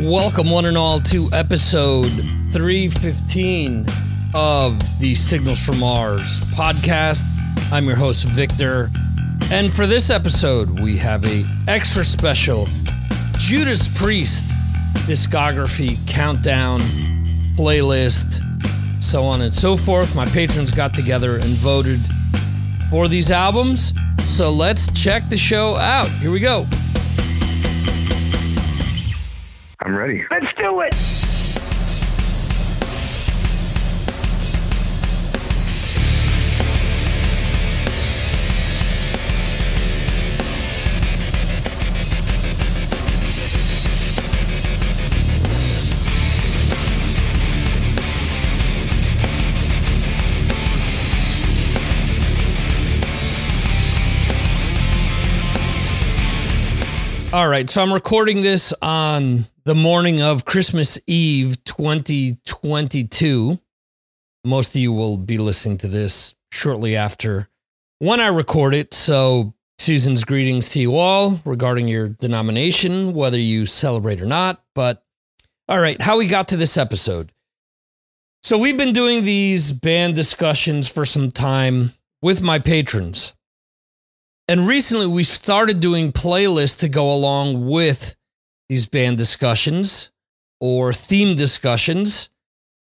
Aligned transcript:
Welcome, 0.00 0.50
one 0.50 0.64
and 0.64 0.76
all, 0.76 1.00
to 1.00 1.28
episode 1.32 2.08
315 2.52 3.86
of 4.34 5.00
the 5.00 5.14
Signals 5.14 5.64
from 5.64 5.80
Mars 5.80 6.40
podcast. 6.54 7.24
I'm 7.70 7.84
your 7.86 7.96
host, 7.96 8.24
Victor. 8.24 8.90
And 9.50 9.72
for 9.72 9.86
this 9.86 10.08
episode, 10.08 10.80
we 10.80 10.96
have 10.96 11.26
a 11.26 11.44
extra 11.68 12.04
special 12.04 12.66
Judas 13.36 13.86
Priest 13.86 14.44
discography 15.06 15.98
countdown 16.08 16.80
playlist, 17.54 18.40
so 19.02 19.22
on 19.22 19.42
and 19.42 19.54
so 19.54 19.76
forth. 19.76 20.16
My 20.16 20.24
patrons 20.26 20.72
got 20.72 20.94
together 20.94 21.36
and 21.36 21.50
voted 21.50 22.00
for 22.88 23.08
these 23.08 23.30
albums. 23.30 23.92
So 24.24 24.50
let's 24.50 24.90
check 24.92 25.28
the 25.28 25.36
show 25.36 25.76
out. 25.76 26.08
Here 26.08 26.30
we 26.30 26.40
go. 26.40 26.66
I'm 29.92 29.98
ready. 29.98 30.24
Let's 30.30 30.46
do 30.56 30.80
it. 30.80 31.21
All 57.32 57.48
right, 57.48 57.70
so 57.70 57.80
I'm 57.80 57.94
recording 57.94 58.42
this 58.42 58.74
on 58.82 59.46
the 59.64 59.74
morning 59.74 60.20
of 60.20 60.44
Christmas 60.44 60.98
Eve 61.06 61.64
2022. 61.64 63.58
Most 64.44 64.76
of 64.76 64.76
you 64.76 64.92
will 64.92 65.16
be 65.16 65.38
listening 65.38 65.78
to 65.78 65.88
this 65.88 66.34
shortly 66.50 66.94
after 66.94 67.48
when 68.00 68.20
I 68.20 68.26
record 68.26 68.74
it. 68.74 68.92
So, 68.92 69.54
Susan's 69.78 70.24
greetings 70.24 70.68
to 70.70 70.78
you 70.78 70.96
all 70.96 71.40
regarding 71.46 71.88
your 71.88 72.10
denomination, 72.10 73.14
whether 73.14 73.38
you 73.38 73.64
celebrate 73.64 74.20
or 74.20 74.26
not. 74.26 74.62
But, 74.74 75.02
all 75.70 75.80
right, 75.80 76.02
how 76.02 76.18
we 76.18 76.26
got 76.26 76.48
to 76.48 76.58
this 76.58 76.76
episode. 76.76 77.32
So, 78.42 78.58
we've 78.58 78.76
been 78.76 78.92
doing 78.92 79.24
these 79.24 79.72
band 79.72 80.16
discussions 80.16 80.86
for 80.86 81.06
some 81.06 81.30
time 81.30 81.94
with 82.20 82.42
my 82.42 82.58
patrons. 82.58 83.32
And 84.48 84.66
recently 84.66 85.06
we 85.06 85.24
started 85.24 85.80
doing 85.80 86.12
playlists 86.12 86.78
to 86.80 86.88
go 86.88 87.12
along 87.12 87.66
with 87.68 88.16
these 88.68 88.86
band 88.86 89.16
discussions 89.16 90.10
or 90.60 90.92
theme 90.92 91.36
discussions. 91.36 92.30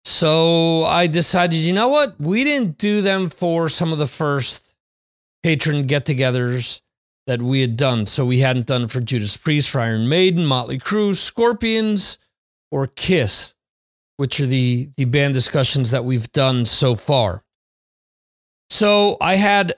So 0.06 0.84
I 0.86 1.08
decided, 1.08 1.58
you 1.58 1.74
know 1.74 1.90
what? 1.90 2.20
We 2.20 2.44
didn't 2.44 2.78
do 2.78 3.02
them 3.02 3.30
for 3.30 3.70
some 3.70 3.92
of 3.92 4.00
the 4.00 4.08
first 4.08 4.76
patron 5.44 5.86
get 5.86 6.06
togethers 6.06 6.82
that 7.28 7.42
we 7.42 7.62
had 7.62 7.78
done. 7.78 8.06
So 8.06 8.26
we 8.26 8.40
hadn't 8.40 8.68
done 8.68 8.88
for 8.88 9.00
Judas 9.00 9.38
Priest, 9.38 9.76
Iron 9.76 10.10
Maiden, 10.10 10.46
Motley 10.46 10.78
Crue, 10.78 11.16
Scorpions, 11.16 12.20
or 12.72 12.88
Kiss, 12.88 13.54
which 14.18 14.40
are 14.40 14.46
the, 14.46 14.90
the 14.98 15.06
band 15.06 15.34
discussions 15.34 15.92
that 15.92 16.04
we've 16.04 16.32
done 16.32 16.66
so 16.66 16.96
far. 16.96 17.44
So 18.70 19.18
I 19.22 19.36
had 19.36 19.76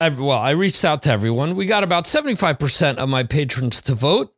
well, 0.00 0.38
I 0.38 0.50
reached 0.50 0.84
out 0.84 1.02
to 1.02 1.12
everyone. 1.12 1.54
We 1.54 1.66
got 1.66 1.84
about 1.84 2.04
75% 2.04 2.96
of 2.96 3.08
my 3.08 3.22
patrons 3.22 3.82
to 3.82 3.94
vote. 3.94 4.34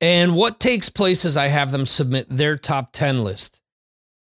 And 0.00 0.34
what 0.34 0.60
takes 0.60 0.88
place 0.88 1.24
is 1.24 1.36
I 1.36 1.48
have 1.48 1.70
them 1.70 1.84
submit 1.84 2.28
their 2.28 2.56
top 2.56 2.92
10 2.92 3.24
list. 3.24 3.60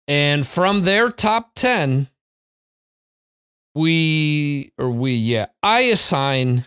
And 0.06 0.46
from 0.46 0.82
their 0.82 1.08
top 1.08 1.52
10, 1.54 2.08
we, 3.74 4.72
or 4.78 4.90
we, 4.90 5.12
yeah, 5.14 5.46
I 5.62 5.80
assign 5.82 6.66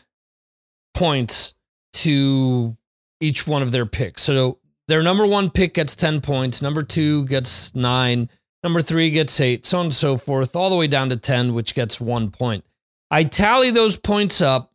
points 0.93 1.53
to 1.93 2.75
each 3.19 3.45
one 3.45 3.61
of 3.61 3.71
their 3.71 3.85
picks. 3.85 4.23
So 4.23 4.59
their 4.87 5.03
number 5.03 5.25
one 5.25 5.49
pick 5.49 5.75
gets 5.75 5.95
10 5.95 6.21
points, 6.21 6.61
number 6.61 6.83
two 6.83 7.25
gets 7.25 7.75
nine, 7.75 8.29
number 8.63 8.81
three 8.81 9.11
gets 9.11 9.39
eight, 9.39 9.65
so 9.65 9.79
on 9.79 9.85
and 9.85 9.93
so 9.93 10.17
forth, 10.17 10.55
all 10.55 10.69
the 10.69 10.75
way 10.75 10.87
down 10.87 11.09
to 11.09 11.17
10, 11.17 11.53
which 11.53 11.75
gets 11.75 12.01
one 12.01 12.31
point. 12.31 12.65
I 13.11 13.23
tally 13.23 13.71
those 13.71 13.97
points 13.97 14.41
up 14.41 14.71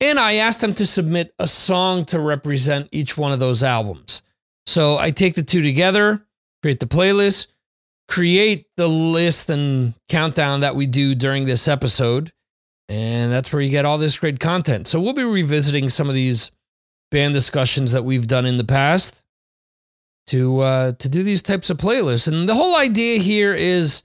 and 0.00 0.18
I 0.18 0.34
ask 0.34 0.60
them 0.60 0.74
to 0.74 0.86
submit 0.86 1.34
a 1.38 1.46
song 1.46 2.04
to 2.06 2.18
represent 2.18 2.88
each 2.90 3.18
one 3.18 3.32
of 3.32 3.38
those 3.38 3.62
albums. 3.62 4.22
So 4.66 4.96
I 4.96 5.10
take 5.10 5.34
the 5.34 5.42
two 5.42 5.62
together, 5.62 6.24
create 6.62 6.80
the 6.80 6.86
playlist, 6.86 7.48
create 8.08 8.66
the 8.76 8.88
list 8.88 9.50
and 9.50 9.94
countdown 10.08 10.60
that 10.60 10.74
we 10.74 10.86
do 10.86 11.14
during 11.14 11.44
this 11.44 11.68
episode. 11.68 12.32
And 12.88 13.30
that's 13.30 13.52
where 13.52 13.62
you 13.62 13.70
get 13.70 13.84
all 13.84 13.98
this 13.98 14.18
great 14.18 14.40
content. 14.40 14.88
So 14.88 15.00
we'll 15.00 15.12
be 15.12 15.22
revisiting 15.22 15.88
some 15.90 16.08
of 16.08 16.14
these 16.14 16.50
band 17.10 17.34
discussions 17.34 17.92
that 17.92 18.04
we've 18.04 18.26
done 18.26 18.46
in 18.46 18.56
the 18.56 18.64
past 18.64 19.22
to 20.28 20.60
uh, 20.60 20.92
to 20.92 21.08
do 21.08 21.22
these 21.22 21.42
types 21.42 21.70
of 21.70 21.76
playlists. 21.76 22.26
And 22.28 22.48
the 22.48 22.54
whole 22.54 22.76
idea 22.76 23.18
here 23.18 23.54
is 23.54 24.02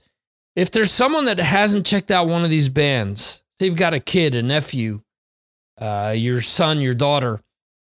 if 0.54 0.70
there's 0.70 0.90
someone 0.90 1.24
that 1.26 1.38
hasn't 1.38 1.86
checked 1.86 2.10
out 2.10 2.28
one 2.28 2.44
of 2.44 2.50
these 2.50 2.68
bands, 2.68 3.42
Say 3.58 3.66
you've 3.66 3.76
got 3.76 3.94
a 3.94 4.00
kid, 4.00 4.34
a 4.34 4.42
nephew, 4.42 5.00
uh, 5.78 6.14
your 6.16 6.40
son, 6.40 6.80
your 6.80 6.94
daughter, 6.94 7.42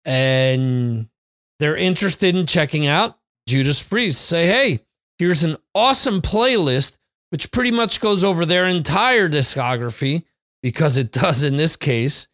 and 0.05 1.07
they're 1.59 1.77
interested 1.77 2.35
in 2.35 2.45
checking 2.45 2.87
out 2.87 3.17
Judas 3.47 3.83
Priest. 3.83 4.21
Say, 4.21 4.47
hey, 4.47 4.79
here's 5.19 5.43
an 5.43 5.57
awesome 5.75 6.21
playlist, 6.21 6.97
which 7.29 7.51
pretty 7.51 7.71
much 7.71 8.01
goes 8.01 8.23
over 8.23 8.45
their 8.45 8.65
entire 8.65 9.29
discography, 9.29 10.23
because 10.63 10.97
it 10.97 11.11
does 11.11 11.43
in 11.43 11.57
this 11.57 11.75
case. 11.75 12.27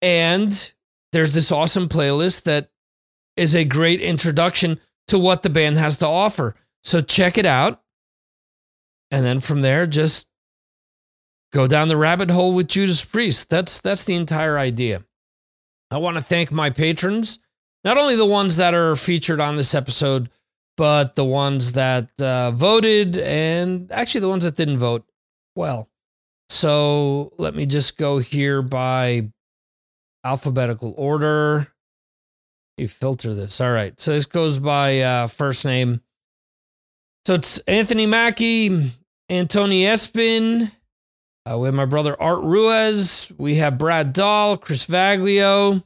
And 0.00 0.72
there's 1.12 1.32
this 1.32 1.52
awesome 1.52 1.88
playlist 1.88 2.44
that 2.44 2.70
is 3.36 3.54
a 3.54 3.64
great 3.64 4.00
introduction 4.00 4.80
to 5.08 5.18
what 5.18 5.42
the 5.42 5.50
band 5.50 5.76
has 5.78 5.98
to 5.98 6.06
offer. 6.06 6.54
So 6.82 7.00
check 7.00 7.38
it 7.38 7.46
out. 7.46 7.82
And 9.10 9.24
then 9.24 9.40
from 9.40 9.60
there, 9.60 9.86
just 9.86 10.28
go 11.56 11.66
down 11.66 11.88
the 11.88 11.96
rabbit 11.96 12.30
hole 12.30 12.52
with 12.52 12.68
Judas 12.68 13.02
Priest. 13.02 13.48
That's 13.48 13.80
that's 13.80 14.04
the 14.04 14.14
entire 14.14 14.58
idea. 14.58 15.02
I 15.90 15.96
want 15.96 16.18
to 16.18 16.22
thank 16.22 16.52
my 16.52 16.68
patrons, 16.68 17.38
not 17.82 17.96
only 17.96 18.14
the 18.14 18.26
ones 18.26 18.58
that 18.58 18.74
are 18.74 18.94
featured 18.94 19.40
on 19.40 19.56
this 19.56 19.74
episode, 19.74 20.28
but 20.76 21.14
the 21.14 21.24
ones 21.24 21.72
that 21.72 22.10
uh, 22.20 22.50
voted 22.50 23.16
and 23.16 23.90
actually 23.90 24.20
the 24.20 24.28
ones 24.28 24.44
that 24.44 24.56
didn't 24.56 24.76
vote. 24.76 25.06
Well, 25.54 25.88
so 26.50 27.32
let 27.38 27.54
me 27.54 27.64
just 27.64 27.96
go 27.96 28.18
here 28.18 28.60
by 28.60 29.30
alphabetical 30.24 30.92
order. 30.98 31.68
You 32.76 32.86
filter 32.86 33.32
this. 33.32 33.62
All 33.62 33.72
right. 33.72 33.98
So 33.98 34.12
this 34.12 34.26
goes 34.26 34.58
by 34.58 35.00
uh, 35.00 35.26
first 35.28 35.64
name. 35.64 36.02
So 37.24 37.32
it's 37.32 37.58
Anthony 37.60 38.04
Mackie, 38.04 38.92
Antony 39.30 39.84
Espin, 39.84 40.70
uh, 41.48 41.58
we 41.58 41.66
have 41.66 41.74
my 41.74 41.84
brother 41.84 42.20
Art 42.20 42.42
Ruiz. 42.42 43.30
We 43.38 43.56
have 43.56 43.78
Brad 43.78 44.12
Dahl, 44.12 44.56
Chris 44.56 44.86
Vaglio. 44.86 45.82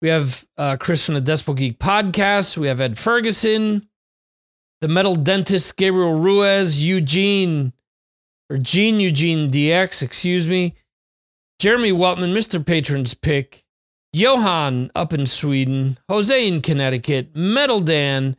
We 0.00 0.08
have 0.08 0.46
uh, 0.56 0.76
Chris 0.78 1.04
from 1.04 1.16
the 1.16 1.20
Decibel 1.20 1.56
Geek 1.56 1.78
podcast. 1.78 2.56
We 2.56 2.68
have 2.68 2.80
Ed 2.80 2.98
Ferguson, 2.98 3.88
the 4.80 4.88
metal 4.88 5.14
dentist 5.14 5.76
Gabriel 5.76 6.18
Ruiz, 6.18 6.82
Eugene, 6.82 7.74
or 8.48 8.56
Gene 8.56 8.98
Eugene 8.98 9.50
DX, 9.50 10.02
excuse 10.02 10.48
me, 10.48 10.74
Jeremy 11.58 11.92
Weltman, 11.92 12.32
Mr. 12.32 12.64
Patron's 12.64 13.12
pick, 13.12 13.64
Johan 14.14 14.90
up 14.94 15.12
in 15.12 15.26
Sweden, 15.26 15.98
Jose 16.08 16.48
in 16.48 16.62
Connecticut, 16.62 17.36
Metal 17.36 17.80
Dan, 17.80 18.36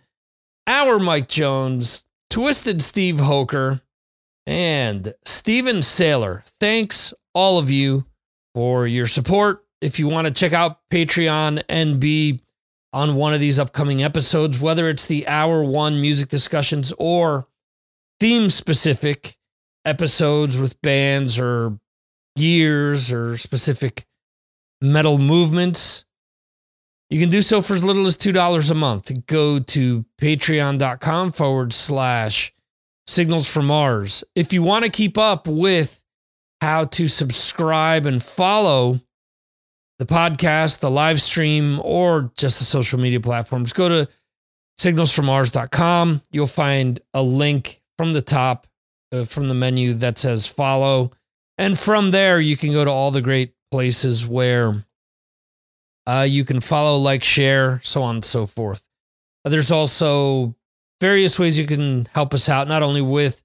our 0.66 0.98
Mike 0.98 1.28
Jones, 1.28 2.06
Twisted 2.32 2.82
Steve 2.82 3.20
Hoker, 3.20 3.82
and 4.46 5.14
Steven 5.26 5.78
Saylor. 5.78 6.44
Thanks 6.60 7.14
all 7.34 7.58
of 7.58 7.70
you 7.70 8.06
for 8.54 8.88
your 8.88 9.06
support. 9.06 9.66
If 9.82 10.00
you 10.00 10.08
want 10.08 10.28
to 10.28 10.34
check 10.34 10.54
out 10.54 10.80
Patreon 10.92 11.64
and 11.70 12.00
be 12.00 12.42
on 12.94 13.16
one 13.16 13.34
of 13.34 13.40
these 13.40 13.58
upcoming 13.58 14.04
episodes, 14.04 14.60
whether 14.60 14.88
it's 14.88 15.06
the 15.06 15.28
hour 15.28 15.64
one 15.64 16.02
music 16.02 16.30
discussions 16.30 16.94
or 16.98 17.48
theme 18.20 18.50
specific 18.50 19.38
episodes 19.86 20.60
with 20.60 20.80
bands 20.82 21.40
or 21.40 21.80
years 22.36 23.12
or 23.12 23.38
specific 23.38 24.06
metal 24.82 25.18
movements, 25.18 26.06
you 27.10 27.20
can 27.20 27.30
do 27.30 27.42
so 27.42 27.62
for 27.62 27.74
as 27.74 27.84
little 27.84 28.06
as 28.08 28.18
$2 28.18 28.72
a 28.72 28.74
month. 28.74 29.12
Go 29.26 29.60
to 29.60 30.06
patreon.com 30.20 31.32
forward 31.32 31.74
slash 31.74 32.54
Signals 33.08 33.52
from 33.52 33.68
Mars. 33.68 34.24
If 34.36 34.54
you 34.54 34.64
want 34.64 34.84
to 34.86 34.90
keep 34.90 35.18
up 35.18 35.48
with 35.48 36.02
how 36.62 36.86
to 36.86 37.08
subscribe 37.08 38.06
and 38.06 38.22
follow 38.22 39.02
the 40.00 40.06
podcast, 40.06 40.80
the 40.80 40.90
live 40.90 41.22
stream, 41.22 41.80
or 41.84 42.32
just 42.38 42.60
the 42.60 42.66
social 42.66 43.00
media 43.00 43.20
platforms, 43.20 43.74
go 43.74 43.90
to 43.90 44.10
signalsfrommars.com. 44.80 46.22
You'll 46.32 46.48
find 46.48 47.00
a 47.14 47.22
link 47.22 47.82
from 47.98 48.14
the 48.14 48.22
top 48.22 48.68
uh, 49.12 49.26
from 49.26 49.48
the 49.48 49.54
menu 49.54 49.94
that 49.96 50.18
says 50.18 50.48
follow. 50.48 51.12
And 51.58 51.78
from 51.78 52.12
there, 52.12 52.40
you 52.40 52.58
can 52.58 52.72
go 52.72 52.84
to 52.84 52.90
all 52.90 53.12
the 53.12 53.22
great 53.22 53.54
places 53.72 54.26
where 54.26 54.86
uh, 56.08 56.26
you 56.28 56.46
can 56.46 56.62
follow, 56.62 56.98
like, 56.98 57.24
share, 57.24 57.80
so 57.84 58.02
on 58.02 58.16
and 58.16 58.26
so 58.26 58.46
forth. 58.46 58.88
Uh, 59.46 59.50
there's 59.50 59.72
also 59.72 60.56
various 61.02 61.40
ways 61.40 61.60
you 61.60 61.66
can 61.66 62.08
help 62.14 62.34
us 62.34 62.48
out, 62.48 62.68
not 62.68 62.84
only 62.84 63.02
with 63.02 63.42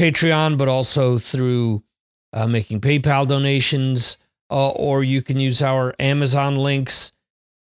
Patreon, 0.00 0.56
but 0.56 0.66
also 0.66 1.18
through 1.18 1.84
uh, 2.32 2.46
making 2.46 2.80
PayPal 2.80 3.28
donations, 3.28 4.18
uh, 4.50 4.70
or 4.70 5.04
you 5.04 5.22
can 5.22 5.38
use 5.38 5.62
our 5.62 5.94
Amazon 6.00 6.56
links 6.56 7.12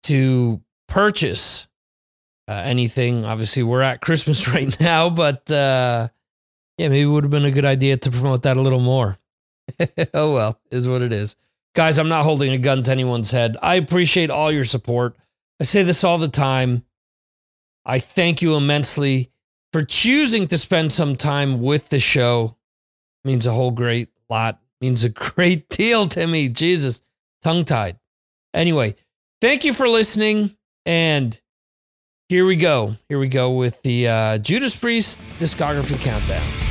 to 0.05 0.63
purchase 0.89 1.67
uh, 2.49 2.63
anything. 2.65 3.27
Obviously, 3.27 3.63
we're 3.63 3.83
at 3.83 4.01
Christmas 4.01 4.49
right 4.53 4.79
now, 4.81 5.11
but 5.11 5.51
uh, 5.51 6.09
yeah, 6.79 6.89
maybe 6.89 7.03
it 7.03 7.07
would 7.07 7.25
have 7.25 7.31
been 7.31 7.45
a 7.45 7.51
good 7.51 7.65
idea 7.65 7.97
to 7.97 8.11
promote 8.11 8.45
that 8.45 8.57
a 8.57 8.63
little 8.63 8.81
more. 8.81 9.19
oh 10.15 10.33
well, 10.33 10.61
is 10.71 10.87
what 10.87 11.03
it 11.03 11.13
is. 11.13 11.37
Guys, 11.75 11.99
I'm 11.99 12.09
not 12.09 12.25
holding 12.25 12.53
a 12.53 12.59
gun 12.59 12.85
to 12.85 12.93
anyone's 12.93 13.33
head. 13.33 13.57
I 13.61 13.75
appreciate 13.75 14.31
all 14.31 14.53
your 14.53 14.65
support. 14.65 15.17
I 15.61 15.65
say 15.65 15.83
this 15.83 16.05
all 16.05 16.19
the 16.19 16.29
time. 16.29 16.85
I 17.87 18.01
thank 18.01 18.43
you 18.43 18.57
immensely 18.57 19.31
for 19.73 19.85
choosing 19.85 20.49
to 20.49 20.59
spend 20.59 20.93
some 20.93 21.15
time 21.15 21.61
with 21.63 21.89
the 21.89 22.01
show. 22.01 22.57
It 23.25 23.29
means 23.29 23.47
a 23.47 23.53
whole 23.53 23.71
great 23.71 24.09
lot. 24.29 24.59
It 24.81 24.85
means 24.85 25.05
a 25.05 25.09
great 25.35 25.69
deal 25.69 26.07
to 26.09 26.27
me. 26.27 26.49
Jesus, 26.49 27.01
tongue 27.43 27.65
tied. 27.65 27.97
Anyway, 28.53 28.97
thank 29.41 29.65
you 29.65 29.73
for 29.73 29.89
listening. 29.89 30.57
And 30.85 31.41
here 32.29 32.45
we 32.45 32.57
go. 32.57 32.97
Here 33.09 33.21
we 33.21 33.29
go 33.29 33.53
with 33.53 33.81
the 33.83 34.09
uh, 34.09 34.39
Judas 34.39 34.75
Priest 34.75 35.21
discography 35.39 36.01
countdown. 36.01 36.66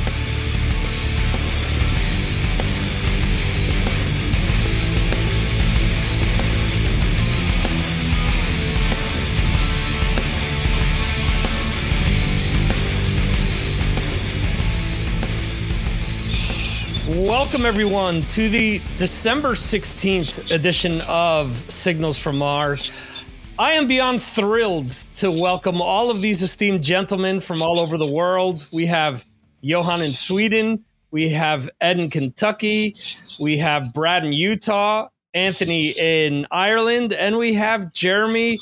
Welcome, 17.16 17.64
everyone, 17.64 18.20
to 18.32 18.50
the 18.50 18.78
December 18.98 19.52
16th 19.52 20.54
edition 20.54 21.00
of 21.08 21.56
Signals 21.56 22.22
from 22.22 22.36
Mars. 22.36 23.24
I 23.58 23.72
am 23.72 23.88
beyond 23.88 24.20
thrilled 24.20 24.90
to 25.14 25.30
welcome 25.30 25.80
all 25.80 26.10
of 26.10 26.20
these 26.20 26.42
esteemed 26.42 26.84
gentlemen 26.84 27.40
from 27.40 27.62
all 27.62 27.80
over 27.80 27.96
the 27.96 28.12
world. 28.12 28.66
We 28.70 28.84
have 28.84 29.24
Johan 29.62 30.02
in 30.02 30.10
Sweden, 30.10 30.84
we 31.10 31.30
have 31.30 31.70
Ed 31.80 31.98
in 31.98 32.10
Kentucky, 32.10 32.92
we 33.40 33.56
have 33.56 33.94
Brad 33.94 34.26
in 34.26 34.34
Utah, 34.34 35.08
Anthony 35.32 35.94
in 35.98 36.46
Ireland, 36.50 37.14
and 37.14 37.38
we 37.38 37.54
have 37.54 37.94
Jeremy 37.94 38.58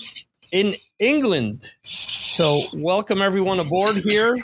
in 0.53 0.75
England. 1.01 1.75
So, 1.83 2.61
welcome 2.75 3.21
everyone 3.21 3.59
aboard 3.59 3.97
here. 3.97 4.37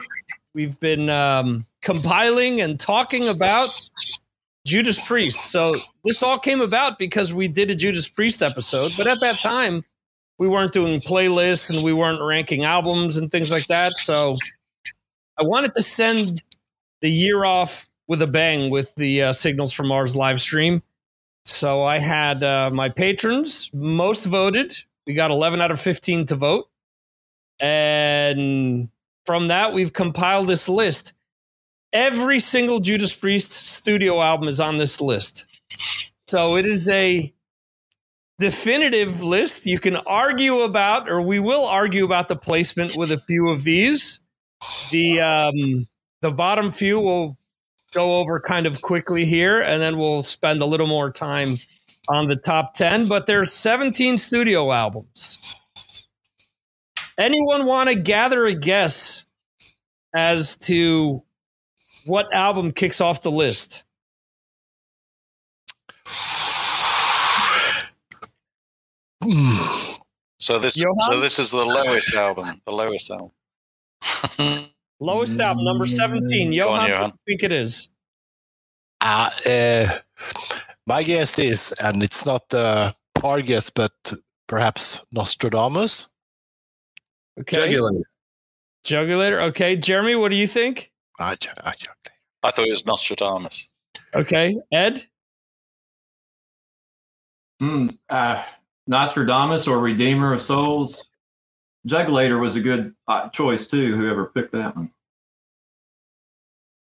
We've 0.53 0.81
been 0.81 1.09
um, 1.11 1.65
compiling 1.83 2.61
and 2.61 2.79
talking 2.79 3.29
about 3.29 3.69
Judas 4.67 5.05
Priest. 5.07 5.51
So 5.51 5.75
this 6.05 6.23
all 6.23 6.39
came 6.39 6.61
about 6.61 6.99
because 6.99 7.33
we 7.33 7.49
did 7.49 7.71
a 7.71 7.75
Judas 7.75 8.09
Priest 8.09 8.43
episode, 8.43 8.93
but 8.97 9.07
at 9.07 9.19
that 9.21 9.41
time 9.41 9.83
we 10.39 10.49
weren't 10.49 10.73
doing 10.73 11.01
playlists 11.01 11.75
and 11.75 11.85
we 11.85 11.93
weren't 11.93 12.23
ranking 12.23 12.65
albums 12.65 13.17
and 13.17 13.31
things 13.31 13.51
like 13.51 13.67
that. 13.67 13.93
So 13.93 14.37
I 15.39 15.43
wanted 15.43 15.75
to 15.75 15.83
send 15.83 16.43
the 17.01 17.11
year 17.11 17.45
off 17.45 17.89
with 18.09 18.23
a 18.23 18.27
bang 18.27 18.71
with 18.71 18.95
the 18.97 19.23
uh, 19.23 19.33
Signals 19.33 19.73
from 19.73 19.89
Mars 19.89 20.17
live 20.17 20.41
stream. 20.41 20.83
So 21.45 21.83
I 21.83 21.99
had 21.99 22.43
uh, 22.43 22.71
my 22.71 22.89
patrons 22.89 23.71
most 23.73 24.27
voted. 24.27 24.75
We 25.07 25.15
got 25.15 25.31
11 25.31 25.61
out 25.61 25.71
of 25.71 25.81
15 25.81 26.27
to 26.27 26.37
vote. 26.37 26.69
And 27.61 28.89
from 29.27 29.49
that, 29.49 29.73
we've 29.73 29.93
compiled 29.93 30.49
this 30.49 30.69
list. 30.69 31.13
Every 31.93 32.41
single 32.41 32.81
Judas 32.81 33.15
Priest 33.15 33.51
studio 33.51 34.21
album 34.21 34.49
is 34.49 34.61
on 34.61 34.79
this 34.79 35.01
list. 35.01 35.47
So 36.29 36.57
it 36.57 36.65
is 36.65 36.89
a 36.89 37.33
definitive 38.39 39.23
list. 39.23 39.67
You 39.67 39.79
can 39.79 39.97
argue 39.97 40.61
about, 40.61 41.09
or 41.11 41.21
we 41.21 41.41
will 41.41 41.65
argue 41.65 42.05
about 42.05 42.29
the 42.29 42.37
placement 42.37 42.97
with 42.97 43.11
a 43.11 43.19
few 43.19 43.49
of 43.51 43.65
these. 43.65 44.21
The 44.91 45.21
um, 45.21 45.89
the 46.21 46.31
bottom 46.31 46.71
few 46.71 47.01
will 47.01 47.37
go 47.93 48.19
over 48.19 48.41
kind 48.41 48.67
of 48.67 48.83
quickly 48.83 49.25
here, 49.25 49.61
and 49.61 49.81
then 49.81 49.97
we'll 49.99 50.23
spend 50.23 50.63
a 50.63 50.67
little 50.67 50.87
more 50.87 51.11
time 51.11 51.57
on 52.09 52.29
the 52.29 52.37
top 52.37 52.75
ten. 52.75 53.09
But 53.09 53.27
there's 53.27 53.53
17 53.53 54.19
studio 54.19 54.71
albums. 54.71 55.39
Anyone 57.19 57.67
want 57.67 57.89
to 57.91 57.95
gather 57.95 58.47
a 58.47 58.55
guess 58.55 59.27
as 60.15 60.57
to 60.59 61.23
what 62.11 62.33
album 62.35 62.73
kicks 62.73 63.01
off 63.01 63.23
the 63.23 63.31
list? 63.31 63.85
So 70.43 70.59
this, 70.59 70.75
Johan? 70.75 70.97
so 71.07 71.21
this 71.21 71.39
is 71.39 71.51
the 71.51 71.59
lowest 71.65 72.15
album. 72.15 72.63
The 72.65 72.73
lowest 72.73 73.11
album. 73.11 73.31
Lowest 75.03 75.39
album, 75.39 75.65
number 75.65 75.85
17. 75.87 76.51
Go 76.57 76.71
on, 76.71 76.77
Johan, 76.77 76.89
Johan. 76.91 77.03
what 77.03 77.13
do 77.13 77.17
you 77.17 77.23
think 77.39 77.43
it 77.43 77.53
is? 77.53 77.91
Uh, 79.03 79.31
uh, 79.47 79.99
my 80.87 81.03
guess 81.03 81.39
is, 81.39 81.73
and 81.83 82.03
it's 82.03 82.25
not 82.27 82.43
a 82.53 82.95
hard 83.21 83.45
guess, 83.47 83.69
but 83.71 83.93
perhaps 84.47 85.03
Nostradamus. 85.13 86.09
Okay. 87.41 87.67
Jugular. 87.67 87.93
Jugulator. 88.85 89.43
Okay. 89.49 89.77
Jeremy, 89.77 90.17
what 90.17 90.31
do 90.31 90.37
you 90.37 90.47
think? 90.47 90.91
Ah, 91.19 91.35
ju- 91.39 91.51
ah, 91.65 91.73
ju- 91.79 91.89
I 92.43 92.51
thought 92.51 92.67
it 92.67 92.71
was 92.71 92.87
Nostradamus. 92.87 93.69
Okay. 94.15 94.57
Ed? 94.73 95.03
Mm, 97.61 97.97
uh, 98.09 98.43
Nostradamus 98.87 99.67
or 99.67 99.79
Redeemer 99.79 100.33
of 100.33 100.41
Souls. 100.43 101.05
Jugulator 101.87 102.41
was 102.41 102.57
a 102.57 102.61
good 102.61 102.95
uh, 103.09 103.29
choice 103.31 103.67
too. 103.67 103.97
Whoever 103.97 104.27
picked 104.27 104.53
that 104.53 104.75
one. 104.77 104.91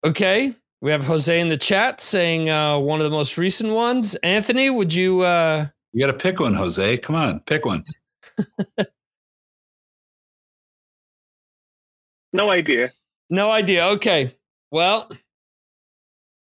Okay. 0.03 0.55
We 0.81 0.89
have 0.91 1.03
Jose 1.03 1.39
in 1.39 1.49
the 1.49 1.57
chat 1.57 2.01
saying 2.01 2.49
uh, 2.49 2.79
one 2.79 2.99
of 2.99 3.03
the 3.03 3.11
most 3.11 3.37
recent 3.37 3.71
ones. 3.73 4.15
Anthony, 4.15 4.69
would 4.69 4.93
you? 4.93 5.21
Uh, 5.21 5.67
You 5.93 6.05
got 6.05 6.11
to 6.11 6.17
pick 6.17 6.39
one, 6.39 6.55
Jose. 6.55 6.97
Come 6.99 7.15
on, 7.15 7.39
pick 7.41 7.65
one. 7.65 7.83
No 12.33 12.49
idea. 12.49 12.91
no 13.29 13.51
idea. 13.51 13.87
Okay. 13.89 14.33
Well, 14.71 15.11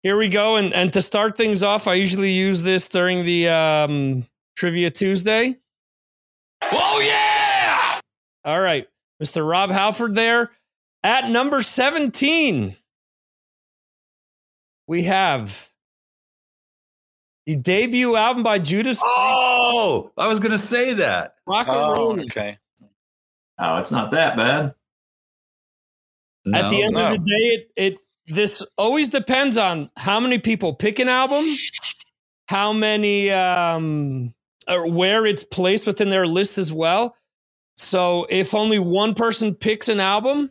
here 0.02 0.16
we 0.16 0.28
go. 0.28 0.56
And 0.56 0.72
and 0.72 0.92
to 0.92 1.02
start 1.02 1.36
things 1.36 1.62
off, 1.62 1.86
I 1.88 1.94
usually 1.94 2.32
use 2.32 2.62
this 2.62 2.88
during 2.88 3.24
the 3.24 3.48
um, 3.48 4.26
Trivia 4.56 4.90
Tuesday. 4.90 5.56
Oh 6.62 7.00
yeah! 7.06 8.00
All 8.44 8.60
right. 8.60 8.86
Mr. 9.22 9.48
Rob 9.48 9.70
Halford 9.70 10.14
there. 10.14 10.50
At 11.02 11.30
number 11.30 11.62
17, 11.62 12.76
we 14.86 15.02
have 15.04 15.70
the 17.46 17.56
debut 17.56 18.16
album 18.16 18.42
by 18.42 18.58
Judas 18.58 19.00
Oh, 19.02 20.12
I 20.18 20.28
was 20.28 20.40
gonna 20.40 20.58
say 20.58 20.94
that. 20.94 21.36
Rock 21.46 21.68
and 21.68 21.76
Oh, 21.76 21.92
Roll. 21.94 22.20
okay. 22.24 22.58
Oh, 23.58 23.78
it's 23.78 23.90
not 23.90 24.10
that 24.12 24.36
bad. 24.36 24.74
At 26.54 26.70
the 26.70 26.82
end 26.82 26.94
no. 26.94 27.06
of 27.06 27.12
the 27.12 27.18
day, 27.18 27.46
it, 27.54 27.70
it 27.76 27.98
this 28.30 28.64
always 28.78 29.08
depends 29.08 29.56
on 29.58 29.90
how 29.96 30.20
many 30.20 30.38
people 30.38 30.74
pick 30.74 30.98
an 30.98 31.08
album, 31.08 31.44
how 32.48 32.72
many 32.72 33.30
um 33.30 34.34
or 34.68 34.88
where 34.90 35.26
it's 35.26 35.42
placed 35.44 35.86
within 35.86 36.10
their 36.10 36.26
list 36.26 36.58
as 36.58 36.72
well. 36.72 37.16
So 37.76 38.26
if 38.30 38.54
only 38.54 38.78
one 38.78 39.14
person 39.14 39.54
picks 39.54 39.88
an 39.88 40.00
album, 40.00 40.50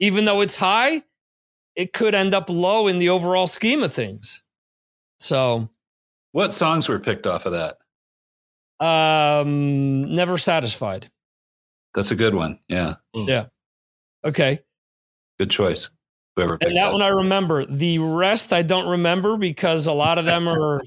even 0.00 0.24
though 0.24 0.40
it's 0.40 0.56
high, 0.56 1.02
it 1.74 1.92
could 1.92 2.14
end 2.14 2.34
up 2.34 2.50
low 2.50 2.86
in 2.88 2.98
the 2.98 3.08
overall 3.10 3.46
scheme 3.46 3.82
of 3.82 3.92
things. 3.92 4.42
So 5.20 5.68
What 6.32 6.52
songs 6.52 6.88
were 6.88 6.98
picked 6.98 7.26
off 7.26 7.46
of 7.46 7.52
that? 7.52 7.76
um 8.78 10.14
never 10.14 10.36
satisfied. 10.36 11.08
That's 11.94 12.10
a 12.10 12.16
good 12.16 12.34
one. 12.34 12.58
Yeah, 12.68 12.96
Yeah. 13.14 13.46
Okay. 14.24 14.60
good 15.38 15.50
choice. 15.50 15.88
Whoever 16.36 16.58
And 16.60 16.76
that 16.76 16.92
one 16.92 17.02
I 17.02 17.08
remember. 17.08 17.66
The 17.66 17.98
rest 17.98 18.52
I 18.52 18.62
don't 18.62 18.88
remember 18.88 19.36
because 19.36 19.86
a 19.86 19.92
lot 19.92 20.18
of 20.18 20.26
them 20.26 20.48
are 20.48 20.82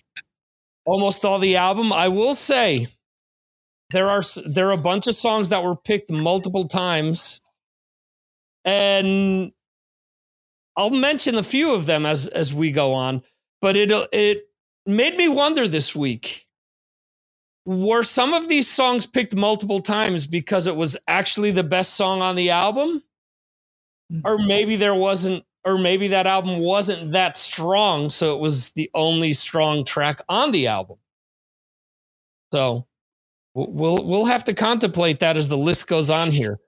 almost 0.86 1.26
all 1.26 1.40
the 1.40 1.58
album. 1.58 1.92
I 1.94 2.08
will 2.08 2.36
say 2.36 2.88
there 3.92 4.10
are 4.10 4.22
there 4.46 4.70
are 4.70 4.74
a 4.74 4.78
bunch 4.78 5.08
of 5.08 5.16
songs 5.16 5.50
that 5.50 5.64
were 5.64 5.76
picked 5.76 6.12
multiple 6.12 6.68
times, 6.68 7.42
and 8.66 9.52
I'll 10.78 10.92
mention 10.92 11.36
a 11.36 11.44
few 11.44 11.74
of 11.74 11.86
them 11.88 12.06
as 12.06 12.28
as 12.28 12.54
we 12.54 12.72
go 12.72 12.94
on. 12.94 13.24
But 13.62 13.76
it 13.76 13.92
it 14.14 14.44
made 14.86 15.18
me 15.18 15.30
wonder 15.30 15.68
this 15.68 15.96
week: 15.96 16.48
were 17.66 18.04
some 18.04 18.34
of 18.34 18.48
these 18.48 18.68
songs 18.68 19.08
picked 19.08 19.36
multiple 19.36 19.80
times 19.80 20.28
because 20.28 20.68
it 20.68 20.76
was 20.76 20.98
actually 21.08 21.52
the 21.52 21.64
best 21.64 21.96
song 21.96 22.22
on 22.22 22.36
the 22.36 22.52
album, 22.52 23.04
or 24.24 24.38
maybe 24.40 24.76
there 24.76 24.96
wasn't, 24.96 25.44
or 25.66 25.78
maybe 25.78 26.08
that 26.10 26.26
album 26.28 26.60
wasn't 26.60 27.12
that 27.12 27.38
strong, 27.38 28.10
so 28.10 28.36
it 28.36 28.40
was 28.40 28.70
the 28.72 28.90
only 28.94 29.34
strong 29.34 29.84
track 29.86 30.22
on 30.30 30.52
the 30.52 30.68
album. 30.68 30.98
So 32.54 32.88
we'll 33.54 33.68
we'll- 33.68 34.06
we'll 34.08 34.26
have 34.26 34.44
to 34.46 34.54
contemplate 34.54 35.20
that 35.20 35.38
as 35.38 35.48
the 35.50 35.58
list 35.58 35.88
goes 35.88 36.10
on 36.10 36.32
here. 36.32 36.60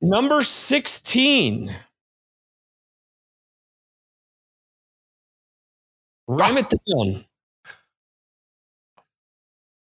Number 0.00 0.42
sixteen. 0.42 1.74
Ram 6.26 6.56
it 6.56 6.70
down. 6.70 7.24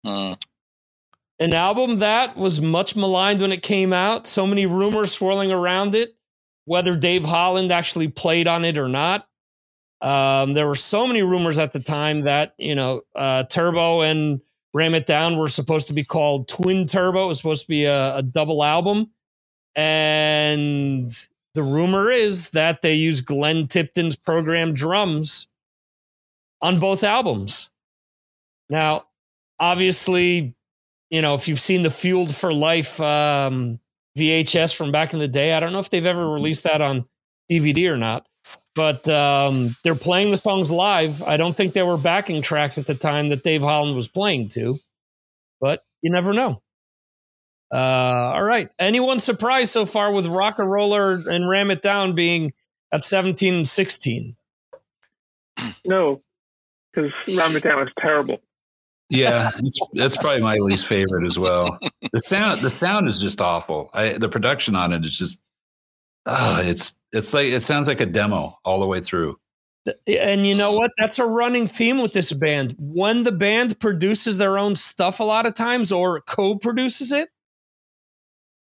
Mm. 0.05 0.41
An 1.39 1.53
album 1.53 1.98
that 1.98 2.38
was 2.38 2.62
much 2.62 2.96
maligned 2.96 3.41
when 3.41 3.51
it 3.51 3.62
came 3.62 3.91
out. 3.94 4.25
So 4.25 4.48
many 4.48 4.65
rumors 4.65 5.12
swirling 5.13 5.51
around 5.51 5.94
it, 5.94 6.14
whether 6.65 6.95
Dave 6.95 7.24
Holland 7.24 7.72
actually 7.72 8.10
played 8.10 8.48
on 8.48 8.65
it 8.65 8.77
or 8.77 8.88
not. 8.88 9.27
Um, 10.01 10.53
there 10.53 10.67
were 10.67 10.75
so 10.75 11.07
many 11.07 11.22
rumors 11.22 11.57
at 11.57 11.72
the 11.72 11.79
time 11.79 12.22
that 12.22 12.53
you 12.57 12.75
know 12.75 13.01
uh, 13.15 13.43
Turbo 13.45 14.01
and 14.01 14.41
Ram 14.74 14.93
It 14.93 15.05
Down 15.05 15.38
were 15.38 15.48
supposed 15.48 15.88
to 15.88 15.93
be 15.93 16.03
called 16.03 16.48
Twin 16.48 16.86
Turbo. 16.86 17.25
It 17.25 17.27
was 17.27 17.38
supposed 17.38 17.63
to 17.63 17.67
be 17.69 17.86
a, 17.86 18.17
a 18.17 18.22
double 18.22 18.63
album, 18.63 19.12
and 19.75 21.10
the 21.53 21.63
rumor 21.63 22.12
is 22.12 22.50
that 22.50 22.81
they 22.81 22.95
use 22.95 23.22
Glenn 23.22 23.67
Tipton's 23.67 24.17
program 24.17 24.74
drums 24.74 25.48
on 26.62 26.79
both 26.79 27.03
albums. 27.03 27.69
Now, 28.69 29.05
obviously, 29.60 30.55
you 31.10 31.22
know, 31.22 31.36
if 31.36 31.48
you've 31.48 31.60
seen 31.60 31.84
the 31.84 31.89
Fuel 31.89 32.27
for 32.27 32.53
Life 32.53 33.00
um, 33.00 33.79
VHS 34.17 34.75
from 34.75 34.91
back 34.91 35.13
in 35.13 35.19
the 35.19 35.27
day, 35.27 35.53
I 35.53 35.60
don't 35.60 35.74
know 35.74 35.79
if 35.79 35.89
they've 35.89 36.05
ever 36.05 36.27
released 36.29 36.63
that 36.63 36.81
on 36.81 37.05
DVD 37.51 37.89
or 37.89 37.98
not, 37.98 38.25
but 38.75 39.07
um, 39.10 39.75
they're 39.84 39.95
playing 39.95 40.31
the 40.31 40.38
songs 40.38 40.72
live. 40.72 41.22
I 41.24 41.38
don't 41.38 41.55
think 41.55 41.74
there 41.74 41.86
were 41.86 41.98
backing 41.98 42.41
tracks 42.41 42.77
at 42.77 42.86
the 42.86 42.95
time 42.95 43.29
that 43.29 43.43
Dave 43.43 43.62
Holland 43.62 43.95
was 43.95 44.07
playing 44.07 44.50
to, 44.50 44.77
but 45.60 45.81
you 46.01 46.12
never 46.12 46.34
know. 46.34 46.62
Uh, 47.74 47.77
all 48.34 48.43
right. 48.43 48.69
Anyone 48.79 49.19
surprised 49.19 49.72
so 49.72 49.86
far 49.86 50.12
with 50.12 50.25
Rocka 50.27 50.65
Rolla 50.65 51.17
and 51.25 51.50
Ram 51.50 51.72
It 51.72 51.81
Down 51.81 52.13
being 52.13 52.53
at 52.91 53.03
17 53.03 53.53
and 53.53 53.67
16? 53.67 54.36
No, 55.86 56.22
because 56.93 57.12
Ram 57.27 57.55
It 57.55 57.63
Down 57.63 57.86
is 57.88 57.93
terrible. 58.00 58.41
Yeah, 59.15 59.50
that's 59.93 60.17
probably 60.17 60.41
my 60.41 60.57
least 60.57 60.88
favorite 60.88 61.25
as 61.25 61.39
well. 61.39 61.77
The 62.13 62.19
sound, 62.19 62.62
the 62.62 62.69
sound 62.69 63.07
is 63.07 63.19
just 63.19 63.41
awful. 63.41 63.89
I, 63.93 64.13
the 64.13 64.29
production 64.29 64.75
on 64.75 64.93
it 64.93 65.05
is 65.05 65.17
just, 65.17 65.39
ah, 66.25 66.62
it's 66.62 66.95
it's 67.12 67.34
like 67.34 67.48
it 67.48 67.62
sounds 67.62 67.88
like 67.88 68.01
a 68.01 68.05
demo 68.05 68.60
all 68.65 68.79
the 68.79 68.88
way 68.88 69.00
through. 69.00 69.38
And 70.07 70.48
you 70.48 70.55
know 70.55 70.72
what? 70.72 70.91
That's 70.98 71.19
a 71.19 71.25
running 71.25 71.67
theme 71.67 72.01
with 72.01 72.13
this 72.13 72.34
band. 72.34 72.75
When 72.79 73.24
the 73.24 73.31
band 73.31 73.79
produces 73.79 74.38
their 74.38 74.57
own 74.57 74.75
stuff, 74.75 75.19
a 75.19 75.24
lot 75.24 75.45
of 75.45 75.53
times, 75.53 75.91
or 75.91 76.22
co-produces 76.22 77.12
it, 77.12 77.29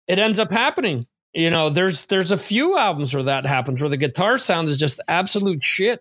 it 0.07 0.19
ends 0.19 0.39
up 0.39 0.53
happening. 0.53 1.07
You 1.33 1.51
know, 1.51 1.69
there's 1.69 2.07
there's 2.07 2.31
a 2.31 2.39
few 2.39 2.79
albums 2.79 3.15
where 3.15 3.25
that 3.25 3.45
happens, 3.45 3.81
where 3.81 3.91
the 3.91 3.97
guitar 3.97 4.39
sound 4.39 4.69
is 4.69 4.77
just 4.77 5.01
absolute 5.09 5.63
shit. 5.63 6.01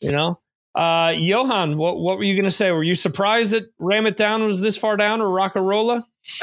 You 0.00 0.12
know, 0.12 0.40
uh, 0.74 1.12
Johan, 1.16 1.76
what 1.76 1.98
what 1.98 2.16
were 2.16 2.24
you 2.24 2.34
going 2.34 2.44
to 2.44 2.50
say? 2.50 2.70
Were 2.70 2.82
you 2.82 2.94
surprised 2.94 3.52
that 3.52 3.72
Ram 3.78 4.06
It 4.06 4.16
Down 4.16 4.44
was 4.44 4.60
this 4.60 4.76
far 4.76 4.96
down, 4.96 5.20
or 5.20 5.26
Rocka 5.26 5.60
Rolla? 5.60 6.06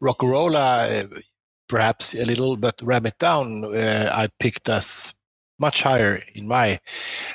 Rocka 0.00 0.30
Rolla, 0.30 0.88
uh, 0.88 1.04
perhaps 1.68 2.14
a 2.14 2.24
little, 2.24 2.56
but 2.56 2.80
Ram 2.82 3.06
It 3.06 3.18
Down, 3.18 3.64
uh, 3.64 4.10
I 4.12 4.28
picked 4.38 4.68
as 4.68 5.14
much 5.58 5.82
higher 5.82 6.22
in 6.34 6.46
my 6.46 6.78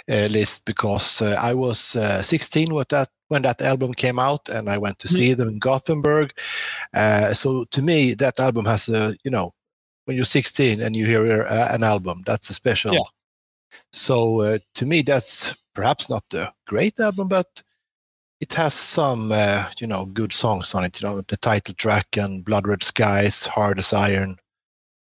uh, 0.09 0.27
list 0.29 0.65
because 0.65 1.21
uh, 1.21 1.37
I 1.41 1.53
was 1.53 1.95
uh, 1.95 2.21
16 2.21 2.73
with 2.73 2.89
that 2.89 3.09
when 3.29 3.41
that 3.41 3.61
album 3.61 3.93
came 3.93 4.19
out, 4.19 4.49
and 4.49 4.69
I 4.69 4.77
went 4.77 4.99
to 4.99 5.07
see 5.07 5.33
them 5.33 5.49
in 5.49 5.59
Gothenburg. 5.59 6.31
Uh, 6.93 7.33
so 7.33 7.65
to 7.65 7.81
me, 7.81 8.13
that 8.15 8.39
album 8.39 8.65
has 8.65 8.89
a 8.89 9.15
you 9.23 9.31
know, 9.31 9.53
when 10.05 10.15
you're 10.15 10.25
16 10.25 10.81
and 10.81 10.95
you 10.95 11.05
hear 11.05 11.43
uh, 11.43 11.73
an 11.73 11.83
album, 11.83 12.23
that's 12.25 12.49
a 12.49 12.53
special. 12.53 12.93
Yeah. 12.93 12.99
So 13.93 14.41
uh, 14.41 14.59
to 14.75 14.85
me, 14.85 15.01
that's 15.01 15.57
perhaps 15.73 16.09
not 16.09 16.23
a 16.33 16.51
great 16.67 16.99
album, 16.99 17.27
but 17.27 17.63
it 18.39 18.53
has 18.53 18.73
some 18.73 19.31
uh, 19.31 19.69
you 19.79 19.87
know 19.87 20.05
good 20.05 20.33
songs 20.33 20.73
on 20.73 20.83
it. 20.83 21.01
You 21.01 21.07
know, 21.07 21.21
the 21.27 21.37
title 21.37 21.75
track 21.75 22.17
and 22.17 22.43
Blood 22.43 22.67
Red 22.67 22.83
Skies, 22.83 23.45
Hard 23.45 23.79
as 23.79 23.93
Iron. 23.93 24.37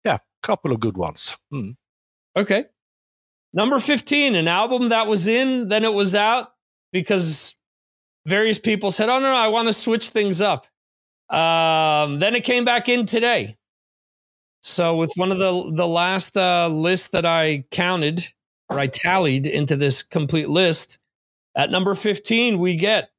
Yeah, 0.03 0.15
a 0.15 0.47
couple 0.47 0.71
of 0.71 0.79
good 0.79 0.97
ones. 0.97 1.37
Hmm. 1.51 1.71
Okay. 2.35 2.65
Number 3.53 3.79
15, 3.79 4.35
an 4.35 4.49
album 4.49 4.89
that 4.89 5.07
was 5.07 5.27
in, 5.27 5.69
then 5.69 5.85
it 5.85 5.93
was 5.93 6.13
out 6.13 6.51
because 6.91 7.55
various 8.25 8.59
people 8.59 8.91
said, 8.91 9.07
oh, 9.07 9.19
no, 9.19 9.31
no, 9.31 9.35
I 9.35 9.47
want 9.47 9.69
to 9.69 9.73
switch 9.73 10.09
things 10.09 10.41
up. 10.41 10.67
Um, 11.29 12.19
then 12.19 12.35
it 12.35 12.43
came 12.43 12.65
back 12.65 12.89
in 12.89 13.05
today. 13.05 13.57
So, 14.61 14.97
with 14.97 15.13
one 15.15 15.31
of 15.31 15.37
the, 15.37 15.71
the 15.73 15.87
last 15.87 16.35
uh, 16.35 16.67
lists 16.67 17.09
that 17.09 17.25
I 17.25 17.65
counted 17.71 18.25
or 18.69 18.79
I 18.79 18.87
tallied 18.87 19.47
into 19.47 19.75
this 19.75 20.03
complete 20.03 20.49
list, 20.49 20.97
at 21.55 21.71
number 21.71 21.93
15, 21.95 22.59
we 22.59 22.75
get 22.75 23.09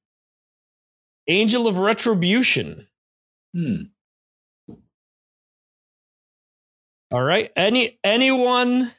Angel 1.29 1.67
of 1.67 1.79
Retribution. 1.79 2.87
Hmm. 3.55 3.83
All 7.11 7.23
right. 7.23 7.51
Any 7.57 7.99
anyone 8.03 8.93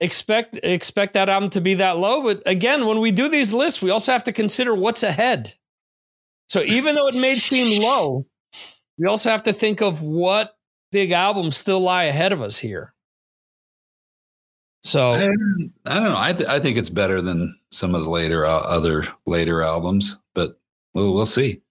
expect 0.00 0.58
expect 0.62 1.14
that 1.14 1.28
album 1.28 1.50
to 1.50 1.60
be 1.60 1.74
that 1.74 1.98
low? 1.98 2.22
But 2.22 2.42
again, 2.46 2.86
when 2.86 3.00
we 3.00 3.12
do 3.12 3.28
these 3.28 3.52
lists, 3.52 3.82
we 3.82 3.90
also 3.90 4.12
have 4.12 4.24
to 4.24 4.32
consider 4.32 4.74
what's 4.74 5.02
ahead. 5.02 5.54
So 6.48 6.62
even 6.62 6.94
though 6.94 7.08
it 7.08 7.14
may 7.14 7.34
seem 7.34 7.82
low, 7.82 8.26
we 8.98 9.06
also 9.06 9.30
have 9.30 9.42
to 9.44 9.52
think 9.52 9.82
of 9.82 10.02
what 10.02 10.56
big 10.92 11.10
albums 11.10 11.56
still 11.56 11.80
lie 11.80 12.04
ahead 12.04 12.32
of 12.32 12.40
us 12.40 12.58
here. 12.58 12.94
I, 14.86 14.88
So 14.88 15.14
I 15.86 15.94
don't 15.94 16.04
know. 16.04 16.16
I 16.16 16.32
th- 16.32 16.48
I 16.48 16.60
think 16.60 16.78
it's 16.78 16.90
better 16.90 17.20
than 17.20 17.58
some 17.70 17.94
of 17.94 18.02
the 18.02 18.10
later 18.10 18.44
uh, 18.44 18.60
other 18.60 19.06
later 19.26 19.62
albums, 19.62 20.18
but 20.34 20.58
we'll 20.94 21.12
we'll 21.12 21.26
see. 21.26 21.62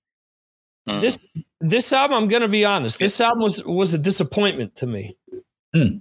Mm. 0.87 1.01
this 1.01 1.27
this 1.61 1.91
album, 1.93 2.17
I'm 2.17 2.27
gonna 2.27 2.47
be 2.47 2.65
honest, 2.65 2.99
this 2.99 3.19
album 3.19 3.41
was 3.41 3.63
was 3.65 3.93
a 3.93 3.97
disappointment 3.97 4.75
to 4.75 4.87
me. 4.87 5.17
Hmm. 5.73 5.97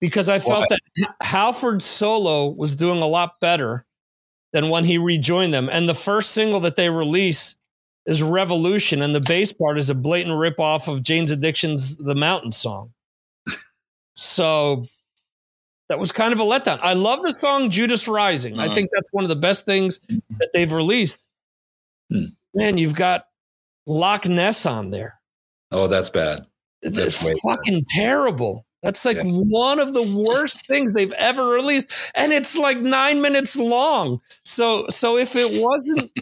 Because 0.00 0.28
I 0.28 0.38
felt 0.38 0.60
Why? 0.60 0.66
that 0.70 0.80
H- 0.98 1.06
Halford's 1.20 1.84
solo 1.84 2.48
was 2.48 2.76
doing 2.76 3.00
a 3.00 3.06
lot 3.06 3.40
better 3.40 3.86
than 4.52 4.68
when 4.68 4.84
he 4.84 4.98
rejoined 4.98 5.54
them. 5.54 5.68
And 5.70 5.88
the 5.88 5.94
first 5.94 6.32
single 6.32 6.60
that 6.60 6.76
they 6.76 6.90
release 6.90 7.56
is 8.06 8.22
Revolution, 8.22 9.00
and 9.00 9.14
the 9.14 9.20
bass 9.20 9.52
part 9.52 9.78
is 9.78 9.90
a 9.90 9.94
blatant 9.94 10.36
rip 10.36 10.60
off 10.60 10.88
of 10.88 11.02
Jane's 11.02 11.30
Addiction's 11.30 11.96
The 11.96 12.14
Mountain 12.14 12.52
Song. 12.52 12.92
so 14.14 14.86
that 15.88 15.98
was 15.98 16.12
kind 16.12 16.32
of 16.32 16.40
a 16.40 16.44
letdown. 16.44 16.78
I 16.82 16.94
love 16.94 17.22
the 17.22 17.32
song 17.32 17.70
Judas 17.70 18.08
Rising. 18.08 18.58
I 18.58 18.68
Mhm. 18.68 18.74
think 18.74 18.90
that's 18.92 19.12
one 19.12 19.24
of 19.24 19.28
the 19.28 19.36
best 19.36 19.66
things 19.66 19.98
that 20.38 20.50
they've 20.52 20.72
released. 20.72 21.26
Hmm. 22.10 22.24
Man, 22.54 22.78
you've 22.78 22.94
got 22.94 23.26
Loch 23.86 24.26
Ness 24.26 24.64
on 24.66 24.90
there. 24.90 25.20
Oh, 25.70 25.86
that's 25.88 26.08
bad. 26.10 26.46
That's 26.82 26.98
it's 26.98 27.22
way 27.24 27.34
bad. 27.44 27.56
fucking 27.56 27.84
terrible. 27.88 28.66
That's 28.82 29.04
like 29.04 29.16
Yeah. 29.16 29.22
one 29.24 29.80
of 29.80 29.92
the 29.94 30.02
worst 30.16 30.66
things 30.66 30.94
they've 30.94 31.12
ever 31.12 31.44
released, 31.48 31.90
and 32.14 32.32
it's 32.32 32.56
like 32.56 32.78
nine 32.78 33.20
minutes 33.22 33.56
long. 33.56 34.20
So, 34.44 34.86
so 34.90 35.16
if 35.16 35.34
it 35.36 35.62
wasn't 35.62 36.12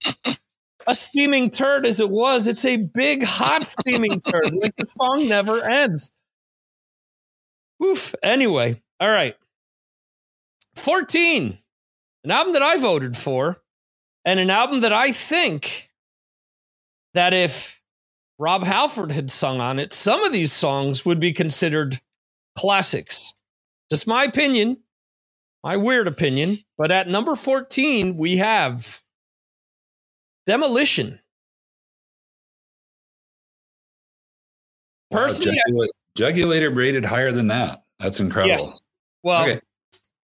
a 0.86 0.94
steaming 0.94 1.50
turd 1.50 1.86
as 1.86 2.00
it 2.00 2.10
was, 2.10 2.46
it's 2.46 2.64
a 2.64 2.76
big 2.76 3.22
hot 3.24 3.66
steaming 3.66 4.20
turd. 4.20 4.54
Like 4.60 4.76
the 4.76 4.84
song 4.84 5.28
never 5.28 5.62
ends. 5.64 6.10
Oof. 7.84 8.14
Anyway, 8.22 8.82
all 9.00 9.08
right. 9.08 9.36
14. 10.76 11.58
An 12.24 12.30
album 12.30 12.52
that 12.54 12.62
I 12.62 12.78
voted 12.78 13.16
for 13.16 13.62
and 14.24 14.40
an 14.40 14.50
album 14.50 14.80
that 14.80 14.92
I 14.92 15.12
think 15.12 15.90
that 17.12 17.34
if 17.34 17.80
Rob 18.38 18.64
Halford 18.64 19.12
had 19.12 19.30
sung 19.30 19.60
on 19.60 19.78
it, 19.78 19.92
some 19.92 20.24
of 20.24 20.32
these 20.32 20.52
songs 20.52 21.04
would 21.04 21.20
be 21.20 21.32
considered 21.32 22.00
classics. 22.56 23.34
Just 23.90 24.06
my 24.06 24.24
opinion, 24.24 24.78
my 25.62 25.76
weird 25.76 26.08
opinion. 26.08 26.64
But 26.76 26.90
at 26.90 27.08
number 27.08 27.34
14, 27.34 28.16
we 28.16 28.38
have 28.38 29.02
Demolition. 30.46 31.20
Personally, 35.10 35.60
wow, 35.68 35.86
jugulator 36.18 36.74
rated 36.74 37.04
higher 37.04 37.30
than 37.30 37.48
that. 37.48 37.83
That's 37.98 38.20
incredible. 38.20 38.54
yes. 38.54 38.80
Well, 39.22 39.44
Okay. 39.48 39.60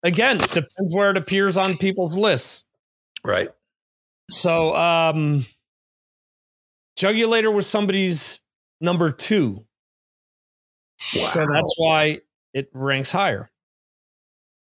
again, 0.03 0.39
depends 0.39 0.95
where 0.95 1.11
it 1.11 1.17
appears 1.17 1.57
on 1.57 1.77
people's 1.77 2.17
lists. 2.17 2.65
Right. 3.25 3.49
So, 4.31 4.75
um, 4.77 5.47
Jugulator 6.99 7.53
was 7.53 7.67
somebody's 7.69 8.41
number 8.81 9.11
two. 9.11 9.67
So 10.99 11.45
that's 11.47 11.75
why 11.77 12.21
it 12.53 12.71
ranks 12.73 13.11
higher. 13.11 13.51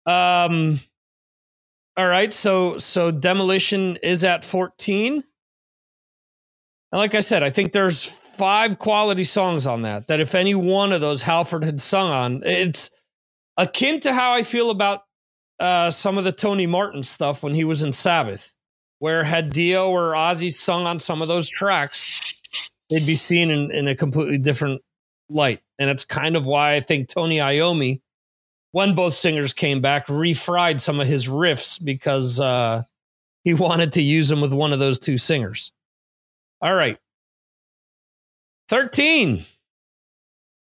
Um, 0.06 0.80
all 1.96 2.06
right. 2.08 2.32
So, 2.32 2.78
so 2.78 3.10
Demolition 3.10 3.96
is 4.02 4.24
at 4.24 4.42
14. 4.44 5.12
And 5.14 5.22
like 6.92 7.14
I 7.14 7.20
said, 7.20 7.42
I 7.42 7.50
think 7.50 7.72
there's 7.72 8.21
five 8.36 8.78
quality 8.78 9.24
songs 9.24 9.66
on 9.66 9.82
that, 9.82 10.08
that 10.08 10.20
if 10.20 10.34
any 10.34 10.54
one 10.54 10.92
of 10.92 11.00
those 11.00 11.22
Halford 11.22 11.64
had 11.64 11.80
sung 11.80 12.10
on, 12.10 12.42
it's 12.44 12.90
akin 13.56 14.00
to 14.00 14.12
how 14.12 14.32
I 14.32 14.42
feel 14.42 14.70
about 14.70 15.02
uh, 15.60 15.90
some 15.90 16.18
of 16.18 16.24
the 16.24 16.32
Tony 16.32 16.66
Martin 16.66 17.02
stuff 17.02 17.42
when 17.42 17.54
he 17.54 17.64
was 17.64 17.82
in 17.82 17.92
Sabbath 17.92 18.54
where 19.02 19.24
had 19.24 19.50
Dio 19.50 19.90
or 19.90 20.12
Ozzy 20.12 20.54
sung 20.54 20.86
on 20.86 21.00
some 21.00 21.22
of 21.22 21.26
those 21.26 21.50
tracks, 21.50 22.36
they'd 22.88 23.04
be 23.04 23.16
seen 23.16 23.50
in, 23.50 23.72
in 23.72 23.88
a 23.88 23.96
completely 23.96 24.38
different 24.38 24.80
light. 25.28 25.60
And 25.80 25.90
it's 25.90 26.04
kind 26.04 26.36
of 26.36 26.46
why 26.46 26.74
I 26.74 26.80
think 26.80 27.08
Tony 27.08 27.38
Iommi, 27.38 28.00
when 28.70 28.94
both 28.94 29.14
singers 29.14 29.54
came 29.54 29.80
back, 29.80 30.06
refried 30.06 30.80
some 30.80 31.00
of 31.00 31.08
his 31.08 31.26
riffs 31.26 31.84
because 31.84 32.40
uh, 32.40 32.84
he 33.42 33.54
wanted 33.66 33.94
to 33.94 34.02
use 34.02 34.28
them 34.28 34.40
with 34.40 34.54
one 34.54 34.72
of 34.72 34.78
those 34.78 35.00
two 35.00 35.18
singers. 35.18 35.72
All 36.60 36.72
right. 36.72 36.96
13. 38.68 39.44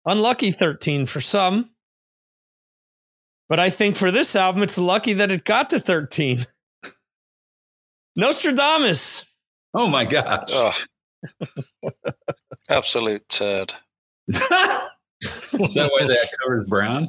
Unlucky 0.05 0.51
13 0.53 1.07
for 1.07 1.21
some. 1.21 1.71
But 3.49 3.61
I 3.61 3.71
think 3.71 3.97
for 3.97 4.11
this 4.11 4.35
album, 4.35 4.63
it's 4.63 4.79
lucky 4.79 5.15
that 5.15 5.31
it 5.31 5.45
got 5.45 5.71
to 5.71 5.81
13. 5.81 6.45
Nostradamus. 8.17 9.25
Oh 9.75 9.89
my 9.89 10.05
gosh. 10.05 10.49
Oh. 10.49 10.73
Absolute 12.69 13.29
turd. 13.29 13.73
Is 14.29 14.39
that 14.41 15.91
why 15.93 16.07
that 16.07 16.29
cover's 16.41 16.67
brown? 16.67 17.09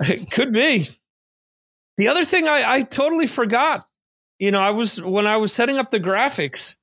It 0.00 0.30
could 0.30 0.52
be. 0.52 0.86
The 1.96 2.08
other 2.08 2.24
thing 2.24 2.48
I, 2.48 2.64
I 2.66 2.82
totally 2.82 3.26
forgot, 3.26 3.86
you 4.38 4.50
know, 4.50 4.60
I 4.60 4.70
was 4.70 5.00
when 5.00 5.26
I 5.26 5.36
was 5.36 5.52
setting 5.52 5.78
up 5.78 5.90
the 5.90 6.00
graphics, 6.00 6.76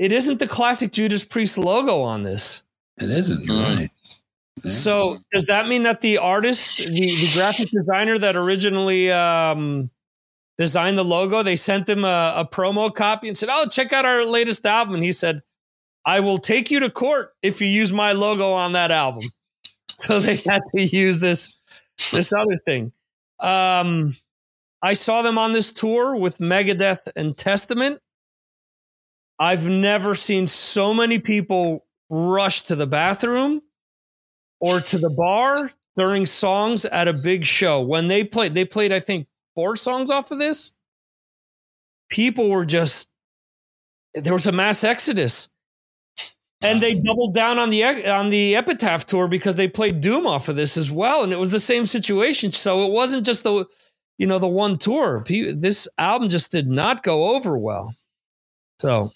it 0.00 0.12
isn't 0.12 0.38
the 0.40 0.48
classic 0.48 0.90
Judas 0.92 1.24
Priest 1.24 1.58
logo 1.58 2.00
on 2.02 2.22
this. 2.24 2.62
It 2.98 3.10
isn't. 3.10 3.44
You're 3.44 3.54
Mm. 3.56 3.76
right. 3.78 3.90
Yeah. 4.64 4.70
So 4.70 5.18
does 5.30 5.46
that 5.46 5.68
mean 5.68 5.84
that 5.84 6.00
the 6.00 6.18
artist, 6.18 6.78
the, 6.78 6.84
the 6.90 7.30
graphic 7.34 7.70
designer 7.70 8.18
that 8.18 8.34
originally 8.36 9.10
um, 9.12 9.90
designed 10.58 10.98
the 10.98 11.04
logo, 11.04 11.42
they 11.42 11.56
sent 11.56 11.88
him 11.88 12.04
a, 12.04 12.32
a 12.36 12.44
promo 12.44 12.92
copy 12.94 13.28
and 13.28 13.38
said, 13.38 13.48
"Oh, 13.52 13.66
check 13.68 13.92
out 13.92 14.04
our 14.04 14.24
latest 14.24 14.66
album." 14.66 14.94
And 14.96 15.04
he 15.04 15.12
said, 15.12 15.42
"I 16.04 16.20
will 16.20 16.38
take 16.38 16.70
you 16.70 16.80
to 16.80 16.90
court 16.90 17.30
if 17.42 17.60
you 17.60 17.68
use 17.68 17.92
my 17.92 18.12
logo 18.12 18.52
on 18.52 18.72
that 18.72 18.90
album." 18.90 19.22
So 19.98 20.18
they 20.18 20.36
had 20.36 20.62
to 20.74 20.82
use 20.82 21.20
this 21.20 21.58
this 22.10 22.32
other 22.32 22.56
thing. 22.64 22.92
Um, 23.38 24.16
I 24.82 24.94
saw 24.94 25.20
them 25.20 25.36
on 25.36 25.52
this 25.52 25.72
tour 25.72 26.16
with 26.16 26.38
Megadeth 26.38 27.06
and 27.16 27.36
Testament. 27.36 28.00
I've 29.40 29.66
never 29.66 30.14
seen 30.14 30.46
so 30.46 30.92
many 30.92 31.18
people 31.18 31.86
rush 32.10 32.62
to 32.62 32.76
the 32.76 32.86
bathroom 32.86 33.62
or 34.60 34.80
to 34.80 34.98
the 34.98 35.08
bar 35.08 35.70
during 35.96 36.26
songs 36.26 36.84
at 36.84 37.08
a 37.08 37.14
big 37.14 37.46
show. 37.46 37.80
When 37.80 38.06
they 38.06 38.22
played, 38.22 38.54
they 38.54 38.66
played, 38.66 38.92
I 38.92 39.00
think, 39.00 39.26
four 39.54 39.76
songs 39.76 40.10
off 40.10 40.30
of 40.30 40.38
this. 40.38 40.72
People 42.10 42.50
were 42.50 42.66
just, 42.66 43.10
there 44.14 44.34
was 44.34 44.46
a 44.46 44.52
mass 44.52 44.84
exodus. 44.84 45.48
And 46.62 46.82
they 46.82 46.94
doubled 46.94 47.32
down 47.32 47.58
on 47.58 47.70
the 47.70 47.82
on 48.06 48.28
the 48.28 48.54
Epitaph 48.54 49.06
tour 49.06 49.26
because 49.28 49.54
they 49.54 49.66
played 49.66 50.02
Doom 50.02 50.26
off 50.26 50.50
of 50.50 50.56
this 50.56 50.76
as 50.76 50.90
well, 50.90 51.22
and 51.22 51.32
it 51.32 51.38
was 51.38 51.50
the 51.50 51.58
same 51.58 51.86
situation. 51.86 52.52
So 52.52 52.84
it 52.84 52.92
wasn't 52.92 53.24
just 53.24 53.44
the, 53.44 53.64
you 54.18 54.26
know, 54.26 54.38
the 54.38 54.46
one 54.46 54.76
tour. 54.76 55.24
This 55.26 55.88
album 55.96 56.28
just 56.28 56.52
did 56.52 56.68
not 56.68 57.02
go 57.02 57.34
over 57.34 57.56
well. 57.56 57.94
So 58.78 59.10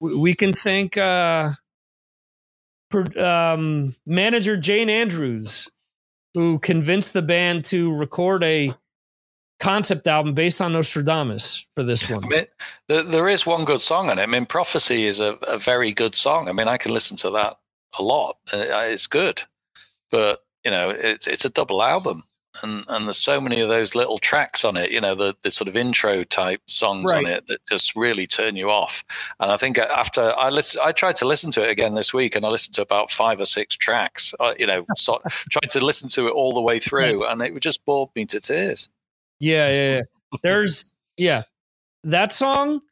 we 0.00 0.34
can 0.34 0.52
thank 0.52 0.96
uh, 0.96 1.50
um, 3.16 3.94
manager 4.06 4.56
Jayne 4.56 4.90
Andrews, 4.90 5.68
who 6.34 6.58
convinced 6.58 7.12
the 7.12 7.22
band 7.22 7.64
to 7.66 7.94
record 7.94 8.42
a 8.42 8.74
concept 9.60 10.06
album 10.06 10.34
based 10.34 10.60
on 10.60 10.72
Nostradamus 10.72 11.66
for 11.74 11.82
this 11.82 12.08
one. 12.10 12.24
I 12.24 12.28
mean, 12.28 12.46
there, 12.88 13.02
there 13.02 13.28
is 13.28 13.46
one 13.46 13.64
good 13.64 13.80
song 13.80 14.10
on 14.10 14.18
it. 14.18 14.22
I 14.22 14.26
mean, 14.26 14.46
Prophecy 14.46 15.06
is 15.06 15.20
a, 15.20 15.34
a 15.48 15.58
very 15.58 15.92
good 15.92 16.14
song. 16.14 16.48
I 16.48 16.52
mean, 16.52 16.68
I 16.68 16.76
can 16.76 16.92
listen 16.92 17.16
to 17.18 17.30
that 17.30 17.58
a 17.98 18.02
lot. 18.02 18.36
It's 18.52 19.06
good, 19.06 19.42
but 20.10 20.44
you 20.64 20.70
know, 20.70 20.90
it's 20.90 21.26
it's 21.26 21.44
a 21.44 21.50
double 21.50 21.82
album, 21.82 22.24
and 22.62 22.84
and 22.88 23.06
there's 23.06 23.18
so 23.18 23.40
many 23.40 23.60
of 23.60 23.68
those 23.68 23.94
little 23.94 24.18
tracks 24.18 24.64
on 24.64 24.76
it. 24.76 24.90
You 24.90 25.00
know, 25.00 25.14
the 25.14 25.36
the 25.42 25.50
sort 25.50 25.68
of 25.68 25.76
intro 25.76 26.24
type 26.24 26.60
songs 26.66 27.10
on 27.10 27.26
it 27.26 27.46
that 27.48 27.66
just 27.68 27.96
really 27.96 28.26
turn 28.26 28.56
you 28.56 28.70
off. 28.70 29.04
And 29.40 29.50
I 29.50 29.56
think 29.56 29.78
after 29.78 30.36
I 30.36 30.50
listen, 30.50 30.80
I 30.84 30.92
tried 30.92 31.16
to 31.16 31.26
listen 31.26 31.50
to 31.52 31.64
it 31.64 31.70
again 31.70 31.94
this 31.94 32.12
week, 32.12 32.36
and 32.36 32.44
I 32.44 32.48
listened 32.48 32.74
to 32.76 32.82
about 32.82 33.10
five 33.10 33.40
or 33.40 33.46
six 33.46 33.76
tracks. 33.76 34.34
Uh, 34.38 34.54
you 34.58 34.66
know, 34.66 34.84
so, 34.96 35.20
tried 35.50 35.70
to 35.70 35.84
listen 35.84 36.08
to 36.10 36.28
it 36.28 36.32
all 36.32 36.52
the 36.52 36.62
way 36.62 36.78
through, 36.78 37.26
and 37.26 37.42
it 37.42 37.58
just 37.60 37.84
bored 37.84 38.10
me 38.14 38.24
to 38.26 38.40
tears. 38.40 38.88
Yeah, 39.40 39.70
yeah, 39.70 39.94
yeah. 39.96 40.00
There's 40.42 40.94
yeah. 41.16 41.42
That 42.04 42.32
song, 42.32 42.82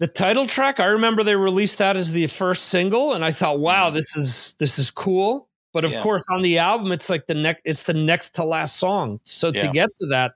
the 0.00 0.06
title 0.06 0.46
track, 0.46 0.80
I 0.80 0.86
remember 0.86 1.22
they 1.22 1.36
released 1.36 1.78
that 1.78 1.96
as 1.96 2.12
the 2.12 2.26
first 2.26 2.64
single 2.64 3.12
and 3.12 3.24
I 3.24 3.30
thought, 3.30 3.58
"Wow, 3.58 3.90
this 3.90 4.16
is 4.16 4.54
this 4.58 4.78
is 4.78 4.90
cool." 4.90 5.48
But 5.74 5.84
of 5.84 5.92
Yeah. 5.92 6.00
course, 6.00 6.24
on 6.32 6.40
the 6.40 6.56
album 6.58 6.90
it's 6.92 7.10
like 7.10 7.26
the 7.26 7.34
next 7.34 7.60
it's 7.66 7.82
the 7.82 7.92
next 7.92 8.30
to 8.36 8.44
last 8.44 8.76
song. 8.76 9.20
So 9.24 9.50
to 9.50 9.68
get 9.68 9.90
to 9.96 10.06
that, 10.06 10.32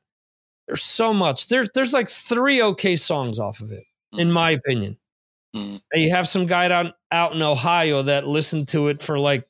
there's 0.67 0.83
so 0.83 1.15
much. 1.15 1.49
There's 1.49 1.71
there's 1.75 1.95
like 1.95 2.09
3 2.09 2.61
okay 2.63 2.97
songs 2.97 3.39
off 3.39 3.61
of 3.61 3.73
it 3.73 3.85
in 4.13 4.31
my 4.31 4.51
opinion. 4.51 4.99
Mm. 5.55 5.81
And 5.93 6.03
You 6.03 6.11
have 6.11 6.29
some 6.29 6.45
guy 6.45 6.69
down 6.69 6.93
out 7.13 7.35
in 7.35 7.41
Ohio 7.41 8.03
that 8.03 8.27
listened 8.27 8.69
to 8.69 8.89
it 8.89 9.01
for 9.01 9.19
like 9.19 9.49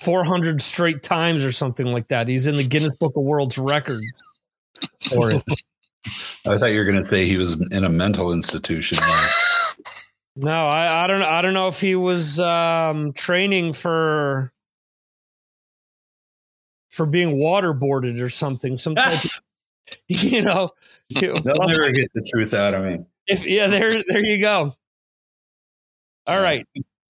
400 0.00 0.60
straight 0.60 1.02
times 1.02 1.44
or 1.44 1.52
something 1.52 1.86
like 1.86 2.08
that. 2.08 2.28
He's 2.28 2.46
in 2.46 2.56
the 2.56 2.64
Guinness 2.64 2.96
Book 2.96 3.14
of 3.16 3.22
World's 3.22 3.56
Records 3.56 4.28
for 5.10 5.30
it. 5.30 5.42
I 6.46 6.56
thought 6.58 6.72
you 6.72 6.78
were 6.78 6.84
going 6.84 6.96
to 6.96 7.04
say 7.04 7.26
he 7.26 7.36
was 7.36 7.54
in 7.70 7.84
a 7.84 7.88
mental 7.88 8.32
institution. 8.32 8.98
No, 10.36 10.50
I, 10.68 11.04
I 11.04 11.06
don't 11.08 11.22
I 11.22 11.42
don't 11.42 11.52
know 11.54 11.66
if 11.68 11.80
he 11.80 11.96
was 11.96 12.38
um, 12.40 13.12
training 13.12 13.72
for 13.72 14.52
for 16.98 17.06
being 17.06 17.36
waterboarded 17.36 18.20
or 18.20 18.28
something. 18.28 18.76
Some 18.76 18.96
type 18.96 19.24
of, 19.24 19.40
you 20.08 20.42
know. 20.42 20.72
They'll 21.10 21.40
never 21.42 21.92
get 21.92 22.12
the 22.12 22.28
truth 22.30 22.52
out 22.52 22.74
of 22.74 22.84
me. 22.84 23.06
If, 23.26 23.46
yeah, 23.46 23.68
there 23.68 23.96
there 24.06 24.22
you 24.22 24.40
go. 24.40 24.74
All 26.26 26.42
right, 26.42 26.66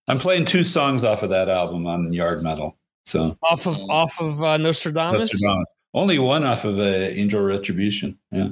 I'm 0.06 0.18
playing 0.18 0.44
two 0.46 0.64
songs 0.64 1.02
off 1.02 1.24
of 1.24 1.30
that 1.30 1.48
album 1.48 1.86
on 1.86 2.12
Yard 2.12 2.44
Metal. 2.44 2.76
So 3.06 3.36
off 3.42 3.66
of 3.66 3.82
off 3.90 4.20
of 4.20 4.42
uh, 4.42 4.58
Nostradamus. 4.58 5.32
Nostradamus. 5.32 5.66
only 5.94 6.18
one 6.20 6.44
off 6.44 6.64
of 6.64 6.78
uh, 6.78 6.82
Angel 6.82 7.42
Retribution. 7.42 8.18
Yeah. 8.30 8.50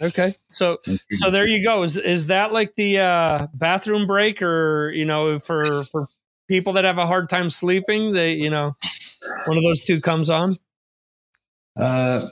Okay, 0.00 0.34
so 0.48 0.78
so 1.10 1.30
there 1.30 1.48
you 1.48 1.64
go. 1.64 1.82
Is 1.82 1.96
is 1.96 2.26
that 2.26 2.52
like 2.52 2.74
the 2.74 2.98
uh, 2.98 3.46
bathroom 3.54 4.06
break, 4.06 4.42
or 4.42 4.90
you 4.90 5.06
know, 5.06 5.38
for 5.38 5.82
for 5.84 6.06
people 6.46 6.74
that 6.74 6.84
have 6.84 6.98
a 6.98 7.06
hard 7.06 7.28
time 7.28 7.50
sleeping, 7.50 8.12
they 8.12 8.34
you 8.34 8.50
know, 8.50 8.76
one 9.46 9.56
of 9.56 9.62
those 9.64 9.80
two 9.80 10.00
comes 10.00 10.30
on. 10.30 10.56
Uh, 11.76 12.26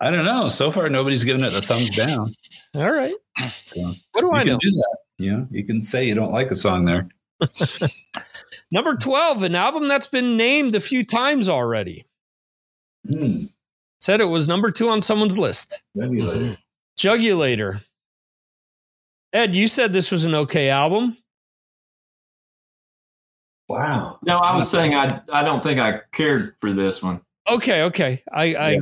I 0.00 0.10
don't 0.10 0.24
know. 0.24 0.48
So 0.48 0.70
far, 0.72 0.88
nobody's 0.90 1.24
given 1.24 1.42
it 1.44 1.54
a 1.54 1.62
thumbs 1.62 1.94
down. 1.96 2.34
All 2.74 2.90
right, 2.90 3.14
So 3.50 3.80
what 4.12 4.20
do 4.20 4.26
you 4.26 4.32
I 4.32 4.38
can 4.40 4.48
know? 4.52 4.58
do 4.60 4.70
that. 4.70 4.96
You 5.18 5.32
know, 5.32 5.48
you 5.50 5.64
can 5.64 5.82
say 5.82 6.04
you 6.06 6.14
don't 6.14 6.32
like 6.32 6.50
a 6.50 6.54
song 6.54 6.84
there. 6.84 7.08
Number 8.72 8.96
twelve, 8.96 9.42
an 9.42 9.54
album 9.54 9.88
that's 9.88 10.08
been 10.08 10.36
named 10.36 10.74
a 10.74 10.80
few 10.80 11.04
times 11.04 11.48
already. 11.48 12.06
Hmm. 13.08 13.44
Said 14.00 14.20
it 14.20 14.24
was 14.26 14.46
number 14.48 14.70
two 14.70 14.88
on 14.90 15.00
someone's 15.00 15.38
list. 15.38 15.82
Regulator. 15.94 16.56
Jugulator. 16.98 17.82
Ed, 19.32 19.56
you 19.56 19.68
said 19.68 19.92
this 19.92 20.10
was 20.10 20.24
an 20.26 20.34
okay 20.34 20.68
album. 20.68 21.16
Wow. 23.68 24.18
No, 24.22 24.38
I 24.38 24.56
was 24.56 24.70
saying 24.70 24.94
I 24.94 25.20
I 25.32 25.42
don't 25.42 25.62
think 25.62 25.80
I 25.80 26.00
cared 26.12 26.56
for 26.60 26.72
this 26.72 27.02
one. 27.02 27.20
Okay, 27.48 27.82
okay. 27.84 28.22
I, 28.32 28.54
I 28.54 28.70
Yeah. 28.70 28.78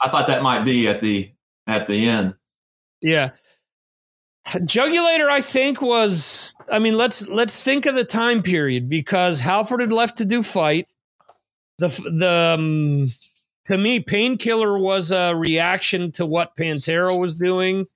I 0.00 0.08
thought 0.08 0.26
that 0.28 0.42
might 0.42 0.64
be 0.64 0.88
at 0.88 1.00
the 1.00 1.30
at 1.66 1.86
the 1.86 2.08
end. 2.08 2.34
Yeah. 3.00 3.30
Jugulator, 4.46 5.28
I 5.28 5.40
think, 5.40 5.80
was 5.80 6.54
I 6.70 6.78
mean, 6.78 6.96
let's 6.96 7.28
let's 7.28 7.62
think 7.62 7.86
of 7.86 7.94
the 7.94 8.04
time 8.04 8.42
period 8.42 8.88
because 8.88 9.40
Halford 9.40 9.80
had 9.80 9.92
left 9.92 10.18
to 10.18 10.24
do 10.24 10.42
fight. 10.42 10.88
the 11.78 11.88
the 11.88 12.56
um, 12.58 13.08
to 13.66 13.76
me, 13.76 14.00
Painkiller 14.00 14.78
was 14.78 15.12
a 15.12 15.34
reaction 15.34 16.12
to 16.12 16.26
what 16.26 16.56
Pantera 16.56 17.18
was 17.18 17.36
doing, 17.36 17.86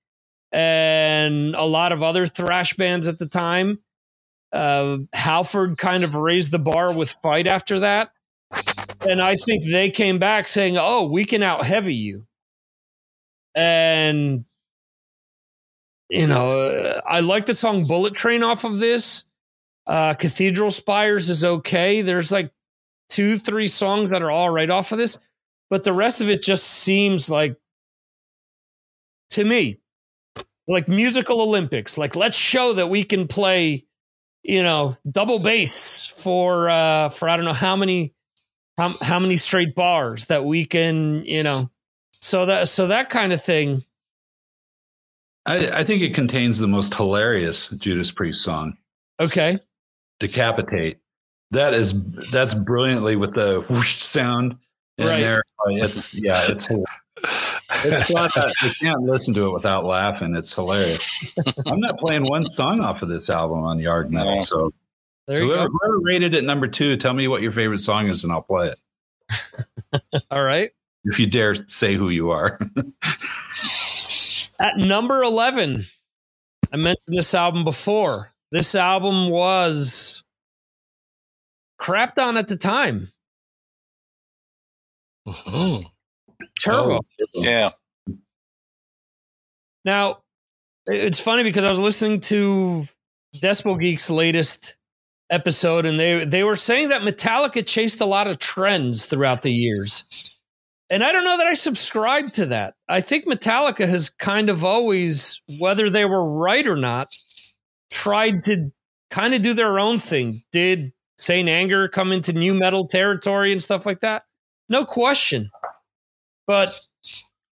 and 0.52 1.54
a 1.54 1.64
lot 1.64 1.92
of 1.92 2.02
other 2.02 2.26
thrash 2.26 2.74
bands 2.74 3.08
at 3.08 3.18
the 3.18 3.26
time. 3.26 3.80
Uh, 4.52 4.98
Halford 5.12 5.78
kind 5.78 6.04
of 6.04 6.14
raised 6.14 6.52
the 6.52 6.60
bar 6.60 6.92
with 6.92 7.10
Fight 7.10 7.48
after 7.48 7.80
that, 7.80 8.10
and 9.08 9.20
I 9.20 9.36
think 9.36 9.64
they 9.64 9.90
came 9.90 10.18
back 10.18 10.48
saying, 10.48 10.76
"Oh, 10.78 11.04
we 11.04 11.24
can 11.24 11.42
out 11.42 11.66
heavy 11.66 11.94
you," 11.94 12.26
and 13.54 14.44
you 16.08 16.26
know, 16.26 17.00
I 17.06 17.20
like 17.20 17.46
the 17.46 17.54
song 17.54 17.86
Bullet 17.86 18.14
Train 18.14 18.42
off 18.42 18.64
of 18.64 18.78
this. 18.78 19.24
Uh, 19.86 20.14
Cathedral 20.14 20.70
Spires 20.70 21.28
is 21.28 21.44
okay. 21.44 22.02
There's 22.02 22.30
like 22.30 22.52
two, 23.08 23.36
three 23.36 23.68
songs 23.68 24.10
that 24.10 24.22
are 24.22 24.30
all 24.30 24.50
right 24.50 24.70
off 24.70 24.92
of 24.92 24.98
this, 24.98 25.18
but 25.70 25.84
the 25.84 25.92
rest 25.92 26.20
of 26.20 26.28
it 26.30 26.42
just 26.42 26.64
seems 26.64 27.28
like, 27.28 27.56
to 29.30 29.44
me, 29.44 29.78
like 30.68 30.88
musical 30.88 31.40
Olympics. 31.42 31.98
Like, 31.98 32.16
let's 32.16 32.36
show 32.36 32.74
that 32.74 32.88
we 32.88 33.04
can 33.04 33.26
play, 33.26 33.84
you 34.42 34.62
know, 34.62 34.96
double 35.10 35.38
bass 35.38 36.06
for, 36.06 36.68
uh, 36.68 37.08
for 37.08 37.28
I 37.28 37.36
don't 37.36 37.44
know 37.44 37.52
how 37.52 37.76
many, 37.76 38.14
how, 38.78 38.92
how 39.00 39.18
many 39.18 39.36
straight 39.36 39.74
bars 39.74 40.26
that 40.26 40.44
we 40.44 40.64
can, 40.64 41.24
you 41.24 41.42
know, 41.42 41.70
so 42.12 42.46
that, 42.46 42.68
so 42.68 42.86
that 42.88 43.10
kind 43.10 43.32
of 43.32 43.42
thing 43.42 43.84
I, 45.46 45.68
I 45.80 45.84
think 45.84 46.02
it 46.02 46.14
contains 46.14 46.58
the 46.58 46.66
most 46.68 46.94
hilarious 46.94 47.68
Judas 47.68 48.10
Priest 48.10 48.42
song. 48.42 48.78
Okay. 49.20 49.58
Decapitate. 50.18 50.98
That 51.50 51.74
is 51.74 52.02
that's 52.30 52.54
brilliantly 52.54 53.16
with 53.16 53.34
the 53.34 53.64
whoosh 53.68 53.96
sound 53.96 54.56
in 54.96 55.06
Right. 55.06 55.20
there. 55.20 55.42
It's 55.66 56.14
yeah, 56.14 56.38
it's 56.48 56.68
it's 57.84 58.10
fun. 58.10 58.30
I 58.34 58.72
can't 58.80 59.02
listen 59.02 59.34
to 59.34 59.46
it 59.46 59.52
without 59.52 59.84
laughing. 59.84 60.34
It's 60.34 60.54
hilarious. 60.54 61.34
I'm 61.66 61.78
not 61.80 61.98
playing 61.98 62.24
one 62.26 62.46
song 62.46 62.80
off 62.80 63.02
of 63.02 63.08
this 63.10 63.28
album 63.28 63.60
on 63.64 63.78
Yard 63.78 64.10
Metal. 64.10 64.36
No. 64.36 64.40
So, 64.40 64.56
There 64.56 64.70
so 65.30 65.38
you 65.38 65.46
whoever, 65.46 65.66
go. 65.66 65.70
whoever 65.70 66.00
rated 66.02 66.34
it 66.34 66.44
number 66.44 66.66
two, 66.66 66.96
tell 66.96 67.14
me 67.14 67.28
what 67.28 67.42
your 67.42 67.52
favorite 67.52 67.80
song 67.80 68.06
is, 68.08 68.24
and 68.24 68.32
I'll 68.32 68.42
play 68.42 68.72
it. 68.72 70.02
All 70.30 70.42
right. 70.44 70.70
If 71.04 71.18
you 71.18 71.26
dare 71.26 71.54
say 71.66 71.94
who 71.94 72.08
you 72.10 72.30
are. 72.30 72.58
At 74.60 74.76
number 74.78 75.22
11, 75.22 75.84
I 76.72 76.76
mentioned 76.76 77.18
this 77.18 77.34
album 77.34 77.64
before. 77.64 78.32
This 78.52 78.74
album 78.74 79.28
was 79.28 80.22
crapped 81.80 82.18
on 82.18 82.36
at 82.36 82.46
the 82.48 82.56
time. 82.56 83.12
Mhm. 85.26 85.84
Turbo. 86.58 87.00
Oh. 87.00 87.02
Yeah. 87.34 87.70
Now, 89.84 90.22
it's 90.86 91.18
funny 91.20 91.42
because 91.42 91.64
I 91.64 91.70
was 91.70 91.78
listening 91.80 92.20
to 92.20 92.86
Decibel 93.36 93.78
Geek's 93.80 94.08
latest 94.08 94.76
episode, 95.30 95.86
and 95.86 95.98
they 95.98 96.24
they 96.24 96.44
were 96.44 96.56
saying 96.56 96.88
that 96.90 97.02
Metallica 97.02 97.66
chased 97.66 98.00
a 98.00 98.06
lot 98.06 98.26
of 98.26 98.38
trends 98.38 99.06
throughout 99.06 99.42
the 99.42 99.52
years. 99.52 100.04
And 100.90 101.02
I 101.02 101.12
don't 101.12 101.24
know 101.24 101.38
that 101.38 101.46
I 101.46 101.54
subscribe 101.54 102.32
to 102.34 102.46
that. 102.46 102.74
I 102.88 103.00
think 103.00 103.24
Metallica 103.26 103.88
has 103.88 104.10
kind 104.10 104.50
of 104.50 104.64
always, 104.64 105.40
whether 105.58 105.88
they 105.88 106.04
were 106.04 106.24
right 106.24 106.66
or 106.66 106.76
not, 106.76 107.08
tried 107.90 108.44
to 108.44 108.70
kind 109.10 109.32
of 109.34 109.42
do 109.42 109.54
their 109.54 109.78
own 109.78 109.98
thing. 109.98 110.42
Did 110.52 110.92
Saint 111.16 111.48
Anger 111.48 111.88
come 111.88 112.12
into 112.12 112.32
nu 112.32 112.54
metal 112.54 112.86
territory 112.86 113.50
and 113.50 113.62
stuff 113.62 113.86
like 113.86 114.00
that? 114.00 114.24
No 114.68 114.84
question. 114.84 115.50
But 116.46 116.78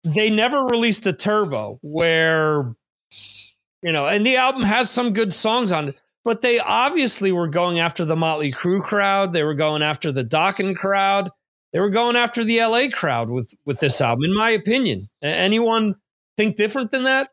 they 0.04 0.28
never 0.28 0.64
released 0.66 1.04
the 1.04 1.12
turbo 1.14 1.78
where 1.82 2.74
you 3.82 3.92
know 3.92 4.06
and 4.06 4.26
the 4.26 4.36
album 4.36 4.62
has 4.62 4.90
some 4.90 5.14
good 5.14 5.32
songs 5.32 5.72
on 5.72 5.88
it 5.88 6.00
but 6.24 6.40
they 6.40 6.58
obviously 6.58 7.30
were 7.32 7.48
going 7.48 7.78
after 7.78 8.04
the 8.04 8.16
motley 8.16 8.50
Crue 8.52 8.82
crowd 8.82 9.32
they 9.32 9.44
were 9.44 9.54
going 9.54 9.82
after 9.82 10.10
the 10.10 10.24
Dokken 10.24 10.74
crowd 10.76 11.30
they 11.72 11.80
were 11.80 11.90
going 11.90 12.16
after 12.16 12.44
the 12.44 12.60
la 12.64 12.88
crowd 12.92 13.30
with 13.30 13.54
with 13.64 13.80
this 13.80 14.00
album 14.00 14.24
in 14.24 14.34
my 14.34 14.50
opinion 14.50 15.08
anyone 15.22 15.94
think 16.36 16.56
different 16.56 16.90
than 16.90 17.04
that 17.04 17.30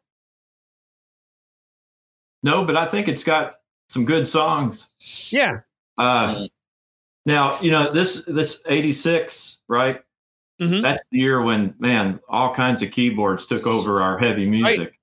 No, 2.43 2.63
but 2.65 2.75
I 2.75 2.85
think 2.87 3.07
it's 3.07 3.23
got 3.23 3.55
some 3.89 4.05
good 4.05 4.27
songs. 4.27 4.87
yeah 5.31 5.59
Uh, 5.97 6.47
now 7.25 7.59
you 7.61 7.69
know 7.71 7.91
this 7.91 8.23
this 8.25 8.61
'86, 8.65 9.59
right? 9.67 10.01
Mhm. 10.59 10.81
That's 10.81 11.03
the 11.11 11.19
year 11.19 11.41
when 11.41 11.75
man, 11.79 12.19
all 12.29 12.53
kinds 12.53 12.81
of 12.81 12.89
keyboards 12.91 13.45
took 13.45 13.67
over 13.67 14.01
our 14.01 14.17
heavy 14.17 14.47
music, 14.49 14.99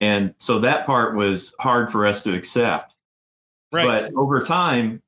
and 0.00 0.34
so 0.38 0.58
that 0.60 0.86
part 0.86 1.16
was 1.16 1.52
hard 1.58 1.90
for 1.90 2.06
us 2.06 2.22
to 2.22 2.34
accept. 2.34 2.91
Right 3.72 3.86
But 3.86 4.14
over 4.14 4.42
time, 4.42 5.02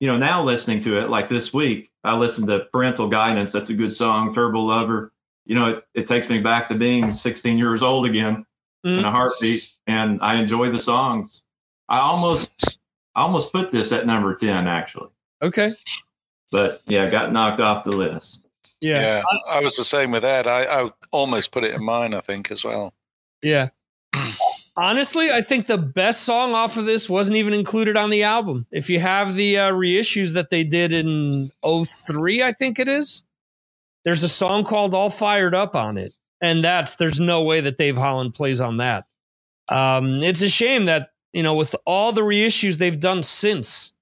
you 0.00 0.06
know, 0.06 0.16
now 0.16 0.42
listening 0.42 0.80
to 0.82 0.98
it, 0.98 1.10
like 1.10 1.28
this 1.28 1.52
week, 1.52 1.90
I 2.04 2.14
listened 2.16 2.46
to 2.48 2.60
Parental 2.72 3.08
Guidance. 3.08 3.52
That's 3.52 3.70
a 3.70 3.74
good 3.74 3.94
song. 3.94 4.34
Turbo 4.34 4.60
Lover. 4.60 5.12
You 5.46 5.54
know, 5.56 5.70
it, 5.70 5.84
it 5.94 6.06
takes 6.06 6.28
me 6.28 6.38
back 6.40 6.68
to 6.68 6.74
being 6.74 7.14
16 7.14 7.58
years 7.58 7.82
old 7.82 8.06
again 8.06 8.46
in 8.84 8.98
Mhm. 8.98 9.04
a 9.06 9.10
heartbeat, 9.10 9.68
and 9.86 10.18
I 10.22 10.36
enjoy 10.36 10.70
the 10.70 10.78
songs. 10.78 11.42
I 11.88 11.98
almost, 11.98 12.78
I 13.14 13.20
almost 13.22 13.52
put 13.52 13.70
this 13.70 13.92
at 13.92 14.06
number 14.06 14.34
10 14.34 14.66
actually, 14.68 15.10
okay 15.42 15.74
but 16.52 16.80
yeah, 16.86 17.08
got 17.10 17.32
knocked 17.32 17.60
off 17.60 17.84
the 17.84 17.90
list. 17.92 18.40
yeah 18.80 19.00
Yeah. 19.18 19.22
I 19.48 19.60
was 19.60 19.76
the 19.76 19.84
same 19.84 20.10
with 20.12 20.22
that. 20.22 20.46
I, 20.46 20.64
I 20.64 20.90
almost 21.12 21.52
put 21.52 21.62
it 21.64 21.74
in 21.74 21.84
mine, 21.84 22.14
I 22.14 22.20
think, 22.20 22.50
as 22.50 22.64
well. 22.64 22.94
yeah 23.42 23.68
honestly 24.80 25.30
i 25.30 25.40
think 25.40 25.66
the 25.66 25.78
best 25.78 26.22
song 26.22 26.54
off 26.54 26.76
of 26.76 26.86
this 26.86 27.08
wasn't 27.08 27.36
even 27.36 27.52
included 27.52 27.96
on 27.96 28.10
the 28.10 28.22
album. 28.22 28.66
If 28.72 28.88
you 28.88 28.98
have 29.00 29.34
the 29.34 29.58
uh, 29.58 29.72
reissues 29.72 30.32
that 30.34 30.50
they 30.50 30.64
did 30.64 30.92
in 30.92 31.50
03 31.62 32.42
i 32.42 32.52
think 32.52 32.78
it 32.78 32.88
is 32.88 33.24
there's 34.04 34.22
a 34.22 34.28
song 34.28 34.64
called 34.64 34.94
all 34.94 35.10
fired 35.10 35.54
up 35.54 35.74
on 35.74 35.98
it. 35.98 36.14
And 36.40 36.64
that's 36.64 36.96
there's 36.96 37.20
no 37.20 37.42
way 37.42 37.60
that 37.60 37.76
dave 37.76 37.96
holland 37.96 38.34
plays 38.34 38.60
on 38.60 38.78
that. 38.78 39.04
Um, 39.68 40.22
it's 40.22 40.42
a 40.42 40.48
shame 40.48 40.86
that 40.86 41.10
you 41.32 41.42
know 41.42 41.54
with 41.54 41.76
all 41.84 42.12
the 42.12 42.22
reissues 42.22 42.78
they've 42.78 42.98
done 42.98 43.22
since 43.22 43.92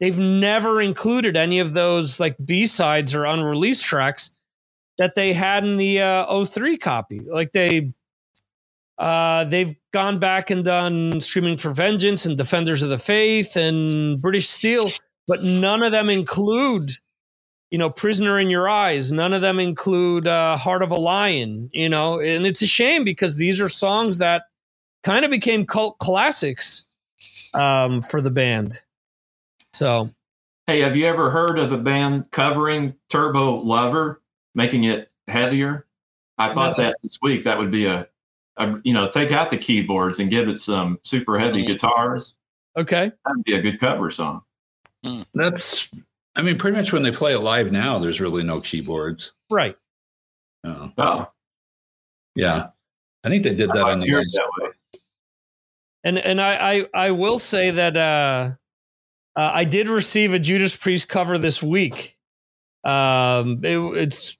they've 0.00 0.18
never 0.18 0.80
included 0.80 1.36
any 1.36 1.60
of 1.60 1.72
those 1.72 2.18
like 2.18 2.36
b-sides 2.44 3.14
or 3.14 3.24
unreleased 3.24 3.84
tracks 3.84 4.32
that 4.98 5.14
they 5.14 5.32
had 5.32 5.64
in 5.64 5.76
the 5.76 6.00
uh, 6.00 6.44
03 6.44 6.76
copy. 6.76 7.20
Like 7.20 7.52
they 7.52 7.92
uh, 8.98 9.44
they've 9.44 9.74
gone 9.92 10.18
back 10.18 10.50
and 10.50 10.64
done 10.64 11.20
Screaming 11.20 11.56
for 11.56 11.72
Vengeance 11.72 12.26
and 12.26 12.36
Defenders 12.36 12.82
of 12.82 12.90
the 12.90 12.98
Faith 12.98 13.56
and 13.56 14.20
British 14.20 14.48
Steel, 14.48 14.90
but 15.26 15.42
none 15.42 15.82
of 15.82 15.92
them 15.92 16.08
include, 16.10 16.92
you 17.70 17.78
know, 17.78 17.90
Prisoner 17.90 18.38
in 18.38 18.50
Your 18.50 18.68
Eyes. 18.68 19.10
None 19.10 19.32
of 19.32 19.40
them 19.42 19.58
include 19.58 20.26
uh, 20.26 20.56
Heart 20.56 20.82
of 20.82 20.90
a 20.90 20.96
Lion, 20.96 21.70
you 21.72 21.88
know, 21.88 22.20
and 22.20 22.46
it's 22.46 22.62
a 22.62 22.66
shame 22.66 23.04
because 23.04 23.36
these 23.36 23.60
are 23.60 23.68
songs 23.68 24.18
that 24.18 24.44
kind 25.02 25.24
of 25.24 25.30
became 25.30 25.66
cult 25.66 25.98
classics 25.98 26.84
um, 27.52 28.00
for 28.00 28.20
the 28.20 28.30
band. 28.30 28.80
So, 29.72 30.10
Hey, 30.66 30.80
have 30.80 30.96
you 30.96 31.06
ever 31.06 31.30
heard 31.30 31.58
of 31.58 31.72
a 31.72 31.76
band 31.78 32.30
covering 32.30 32.94
Turbo 33.10 33.56
Lover, 33.56 34.22
making 34.54 34.84
it 34.84 35.10
heavier? 35.28 35.84
I 36.38 36.54
thought 36.54 36.78
No. 36.78 36.84
that 36.84 36.96
this 37.02 37.18
week 37.20 37.44
that 37.44 37.58
would 37.58 37.70
be 37.70 37.84
a, 37.86 38.08
a, 38.56 38.74
you 38.84 38.92
know, 38.94 39.10
take 39.10 39.32
out 39.32 39.50
the 39.50 39.56
keyboards 39.58 40.18
and 40.20 40.30
give 40.30 40.48
it 40.48 40.58
some 40.58 40.98
super 41.02 41.38
heavy 41.38 41.62
Mm. 41.62 41.66
guitars. 41.66 42.34
okay. 42.76 43.10
That'd 43.24 43.44
be 43.44 43.54
a 43.54 43.60
good 43.62 43.78
cover 43.80 44.10
song. 44.10 44.42
That's 45.34 45.88
I 46.36 46.42
mean, 46.42 46.58
pretty 46.58 46.76
much 46.76 46.92
when 46.92 47.02
they 47.02 47.12
play 47.12 47.34
it 47.34 47.40
live 47.40 47.70
now, 47.70 47.98
there's 47.98 48.20
really 48.20 48.42
no 48.42 48.60
keyboards. 48.60 49.32
Right. 49.50 49.76
Uh, 50.64 50.88
Oh, 50.98 51.28
yeah. 52.34 52.68
I 53.22 53.28
think 53.28 53.42
they 53.44 53.54
did 53.54 53.68
that 53.70 53.84
on 53.84 54.00
the 54.00 54.10
last 54.12 54.32
that 54.34 54.50
way. 54.60 54.70
And 56.04 56.18
and 56.18 56.40
I 56.40 56.74
I, 56.74 56.86
I 57.06 57.10
will 57.12 57.38
say 57.38 57.70
that 57.70 57.96
uh, 57.96 58.52
uh, 59.36 59.50
I 59.54 59.64
did 59.64 59.88
receive 59.88 60.32
a 60.34 60.38
Judas 60.38 60.74
Priest 60.76 61.08
cover 61.08 61.38
this 61.38 61.62
week. 61.62 62.16
Um, 62.84 63.60
it 63.64 63.78
it's 63.96 64.36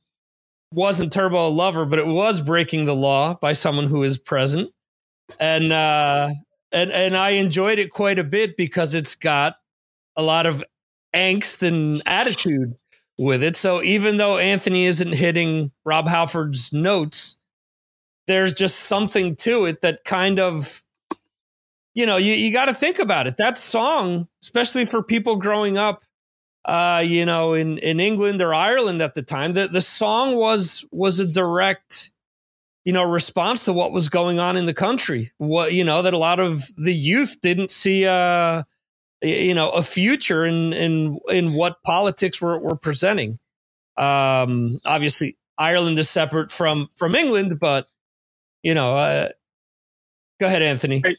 wasn't 0.74 1.12
Turbo 1.12 1.48
Lover, 1.48 1.84
but 1.84 1.98
it 1.98 2.06
was 2.06 2.40
Breaking 2.40 2.84
the 2.84 2.94
Law 2.94 3.34
by 3.34 3.52
someone 3.52 3.86
who 3.86 4.02
is 4.02 4.18
present, 4.18 4.70
and 5.38 5.72
uh, 5.72 6.28
and 6.72 6.90
and 6.90 7.16
I 7.16 7.30
enjoyed 7.30 7.78
it 7.78 7.90
quite 7.90 8.18
a 8.18 8.24
bit 8.24 8.56
because 8.56 8.94
it's 8.94 9.14
got 9.14 9.56
a 10.16 10.22
lot 10.22 10.46
of 10.46 10.64
angst 11.14 11.66
and 11.66 12.02
attitude 12.06 12.74
with 13.18 13.42
it. 13.42 13.56
So 13.56 13.82
even 13.82 14.16
though 14.16 14.38
Anthony 14.38 14.84
isn't 14.84 15.12
hitting 15.12 15.70
Rob 15.84 16.08
Halford's 16.08 16.72
notes, 16.72 17.38
there's 18.26 18.54
just 18.54 18.80
something 18.80 19.36
to 19.36 19.64
it 19.66 19.80
that 19.82 20.04
kind 20.04 20.40
of 20.40 20.82
you 21.94 22.06
know, 22.06 22.16
you, 22.16 22.32
you 22.32 22.52
got 22.52 22.64
to 22.64 22.74
think 22.74 22.98
about 22.98 23.28
it. 23.28 23.36
That 23.36 23.56
song, 23.56 24.26
especially 24.42 24.84
for 24.84 25.02
people 25.02 25.36
growing 25.36 25.78
up 25.78 26.04
uh, 26.64 27.02
you 27.04 27.26
know, 27.26 27.54
in, 27.54 27.78
in 27.78 28.00
England 28.00 28.40
or 28.40 28.54
Ireland 28.54 29.02
at 29.02 29.14
the 29.14 29.22
time. 29.22 29.52
The 29.52 29.68
the 29.68 29.80
song 29.80 30.36
was 30.36 30.84
was 30.90 31.20
a 31.20 31.26
direct, 31.26 32.12
you 32.84 32.92
know, 32.92 33.04
response 33.04 33.64
to 33.66 33.72
what 33.72 33.92
was 33.92 34.08
going 34.08 34.38
on 34.38 34.56
in 34.56 34.66
the 34.66 34.74
country. 34.74 35.32
What 35.38 35.72
you 35.72 35.84
know 35.84 36.02
that 36.02 36.14
a 36.14 36.18
lot 36.18 36.40
of 36.40 36.64
the 36.76 36.94
youth 36.94 37.36
didn't 37.42 37.70
see 37.70 38.06
uh, 38.06 38.62
you 39.22 39.54
know 39.54 39.70
a 39.70 39.82
future 39.82 40.44
in 40.44 40.72
in 40.72 41.18
in 41.28 41.52
what 41.52 41.82
politics 41.82 42.40
were 42.40 42.58
were 42.58 42.76
presenting. 42.76 43.38
Um, 43.96 44.80
obviously, 44.84 45.36
Ireland 45.58 45.98
is 45.98 46.08
separate 46.08 46.50
from 46.50 46.88
from 46.96 47.14
England, 47.14 47.58
but 47.60 47.88
you 48.62 48.74
know, 48.74 48.96
uh, 48.96 49.28
go 50.40 50.46
ahead, 50.46 50.62
Anthony. 50.62 51.02
Hey. 51.04 51.16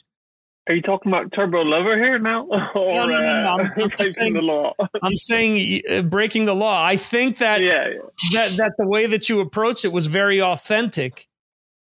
Are 0.67 0.73
you 0.73 0.81
talking 0.81 1.11
about 1.11 1.31
Turbo 1.31 1.61
Lover 1.61 1.95
here 1.95 2.17
now? 2.17 2.45
or 2.45 2.57
no, 2.75 3.05
no, 3.05 3.19
no, 3.19 3.27
I'm, 3.27 3.59
uh, 3.59 3.63
I'm 3.63 3.73
breaking 3.75 4.13
saying- 4.13 4.33
the 4.33 4.41
law? 4.41 4.73
I'm 5.03 5.17
saying 5.17 5.81
uh, 5.89 6.01
breaking 6.01 6.45
the 6.45 6.55
law. 6.55 6.83
I 6.83 6.95
think 6.95 7.37
that 7.37 7.61
yeah, 7.61 7.89
yeah. 7.89 7.99
that 8.33 8.57
that 8.57 8.71
the 8.77 8.87
way 8.87 9.05
that 9.05 9.29
you 9.29 9.41
approach 9.41 9.85
it 9.85 9.91
was 9.91 10.07
very 10.07 10.41
authentic 10.41 11.27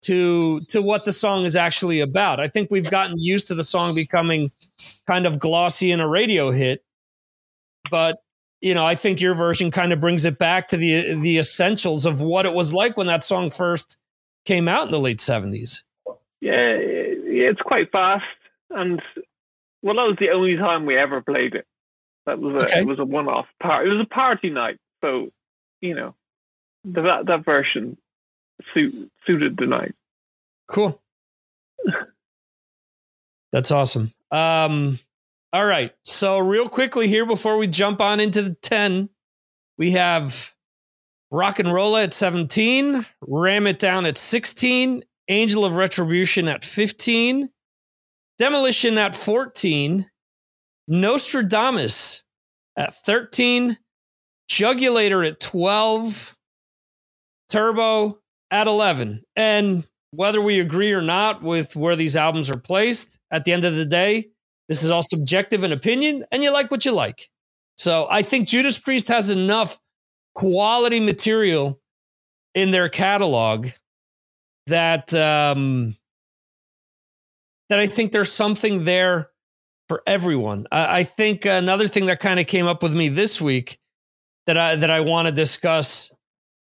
to 0.04 0.62
to 0.62 0.82
what 0.82 1.06
the 1.06 1.14
song 1.14 1.44
is 1.46 1.56
actually 1.56 2.00
about. 2.00 2.40
I 2.40 2.48
think 2.48 2.70
we've 2.72 2.90
gotten 2.90 3.20
used 3.20 3.48
to 3.48 3.56
the 3.56 3.64
song 3.64 3.94
becoming 3.94 4.52
kind 5.06 5.26
of 5.28 5.40
glossy 5.40 5.92
and 5.92 6.02
a 6.02 6.08
radio 6.08 6.52
hit, 6.52 6.84
but 7.92 8.18
you 8.62 8.74
know, 8.74 8.86
I 8.86 8.96
think 8.96 9.22
your 9.22 9.36
version 9.36 9.70
kind 9.70 9.94
of 9.94 10.00
brings 10.00 10.26
it 10.26 10.40
back 10.40 10.70
to 10.70 10.78
the 10.78 11.14
the 11.22 11.38
essentials 11.38 12.08
of 12.08 12.20
what 12.20 12.48
it 12.48 12.54
was 12.54 12.74
like 12.74 12.98
when 12.98 13.08
that 13.08 13.24
song 13.24 13.52
first 13.52 13.98
came 14.46 14.68
out 14.68 14.86
in 14.88 14.92
the 14.92 15.00
late 15.00 15.20
70s. 15.20 15.84
Yeah, 16.42 16.76
it's 16.78 17.62
quite 17.62 17.92
fast, 17.92 18.24
and 18.70 19.02
well, 19.82 19.96
that 19.96 20.02
was 20.08 20.18
the 20.20 20.30
only 20.32 20.58
time 20.58 20.86
we 20.86 20.98
ever 20.98 21.22
played 21.22 21.56
it. 21.56 21.66
That 22.26 22.40
was 22.40 22.56
a 22.56 22.66
Okay. 22.66 22.80
it 22.80 22.88
was 22.88 23.00
a 23.00 23.06
one-off 23.06 23.46
part. 23.62 23.86
It 23.88 23.92
was 23.92 24.02
a 24.02 24.14
party 24.14 24.50
night, 24.50 24.78
so 25.02 25.30
you 25.82 25.94
know 25.96 26.16
the, 26.84 27.02
that 27.02 27.26
that 27.28 27.46
version 27.46 27.98
suit, 28.74 29.12
suited 29.28 29.58
the 29.58 29.68
night. 29.68 29.94
Cool. 30.68 31.02
That's 33.52 33.72
awesome. 33.72 34.14
Um, 34.32 35.00
all 35.54 35.66
right. 35.66 35.94
So, 36.04 36.40
real 36.40 36.68
quickly 36.68 37.08
here 37.08 37.26
before 37.26 37.58
we 37.58 37.68
jump 37.68 38.02
on 38.02 38.20
into 38.20 38.42
the 38.42 38.54
10, 38.56 39.10
we 39.78 39.92
have 39.92 40.54
Rocka 41.32 41.72
Rolla 41.72 42.04
at 42.04 42.14
17, 42.14 43.06
Ram 43.22 43.68
It 43.68 43.80
Down 43.80 44.06
at 44.06 44.18
16, 44.18 45.04
Angel 45.30 45.64
of 45.64 45.76
Retribution 45.78 46.48
at 46.48 46.66
15, 46.66 47.50
Demolition 48.38 48.98
at 48.98 49.16
14, 49.16 50.10
Nostradamus 50.88 52.24
at 52.78 52.94
13, 52.94 53.78
Jugulator 54.50 55.26
at 55.28 55.40
12, 55.40 56.36
Turbo 57.50 58.20
at 58.52 58.68
11. 58.68 59.24
And 59.36 59.88
whether 60.12 60.42
we 60.42 60.60
agree 60.60 60.92
or 60.92 61.02
not 61.02 61.42
with 61.42 61.76
where 61.76 61.96
these 61.96 62.16
albums 62.16 62.50
are 62.50 62.60
placed, 62.60 63.18
at 63.32 63.46
the 63.46 63.54
end 63.54 63.66
of 63.66 63.76
the 63.76 63.86
day, 63.86 64.28
this 64.68 64.84
is 64.84 64.92
all 64.92 65.04
subjective 65.04 65.64
and 65.64 65.74
opinion, 65.74 66.26
and 66.32 66.44
you 66.44 66.52
like 66.52 66.72
what 66.72 66.86
you 66.86 66.92
like. 66.92 67.30
So 67.78 68.08
I 68.10 68.22
think 68.22 68.48
Judas 68.48 68.80
Priest 68.80 69.08
has 69.10 69.30
enough 69.30 69.80
quality 70.34 71.00
material 71.00 71.80
in 72.54 72.72
their 72.72 72.90
catalog 72.90 73.68
that 74.68 75.14
um, 75.14 75.96
that 77.70 77.80
I 77.80 77.88
think 77.88 78.12
there's 78.12 78.32
something 78.32 78.84
there 78.84 79.30
for 79.88 80.02
everyone. 80.08 80.68
I, 80.72 81.00
I 81.00 81.04
think 81.04 81.46
another 81.46 81.88
thing 81.88 82.08
that 82.08 82.20
kind 82.20 82.40
of 82.40 82.48
came 82.48 82.68
up 82.68 82.84
with 82.84 82.94
me 82.94 83.10
this 83.10 83.42
week 83.42 83.80
that 84.48 84.58
I 84.58 84.76
that 84.76 84.90
I 84.90 85.02
want 85.02 85.28
to 85.28 85.32
discuss 85.32 86.12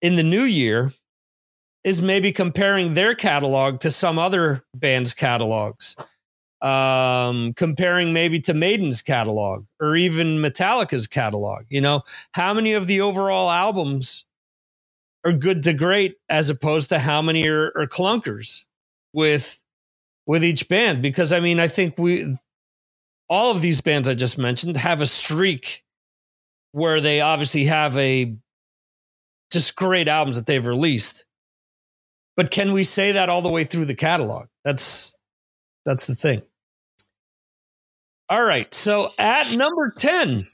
in 0.03 0.17
the 0.17 0.23
new 0.23 0.43
year 0.43 0.93
is 1.85 2.03
maybe 2.03 2.33
comparing 2.33 2.95
their 2.95 3.15
catalog 3.15 3.81
to 3.81 3.91
some 3.91 4.19
other 4.19 4.65
bands' 4.75 5.15
catalogs. 5.15 5.97
Um, 6.63 7.55
comparing 7.55 8.13
maybe 8.13 8.39
to 8.41 8.53
Maiden's 8.53 9.01
catalog 9.01 9.65
or 9.81 9.97
even 9.97 10.43
Metallica's 10.43 11.07
catalog. 11.07 11.65
You 11.71 11.81
know, 11.81 12.03
how 12.33 12.53
many 12.53 12.75
of 12.75 12.87
the 12.87 13.01
overall 13.01 13.51
albums 13.51 14.27
are 15.25 15.33
good 15.33 15.63
to 15.63 15.73
great 15.73 16.17
as 16.29 16.51
opposed 16.51 16.91
to 16.91 16.99
how 16.99 17.23
many 17.23 17.49
are, 17.49 17.73
are 17.77 17.87
clunkers 17.87 18.67
with 19.15 19.65
with 20.31 20.45
each 20.45 20.69
band? 20.69 21.03
Because 21.03 21.33
I 21.33 21.41
mean, 21.41 21.59
I 21.59 21.67
think 21.67 21.99
we 21.99 22.37
all 23.29 23.51
of 23.51 23.63
these 23.63 23.81
bands 23.81 24.09
I 24.09 24.15
just 24.15 24.39
mentioned 24.39 24.77
have 24.77 25.01
a 25.01 25.07
streak 25.07 25.83
where 26.71 27.01
they 27.01 27.21
obviously 27.21 27.65
have 27.65 27.97
a 27.97 28.37
just 29.51 29.75
great 29.75 30.07
albums 30.07 30.37
that 30.37 30.47
they've 30.47 30.65
released. 30.65 31.25
But 32.37 32.53
can 32.53 32.73
we 32.73 32.85
say 32.85 33.11
that 33.11 33.29
all 33.29 33.43
the 33.43 33.49
way 33.49 33.65
through 33.65 33.87
the 33.87 33.97
catalog? 33.97 34.47
That's 34.65 35.17
that's 35.85 36.07
the 36.07 36.15
thing. 36.15 36.43
All 38.29 38.45
right. 38.45 38.73
So 38.73 39.11
at 39.19 39.53
number 39.57 39.91
10, 39.91 40.47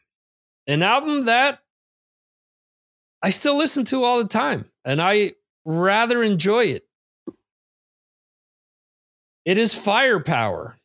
an 0.69 0.83
album 0.83 1.27
that 1.27 1.59
I 3.23 3.29
still 3.29 3.59
listen 3.59 3.85
to 3.87 4.05
all 4.05 4.23
the 4.23 4.29
time 4.29 4.71
and 4.87 5.03
I 5.03 5.33
rather 5.67 6.23
enjoy 6.23 6.65
it. 6.65 6.86
It 9.47 9.59
is 9.59 9.73
Firepower. 9.73 10.77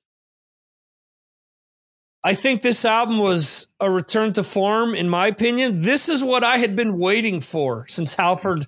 I 2.23 2.35
think 2.35 2.61
this 2.61 2.85
album 2.85 3.17
was 3.17 3.65
a 3.79 3.89
return 3.89 4.33
to 4.33 4.43
form, 4.43 4.93
in 4.93 5.09
my 5.09 5.25
opinion. 5.25 5.81
This 5.81 6.07
is 6.07 6.23
what 6.23 6.43
I 6.43 6.57
had 6.57 6.75
been 6.75 6.99
waiting 6.99 7.41
for 7.41 7.87
since 7.87 8.13
Halford 8.13 8.67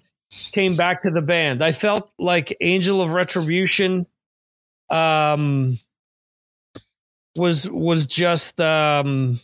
came 0.51 0.75
back 0.75 1.03
to 1.03 1.11
the 1.11 1.21
band. 1.21 1.63
I 1.63 1.71
felt 1.71 2.11
like 2.17 2.57
Angel 2.59 2.99
of 3.01 3.13
Retribution 3.13 4.07
um, 4.89 5.77
was 7.35 7.69
was 7.69 8.07
just 8.07 8.59
um, 8.59 9.39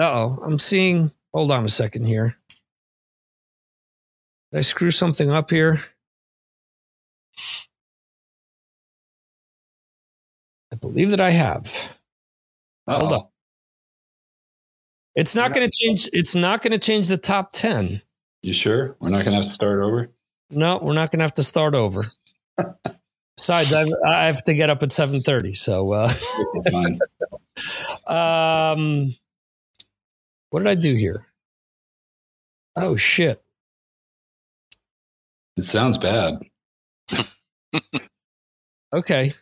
oh, 0.00 0.42
I'm 0.44 0.58
seeing. 0.58 1.12
Hold 1.32 1.52
on 1.52 1.64
a 1.64 1.68
second 1.68 2.04
here. 2.04 2.36
Did 4.50 4.58
I 4.58 4.60
screw 4.62 4.90
something 4.90 5.30
up 5.30 5.50
here? 5.50 5.82
I 10.72 10.74
believe 10.76 11.10
that 11.10 11.20
I 11.20 11.30
have. 11.30 11.96
Hold 12.88 13.12
Uh-oh. 13.12 13.16
up. 13.16 13.32
It's 15.14 15.36
not 15.36 15.52
going 15.52 15.68
to 15.68 15.70
change. 15.70 16.08
It's 16.14 16.34
not 16.34 16.62
going 16.62 16.72
to 16.72 16.78
change 16.78 17.08
the 17.08 17.18
top 17.18 17.52
ten. 17.52 18.00
You 18.42 18.54
sure? 18.54 18.96
We're 18.98 19.10
not 19.10 19.24
going 19.24 19.36
to 19.36 19.42
have 19.42 19.44
to 19.44 19.50
start 19.50 19.82
over? 19.82 20.10
No, 20.50 20.78
we're 20.82 20.94
not 20.94 21.10
going 21.10 21.18
to 21.18 21.24
have 21.24 21.34
to 21.34 21.42
start 21.42 21.74
over. 21.74 22.06
Besides, 23.36 23.72
I, 23.72 23.86
I 24.06 24.26
have 24.26 24.42
to 24.44 24.54
get 24.54 24.70
up 24.70 24.82
at 24.82 24.92
seven 24.92 25.22
thirty. 25.22 25.52
So, 25.52 25.92
uh, 25.92 26.12
um, 28.06 29.14
what 30.50 30.60
did 30.60 30.68
I 30.68 30.74
do 30.74 30.94
here? 30.94 31.26
Oh 32.76 32.96
shit! 32.96 33.42
It 35.56 35.64
sounds 35.64 35.98
bad. 35.98 36.38
Okay. 38.94 39.34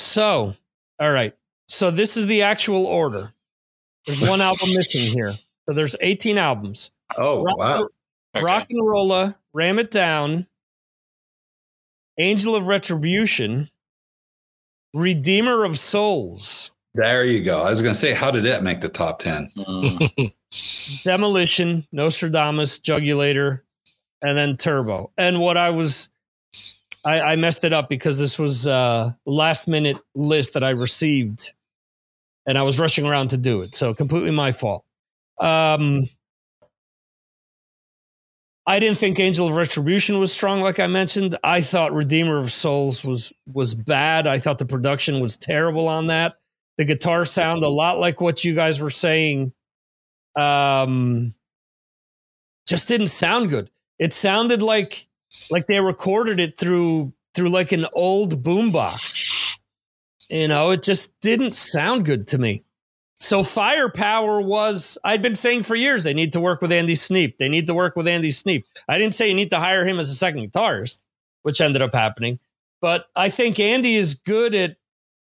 So, 0.00 0.56
all 0.98 1.12
right. 1.12 1.34
So 1.68 1.90
this 1.90 2.16
is 2.16 2.26
the 2.26 2.42
actual 2.42 2.86
order. 2.86 3.32
There's 4.06 4.20
one 4.20 4.40
album 4.40 4.70
missing 4.74 5.12
here. 5.12 5.34
So 5.68 5.74
there's 5.74 5.94
18 6.00 6.38
albums. 6.38 6.90
Oh, 7.16 7.44
Rock, 7.44 7.58
wow. 7.58 7.88
Okay. 8.36 8.44
Rocka 8.44 8.74
Rolla, 8.80 9.36
Ram 9.52 9.78
It 9.78 9.90
Down, 9.90 10.46
Angel 12.18 12.56
of 12.56 12.66
Retribution, 12.66 13.70
Redeemer 14.94 15.64
of 15.64 15.78
Souls, 15.78 16.70
There 16.94 17.24
you 17.24 17.42
go. 17.44 17.62
I 17.62 17.70
was 17.70 17.80
going 17.80 17.94
to 17.94 17.98
say, 17.98 18.12
how 18.14 18.30
did 18.30 18.44
it 18.44 18.62
make 18.62 18.80
the 18.80 18.88
top 18.88 19.20
10? 19.20 19.46
Mm. 19.56 20.32
Demolition, 21.04 21.86
Nostradamus, 21.92 22.78
Jugulator, 22.80 23.60
and 24.22 24.36
then 24.36 24.56
Turbo. 24.56 25.12
And 25.16 25.40
what 25.40 25.56
I 25.56 25.70
was, 25.70 26.10
I, 27.04 27.20
I 27.20 27.36
messed 27.36 27.64
it 27.64 27.72
up 27.72 27.88
because 27.88 28.18
this 28.18 28.38
was 28.38 28.66
uh 28.66 29.12
last 29.26 29.68
minute 29.68 29.96
list 30.14 30.54
that 30.54 30.64
I 30.64 30.70
received, 30.70 31.52
and 32.46 32.58
I 32.58 32.62
was 32.62 32.78
rushing 32.78 33.06
around 33.06 33.28
to 33.28 33.36
do 33.36 33.62
it. 33.62 33.74
So 33.74 33.94
completely 33.94 34.30
my 34.30 34.52
fault. 34.52 34.84
Um, 35.40 36.08
I 38.66 38.78
didn't 38.78 38.98
think 38.98 39.18
Angel 39.18 39.48
of 39.48 39.56
Retribution 39.56 40.18
was 40.18 40.32
strong, 40.32 40.60
like 40.60 40.78
I 40.78 40.86
mentioned. 40.86 41.36
I 41.42 41.60
thought 41.60 41.92
Redeemer 41.92 42.36
of 42.36 42.52
Souls 42.52 43.04
was 43.04 43.32
was 43.46 43.74
bad. 43.74 44.26
I 44.26 44.38
thought 44.38 44.58
the 44.58 44.66
production 44.66 45.20
was 45.20 45.36
terrible 45.36 45.88
on 45.88 46.08
that. 46.08 46.36
The 46.76 46.84
guitar 46.84 47.24
sound 47.24 47.64
a 47.64 47.68
lot 47.68 47.98
like 47.98 48.20
what 48.20 48.44
you 48.44 48.54
guys 48.54 48.80
were 48.80 48.90
saying 48.90 49.52
um 50.36 51.34
just 52.68 52.86
didn't 52.86 53.08
sound 53.08 53.50
good 53.50 53.68
it 53.98 54.12
sounded 54.12 54.62
like 54.62 55.06
like 55.50 55.66
they 55.66 55.80
recorded 55.80 56.40
it 56.40 56.58
through 56.58 57.12
through 57.34 57.48
like 57.48 57.72
an 57.72 57.86
old 57.92 58.42
boombox 58.42 59.22
you 60.28 60.48
know 60.48 60.70
it 60.70 60.82
just 60.82 61.18
didn't 61.20 61.52
sound 61.52 62.04
good 62.04 62.26
to 62.26 62.38
me 62.38 62.64
So 63.20 63.42
firepower 63.44 64.40
was 64.40 64.96
I'd 65.04 65.20
been 65.22 65.34
saying 65.34 65.64
for 65.64 65.76
years 65.76 66.02
they 66.04 66.14
need 66.14 66.32
to 66.32 66.40
work 66.40 66.62
with 66.62 66.72
Andy 66.72 66.94
Sneap. 66.94 67.36
They 67.38 67.50
need 67.50 67.66
to 67.66 67.74
work 67.74 67.94
with 67.94 68.08
Andy 68.08 68.30
Sneap. 68.30 68.64
I 68.88 68.96
didn't 68.98 69.14
say 69.14 69.28
you 69.28 69.34
need 69.34 69.50
to 69.50 69.58
hire 69.58 69.86
him 69.86 69.98
as 70.00 70.10
a 70.10 70.14
second 70.14 70.50
guitarist, 70.50 71.04
which 71.42 71.60
ended 71.60 71.82
up 71.82 71.92
happening. 71.94 72.38
But 72.80 73.06
I 73.14 73.28
think 73.28 73.60
Andy 73.60 73.94
is 73.96 74.14
good 74.14 74.54
at 74.54 74.76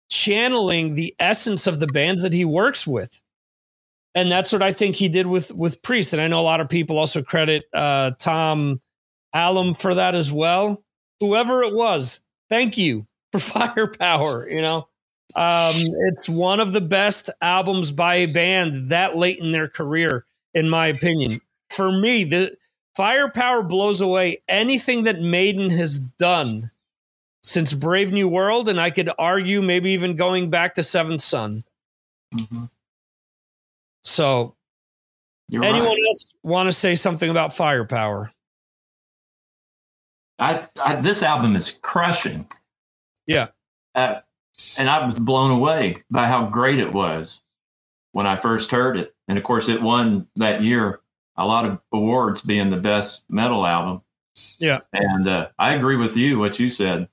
channeling 0.09 0.95
the 0.95 1.13
essence 1.19 1.67
of 1.67 1.81
the 1.81 1.87
bands 1.87 2.21
that 2.21 2.31
he 2.33 2.45
works 2.45 2.87
with. 2.87 3.21
And 4.15 4.31
that's 4.31 4.53
what 4.53 4.63
I 4.63 4.71
think 4.71 4.95
he 4.95 5.09
did 5.09 5.27
with 5.27 5.53
with 5.53 5.81
Priest. 5.81 6.13
And 6.13 6.21
I 6.21 6.29
know 6.29 6.39
a 6.39 6.47
lot 6.47 6.61
of 6.61 6.69
people 6.69 6.97
also 6.97 7.21
credit 7.21 7.63
uh, 7.73 8.11
Tom 8.19 8.79
Allom 9.35 9.77
for 9.79 9.95
that 9.95 10.15
as 10.15 10.31
well. 10.31 10.83
Whoever 11.19 11.63
it 11.63 11.73
was, 11.73 12.19
thank 12.49 12.77
you 12.77 13.05
for 13.31 13.39
firepower. 13.39 14.49
You 14.49 14.61
know, 14.61 14.77
um, 15.35 15.75
it's 16.09 16.27
one 16.29 16.59
of 16.59 16.73
the 16.73 16.81
best 16.81 17.29
albums 17.41 17.91
by 17.91 18.15
a 18.15 18.31
band 18.33 18.89
that 18.89 19.15
late 19.15 19.39
in 19.39 19.51
their 19.51 19.67
career, 19.69 20.25
in 20.53 20.69
my 20.69 20.87
opinion. 20.87 21.41
For 21.69 21.91
me, 21.91 22.23
the 22.25 22.57
firepower 22.95 23.63
blows 23.63 24.01
away 24.01 24.41
anything 24.49 25.03
that 25.03 25.21
Maiden 25.21 25.69
has 25.69 25.99
done 25.99 26.63
since 27.43 27.73
Brave 27.73 28.11
New 28.11 28.27
World, 28.27 28.67
and 28.69 28.79
I 28.79 28.89
could 28.91 29.09
argue 29.17 29.61
maybe 29.61 29.91
even 29.91 30.15
going 30.15 30.49
back 30.49 30.75
to 30.75 30.83
Seventh 30.83 31.21
Son. 31.21 31.63
Mhm. 32.35 32.69
So, 34.03 34.55
You're 35.47 35.63
anyone 35.63 35.89
right. 35.89 35.97
else 36.07 36.25
want 36.43 36.67
to 36.67 36.73
say 36.73 36.95
something 36.95 37.29
about 37.29 37.53
firepower? 37.53 38.31
I, 40.41 40.67
I 40.83 40.95
this 40.95 41.23
album 41.23 41.55
is 41.55 41.77
crushing. 41.81 42.47
Yeah. 43.27 43.47
Uh, 43.95 44.19
and 44.77 44.89
I 44.89 45.05
was 45.05 45.19
blown 45.19 45.51
away 45.51 46.03
by 46.09 46.27
how 46.27 46.45
great 46.45 46.79
it 46.79 46.91
was 46.93 47.41
when 48.11 48.27
I 48.27 48.35
first 48.35 48.71
heard 48.71 48.97
it. 48.97 49.15
And 49.27 49.37
of 49.37 49.43
course, 49.43 49.69
it 49.69 49.81
won 49.81 50.27
that 50.35 50.61
year 50.61 50.99
a 51.37 51.47
lot 51.47 51.65
of 51.65 51.79
awards, 51.93 52.41
being 52.41 52.69
the 52.69 52.79
best 52.79 53.23
metal 53.29 53.65
album. 53.65 54.01
Yeah. 54.59 54.81
And 54.93 55.27
uh, 55.27 55.49
I 55.57 55.75
agree 55.75 55.95
with 55.95 56.17
you 56.17 56.39
what 56.39 56.59
you 56.59 56.69
said. 56.69 57.07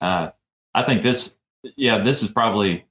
Uh, 0.00 0.30
I 0.74 0.82
think 0.82 1.02
this, 1.02 1.34
yeah, 1.76 1.98
this 1.98 2.22
is 2.22 2.30
probably. 2.30 2.84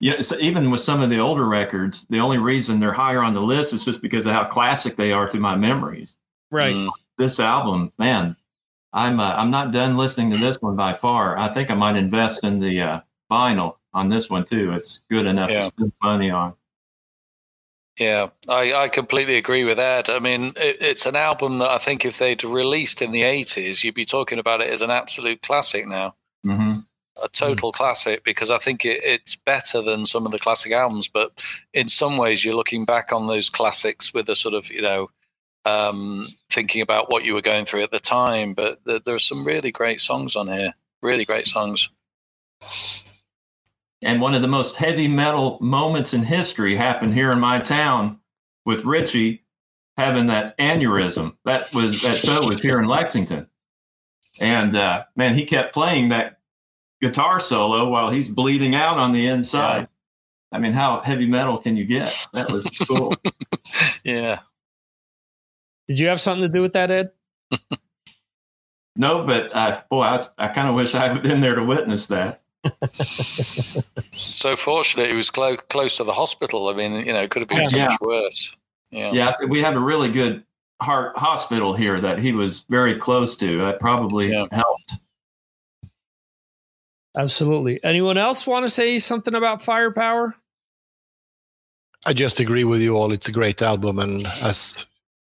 You 0.00 0.12
know, 0.12 0.22
so 0.22 0.36
even 0.38 0.70
with 0.70 0.80
some 0.80 1.02
of 1.02 1.10
the 1.10 1.18
older 1.18 1.44
records, 1.44 2.06
the 2.08 2.20
only 2.20 2.38
reason 2.38 2.78
they're 2.78 2.92
higher 2.92 3.20
on 3.20 3.34
the 3.34 3.42
list 3.42 3.72
is 3.72 3.84
just 3.84 4.00
because 4.00 4.26
of 4.26 4.32
how 4.32 4.44
classic 4.44 4.96
they 4.96 5.10
are 5.12 5.28
to 5.28 5.40
my 5.40 5.56
memories 5.56 6.16
Right. 6.50 6.74
Mm. 6.74 6.88
this 7.18 7.40
album, 7.40 7.92
man, 7.98 8.36
I'm 8.92 9.20
uh, 9.20 9.34
I'm 9.34 9.50
not 9.50 9.72
done 9.72 9.96
listening 9.96 10.30
to 10.32 10.38
this 10.38 10.56
one 10.60 10.76
by 10.76 10.94
far. 10.94 11.36
I 11.38 11.48
think 11.48 11.70
I 11.70 11.74
might 11.74 11.96
invest 11.96 12.44
in 12.44 12.60
the 12.60 12.80
uh, 12.80 13.00
vinyl 13.30 13.76
on 13.92 14.08
this 14.08 14.30
one 14.30 14.44
too. 14.44 14.72
It's 14.72 15.00
good 15.08 15.26
enough 15.26 15.50
Yeah. 15.50 15.60
to 15.60 15.62
spend 15.62 15.92
money 16.02 16.30
on. 16.30 16.54
Yeah, 17.98 18.28
I, 18.48 18.72
I 18.74 18.88
completely 18.88 19.36
agree 19.36 19.64
with 19.64 19.76
that. 19.78 20.08
I 20.08 20.20
mean, 20.20 20.52
it, 20.56 20.76
it's 20.80 21.04
an 21.04 21.16
album 21.16 21.58
that 21.58 21.70
I 21.70 21.78
think 21.78 22.04
if 22.04 22.18
they'd 22.18 22.44
released 22.44 23.02
in 23.02 23.10
the 23.10 23.22
80s, 23.22 23.82
you'd 23.82 23.94
be 23.96 24.04
talking 24.04 24.38
about 24.38 24.60
it 24.60 24.68
as 24.70 24.82
an 24.82 24.90
absolute 24.90 25.42
classic 25.42 25.86
now, 25.86 26.14
hmm 26.44 26.74
a 27.20 27.28
total 27.28 27.72
classic, 27.72 28.22
because 28.24 28.50
I 28.50 28.58
think 28.58 28.84
it, 28.84 29.00
it's 29.02 29.34
better 29.34 29.82
than 29.82 30.06
some 30.06 30.24
of 30.26 30.30
the 30.32 30.38
classic 30.38 30.70
albums. 30.72 31.08
But 31.08 31.42
in 31.72 31.88
some 31.88 32.16
ways, 32.16 32.44
you're 32.44 32.54
looking 32.54 32.84
back 32.84 33.12
on 33.12 33.26
those 33.26 33.50
classics 33.50 34.14
with 34.14 34.28
a 34.28 34.36
sort 34.36 34.54
of, 34.54 34.70
you 34.70 34.82
know, 34.82 35.10
um, 35.64 36.26
thinking 36.50 36.82
about 36.82 37.10
what 37.10 37.24
you 37.24 37.34
were 37.34 37.42
going 37.42 37.64
through 37.64 37.82
at 37.82 37.90
the 37.90 38.00
time. 38.00 38.54
But 38.54 38.80
there, 38.84 38.98
there 38.98 39.14
are 39.14 39.20
some 39.20 39.46
really 39.46 39.70
great 39.70 40.00
songs 40.00 40.36
on 40.36 40.48
here, 40.48 40.74
really 41.02 41.24
great 41.24 41.46
songs. 41.46 41.90
And 44.02 44.20
one 44.20 44.34
of 44.34 44.42
the 44.42 44.48
most 44.48 44.76
heavy 44.76 45.08
metal 45.08 45.58
moments 45.60 46.14
in 46.14 46.22
history 46.22 46.76
happened 46.76 47.14
here 47.14 47.30
in 47.30 47.40
my 47.40 47.58
town 47.58 48.20
with 48.64 48.84
Richie 48.84 49.44
having 49.96 50.28
that 50.28 50.56
aneurysm. 50.58 51.36
That 51.44 51.72
was 51.74 52.00
that 52.02 52.18
show 52.18 52.46
was 52.46 52.60
here 52.60 52.78
in 52.78 52.86
Lexington, 52.86 53.48
and 54.40 54.76
uh, 54.76 55.04
man, 55.16 55.34
he 55.34 55.44
kept 55.44 55.74
playing 55.74 56.10
that 56.10 56.38
guitar 57.00 57.40
solo 57.40 57.88
while 57.88 58.10
he's 58.10 58.28
bleeding 58.28 58.74
out 58.74 58.98
on 58.98 59.12
the 59.12 59.26
inside. 59.26 59.88
I 60.52 60.58
mean, 60.58 60.72
how 60.72 61.00
heavy 61.00 61.26
metal 61.26 61.58
can 61.58 61.76
you 61.76 61.84
get? 61.84 62.14
That 62.32 62.50
was 62.50 62.66
cool. 62.88 63.14
Yeah. 64.04 64.38
Did 65.88 65.98
you 65.98 66.06
have 66.08 66.20
something 66.20 66.42
to 66.42 66.48
do 66.48 66.60
with 66.62 66.74
that, 66.74 66.90
Ed? 66.90 67.10
No, 69.00 69.24
but 69.24 69.54
uh, 69.54 69.80
boy, 69.88 70.02
I, 70.02 70.26
I 70.38 70.48
kind 70.48 70.68
of 70.68 70.74
wish 70.74 70.92
I 70.92 71.06
had 71.06 71.22
been 71.22 71.40
there 71.40 71.54
to 71.54 71.62
witness 71.64 72.06
that. 72.06 72.40
So 74.10 74.56
fortunate 74.56 75.08
it 75.08 75.14
was 75.14 75.30
clo- 75.30 75.56
close 75.56 75.98
to 75.98 76.02
the 76.04 76.12
hospital. 76.12 76.68
I 76.68 76.72
mean, 76.72 77.06
you 77.06 77.12
know, 77.12 77.20
it 77.22 77.30
could 77.30 77.42
have 77.42 77.48
been 77.48 77.68
so 77.68 77.78
much 77.78 77.94
worse. 78.00 78.56
Yeah. 78.90 79.12
Yeah, 79.12 79.34
we 79.46 79.60
have 79.62 79.76
a 79.76 79.78
really 79.78 80.10
good 80.10 80.42
heart 80.82 81.16
hospital 81.16 81.74
here 81.74 82.00
that 82.00 82.18
he 82.18 82.32
was 82.32 82.64
very 82.68 82.98
close 82.98 83.36
to. 83.36 83.58
That 83.58 83.78
probably 83.78 84.32
Yeah. 84.32 84.46
helped. 84.50 84.94
Absolutely. 87.16 87.78
Anyone 87.84 88.18
else 88.18 88.48
want 88.48 88.64
to 88.64 88.68
say 88.68 88.98
something 88.98 89.36
about 89.36 89.62
firepower? 89.62 90.34
I 92.04 92.14
just 92.14 92.40
agree 92.40 92.64
with 92.64 92.80
you 92.82 92.96
all. 92.96 93.12
It's 93.12 93.28
a 93.28 93.32
great 93.32 93.62
album, 93.62 94.00
and 94.00 94.26
as 94.42 94.86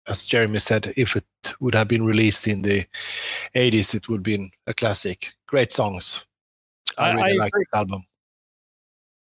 as 0.08 0.26
Jeremy 0.26 0.58
said, 0.58 0.92
if 0.96 1.16
it 1.16 1.24
would 1.60 1.74
have 1.74 1.88
been 1.88 2.04
released 2.04 2.48
in 2.48 2.62
the 2.62 2.84
'80s, 3.54 3.94
it 3.94 4.08
would 4.08 4.18
have 4.18 4.22
been 4.24 4.50
a 4.66 4.74
classic. 4.74 5.32
Great 5.46 5.72
songs. 5.72 6.26
I, 6.98 7.10
I- 7.10 7.14
really 7.14 7.30
I 7.32 7.34
like 7.34 7.52
this 7.52 7.68
album. 7.74 8.04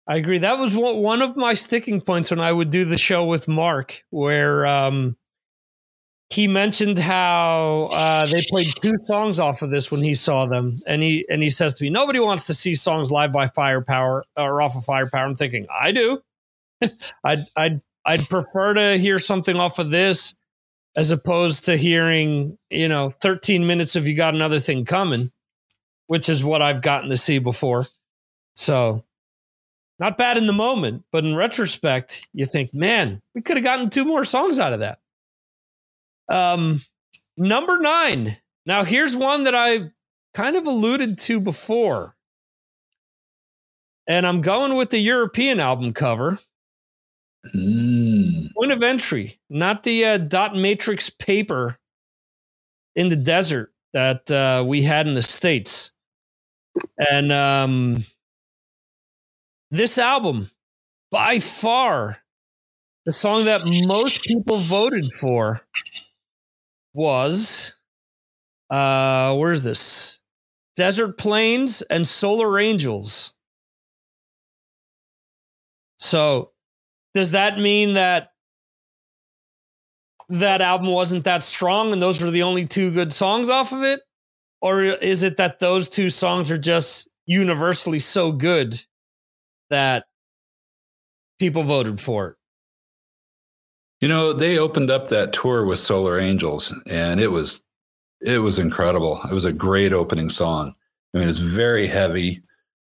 I 0.06 0.16
agree. 0.16 0.38
That 0.38 0.58
was 0.58 0.76
one 0.76 0.96
one 0.98 1.22
of 1.22 1.36
my 1.36 1.54
sticking 1.54 2.00
points 2.00 2.30
when 2.30 2.40
I 2.40 2.50
would 2.50 2.70
do 2.70 2.84
the 2.84 2.98
show 2.98 3.24
with 3.26 3.46
Mark, 3.46 4.02
where 4.10 4.66
um, 4.66 5.16
he 6.30 6.48
mentioned 6.48 6.98
how 6.98 7.90
uh, 7.92 8.26
they 8.26 8.42
played 8.48 8.68
two 8.82 8.94
songs 8.98 9.38
off 9.38 9.62
of 9.62 9.70
this 9.70 9.90
when 9.92 10.02
he 10.02 10.14
saw 10.14 10.46
them, 10.46 10.80
and 10.86 11.00
he 11.02 11.24
and 11.30 11.42
he 11.44 11.50
says 11.50 11.74
to 11.78 11.84
me, 11.84 11.90
"Nobody 11.90 12.18
wants 12.18 12.46
to 12.48 12.54
see 12.54 12.74
songs 12.74 13.12
live 13.12 13.30
by 13.32 13.46
Firepower 13.46 14.24
or 14.36 14.62
off 14.62 14.74
of 14.76 14.82
Firepower." 14.84 15.26
I'm 15.26 15.36
thinking, 15.36 15.66
I 15.70 15.92
do. 15.92 16.20
I'd 17.24 17.44
I'd 17.54 17.80
I'd 18.04 18.28
prefer 18.28 18.74
to 18.74 18.98
hear 18.98 19.18
something 19.20 19.56
off 19.56 19.78
of 19.78 19.90
this 19.90 20.34
as 20.96 21.10
opposed 21.10 21.64
to 21.66 21.76
hearing 21.76 22.58
you 22.70 22.88
know 22.88 23.10
13 23.10 23.66
minutes 23.66 23.96
of 23.96 24.06
"You 24.06 24.16
Got 24.16 24.34
Another 24.34 24.58
Thing 24.58 24.84
Coming," 24.84 25.30
which 26.06 26.28
is 26.28 26.44
what 26.44 26.62
I've 26.62 26.82
gotten 26.82 27.10
to 27.10 27.16
see 27.16 27.38
before. 27.38 27.86
So 28.54 29.04
not 30.00 30.16
bad 30.16 30.38
in 30.38 30.46
the 30.46 30.52
moment, 30.52 31.04
but 31.12 31.24
in 31.24 31.36
retrospect, 31.36 32.26
you 32.32 32.46
think, 32.46 32.72
man, 32.72 33.20
we 33.34 33.42
could 33.42 33.58
have 33.58 33.64
gotten 33.64 33.90
two 33.90 34.06
more 34.06 34.24
songs 34.24 34.58
out 34.58 34.72
of 34.72 34.80
that. 34.80 34.98
Um, 36.28 36.80
number 37.36 37.78
nine. 37.78 38.38
Now, 38.64 38.82
here's 38.82 39.14
one 39.14 39.44
that 39.44 39.54
I 39.54 39.90
kind 40.32 40.56
of 40.56 40.66
alluded 40.66 41.18
to 41.18 41.38
before. 41.38 42.16
And 44.08 44.26
I'm 44.26 44.40
going 44.40 44.74
with 44.74 44.88
the 44.88 44.98
European 44.98 45.60
album 45.60 45.92
cover. 45.92 46.38
Mm. 47.54 48.09
Point 48.60 48.72
of 48.72 48.82
entry, 48.82 49.38
not 49.48 49.84
the 49.84 50.04
uh, 50.04 50.18
dot 50.18 50.54
matrix 50.54 51.08
paper 51.08 51.78
in 52.94 53.08
the 53.08 53.16
desert 53.16 53.72
that 53.94 54.30
uh, 54.30 54.62
we 54.66 54.82
had 54.82 55.08
in 55.08 55.14
the 55.14 55.22
States. 55.22 55.92
And 56.98 57.32
um, 57.32 58.04
this 59.70 59.96
album, 59.96 60.50
by 61.10 61.38
far, 61.38 62.18
the 63.06 63.12
song 63.12 63.46
that 63.46 63.62
most 63.86 64.22
people 64.24 64.58
voted 64.58 65.06
for 65.18 65.62
was 66.92 67.74
uh 68.68 69.34
where's 69.36 69.62
this? 69.62 70.20
Desert 70.76 71.16
Plains 71.18 71.82
and 71.82 72.06
Solar 72.06 72.58
Angels. 72.58 73.32
So, 75.98 76.52
does 77.14 77.32
that 77.32 77.58
mean 77.58 77.94
that 77.94 78.29
that 80.30 80.60
album 80.60 80.88
wasn't 80.88 81.24
that 81.24 81.44
strong 81.44 81.92
and 81.92 82.00
those 82.00 82.22
were 82.22 82.30
the 82.30 82.44
only 82.44 82.64
two 82.64 82.90
good 82.90 83.12
songs 83.12 83.48
off 83.48 83.72
of 83.72 83.82
it? 83.82 84.00
Or 84.62 84.82
is 84.82 85.22
it 85.22 85.36
that 85.38 85.58
those 85.58 85.88
two 85.88 86.10
songs 86.10 86.50
are 86.50 86.58
just 86.58 87.08
universally 87.26 87.98
so 87.98 88.30
good 88.30 88.80
that 89.70 90.04
people 91.38 91.62
voted 91.62 92.00
for 92.00 92.28
it? 92.28 92.36
You 94.00 94.08
know, 94.08 94.32
they 94.32 94.58
opened 94.58 94.90
up 94.90 95.08
that 95.08 95.32
tour 95.32 95.66
with 95.66 95.78
Solar 95.78 96.18
Angels, 96.18 96.74
and 96.86 97.20
it 97.20 97.28
was 97.28 97.62
it 98.22 98.38
was 98.38 98.58
incredible. 98.58 99.20
It 99.30 99.34
was 99.34 99.44
a 99.44 99.52
great 99.52 99.92
opening 99.92 100.30
song. 100.30 100.74
I 101.14 101.18
mean, 101.18 101.28
it's 101.28 101.38
very 101.38 101.86
heavy. 101.86 102.42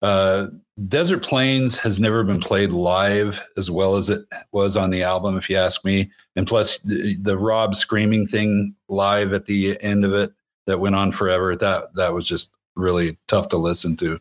Uh, 0.03 0.49
Desert 0.89 1.23
Plains 1.23 1.79
has 1.79 1.99
never 1.99 2.23
been 2.23 2.41
played 2.41 2.71
live 2.71 3.43
as 3.57 3.71
well 3.71 3.97
as 3.97 4.11
it 4.11 4.27
was 4.53 4.77
on 4.77 4.91
the 4.91 5.03
album, 5.03 5.39
if 5.39 5.49
you 5.49 5.57
ask 5.57 5.85
me. 5.87 6.11
And 6.37 6.47
plus, 6.47 6.79
the, 6.81 7.17
the 7.17 7.39
Rob 7.39 7.75
screaming 7.75 8.27
thing 8.27 8.75
live 8.89 9.33
at 9.33 9.47
the 9.47 9.81
end 9.81 10.05
of 10.05 10.13
it 10.13 10.33
that 10.67 10.81
went 10.81 10.95
on 10.95 11.13
forever. 11.13 11.57
That 11.57 11.95
that 11.95 12.13
was 12.13 12.29
just 12.29 12.51
really 12.75 13.17
tough 13.27 13.49
to 13.49 13.57
listen 13.57 13.97
to. 13.97 14.21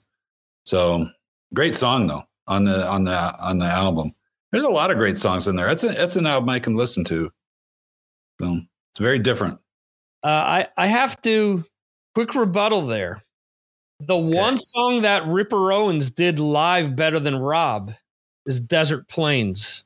So 0.65 1.09
great 1.53 1.75
song 1.75 2.07
though 2.07 2.23
on 2.47 2.63
the 2.63 2.87
on 2.87 3.03
the 3.03 3.35
on 3.39 3.59
the 3.59 3.65
album. 3.65 4.15
There's 4.51 4.63
a 4.63 4.69
lot 4.69 4.91
of 4.91 4.97
great 4.97 5.17
songs 5.17 5.47
in 5.47 5.57
there. 5.57 5.67
That's 5.67 5.83
a 5.83 5.89
that's 5.89 6.15
an 6.15 6.25
album 6.25 6.49
I 6.49 6.59
can 6.59 6.75
listen 6.77 7.03
to. 7.05 7.31
So 8.39 8.61
it's 8.91 8.99
very 8.99 9.19
different. 9.19 9.59
Uh, 10.23 10.27
I 10.27 10.67
I 10.77 10.87
have 10.87 11.19
to 11.21 11.65
quick 12.13 12.33
rebuttal 12.33 12.83
there. 12.83 13.21
The 13.99 14.17
one 14.17 14.57
song 14.57 15.01
that 15.03 15.25
Ripper 15.25 15.71
Owens 15.71 16.09
did 16.09 16.37
live 16.39 16.95
better 16.95 17.19
than 17.19 17.37
Rob 17.37 17.91
is 18.45 18.59
Desert 18.59 19.07
Plains. 19.07 19.83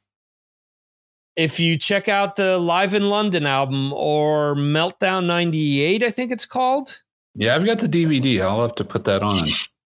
If 1.36 1.60
you 1.60 1.78
check 1.78 2.10
out 2.10 2.36
the 2.36 2.58
Live 2.58 2.94
in 2.94 3.08
London 3.08 3.46
album 3.46 3.94
or 3.94 4.56
Meltdown 4.56 5.26
98, 5.26 6.04
I 6.04 6.12
think 6.12 6.32
it's 6.32 6.46
called. 6.46 7.02
Yeah, 7.36 7.56
I've 7.56 7.66
got 7.66 7.80
the 7.80 7.88
DVD. 7.88 8.42
I'll 8.42 8.62
have 8.62 8.76
to 8.76 8.84
put 8.84 9.06
that 9.06 9.22
on. 9.22 9.48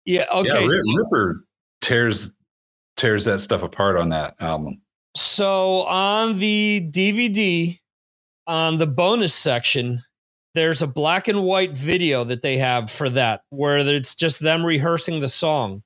Yeah, 0.06 0.26
okay. 0.34 0.62
Yeah, 0.62 0.68
so- 0.70 0.98
Ripper 0.98 1.44
tears 1.82 2.34
tears 2.96 3.26
that 3.26 3.40
stuff 3.40 3.64
apart 3.64 3.98
on 3.98 4.10
that 4.10 4.36
album. 4.40 4.80
So 5.18 5.82
on 5.82 6.38
the 6.40 6.88
DVD, 6.92 7.78
on 8.48 8.78
the 8.78 8.88
bonus 8.88 9.34
section, 9.34 10.04
there's 10.54 10.82
a 10.82 10.88
black 10.88 11.28
and 11.28 11.44
white 11.44 11.72
video 11.72 12.24
that 12.24 12.42
they 12.42 12.58
have 12.58 12.92
for 12.92 13.10
that, 13.10 13.42
where 13.50 13.80
it's 13.80 14.16
just 14.16 14.40
them 14.40 14.66
rehearsing 14.66 15.20
the 15.20 15.30
song. 15.30 15.84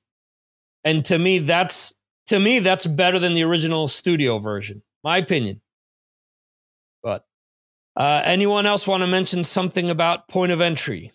And 0.84 1.04
to 1.06 1.18
me, 1.18 1.40
that's 1.40 1.96
to 2.28 2.40
me 2.40 2.60
that's 2.60 2.86
better 2.86 3.20
than 3.20 3.34
the 3.34 3.44
original 3.44 3.88
studio 3.88 4.40
version. 4.40 4.84
My 5.04 5.18
opinion. 5.18 5.62
But 7.02 7.26
uh, 7.96 8.22
anyone 8.26 8.66
else 8.66 8.88
want 8.88 9.02
to 9.02 9.08
mention 9.08 9.44
something 9.44 9.90
about 9.90 10.28
point 10.28 10.52
of 10.52 10.62
entry? 10.62 11.14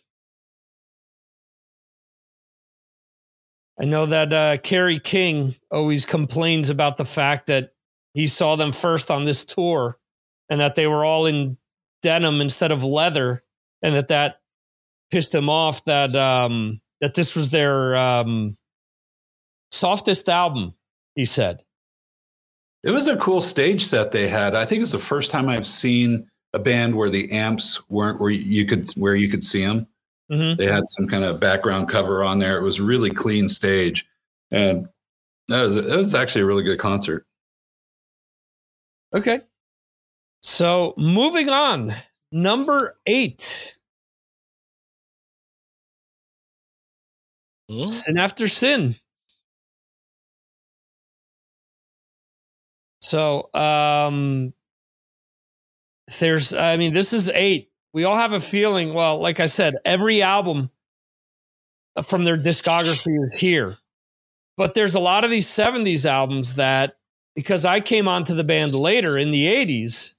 I 3.81 3.85
know 3.85 4.07
that 4.07 4.33
uh, 4.33 4.57
Kerry 4.59 5.01
King 5.01 5.57
always 5.71 6.07
complains 6.07 6.71
about 6.71 6.97
the 6.97 7.05
fact 7.05 7.47
that 7.49 7.73
he 8.15 8.27
saw 8.27 8.57
them 8.57 8.73
first 8.73 9.11
on 9.11 9.25
this 9.25 9.45
tour 9.45 9.99
and 10.49 10.61
that 10.61 10.75
they 10.75 10.87
were 10.87 11.05
all 11.05 11.27
in 11.27 11.57
denim 12.03 12.41
instead 12.41 12.73
of 12.73 12.85
leather 12.85 13.43
and 13.83 13.95
that 13.95 14.09
that 14.09 14.37
pissed 15.11 15.35
him 15.35 15.49
off 15.49 15.85
that 15.85 16.15
um 16.17 16.81
that 17.01 17.15
this 17.15 17.35
was 17.37 17.51
their 17.51 17.97
um 17.97 18.57
softest 19.71 20.29
album 20.29 20.75
he 21.15 21.25
said 21.25 21.63
It 22.85 22.91
was 22.91 23.09
a 23.09 23.17
cool 23.17 23.41
stage 23.41 23.85
set 23.85 24.11
they 24.13 24.27
had. 24.29 24.55
I 24.55 24.65
think 24.65 24.83
it's 24.83 24.93
the 24.93 24.99
first 24.99 25.31
time 25.31 25.49
I've 25.49 25.67
seen 25.67 26.29
a 26.53 26.59
band 26.59 26.95
where 26.97 27.09
the 27.11 27.31
amps 27.31 27.81
weren't 27.89 28.21
where 28.21 28.31
you 28.31 28.67
could 28.67 28.91
where 28.97 29.15
you 29.15 29.29
could 29.29 29.45
see 29.45 29.65
them. 29.65 29.87
Mhm. 30.31 30.57
They 30.57 30.67
had 30.67 30.85
some 30.89 31.07
kind 31.07 31.25
of 31.25 31.39
background 31.41 31.89
cover 31.89 32.25
on 32.25 32.39
there. 32.39 32.59
It 32.59 32.63
was 32.63 32.81
really 32.81 33.11
clean 33.11 33.49
stage, 33.49 34.05
and 34.51 34.89
that 35.49 35.63
was 35.63 35.77
it 35.77 35.97
was 35.97 36.15
actually 36.15 36.43
a 36.43 36.47
really 36.47 36.63
good 36.65 36.79
concert. 36.79 37.27
okay 39.15 39.43
so 40.43 40.93
moving 40.97 41.49
on. 41.49 41.95
Number 42.33 42.99
eight. 43.07 43.77
Hmm? 47.71 47.85
sin 47.85 48.19
after 48.19 48.49
sin. 48.49 48.97
So 53.01 53.49
um 53.55 54.53
there's 56.19 56.53
i 56.53 56.77
mean 56.77 56.93
this 56.93 57.13
is 57.13 57.31
eight. 57.31 57.71
We 57.93 58.05
all 58.05 58.17
have 58.17 58.33
a 58.33 58.41
feeling 58.41 58.95
well 58.95 59.19
like 59.19 59.39
i 59.39 59.47
said 59.47 59.75
every 59.85 60.23
album 60.23 60.71
from 62.03 62.25
their 62.25 62.37
discography 62.37 63.23
is 63.23 63.35
here. 63.35 63.77
But 64.57 64.75
there's 64.75 64.95
a 64.95 65.01
lot 65.01 65.25
of 65.25 65.31
these 65.31 65.47
70s 65.47 66.05
albums 66.05 66.57
that 66.57 66.97
because 67.35 67.65
i 67.65 67.81
came 67.81 68.09
onto 68.09 68.35
the 68.35 68.45
band 68.45 68.75
later 68.75 69.17
in 69.19 69.31
the 69.31 69.45
80s 69.45 70.15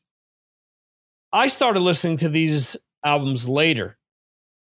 i 1.34 1.48
started 1.48 1.82
listening 1.82 2.16
to 2.18 2.30
these 2.30 2.78
albums 3.04 3.50
later 3.50 3.98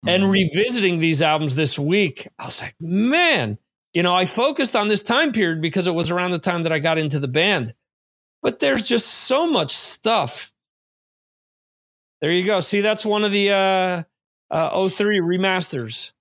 and 0.06 0.30
revisiting 0.30 1.00
these 1.00 1.22
albums 1.22 1.56
this 1.56 1.80
week, 1.80 2.28
I 2.38 2.46
was 2.46 2.62
like, 2.62 2.76
man, 2.80 3.58
you 3.94 4.04
know, 4.04 4.14
I 4.14 4.26
focused 4.26 4.76
on 4.76 4.90
this 4.90 5.02
time 5.02 5.32
period 5.32 5.62
because 5.62 5.88
it 5.88 5.96
was 5.96 6.12
around 6.12 6.32
the 6.32 6.40
time 6.40 6.64
that 6.64 6.72
I 6.72 6.80
got 6.80 6.98
into 6.98 7.20
the 7.20 7.28
band. 7.28 7.74
But 8.44 8.60
there's 8.60 8.88
just 8.88 9.08
so 9.08 9.50
much 9.50 9.76
stuff. 9.76 10.52
There 12.22 12.32
you 12.32 12.46
go. 12.46 12.60
See, 12.60 12.82
that's 12.82 13.06
one 13.06 13.24
of 13.24 13.32
the 13.32 13.52
uh, 13.52 14.04
uh, 14.52 14.90
03 14.90 15.20
remasters. 15.20 16.12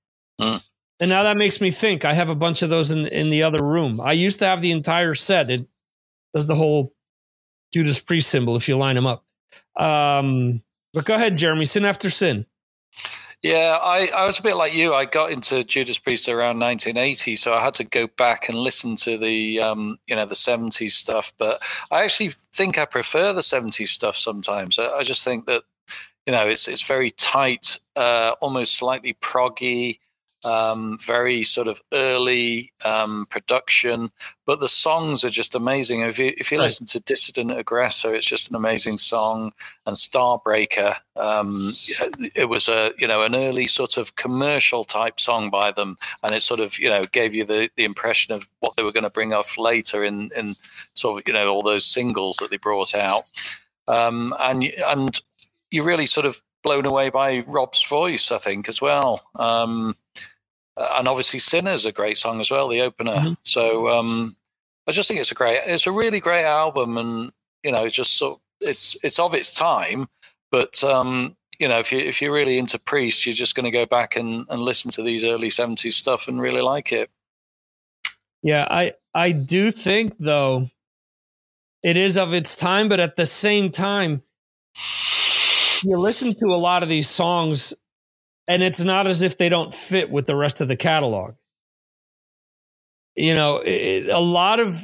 And 0.98 1.10
now 1.10 1.24
that 1.24 1.36
makes 1.36 1.60
me 1.60 1.70
think 1.70 2.04
I 2.04 2.14
have 2.14 2.30
a 2.30 2.34
bunch 2.34 2.62
of 2.62 2.70
those 2.70 2.90
in, 2.90 3.06
in 3.06 3.28
the 3.28 3.42
other 3.42 3.62
room. 3.62 4.00
I 4.00 4.12
used 4.12 4.38
to 4.38 4.46
have 4.46 4.62
the 4.62 4.72
entire 4.72 5.14
set. 5.14 5.50
It 5.50 5.60
does 6.32 6.46
the 6.46 6.54
whole 6.54 6.94
Judas 7.72 8.00
Priest 8.00 8.30
symbol 8.30 8.56
if 8.56 8.68
you 8.68 8.78
line 8.78 8.96
them 8.96 9.06
up. 9.06 9.25
Um, 9.76 10.62
but 10.92 11.04
go 11.04 11.14
ahead, 11.14 11.36
Jeremy. 11.36 11.64
Sin 11.64 11.84
after 11.84 12.10
sin. 12.10 12.46
Yeah, 13.42 13.78
I, 13.80 14.08
I 14.08 14.26
was 14.26 14.38
a 14.38 14.42
bit 14.42 14.56
like 14.56 14.74
you. 14.74 14.94
I 14.94 15.04
got 15.04 15.30
into 15.30 15.62
Judas 15.62 15.98
Priest 15.98 16.28
around 16.28 16.58
1980, 16.58 17.36
so 17.36 17.54
I 17.54 17.60
had 17.62 17.74
to 17.74 17.84
go 17.84 18.06
back 18.06 18.48
and 18.48 18.58
listen 18.58 18.96
to 18.96 19.18
the 19.18 19.60
um, 19.60 19.98
you 20.06 20.16
know 20.16 20.24
the 20.24 20.34
70s 20.34 20.92
stuff. 20.92 21.32
But 21.38 21.62
I 21.92 22.02
actually 22.02 22.32
think 22.52 22.78
I 22.78 22.86
prefer 22.86 23.32
the 23.32 23.42
70s 23.42 23.88
stuff 23.88 24.16
sometimes. 24.16 24.78
I, 24.78 24.88
I 24.88 25.02
just 25.02 25.22
think 25.22 25.46
that 25.46 25.62
you 26.26 26.32
know 26.32 26.48
it's 26.48 26.66
it's 26.66 26.82
very 26.82 27.10
tight, 27.10 27.78
uh, 27.94 28.34
almost 28.40 28.76
slightly 28.76 29.14
proggy, 29.14 30.00
um, 30.46 30.96
very 31.04 31.42
sort 31.42 31.66
of 31.66 31.80
early 31.92 32.72
um, 32.84 33.26
production. 33.30 34.12
But 34.46 34.60
the 34.60 34.68
songs 34.68 35.24
are 35.24 35.30
just 35.30 35.56
amazing. 35.56 36.00
If 36.02 36.18
you 36.20 36.32
if 36.38 36.52
you 36.52 36.58
Right. 36.58 36.64
listen 36.64 36.86
to 36.86 37.00
Dissident 37.00 37.58
Aggressor, 37.58 38.14
it's 38.14 38.28
just 38.28 38.48
an 38.48 38.54
amazing 38.56 38.98
song. 38.98 39.52
And 39.86 39.96
Starbreaker, 39.96 40.96
um, 41.16 41.72
it 42.34 42.48
was 42.48 42.68
a 42.68 42.92
you 42.96 43.08
know 43.08 43.22
an 43.22 43.34
early 43.34 43.66
sort 43.66 43.96
of 43.96 44.14
commercial 44.14 44.84
type 44.84 45.18
song 45.18 45.50
by 45.50 45.72
them, 45.72 45.96
and 46.22 46.32
it 46.32 46.42
sort 46.42 46.60
of 46.60 46.78
you 46.78 46.88
know 46.88 47.02
gave 47.10 47.34
you 47.34 47.44
the 47.44 47.68
the 47.76 47.84
impression 47.84 48.32
of 48.32 48.46
what 48.60 48.76
they 48.76 48.84
were 48.84 48.92
going 48.92 49.04
to 49.04 49.10
bring 49.10 49.32
off 49.32 49.58
later 49.58 50.04
in 50.04 50.30
in 50.36 50.54
sort 50.94 51.18
of 51.18 51.24
you 51.26 51.32
know 51.34 51.52
all 51.52 51.62
those 51.62 51.84
singles 51.84 52.36
that 52.36 52.50
they 52.50 52.56
brought 52.58 52.94
out, 52.94 53.24
um, 53.88 54.32
and 54.38 54.62
and 54.86 55.20
you're 55.72 55.84
really 55.84 56.06
sort 56.06 56.26
of 56.26 56.40
blown 56.62 56.86
away 56.86 57.10
by 57.10 57.40
Rob's 57.46 57.84
voice, 57.88 58.30
I 58.32 58.38
think, 58.38 58.68
as 58.68 58.80
well. 58.80 59.24
Um, 59.36 59.96
and 60.76 61.08
obviously, 61.08 61.38
Sinner's 61.38 61.86
a 61.86 61.92
great 61.92 62.18
song 62.18 62.40
as 62.40 62.50
well, 62.50 62.68
the 62.68 62.82
opener. 62.82 63.16
Mhm. 63.16 63.36
So 63.44 63.88
um, 63.88 64.36
I 64.86 64.92
just 64.92 65.08
think 65.08 65.20
it's 65.20 65.32
a 65.32 65.34
great, 65.34 65.60
it's 65.66 65.86
a 65.86 65.92
really 65.92 66.20
great 66.20 66.44
album, 66.44 66.98
and 66.98 67.32
you 67.62 67.72
know, 67.72 67.84
it's 67.84 67.96
just 67.96 68.18
so 68.18 68.40
it's 68.60 68.96
it's 69.02 69.18
of 69.18 69.34
its 69.34 69.52
time, 69.52 70.08
but 70.50 70.82
um, 70.84 71.36
you 71.58 71.68
know, 71.68 71.78
if 71.78 71.92
you 71.92 71.98
if 71.98 72.20
you're 72.20 72.32
really 72.32 72.58
into 72.58 72.78
Priest, 72.78 73.26
you're 73.26 73.34
just 73.34 73.54
going 73.54 73.64
to 73.64 73.70
go 73.70 73.86
back 73.86 74.16
and, 74.16 74.46
and 74.48 74.62
listen 74.62 74.90
to 74.92 75.02
these 75.02 75.24
early 75.24 75.48
'70s 75.48 75.92
stuff 75.92 76.28
and 76.28 76.40
really 76.40 76.62
like 76.62 76.92
it. 76.92 77.10
Yeah, 78.42 78.66
I 78.70 78.94
I 79.14 79.32
do 79.32 79.70
think 79.70 80.18
though 80.18 80.68
it 81.82 81.96
is 81.96 82.16
of 82.18 82.32
its 82.32 82.56
time, 82.56 82.88
but 82.88 83.00
at 83.00 83.16
the 83.16 83.26
same 83.26 83.70
time, 83.70 84.22
you 85.82 85.98
listen 85.98 86.34
to 86.34 86.46
a 86.48 86.58
lot 86.58 86.82
of 86.82 86.88
these 86.88 87.08
songs, 87.08 87.74
and 88.48 88.62
it's 88.62 88.82
not 88.82 89.06
as 89.06 89.22
if 89.22 89.36
they 89.36 89.48
don't 89.48 89.74
fit 89.74 90.10
with 90.10 90.26
the 90.26 90.36
rest 90.36 90.60
of 90.60 90.68
the 90.68 90.76
catalog. 90.76 91.34
You 93.14 93.34
know, 93.34 93.62
it, 93.64 94.08
a 94.08 94.18
lot 94.18 94.60
of 94.60 94.76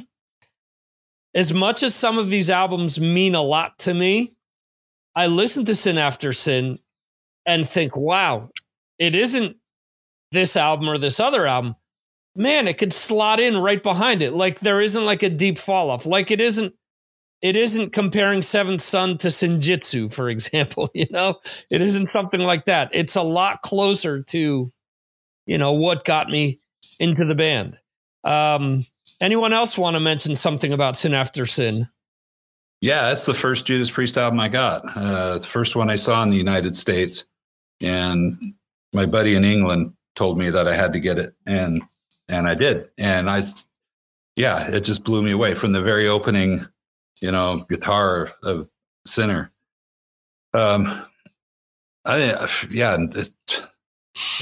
as 1.35 1.53
much 1.53 1.83
as 1.83 1.95
some 1.95 2.17
of 2.17 2.29
these 2.29 2.49
albums 2.49 2.99
mean 2.99 3.35
a 3.35 3.41
lot 3.41 3.79
to 3.79 3.93
me, 3.93 4.31
I 5.15 5.27
listen 5.27 5.65
to 5.65 5.75
Sin 5.75 5.97
After 5.97 6.33
Sin 6.33 6.79
and 7.45 7.67
think, 7.67 7.95
wow, 7.95 8.49
it 8.99 9.15
isn't 9.15 9.57
this 10.31 10.55
album 10.55 10.89
or 10.89 10.97
this 10.97 11.19
other 11.19 11.45
album 11.45 11.75
man, 12.35 12.67
it 12.67 12.77
could 12.77 12.93
slot 12.93 13.39
in 13.39 13.57
right 13.57 13.81
behind 13.81 14.21
it. 14.21 14.33
Like 14.33 14.59
there 14.59 14.81
isn't 14.81 15.05
like 15.05 15.23
a 15.23 15.29
deep 15.29 15.57
fall 15.57 15.89
off. 15.89 16.05
Like 16.05 16.31
it 16.31 16.41
isn't. 16.41 16.73
It 17.43 17.57
isn't 17.57 17.91
comparing 17.91 18.41
Seventh 18.41 18.81
Son 18.81 19.17
to 19.19 19.27
Senjutsu, 19.27 20.11
for 20.11 20.29
example. 20.29 20.89
You 20.95 21.07
know, 21.11 21.39
it 21.69 21.81
isn't 21.81 22.09
something 22.09 22.39
like 22.39 22.65
that. 22.65 22.91
It's 22.93 23.17
a 23.17 23.23
lot 23.23 23.61
closer 23.61 24.23
to, 24.23 24.71
you 25.45 25.57
know, 25.57 25.73
what 25.73 26.05
got 26.05 26.29
me 26.29 26.59
into 26.99 27.25
the 27.25 27.35
band. 27.35 27.77
Um, 28.23 28.85
anyone 29.19 29.51
else 29.51 29.77
want 29.77 29.95
to 29.95 29.99
mention 29.99 30.37
something 30.37 30.71
about 30.71 30.95
Sin 30.95 31.13
After 31.13 31.45
Sin? 31.45 31.89
Yeah, 32.79 33.09
that's 33.09 33.25
the 33.25 33.33
first 33.33 33.65
Judas 33.65 33.91
Priest 33.91 34.17
album 34.17 34.39
I 34.39 34.49
got. 34.49 34.83
Uh, 34.95 35.39
the 35.39 35.47
first 35.47 35.75
one 35.75 35.89
I 35.89 35.97
saw 35.97 36.23
in 36.23 36.29
the 36.29 36.37
United 36.37 36.75
States, 36.75 37.25
and 37.81 38.53
my 38.93 39.05
buddy 39.05 39.35
in 39.35 39.43
England 39.43 39.93
told 40.15 40.37
me 40.37 40.49
that 40.49 40.67
I 40.67 40.75
had 40.75 40.93
to 40.93 40.99
get 40.99 41.17
it, 41.17 41.33
and 41.45 41.81
and 42.29 42.47
I 42.47 42.55
did, 42.55 42.89
and 42.97 43.29
I, 43.29 43.43
yeah, 44.35 44.69
it 44.69 44.81
just 44.81 45.03
blew 45.03 45.23
me 45.23 45.31
away 45.31 45.55
from 45.55 45.71
the 45.71 45.81
very 45.81 46.07
opening, 46.07 46.67
you 47.23 47.31
know, 47.31 47.65
guitar 47.69 48.33
of 48.43 48.69
Sinner. 49.05 49.49
Um, 50.53 51.05
I 52.05 52.47
yeah, 52.69 52.93
and 52.95 53.15
it- 53.15 53.67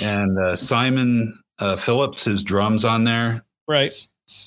and 0.01 0.37
uh, 0.37 0.55
Simon 0.57 1.41
uh, 1.59 1.77
Phillips, 1.77 2.25
his 2.25 2.43
drums 2.43 2.83
on 2.83 3.05
there, 3.05 3.45
Right. 3.69 3.91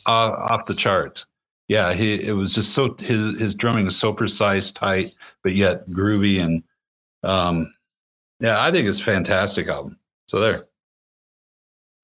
uh, 0.07 0.11
off 0.51 0.67
the 0.67 0.75
charts. 0.75 1.25
yeah, 1.69 1.95
he 1.95 2.15
it 2.21 2.33
was 2.37 2.55
just 2.55 2.75
so 2.75 2.95
his 2.99 3.39
his 3.39 3.55
drumming 3.55 3.87
is 3.87 3.97
so 3.97 4.13
precise, 4.13 4.71
tight, 4.71 5.17
but 5.43 5.55
yet 5.55 5.87
groovy 5.89 6.41
and 6.45 6.63
um 7.23 7.73
yeah, 8.41 8.61
I 8.63 8.71
think 8.71 8.87
it's 8.89 9.01
a 9.01 9.05
fantastic 9.05 9.69
album. 9.69 9.99
So 10.29 10.41
there. 10.41 10.67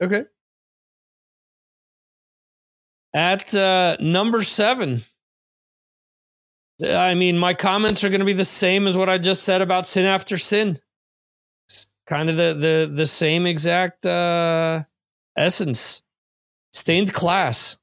Okay. 0.03 0.24
At 3.12 3.55
uh, 3.55 3.97
number 4.01 4.43
seven, 4.43 5.03
I 6.83 7.14
mean, 7.14 7.39
my 7.39 7.55
comments 7.55 8.05
are 8.05 8.09
going 8.09 8.20
to 8.20 8.26
be 8.26 8.33
the 8.33 8.45
same 8.45 8.87
as 8.87 8.97
what 8.97 9.09
I 9.09 9.18
just 9.18 9.43
said 9.43 9.61
about 9.61 9.87
Sin 9.87 10.07
After 10.07 10.39
Sin. 10.39 10.78
It's 11.68 11.91
kind 12.07 12.31
of 12.31 12.37
the 12.37 12.55
the 12.55 12.93
the 12.93 13.07
same 13.07 13.47
exact 13.47 14.07
uh, 14.07 14.85
essence. 15.37 16.03
Stained 16.72 17.12
Class. 17.12 17.76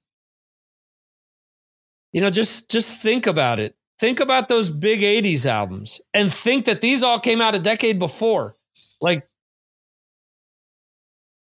You 2.13 2.21
know, 2.21 2.29
just 2.29 2.71
just 2.71 3.01
think 3.01 3.27
about 3.27 3.59
it. 3.59 3.75
Think 3.99 4.19
about 4.19 4.47
those 4.47 4.69
big 4.69 5.01
80s 5.01 5.45
albums 5.45 6.01
and 6.13 6.31
think 6.31 6.65
that 6.65 6.81
these 6.81 7.01
all 7.01 7.19
came 7.19 7.41
out 7.41 7.55
a 7.55 7.59
decade 7.59 7.97
before. 7.97 8.55
Like 9.01 9.27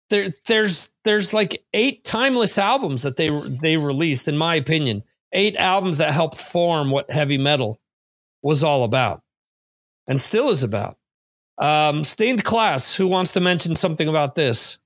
there 0.09 0.29
there's 0.47 0.89
there's 1.03 1.33
like 1.33 1.63
eight 1.73 2.03
timeless 2.03 2.57
albums 2.57 3.03
that 3.03 3.17
they 3.17 3.29
they 3.61 3.77
released 3.77 4.27
in 4.27 4.37
my 4.37 4.55
opinion 4.55 5.03
eight 5.33 5.55
albums 5.57 5.97
that 5.99 6.13
helped 6.13 6.39
form 6.39 6.91
what 6.91 7.09
heavy 7.09 7.37
metal 7.37 7.79
was 8.41 8.63
all 8.63 8.83
about 8.83 9.21
and 10.07 10.21
still 10.21 10.49
is 10.49 10.63
about 10.63 10.97
um, 11.57 12.03
stained 12.03 12.43
class 12.43 12.95
who 12.95 13.07
wants 13.07 13.33
to 13.33 13.39
mention 13.39 13.75
something 13.75 14.07
about 14.07 14.35
this 14.35 14.77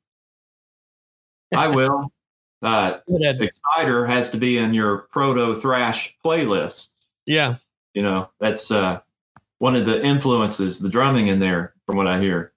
I 1.56 1.68
will. 1.68 2.12
Uh. 2.64 2.98
Exciter 3.10 4.06
has 4.06 4.30
to 4.30 4.38
be 4.38 4.58
in 4.58 4.74
your 4.74 5.00
proto 5.12 5.54
thrash 5.60 6.16
playlist. 6.24 6.88
yeah 7.26 7.56
You 7.94 8.02
know, 8.04 8.30
that's 8.39 8.72
uh, 8.72 9.02
one 9.58 9.76
of 9.76 9.86
the 9.86 10.02
influences, 10.02 10.80
the 10.80 10.88
drumming 10.88 11.28
in 11.28 11.39
there, 11.39 11.74
from 11.86 11.98
what 11.98 12.08
I 12.08 12.22
hear. 12.22 12.54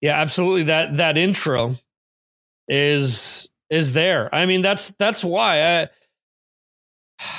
yeah 0.00 0.20
absolutely 0.20 0.64
that 0.64 0.96
that 0.96 1.16
intro 1.18 1.76
is 2.68 3.48
is 3.72 3.94
there. 3.94 4.32
I 4.32 4.44
mean 4.44 4.60
that's 4.60 4.90
that's 4.98 5.24
why 5.24 5.80
I, 5.80 5.88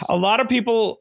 a 0.09 0.17
lot 0.17 0.39
of 0.39 0.49
people 0.49 0.99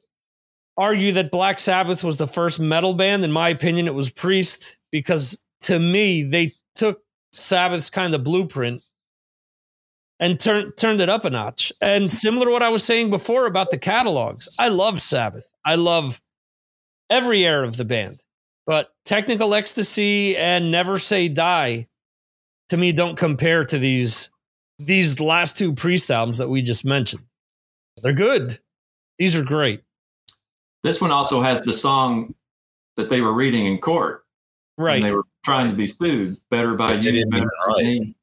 argue 0.76 1.12
that 1.12 1.30
black 1.30 1.58
sabbath 1.58 2.04
was 2.04 2.18
the 2.18 2.26
first 2.26 2.60
metal 2.60 2.92
band. 2.92 3.24
In 3.24 3.32
my 3.32 3.48
opinion 3.48 3.86
it 3.86 3.94
was 3.94 4.10
priest 4.10 4.76
because 4.92 5.40
to 5.62 5.78
me 5.78 6.22
they 6.22 6.52
took 6.74 7.00
sabbath's 7.32 7.88
kind 7.88 8.14
of 8.14 8.22
blueprint 8.22 8.82
and 10.20 10.38
turned 10.38 10.76
turned 10.76 11.00
it 11.00 11.08
up 11.08 11.24
a 11.24 11.30
notch. 11.30 11.72
And 11.80 12.12
similar 12.12 12.44
to 12.44 12.52
what 12.52 12.62
i 12.62 12.68
was 12.68 12.84
saying 12.84 13.08
before 13.08 13.46
about 13.46 13.70
the 13.70 13.78
catalogs 13.78 14.54
i 14.58 14.68
love 14.68 15.00
sabbath. 15.00 15.50
I 15.64 15.76
love 15.76 16.20
every 17.08 17.44
era 17.46 17.66
of 17.66 17.78
the 17.78 17.86
band. 17.86 18.22
But 18.66 18.90
technical 19.06 19.54
ecstasy 19.54 20.36
and 20.36 20.70
never 20.70 20.98
say 20.98 21.28
die 21.28 21.88
to 22.68 22.76
me 22.76 22.92
don't 22.92 23.16
compare 23.16 23.64
to 23.64 23.78
these 23.78 24.30
these 24.78 25.20
last 25.20 25.56
two 25.58 25.72
priest 25.72 26.10
albums 26.10 26.38
that 26.38 26.48
we 26.48 26.62
just 26.62 26.84
mentioned 26.84 27.22
they're 28.02 28.12
good 28.12 28.58
these 29.18 29.36
are 29.36 29.42
great 29.44 29.82
This 30.82 31.00
one 31.00 31.10
also 31.12 31.42
has 31.42 31.62
the 31.62 31.72
song 31.74 32.34
that 32.96 33.08
they 33.10 33.20
were 33.20 33.32
reading 33.32 33.66
in 33.66 33.78
court. 33.78 34.24
right 34.78 34.96
And 34.96 35.04
they 35.04 35.12
were 35.12 35.24
trying 35.44 35.70
to 35.70 35.76
be 35.76 35.86
sued. 35.86 36.36
Better 36.50 36.74
by 36.74 36.96
They 36.96 37.10
you, 37.10 37.26
better 37.30 37.44
by 37.66 37.72
write. 37.74 37.84
me. 37.84 38.14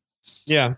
yeah 0.46 0.74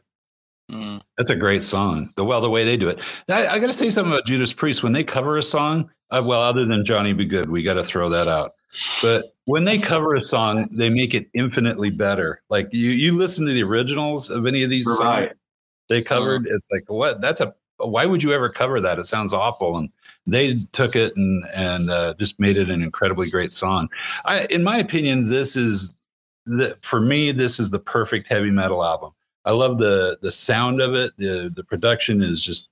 Mm. 0.70 1.02
That's 1.18 1.30
a 1.30 1.36
great 1.36 1.64
song. 1.64 2.14
The 2.16 2.24
well, 2.24 2.40
the 2.40 2.50
way 2.50 2.64
they 2.64 2.78
do 2.78 2.88
it. 2.88 3.02
I, 3.28 3.46
I 3.46 3.60
got 3.60 3.68
to 3.68 3.74
say 3.74 3.90
something 3.90 4.14
about 4.14 4.26
Judas 4.26 4.54
Priest 4.54 4.84
when 4.84 4.94
they 4.94 5.04
cover 5.04 5.38
a 5.38 5.44
song. 5.44 5.90
Uh, 6.12 6.24
well, 6.26 6.40
other 6.42 6.64
than 6.66 6.86
Johnny 6.86 7.12
B. 7.12 7.26
Goode, 7.26 7.50
we 7.50 7.62
got 7.62 7.74
to 7.74 7.84
throw 7.84 8.08
that 8.08 8.30
out. 8.30 8.52
But 9.02 9.26
when 9.44 9.66
they 9.66 9.78
cover 9.80 10.16
a 10.16 10.22
song, 10.22 10.70
they 10.72 10.90
make 10.90 11.14
it 11.14 11.28
infinitely 11.34 11.90
better. 11.90 12.42
Like 12.50 12.70
you, 12.72 12.90
you 12.92 13.18
listen 13.18 13.46
to 13.48 13.52
the 13.52 13.64
originals 13.64 14.30
of 14.30 14.46
any 14.48 14.64
of 14.64 14.70
these 14.70 14.86
songs 14.86 15.00
Right. 15.02 15.32
They 15.92 16.02
covered. 16.02 16.48
It's 16.48 16.68
like 16.72 16.86
what? 16.88 17.22
That's 17.22 17.42
a. 17.42 17.54
Why 17.78 18.06
would 18.06 18.24
you 18.24 18.32
ever 18.32 18.50
cover 18.50 18.80
that? 18.80 19.00
It 19.00 19.06
sounds 19.06 19.34
awful. 19.34 19.78
And 19.78 19.90
they 20.26 20.56
took 20.72 20.96
it 20.96 21.16
and 21.16 21.44
and 21.54 21.90
uh, 21.90 22.14
just 22.20 22.40
made 22.40 22.58
it 22.58 22.70
an 22.70 22.82
incredibly 22.82 23.30
great 23.30 23.54
song. 23.54 23.90
I, 24.26 24.48
in 24.50 24.64
my 24.64 24.78
opinion, 24.78 25.30
this 25.30 25.56
is 25.56 25.92
the 26.46 26.78
for 26.82 27.02
me. 27.02 27.32
This 27.32 27.60
is 27.60 27.72
the 27.72 27.80
perfect 27.80 28.28
heavy 28.28 28.52
metal 28.52 28.84
album. 28.84 29.12
I 29.46 29.52
love 29.52 29.80
the 29.80 30.18
the 30.22 30.32
sound 30.32 30.82
of 30.82 30.94
it. 30.94 31.12
the 31.18 31.52
The 31.54 31.64
production 31.64 32.22
is 32.22 32.44
just 32.44 32.70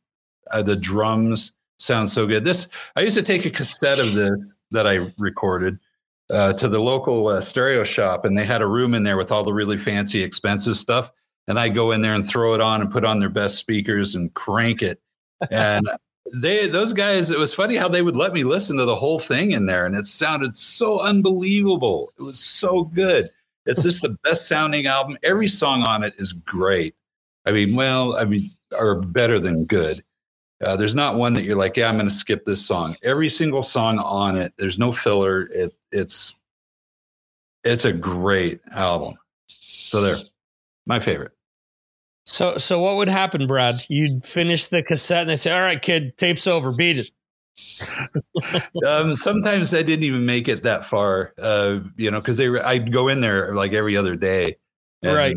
uh, 0.51 0.63
the 0.63 0.76
drums 0.76 1.53
sound 1.78 2.09
so 2.09 2.26
good. 2.28 2.45
This 2.45 2.70
I 2.95 3.01
used 3.01 3.17
to 3.17 3.24
take 3.24 3.45
a 3.45 3.49
cassette 3.49 3.99
of 3.99 4.13
this 4.13 4.61
that 4.72 4.88
I 4.88 5.11
recorded 5.17 5.80
uh, 6.30 6.53
to 6.53 6.67
the 6.67 6.80
local 6.80 7.28
uh, 7.28 7.41
stereo 7.41 7.84
shop, 7.84 8.26
and 8.26 8.38
they 8.38 8.45
had 8.45 8.61
a 8.61 8.67
room 8.67 8.93
in 8.93 9.03
there 9.03 9.17
with 9.17 9.32
all 9.32 9.43
the 9.43 9.53
really 9.53 9.78
fancy, 9.78 10.24
expensive 10.24 10.78
stuff. 10.78 11.11
And 11.50 11.60
I 11.60 11.68
go 11.68 11.91
in 11.91 12.02
there 12.02 12.14
and 12.14 12.26
throw 12.26 12.54
it 12.54 12.62
on 12.62 12.80
and 12.80 12.91
put 12.91 13.04
on 13.04 13.20
their 13.20 13.30
best 13.30 13.58
speakers 13.58 14.16
and 14.16 14.34
crank 14.34 14.82
it. 14.82 15.02
And 15.52 15.86
they 16.34 16.68
those 16.68 16.93
guys, 16.93 17.32
it 17.32 17.39
was 17.39 17.54
funny 17.54 17.76
how 17.76 17.89
they 17.89 18.02
would 18.02 18.16
let 18.16 18.34
me 18.34 18.43
listen 18.43 18.78
to 18.78 18.86
the 18.86 18.95
whole 18.95 19.20
thing 19.20 19.52
in 19.52 19.66
there, 19.66 19.86
and 19.86 19.95
it 19.95 20.06
sounded 20.06 20.56
so 20.56 21.02
unbelievable. 21.02 22.10
It 22.18 22.24
was 22.24 22.39
so 22.39 22.84
good. 22.84 23.28
It's 23.66 23.84
just 23.84 24.02
the 24.02 24.18
best 24.24 24.47
sounding 24.47 24.88
album. 24.88 25.18
Every 25.24 25.47
song 25.47 25.84
on 25.84 26.04
it 26.04 26.14
is 26.18 26.32
great. 26.32 26.95
I 27.45 27.52
mean, 27.52 27.76
well, 27.76 28.16
I 28.16 28.26
mean, 28.26 28.41
are 28.80 29.02
better 29.02 29.39
than 29.39 29.66
good. 29.66 30.00
Uh, 30.62 30.76
there's 30.76 30.95
not 30.95 31.16
one 31.16 31.34
that 31.34 31.43
you're 31.43 31.58
like, 31.58 31.78
yeah, 31.78 31.88
I'm 31.88 31.95
going 31.95 32.08
to 32.08 32.14
skip 32.14 32.45
this 32.45 32.66
song. 32.66 32.95
Every 33.04 33.30
single 33.30 33.64
song 33.64 33.97
on 33.97 34.38
it, 34.38 34.54
there's 34.58 34.78
no 34.78 34.91
filler. 34.91 35.47
It, 35.52 35.74
it's 35.91 36.36
it's 37.64 37.86
a 37.86 37.93
great 37.93 38.62
album. 38.72 39.18
So 39.47 40.02
there, 40.02 40.18
my 40.86 41.00
favorite. 41.00 41.32
So 42.32 42.58
so 42.58 42.80
what 42.80 42.96
would 42.98 43.10
happen 43.10 43.48
brad 43.48 43.76
you'd 43.90 44.24
finish 44.24 44.68
the 44.68 44.84
cassette 44.84 45.22
and 45.22 45.30
they 45.30 45.36
say 45.36 45.52
all 45.52 45.62
right 45.62 45.82
kid 45.82 46.16
tape's 46.18 46.48
over 46.48 46.72
beat 46.72 46.98
it 47.00 47.12
um, 48.88 49.16
sometimes 49.18 49.74
I 49.74 49.82
didn't 49.84 50.06
even 50.06 50.26
make 50.26 50.48
it 50.48 50.64
that 50.64 50.86
far, 50.86 51.34
uh, 51.38 51.80
you 51.98 52.10
know, 52.10 52.22
because 52.22 52.38
they 52.38 52.48
were- 52.48 52.66
I'd 52.66 52.90
go 52.94 53.10
in 53.10 53.20
there 53.20 53.54
like 53.54 53.74
every 53.74 53.98
other 53.98 54.16
day, 54.16 54.56
and, 55.04 55.14
Right. 55.14 55.36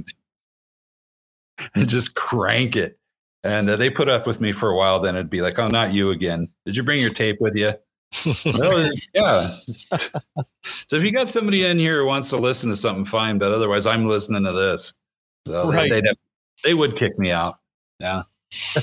and 1.75 1.89
just 1.89 2.15
crank 2.15 2.77
it. 2.77 2.97
And 3.43 3.69
uh, 3.69 3.75
they 3.75 3.91
put 3.91 4.09
up 4.09 4.25
with 4.25 4.41
me 4.41 4.53
for 4.53 4.71
a 4.71 4.77
while. 4.77 5.01
Then 5.01 5.17
it'd 5.17 5.31
be 5.31 5.43
like, 5.43 5.59
"Oh, 5.59 5.67
not 5.67 5.93
you 5.93 6.11
again! 6.11 6.47
Did 6.65 6.77
you 6.77 6.85
bring 6.85 7.01
your 7.01 7.11
tape 7.11 7.41
with 7.41 7.57
you?" 7.57 7.73
well, 8.57 8.89
yeah. 9.15 9.41
so 10.63 10.97
if 10.97 11.03
you 11.03 11.11
got 11.11 11.29
somebody 11.29 11.65
in 11.65 11.77
here 11.77 12.03
who 12.03 12.07
wants 12.07 12.31
to 12.31 12.37
listen 12.37 12.71
to 12.71 12.77
something, 12.77 13.05
fine. 13.05 13.39
But 13.39 13.51
otherwise, 13.51 13.85
I'm 13.85 14.07
listening 14.09 14.45
to 14.45 14.53
this. 14.53 14.95
So 15.49 15.73
Right. 15.73 15.91
they'd 15.91 16.07
have- 16.07 16.17
they 16.65 16.75
would 16.75 16.97
kick 16.97 17.19
me 17.19 17.31
out. 17.31 17.55
Yeah. 18.01 18.23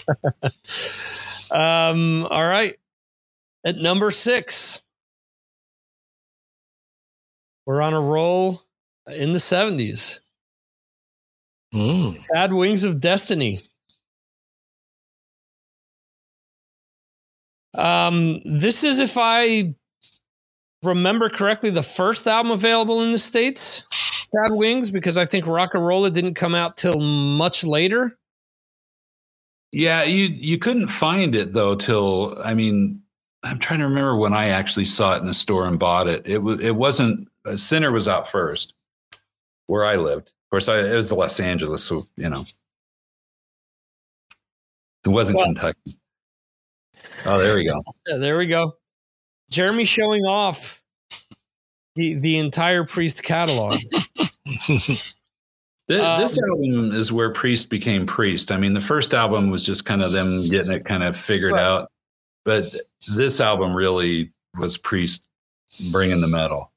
um 1.51 2.25
all 2.29 2.45
right 2.45 2.75
at 3.65 3.77
number 3.77 4.09
six 4.11 4.81
we're 7.65 7.81
on 7.81 7.93
a 7.93 7.99
roll 7.99 8.61
in 9.07 9.33
the 9.33 9.39
70s 9.39 10.19
Mm. 11.73 12.11
sad 12.11 12.51
wings 12.53 12.83
of 12.83 12.99
destiny 12.99 13.59
um 17.75 18.41
this 18.45 18.83
is 18.83 18.99
if 18.99 19.15
i 19.17 19.73
remember 20.83 21.29
correctly 21.29 21.69
the 21.69 21.83
first 21.83 22.25
album 22.27 22.51
available 22.51 23.01
in 23.01 23.11
the 23.11 23.17
states 23.17 23.83
sad 24.33 24.51
wings 24.51 24.91
because 24.91 25.17
i 25.17 25.25
think 25.25 25.45
Rocka 25.45 25.79
Rolla 25.79 26.09
didn't 26.09 26.35
come 26.35 26.55
out 26.55 26.77
till 26.77 26.99
much 26.99 27.63
later 27.65 28.17
Yeah, 29.71 30.03
you 30.03 30.25
you 30.33 30.57
couldn't 30.57 30.87
find 30.89 31.35
it 31.35 31.53
though 31.53 31.75
till 31.75 32.35
I 32.45 32.53
mean 32.53 33.01
I'm 33.43 33.59
trying 33.59 33.79
to 33.79 33.85
remember 33.87 34.17
when 34.17 34.33
I 34.33 34.49
actually 34.49 34.85
saw 34.85 35.15
it 35.15 35.19
in 35.21 35.25
the 35.25 35.33
store 35.33 35.65
and 35.65 35.79
bought 35.79 36.07
it. 36.07 36.23
It 36.25 36.39
was 36.39 36.59
it 36.59 36.75
wasn't 36.75 37.27
uh, 37.45 37.55
Sinner 37.55 37.91
was 37.91 38.07
out 38.07 38.27
first 38.29 38.73
where 39.67 39.85
I 39.85 39.95
lived. 39.95 40.27
Of 40.27 40.49
course, 40.51 40.67
I, 40.67 40.79
it 40.79 40.95
was 40.95 41.11
Los 41.11 41.39
Angeles, 41.39 41.83
so 41.83 42.03
you 42.17 42.29
know 42.29 42.45
it 45.05 45.09
wasn't 45.09 45.37
Well- 45.37 45.45
Kentucky. 45.45 45.93
Oh, 47.25 47.37
there 47.37 47.55
we 47.55 47.65
go. 47.65 47.81
Yeah, 48.07 48.17
there 48.17 48.37
we 48.37 48.47
go. 48.47 48.75
Jeremy 49.49 49.83
showing 49.85 50.25
off 50.25 50.81
the 51.95 52.13
the 52.15 52.37
entire 52.37 52.83
Priest 52.85 53.23
catalog. 53.23 53.79
This, 55.87 56.01
Um, 56.03 56.19
this 56.21 56.39
album 56.39 56.91
is 56.91 57.11
where 57.11 57.31
Priest 57.33 57.71
became 57.71 58.05
Priest. 58.05 58.51
I 58.51 58.57
mean, 58.57 58.73
the 58.75 58.81
first 58.81 59.11
album 59.11 59.49
was 59.49 59.65
just 59.65 59.85
kind 59.85 60.03
of 60.03 60.11
them 60.11 60.47
getting 60.49 60.71
it 60.71 60.85
kind 60.85 61.01
of 61.03 61.17
figured 61.17 61.53
Right. 61.53 61.65
out, 61.65 61.89
but 62.45 62.63
this 63.15 63.41
album 63.41 63.73
really 63.73 64.27
was 64.59 64.77
Priest 64.77 65.25
bringing 65.91 66.21
the 66.21 66.27
metal. 66.27 66.71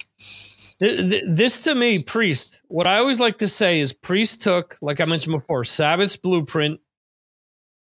Th- 0.79 1.11
th- 1.11 1.25
This 1.29 1.63
to 1.65 1.75
me, 1.75 2.03
Priest. 2.03 2.63
What 2.69 2.87
I 2.87 2.97
always 2.99 3.21
like 3.21 3.37
to 3.41 3.49
say 3.49 3.81
is 3.81 3.93
Priest 3.93 4.41
took, 4.41 4.79
like 4.81 4.99
I 4.99 5.05
mentioned 5.05 5.35
before, 5.39 5.65
Sabbath's 5.67 6.17
blueprint 6.17 6.81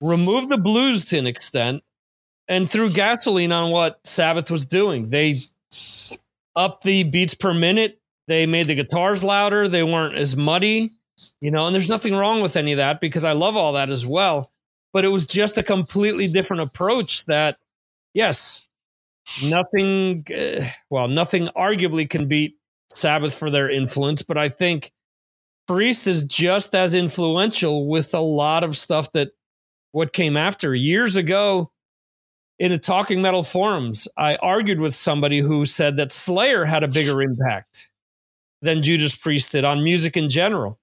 removed 0.01 0.49
the 0.49 0.57
blues 0.59 1.05
to 1.05 1.17
an 1.17 1.25
extent, 1.25 1.81
and 2.47 2.69
threw 2.69 2.89
gasoline 2.89 3.51
on 3.51 3.71
what 3.71 3.99
Sabbath 4.05 4.51
was 4.51 4.65
doing. 4.65 5.09
They 5.09 5.35
upped 6.55 6.83
the 6.83 7.03
beats 7.03 7.33
per 7.33 7.53
minute. 7.53 7.99
They 8.27 8.45
made 8.45 8.67
the 8.67 8.75
guitars 8.75 9.23
louder. 9.23 9.67
They 9.67 9.83
weren't 9.83 10.15
as 10.15 10.35
muddy, 10.35 10.87
you 11.41 11.51
know, 11.51 11.65
and 11.65 11.75
there's 11.75 11.89
nothing 11.89 12.15
wrong 12.15 12.41
with 12.41 12.55
any 12.55 12.73
of 12.73 12.77
that 12.77 13.01
because 13.01 13.23
I 13.23 13.33
love 13.33 13.55
all 13.55 13.73
that 13.73 13.89
as 13.89 14.05
well. 14.05 14.51
But 14.93 15.05
it 15.05 15.09
was 15.09 15.25
just 15.25 15.57
a 15.57 15.63
completely 15.63 16.27
different 16.27 16.63
approach 16.63 17.25
that, 17.25 17.57
yes, 18.13 18.65
nothing, 19.43 20.25
uh, 20.33 20.67
well, 20.89 21.07
nothing 21.07 21.49
arguably 21.55 22.09
can 22.09 22.27
beat 22.27 22.55
Sabbath 22.93 23.33
for 23.33 23.49
their 23.51 23.69
influence, 23.69 24.21
but 24.21 24.37
I 24.37 24.49
think 24.49 24.91
Priest 25.67 26.07
is 26.07 26.23
just 26.23 26.75
as 26.75 26.93
influential 26.93 27.87
with 27.87 28.13
a 28.13 28.19
lot 28.19 28.63
of 28.63 28.75
stuff 28.75 29.11
that 29.13 29.31
what 29.91 30.13
came 30.13 30.37
after. 30.37 30.73
Years 30.75 31.15
ago, 31.15 31.71
in 32.57 32.71
a 32.71 32.77
talking 32.77 33.21
metal 33.21 33.43
forums, 33.43 34.07
I 34.17 34.35
argued 34.37 34.79
with 34.79 34.95
somebody 34.95 35.39
who 35.39 35.65
said 35.65 35.97
that 35.97 36.11
Slayer 36.11 36.65
had 36.65 36.83
a 36.83 36.87
bigger 36.87 37.21
impact 37.21 37.89
than 38.61 38.81
Judas 38.81 39.15
Priest 39.15 39.51
did 39.51 39.65
on 39.65 39.83
music 39.83 40.15
in 40.15 40.29
general. 40.29 40.79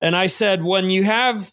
And 0.00 0.16
I 0.16 0.26
said, 0.26 0.62
when 0.62 0.90
you 0.90 1.04
have 1.04 1.50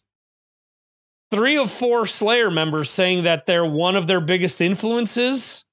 three 1.31 1.57
of 1.57 1.69
four 1.71 2.05
Slayer 2.05 2.51
members 2.51 2.89
saying 2.89 3.23
that 3.23 3.45
they're 3.45 3.65
one 3.65 3.95
of 3.95 4.07
their 4.07 4.21
biggest 4.21 4.61
influences, 4.61 5.63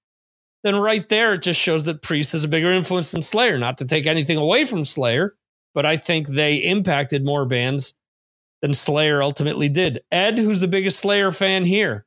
then 0.64 0.76
right 0.76 1.08
there 1.08 1.34
it 1.34 1.42
just 1.42 1.60
shows 1.60 1.84
that 1.84 2.02
Priest 2.02 2.34
is 2.34 2.44
a 2.44 2.48
bigger 2.48 2.70
influence 2.70 3.10
than 3.10 3.22
Slayer. 3.22 3.58
Not 3.58 3.78
to 3.78 3.84
take 3.84 4.06
anything 4.06 4.38
away 4.38 4.64
from 4.64 4.84
Slayer, 4.84 5.34
but 5.74 5.86
I 5.86 5.96
think 5.96 6.28
they 6.28 6.56
impacted 6.56 7.24
more 7.24 7.46
bands 7.46 7.94
than 8.60 8.74
Slayer 8.74 9.22
ultimately 9.22 9.68
did. 9.68 10.02
Ed, 10.12 10.38
who's 10.38 10.60
the 10.60 10.68
biggest 10.68 11.00
Slayer 11.00 11.30
fan 11.30 11.64
here? 11.64 12.06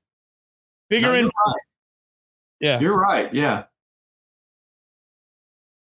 Bigger 0.89 1.07
No, 1.07 1.13
you're 1.13 1.23
right. 1.23 1.61
Yeah. 2.59 2.79
You're 2.79 2.97
right. 2.97 3.33
Yeah. 3.33 3.63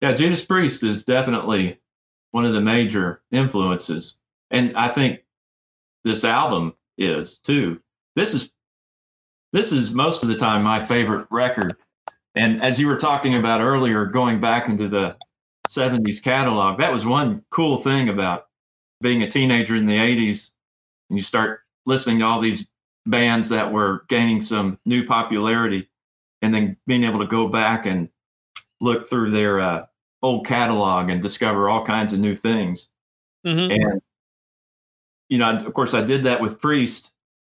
Yeah. 0.01 0.13
Judas 0.13 0.43
Priest 0.43 0.83
is 0.83 1.03
definitely 1.03 1.79
one 2.31 2.45
of 2.45 2.53
the 2.53 2.61
major 2.61 3.21
influences. 3.31 4.15
And 4.49 4.75
I 4.75 4.89
think 4.89 5.21
this 6.03 6.23
album 6.23 6.73
is 6.97 7.37
too. 7.39 7.81
This 8.15 8.33
is 8.33 8.51
this 9.53 9.71
is 9.71 9.91
most 9.91 10.23
of 10.23 10.29
the 10.29 10.35
time 10.37 10.63
my 10.63 10.83
favorite 10.83 11.27
record. 11.29 11.75
And 12.35 12.61
as 12.63 12.79
you 12.79 12.87
were 12.87 12.97
talking 12.97 13.35
about 13.35 13.59
earlier, 13.59 14.05
going 14.05 14.39
back 14.39 14.69
into 14.69 14.87
the 14.87 15.17
70s 15.67 16.23
catalog, 16.23 16.79
that 16.79 16.93
was 16.93 17.05
one 17.05 17.43
cool 17.49 17.77
thing 17.77 18.07
about 18.07 18.47
being 19.01 19.21
a 19.21 19.29
teenager 19.29 19.75
in 19.75 19.85
the 19.85 19.97
80s. 19.97 20.51
And 21.09 21.17
you 21.17 21.23
start 21.23 21.61
listening 21.85 22.19
to 22.19 22.25
all 22.25 22.39
these 22.39 22.67
bands 23.05 23.49
that 23.49 23.71
were 23.71 24.05
gaining 24.09 24.41
some 24.41 24.77
new 24.85 25.05
popularity 25.05 25.89
and 26.41 26.53
then 26.53 26.77
being 26.87 27.03
able 27.03 27.19
to 27.19 27.27
go 27.27 27.47
back 27.47 27.85
and 27.85 28.09
look 28.79 29.09
through 29.09 29.31
their 29.31 29.59
uh, 29.59 29.85
old 30.21 30.45
catalog 30.45 31.09
and 31.09 31.21
discover 31.21 31.69
all 31.69 31.85
kinds 31.85 32.13
of 32.13 32.19
new 32.19 32.35
things. 32.35 32.89
Mhm. 33.45 33.71
And 33.71 34.01
you 35.29 35.37
know, 35.37 35.55
of 35.55 35.73
course, 35.73 35.93
I 35.93 36.01
did 36.01 36.25
that 36.25 36.41
with 36.41 36.59
Priest, 36.59 37.11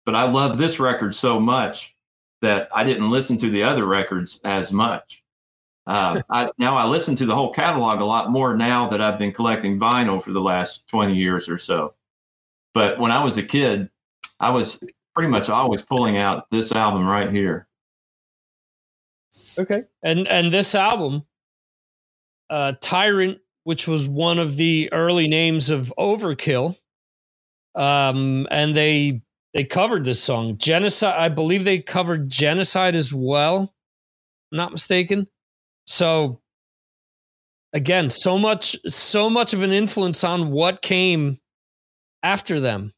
but 0.06 0.16
I 0.16 0.24
love 0.24 0.58
this 0.58 0.80
record 0.80 1.14
so 1.14 1.40
much 1.40 1.94
that 2.42 2.70
I 2.74 2.84
didn't 2.84 3.10
listen 3.10 3.38
to 3.40 3.50
the 3.50 3.64
other 3.64 3.86
records 3.86 4.40
as 4.46 4.72
much. 4.72 5.24
Uh, 5.86 6.22
I, 6.30 6.50
now 6.58 6.78
I 6.78 6.86
listen 6.86 7.16
to 7.18 7.26
the 7.26 7.36
whole 7.36 7.54
catalog 7.54 8.00
a 8.00 8.06
lot 8.06 8.32
more 8.32 8.56
now 8.56 8.88
that 8.90 9.02
I've 9.02 9.20
been 9.20 9.34
collecting 9.34 9.78
vinyl 9.78 10.24
for 10.24 10.32
the 10.32 10.42
last 10.42 10.88
20 10.88 11.16
years 11.16 11.50
or 11.50 11.58
so. 11.58 11.96
But 12.74 13.00
when 13.00 13.12
I 13.12 13.24
was 13.24 13.38
a 13.38 13.44
kid, 13.44 13.90
I 14.40 14.50
was 14.50 14.80
pretty 15.16 15.32
much 15.32 15.50
always 15.50 15.82
pulling 15.82 16.18
out 16.18 16.48
this 16.52 16.72
album 16.72 17.08
right 17.08 17.32
here. 17.32 17.68
Okay. 19.58 19.84
And 20.04 20.28
and 20.28 20.54
this 20.54 20.76
album, 20.76 21.24
uh 22.50 22.74
Tyrant, 22.82 23.40
which 23.64 23.88
was 23.88 24.08
one 24.08 24.40
of 24.40 24.58
the 24.58 24.90
early 24.92 25.28
names 25.28 25.70
of 25.70 25.94
Overkill, 25.98 26.78
um, 27.76 28.48
and 28.52 28.76
they 28.76 29.22
they 29.54 29.64
covered 29.64 30.06
this 30.06 30.22
song. 30.22 30.58
Genocide, 30.58 31.16
I 31.18 31.30
believe 31.30 31.64
they 31.64 31.80
covered 31.80 32.30
genocide 32.30 32.96
as 32.96 33.14
well. 33.14 33.74
I'm 34.52 34.58
not 34.58 34.72
mistaken. 34.72 35.28
So 35.86 36.42
again, 37.74 38.10
so 38.10 38.38
much 38.38 38.78
so 38.88 39.30
much 39.30 39.54
of 39.54 39.62
an 39.62 39.72
influence 39.72 40.24
on 40.24 40.52
what 40.52 40.82
came 40.82 41.40
after 42.24 42.60
them. 42.60 42.95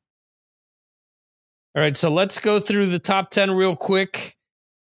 All 1.78 1.84
right, 1.84 1.96
so 1.96 2.10
let's 2.10 2.40
go 2.40 2.60
through 2.60 2.88
the 2.88 2.98
top 2.98 3.30
10 3.30 3.52
real 3.52 3.76
quick. 3.76 4.36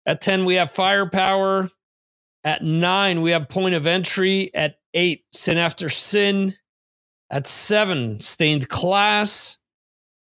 At 0.06 0.20
10, 0.20 0.44
we 0.44 0.56
have 0.56 0.70
Firepower. 0.70 1.70
At 2.44 2.66
9, 2.66 3.22
we 3.22 3.32
have 3.32 3.48
Point 3.48 3.76
of 3.76 3.88
Entry. 3.88 4.52
At 4.54 4.76
8, 4.94 5.24
Sin 5.32 5.58
After 5.58 5.88
Sin. 5.88 6.54
At 7.30 7.48
7, 7.48 8.20
Stained 8.20 8.68
Class. 8.68 9.58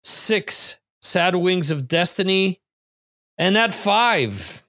6, 0.03 0.79
Sad 1.01 1.35
Wings 1.35 1.71
of 1.71 1.87
Destiny. 1.87 2.61
And 3.39 3.57
at 3.57 3.73
5, 3.73 4.61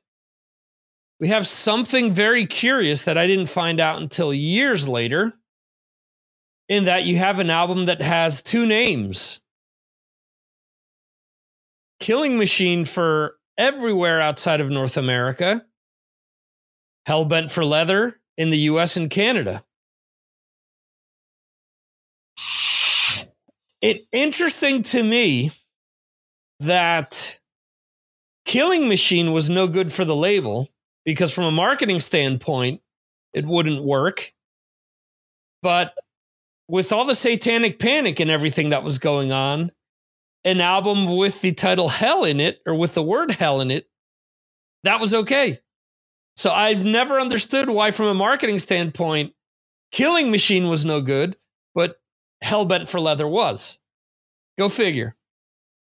we 1.20 1.28
have 1.28 1.46
something 1.46 2.12
very 2.12 2.46
curious 2.46 3.04
that 3.04 3.18
I 3.18 3.26
didn't 3.26 3.50
find 3.50 3.78
out 3.78 4.00
until 4.00 4.32
years 4.32 4.88
later. 4.88 5.34
In 6.66 6.86
that 6.86 7.04
you 7.04 7.18
have 7.18 7.40
an 7.40 7.50
album 7.50 7.84
that 7.86 8.00
has 8.00 8.40
two 8.40 8.64
names 8.64 9.40
Killing 12.04 12.36
Machine 12.36 12.84
for 12.84 13.38
everywhere 13.56 14.20
outside 14.20 14.60
of 14.60 14.68
North 14.68 14.98
America, 14.98 15.64
Hellbent 17.08 17.50
for 17.50 17.64
Leather 17.64 18.20
in 18.36 18.50
the 18.50 18.58
US 18.58 18.98
and 18.98 19.08
Canada. 19.08 19.64
It 23.80 24.02
interesting 24.12 24.82
to 24.82 25.02
me 25.02 25.52
that 26.60 27.40
Killing 28.44 28.86
Machine 28.86 29.32
was 29.32 29.48
no 29.48 29.66
good 29.66 29.90
for 29.90 30.04
the 30.04 30.14
label 30.14 30.68
because 31.06 31.32
from 31.32 31.44
a 31.44 31.50
marketing 31.50 32.00
standpoint 32.00 32.82
it 33.32 33.46
wouldn't 33.46 33.82
work. 33.82 34.30
But 35.62 35.94
with 36.68 36.92
all 36.92 37.06
the 37.06 37.14
satanic 37.14 37.78
panic 37.78 38.20
and 38.20 38.30
everything 38.30 38.68
that 38.68 38.84
was 38.84 38.98
going 38.98 39.32
on, 39.32 39.72
an 40.44 40.60
album 40.60 41.16
with 41.16 41.40
the 41.40 41.52
title 41.52 41.88
hell 41.88 42.24
in 42.24 42.40
it 42.40 42.60
or 42.66 42.74
with 42.74 42.94
the 42.94 43.02
word 43.02 43.30
hell 43.32 43.60
in 43.60 43.70
it, 43.70 43.88
that 44.82 45.00
was 45.00 45.14
okay. 45.14 45.58
So 46.36 46.50
I've 46.50 46.84
never 46.84 47.20
understood 47.20 47.70
why, 47.70 47.90
from 47.90 48.06
a 48.06 48.14
marketing 48.14 48.58
standpoint, 48.58 49.32
Killing 49.92 50.30
Machine 50.30 50.68
was 50.68 50.84
no 50.84 51.00
good, 51.00 51.36
but 51.74 52.00
Hellbent 52.42 52.88
for 52.88 53.00
Leather 53.00 53.28
was. 53.28 53.78
Go 54.58 54.68
figure. 54.68 55.14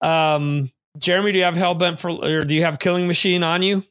Um, 0.02 0.70
Jeremy, 0.98 1.32
do 1.32 1.38
you 1.38 1.44
have 1.44 1.54
Hellbent 1.54 1.98
for, 1.98 2.10
or 2.10 2.42
do 2.42 2.54
you 2.54 2.62
have 2.62 2.78
Killing 2.78 3.06
Machine 3.06 3.42
on 3.42 3.62
you? 3.62 3.84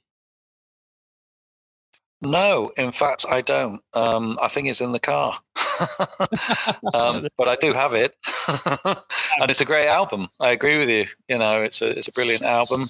No, 2.21 2.71
in 2.77 2.91
fact, 2.91 3.25
I 3.29 3.41
don't. 3.41 3.81
Um, 3.93 4.37
I 4.41 4.47
think 4.47 4.67
it's 4.67 4.81
in 4.81 4.93
the 4.93 4.99
car, 4.99 5.37
um, 6.93 7.27
but 7.37 7.47
I 7.47 7.55
do 7.55 7.73
have 7.73 7.93
it, 7.93 8.15
and 9.39 9.49
it's 9.49 9.61
a 9.61 9.65
great 9.65 9.87
album. 9.87 10.29
I 10.39 10.51
agree 10.51 10.77
with 10.77 10.89
you. 10.89 11.05
You 11.27 11.37
know, 11.37 11.61
it's 11.61 11.81
a 11.81 11.97
it's 11.97 12.07
a 12.07 12.11
brilliant 12.11 12.43
album. 12.43 12.85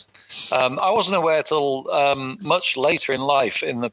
Um, 0.54 0.80
I 0.80 0.92
wasn't 0.92 1.18
aware 1.18 1.44
till 1.44 1.90
um, 1.92 2.38
much 2.42 2.78
later 2.78 3.14
in 3.14 3.22
life, 3.22 3.64
in 3.64 3.82
the 3.82 3.92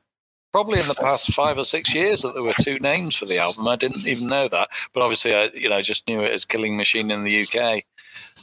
probably 0.53 0.81
in 0.81 0.89
the 0.89 0.95
past 0.95 1.33
five 1.33 1.57
or 1.59 1.65
six 1.65 1.95
years, 1.95 2.23
that 2.23 2.35
there 2.35 2.43
were 2.43 2.53
two 2.61 2.79
names 2.79 3.17
for 3.17 3.25
the 3.25 3.39
album. 3.39 3.67
I 3.69 3.77
didn't 3.77 4.07
even 4.07 4.29
know 4.29 4.49
that, 4.49 4.69
but 4.93 5.03
obviously, 5.03 5.35
I 5.35 5.51
you 5.55 5.69
know 5.69 5.83
just 5.83 6.09
knew 6.09 6.21
it 6.21 6.33
as 6.33 6.45
Killing 6.45 6.77
Machine 6.77 7.11
in 7.11 7.25
the 7.25 7.47
UK. 7.47 7.83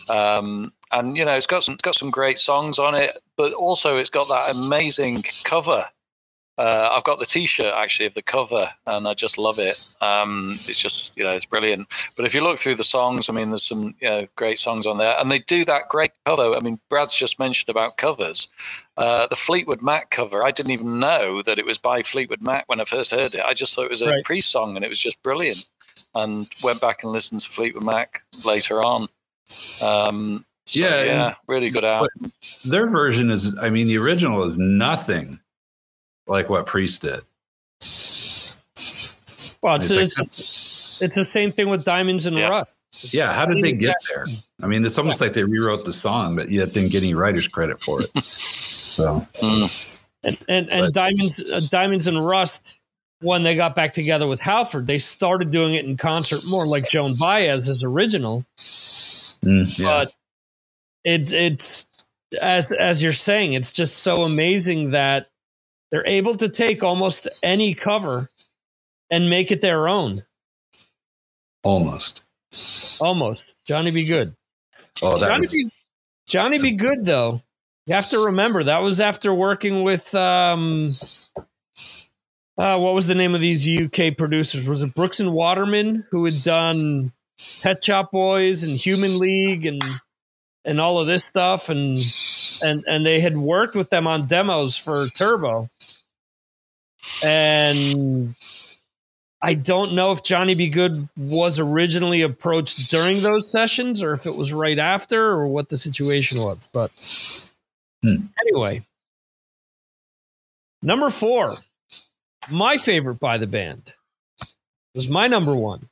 Um, 0.09 0.73
and 0.91 1.15
you 1.15 1.25
know, 1.25 1.35
it's 1.35 1.47
got 1.47 1.63
some 1.63 1.73
it's 1.73 1.83
got 1.83 1.95
some 1.95 2.09
great 2.09 2.39
songs 2.39 2.79
on 2.79 2.95
it, 2.95 3.17
but 3.37 3.53
also 3.53 3.97
it's 3.97 4.09
got 4.09 4.27
that 4.27 4.55
amazing 4.55 5.23
cover 5.43 5.85
uh, 6.59 6.89
I've 6.93 7.05
got 7.05 7.19
the 7.19 7.25
T-shirt 7.25 7.73
actually 7.73 8.05
of 8.05 8.15
the 8.15 8.21
cover, 8.21 8.69
and 8.85 9.07
I 9.07 9.13
just 9.13 9.37
love 9.37 9.59
it. 9.59 9.81
Um, 10.01 10.49
it's 10.51 10.77
just 10.79 11.13
you 11.15 11.23
know 11.23 11.31
it's 11.31 11.45
brilliant. 11.45 11.87
But 12.17 12.25
if 12.25 12.35
you 12.35 12.41
look 12.41 12.59
through 12.59 12.75
the 12.75 12.83
songs, 12.83 13.29
I 13.29 13.33
mean, 13.33 13.47
there's 13.49 13.63
some 13.63 13.95
you 14.01 14.09
know, 14.09 14.27
great 14.35 14.59
songs 14.59 14.85
on 14.85 14.97
there, 14.97 15.15
and 15.19 15.31
they 15.31 15.39
do 15.39 15.63
that 15.63 15.87
great 15.87 16.11
cover. 16.25 16.53
I 16.53 16.59
mean, 16.59 16.77
Brad's 16.89 17.15
just 17.15 17.39
mentioned 17.39 17.69
about 17.69 17.95
covers. 17.95 18.49
Uh, 18.97 19.25
the 19.27 19.37
Fleetwood 19.37 19.81
Mac 19.81 20.11
cover, 20.11 20.43
I 20.43 20.51
didn't 20.51 20.73
even 20.73 20.99
know 20.99 21.41
that 21.43 21.59
it 21.59 21.65
was 21.65 21.77
by 21.77 22.03
Fleetwood 22.03 22.41
Mac 22.41 22.65
when 22.67 22.81
I 22.81 22.83
first 22.83 23.11
heard 23.11 23.33
it. 23.33 23.45
I 23.45 23.53
just 23.53 23.73
thought 23.73 23.85
it 23.85 23.91
was 23.91 24.01
a 24.01 24.09
Right. 24.09 24.25
pre-song, 24.25 24.75
and 24.75 24.83
it 24.83 24.89
was 24.89 24.99
just 24.99 25.23
brilliant. 25.23 25.63
And 26.13 26.45
went 26.61 26.81
back 26.81 27.03
and 27.03 27.13
listened 27.13 27.39
to 27.41 27.49
Fleetwood 27.49 27.83
Mac 27.85 28.21
later 28.45 28.83
on. 28.83 29.07
Um, 29.81 30.45
so, 30.65 30.79
Yeah, 30.79 31.03
yeah, 31.03 31.33
really 31.47 31.69
good 31.69 31.85
album. 31.85 32.33
Their 32.65 32.87
version 32.89 33.29
is, 33.29 33.57
I 33.59 33.69
mean, 33.69 33.87
the 33.87 33.97
original 33.97 34.43
is 34.43 34.57
nothing 34.57 35.39
like 36.29 36.49
what 36.49 36.65
Priest 36.65 37.01
did. 37.01 37.21
Well, 39.61 39.75
it's, 39.75 39.89
It's 39.91 39.95
like- 39.95 40.03
it's, 40.03 41.01
It's 41.01 41.15
the 41.15 41.25
same 41.25 41.51
thing 41.51 41.69
with 41.69 41.85
Diamonds 41.85 42.25
and 42.25 42.37
Yeah. 42.37 42.49
Rust. 42.49 42.79
It's 42.91 43.13
Yeah, 43.13 43.33
how 43.33 43.45
did 43.45 43.63
they 43.63 43.71
get 43.73 43.95
there? 44.13 44.25
I 44.61 44.67
mean, 44.67 44.85
it's 44.85 44.97
almost 44.97 45.21
like 45.21 45.33
they 45.33 45.43
rewrote 45.43 45.85
the 45.85 45.93
song, 45.93 46.35
but 46.35 46.49
yet 46.51 46.73
didn't 46.73 46.91
get 46.91 47.03
any 47.03 47.13
writer's 47.13 47.47
credit 47.47 47.81
for 47.83 48.01
it. 48.01 48.23
So. 48.23 49.25
And 50.23 50.37
and, 50.49 50.69
and 50.69 50.81
But- 50.87 50.93
Diamonds 50.93 51.51
uh, 51.51 51.61
Diamonds 51.69 52.07
and 52.07 52.25
Rust 52.25 52.79
when 53.21 53.43
they 53.43 53.55
got 53.55 53.75
back 53.75 53.93
together 53.93 54.27
with 54.27 54.39
Halford, 54.39 54.87
they 54.87 54.97
started 54.99 55.51
doing 55.51 55.73
it 55.73 55.83
in 55.85 55.97
concert 55.97 56.41
more 56.49 56.65
like 56.67 56.89
Joan 56.89 57.15
Baez's 57.19 57.83
original. 57.83 58.45
mm, 58.57 59.79
yeah. 59.79 59.85
But 59.85 60.13
it 61.05 61.31
it's 61.33 61.87
as 62.41 62.73
as 62.73 63.01
you're 63.03 63.11
saying, 63.13 63.53
it's 63.53 63.71
just 63.71 63.99
so 63.99 64.23
amazing 64.23 64.91
that 64.91 65.27
they're 65.91 66.07
able 66.07 66.35
to 66.35 66.49
take 66.49 66.83
almost 66.83 67.27
any 67.43 67.73
cover 67.73 68.29
and 69.09 69.29
make 69.29 69.51
it 69.51 69.61
their 69.61 69.87
own. 69.87 70.21
almost. 71.63 72.21
Almost. 72.99 73.57
Johnny 73.65 73.91
B. 73.91 74.05
Goode. 74.05 74.35
Oh, 75.01 75.19
that 75.19 75.27
Johnny 75.27 75.41
was, 75.41 75.53
be, 75.53 75.71
Johnny 76.27 76.59
B. 76.59 76.71
Goode 76.71 77.05
though. 77.05 77.41
You 77.85 77.95
have 77.95 78.09
to 78.09 78.25
remember 78.25 78.63
that 78.63 78.81
was 78.81 79.01
after 79.01 79.33
working 79.33 79.83
with 79.83 80.13
um 80.15 80.89
uh, 82.57 82.77
what 82.77 82.93
was 82.93 83.07
the 83.07 83.15
name 83.15 83.33
of 83.33 83.41
these 83.41 83.67
UK 83.67 84.17
producers? 84.17 84.67
Was 84.67 84.83
it 84.83 84.93
Brooks 84.93 85.19
and 85.19 85.33
Waterman 85.33 86.05
who 86.11 86.25
had 86.25 86.43
done 86.43 87.13
Pet 87.61 87.83
Shop 87.83 88.11
Boys 88.11 88.63
and 88.63 88.75
Human 88.75 89.17
League 89.17 89.65
and 89.65 89.81
and 90.69 90.79
all 90.79 90.99
of 90.99 91.07
this 91.07 91.25
stuff 91.25 91.69
and 91.69 91.99
and 92.63 92.83
and 92.85 93.03
they 93.03 93.19
had 93.19 93.35
worked 93.35 93.75
with 93.75 93.89
them 93.89 94.05
on 94.05 94.27
demos 94.27 94.77
for 94.77 95.07
Turbo. 95.07 95.67
And 97.23 98.35
I 99.41 99.55
don't 99.55 99.93
know 99.93 100.11
if 100.11 100.21
Johnny 100.23 100.53
B. 100.53 100.69
Goode 100.69 101.09
was 101.17 101.59
originally 101.59 102.21
approached 102.21 102.91
during 102.91 103.23
those 103.23 103.51
sessions 103.51 104.03
or 104.03 104.13
if 104.13 104.27
it 104.27 104.35
was 104.35 104.53
right 104.53 104.77
after 104.77 105.19
or 105.25 105.47
what 105.47 105.69
the 105.69 105.77
situation 105.77 106.37
was. 106.37 106.67
But 106.71 106.91
Hmm. 108.03 108.27
anyway, 108.39 108.85
number 110.81 111.09
four, 111.09 111.55
my 112.51 112.77
favorite 112.77 113.19
by 113.19 113.37
the 113.37 113.47
band 113.47 113.93
was 114.93 115.09
my 115.09 115.27
number 115.27 115.55
one. 115.55 115.89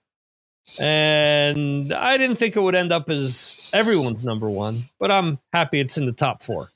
And 0.79 1.91
I 1.93 2.17
didn't 2.17 2.37
think 2.37 2.55
it 2.55 2.61
would 2.61 2.75
end 2.75 2.91
up 2.91 3.09
as 3.09 3.69
everyone's 3.73 4.23
number 4.23 4.49
one, 4.49 4.81
but 4.99 5.11
I'm 5.11 5.39
happy 5.53 5.79
it's 5.79 5.97
in 5.97 6.05
the 6.05 6.11
top 6.11 6.43
four. 6.43 6.71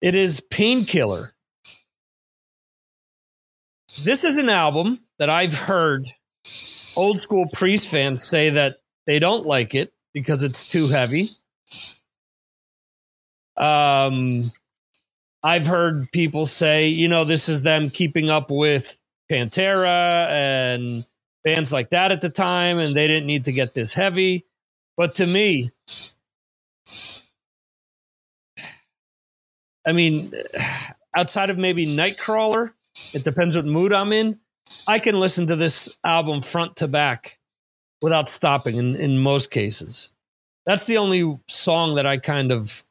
It 0.00 0.14
is 0.14 0.40
Painkiller. 0.40 1.32
This 4.04 4.24
is 4.24 4.38
an 4.38 4.48
album 4.48 5.00
that 5.18 5.28
I've 5.28 5.56
heard 5.56 6.08
old 6.96 7.20
school 7.20 7.46
Priest 7.52 7.88
fans 7.88 8.24
say 8.24 8.50
that 8.50 8.80
they 9.06 9.18
don't 9.18 9.46
like 9.46 9.74
it 9.74 9.92
because 10.14 10.42
it's 10.42 10.66
too 10.66 10.88
heavy. 10.88 11.26
Um, 13.56 14.52
I've 15.42 15.66
heard 15.66 16.10
people 16.12 16.46
say, 16.46 16.88
you 16.88 17.08
know, 17.08 17.24
this 17.24 17.48
is 17.48 17.62
them 17.62 17.90
keeping 17.90 18.30
up 18.30 18.50
with 18.50 18.98
Pantera 19.30 20.28
and 20.28 21.04
bands 21.44 21.72
like 21.72 21.90
that 21.90 22.12
at 22.12 22.20
the 22.20 22.30
time, 22.30 22.78
and 22.78 22.94
they 22.94 23.06
didn't 23.06 23.26
need 23.26 23.46
to 23.46 23.52
get 23.52 23.74
this 23.74 23.94
heavy. 23.94 24.44
But 24.96 25.16
to 25.16 25.26
me, 25.26 25.70
I 29.86 29.92
mean, 29.92 30.32
outside 31.16 31.50
of 31.50 31.58
maybe 31.58 31.86
Nightcrawler, 31.86 32.72
it 33.14 33.24
depends 33.24 33.56
what 33.56 33.64
mood 33.64 33.92
I'm 33.92 34.12
in. 34.12 34.38
I 34.86 34.98
can 34.98 35.18
listen 35.18 35.46
to 35.48 35.56
this 35.56 35.98
album 36.04 36.42
front 36.42 36.76
to 36.76 36.88
back 36.88 37.38
without 38.02 38.28
stopping 38.28 38.76
in, 38.76 38.96
in 38.96 39.18
most 39.18 39.50
cases. 39.50 40.12
That's 40.66 40.86
the 40.86 40.98
only 40.98 41.38
song 41.48 41.96
that 41.96 42.06
I 42.06 42.18
kind 42.18 42.52
of 42.52 42.84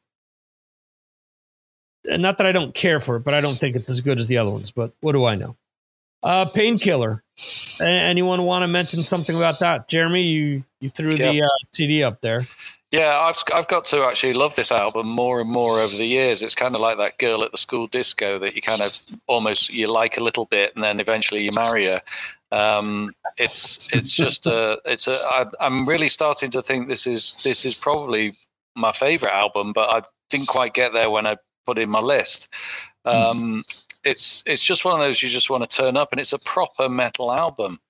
not 2.04 2.38
that 2.38 2.46
I 2.46 2.52
don't 2.52 2.74
care 2.74 2.98
for 2.98 3.16
it, 3.16 3.20
but 3.20 3.34
I 3.34 3.40
don't 3.40 3.54
think 3.54 3.76
it's 3.76 3.88
as 3.88 4.00
good 4.00 4.18
as 4.18 4.26
the 4.26 4.38
other 4.38 4.50
ones. 4.50 4.70
But 4.70 4.94
what 5.00 5.12
do 5.12 5.24
I 5.24 5.34
know? 5.34 5.56
Uh, 6.22 6.44
Painkiller. 6.46 7.22
Anyone 7.80 8.42
want 8.42 8.62
to 8.62 8.68
mention 8.68 9.00
something 9.00 9.36
about 9.36 9.60
that? 9.60 9.88
Jeremy, 9.88 10.22
you 10.22 10.64
you 10.80 10.88
threw 10.88 11.10
the 11.10 11.42
uh, 11.42 11.48
CD 11.70 12.02
up 12.02 12.20
there. 12.20 12.46
Yeah, 12.90 13.16
I've 13.20 13.42
I've 13.54 13.68
got 13.68 13.84
to 13.86 14.02
actually 14.02 14.32
love 14.32 14.56
this 14.56 14.72
album 14.72 15.08
more 15.08 15.40
and 15.40 15.48
more 15.48 15.78
over 15.78 15.96
the 15.96 16.06
years. 16.06 16.42
It's 16.42 16.54
kind 16.54 16.74
of 16.74 16.80
like 16.80 16.98
that 16.98 17.18
girl 17.18 17.44
at 17.44 17.52
the 17.52 17.58
school 17.58 17.86
disco 17.86 18.38
that 18.40 18.56
you 18.56 18.62
kind 18.62 18.80
of 18.80 18.98
almost 19.26 19.72
you 19.72 19.86
like 19.90 20.18
a 20.18 20.22
little 20.22 20.46
bit, 20.46 20.74
and 20.74 20.82
then 20.82 21.00
eventually 21.00 21.42
you 21.42 21.52
marry 21.54 21.86
her. 21.86 22.02
Um, 22.52 23.14
it's 23.38 23.88
it's 23.94 24.12
just 24.12 24.46
a 24.46 24.80
it's 24.84 25.06
a 25.06 25.12
I, 25.12 25.46
I'm 25.60 25.88
really 25.88 26.08
starting 26.08 26.50
to 26.50 26.62
think 26.62 26.88
this 26.88 27.06
is 27.06 27.36
this 27.44 27.64
is 27.64 27.76
probably 27.76 28.34
my 28.76 28.92
favorite 28.92 29.32
album, 29.32 29.72
but 29.72 29.88
I 29.88 30.02
didn't 30.28 30.48
quite 30.48 30.74
get 30.74 30.92
there 30.92 31.10
when 31.10 31.26
I 31.26 31.36
put 31.66 31.78
in 31.78 31.90
my 31.90 32.00
list. 32.00 32.48
Um, 33.04 33.62
it's 34.04 34.42
it's 34.46 34.64
just 34.64 34.84
one 34.84 34.94
of 34.94 35.00
those 35.00 35.22
you 35.22 35.28
just 35.28 35.50
want 35.50 35.68
to 35.68 35.76
turn 35.76 35.96
up, 35.96 36.12
and 36.12 36.20
it's 36.20 36.32
a 36.32 36.38
proper 36.38 36.88
metal 36.88 37.32
album. 37.32 37.80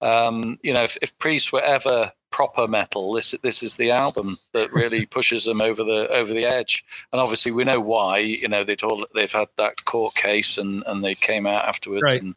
Um, 0.00 0.58
you 0.62 0.72
know, 0.72 0.82
if, 0.82 0.96
if 1.02 1.16
Priest 1.18 1.52
were 1.52 1.60
ever 1.62 2.12
proper 2.30 2.66
metal, 2.68 3.12
this 3.12 3.34
this 3.42 3.62
is 3.62 3.76
the 3.76 3.90
album 3.90 4.38
that 4.52 4.72
really 4.72 5.06
pushes 5.06 5.44
them 5.44 5.60
over 5.60 5.84
the 5.84 6.08
over 6.10 6.32
the 6.32 6.46
edge. 6.46 6.84
And 7.12 7.20
obviously, 7.20 7.52
we 7.52 7.64
know 7.64 7.80
why. 7.80 8.18
You 8.18 8.48
know, 8.48 8.64
they'd 8.64 8.82
all 8.82 9.06
they've 9.14 9.30
had 9.32 9.48
that 9.56 9.84
court 9.84 10.14
case, 10.14 10.58
and 10.58 10.82
and 10.86 11.04
they 11.04 11.14
came 11.14 11.46
out 11.46 11.66
afterwards 11.66 12.02
Right. 12.04 12.22
and 12.22 12.34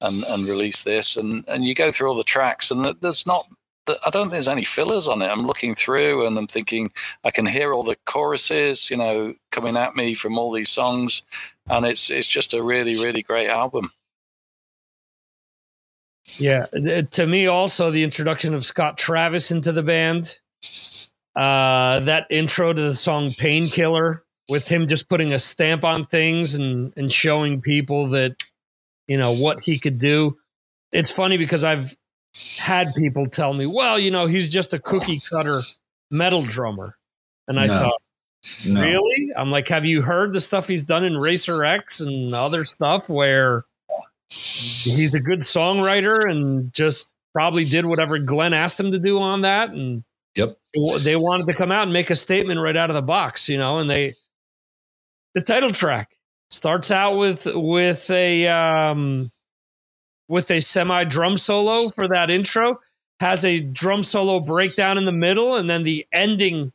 and 0.00 0.24
and 0.24 0.44
released 0.48 0.84
this, 0.84 1.16
and 1.16 1.44
and 1.48 1.64
you 1.64 1.74
go 1.74 1.90
through 1.90 2.08
all 2.08 2.16
the 2.16 2.24
tracks, 2.24 2.70
and 2.70 2.84
there's 3.00 3.26
not. 3.26 3.46
I 3.88 4.10
don't 4.10 4.26
think 4.26 4.32
there's 4.34 4.46
any 4.46 4.62
fillers 4.62 5.08
on 5.08 5.22
it. 5.22 5.26
I'm 5.26 5.44
looking 5.44 5.74
through 5.74 6.24
and 6.24 6.38
I'm 6.38 6.46
thinking 6.46 6.92
I 7.24 7.32
can 7.32 7.46
hear 7.46 7.74
all 7.74 7.82
the 7.82 7.96
choruses, 8.06 8.88
you 8.88 8.96
know, 8.96 9.34
coming 9.50 9.76
at 9.76 9.96
me 9.96 10.14
from 10.14 10.38
all 10.38 10.52
these 10.52 10.70
songs, 10.70 11.24
and 11.68 11.86
it's 11.86 12.10
it's 12.10 12.28
just 12.28 12.54
a 12.54 12.62
really 12.62 12.96
really 13.02 13.22
great 13.22 13.48
album. 13.48 13.90
Yeah, 16.38 16.66
to 16.66 17.26
me 17.26 17.46
also 17.46 17.90
the 17.90 18.04
introduction 18.04 18.54
of 18.54 18.64
Scott 18.64 18.96
Travis 18.96 19.50
into 19.50 19.72
the 19.72 19.82
band, 19.82 20.38
uh, 21.34 22.00
that 22.00 22.26
intro 22.30 22.72
to 22.72 22.80
the 22.80 22.94
song 22.94 23.34
"Painkiller" 23.36 24.24
with 24.48 24.68
him 24.68 24.88
just 24.88 25.08
putting 25.08 25.32
a 25.32 25.38
stamp 25.38 25.84
on 25.84 26.04
things 26.04 26.54
and 26.54 26.92
and 26.96 27.12
showing 27.12 27.60
people 27.60 28.08
that 28.10 28.36
you 29.08 29.18
know 29.18 29.32
what 29.32 29.62
he 29.62 29.78
could 29.78 29.98
do. 29.98 30.38
It's 30.92 31.10
funny 31.10 31.36
because 31.36 31.64
I've 31.64 31.94
had 32.58 32.94
people 32.94 33.26
tell 33.26 33.52
me, 33.52 33.66
"Well, 33.66 33.98
you 33.98 34.10
know, 34.10 34.26
he's 34.26 34.48
just 34.48 34.72
a 34.74 34.78
cookie 34.78 35.20
cutter 35.28 35.60
metal 36.10 36.42
drummer," 36.42 36.96
and 37.48 37.58
I 37.58 37.66
No. 37.66 37.78
thought. 37.78 38.02
No. 38.66 38.80
Really? 38.82 39.28
I'm 39.36 39.50
like, 39.50 39.68
have 39.68 39.84
you 39.84 40.02
heard 40.02 40.32
the 40.32 40.40
stuff 40.40 40.68
he's 40.68 40.84
done 40.84 41.04
in 41.04 41.16
Racer 41.16 41.64
X 41.64 42.00
and 42.00 42.34
other 42.34 42.64
stuff 42.64 43.08
where 43.08 43.64
he's 44.28 45.14
a 45.14 45.20
good 45.20 45.40
songwriter 45.40 46.28
and 46.28 46.72
just 46.72 47.08
probably 47.32 47.64
did 47.64 47.86
whatever 47.86 48.18
Glenn 48.18 48.52
asked 48.54 48.78
him 48.78 48.90
to 48.92 48.98
do 48.98 49.20
on 49.20 49.42
that. 49.42 49.70
And 49.70 50.04
Yep. 50.34 50.56
they 51.02 51.16
wanted 51.16 51.46
to 51.48 51.54
come 51.54 51.70
out 51.70 51.82
and 51.82 51.92
make 51.92 52.08
a 52.08 52.16
statement 52.16 52.58
right 52.58 52.76
out 52.76 52.88
of 52.88 52.94
the 52.94 53.02
box, 53.02 53.50
you 53.50 53.58
know, 53.58 53.78
and 53.78 53.90
they, 53.90 54.14
the 55.34 55.42
title 55.42 55.70
track 55.70 56.16
starts 56.50 56.90
out 56.90 57.18
with, 57.18 57.46
with 57.54 58.10
a, 58.10 58.48
um, 58.48 59.30
with 60.28 60.50
a 60.50 60.60
semi 60.60 61.04
drum 61.04 61.36
solo 61.36 61.90
for 61.90 62.08
that 62.08 62.30
intro, 62.30 62.80
has 63.20 63.44
a 63.44 63.60
drum 63.60 64.02
solo 64.02 64.40
breakdown 64.40 64.96
in 64.96 65.04
the 65.04 65.12
middle, 65.12 65.56
and 65.56 65.68
then 65.68 65.82
the 65.84 66.06
ending 66.12 66.72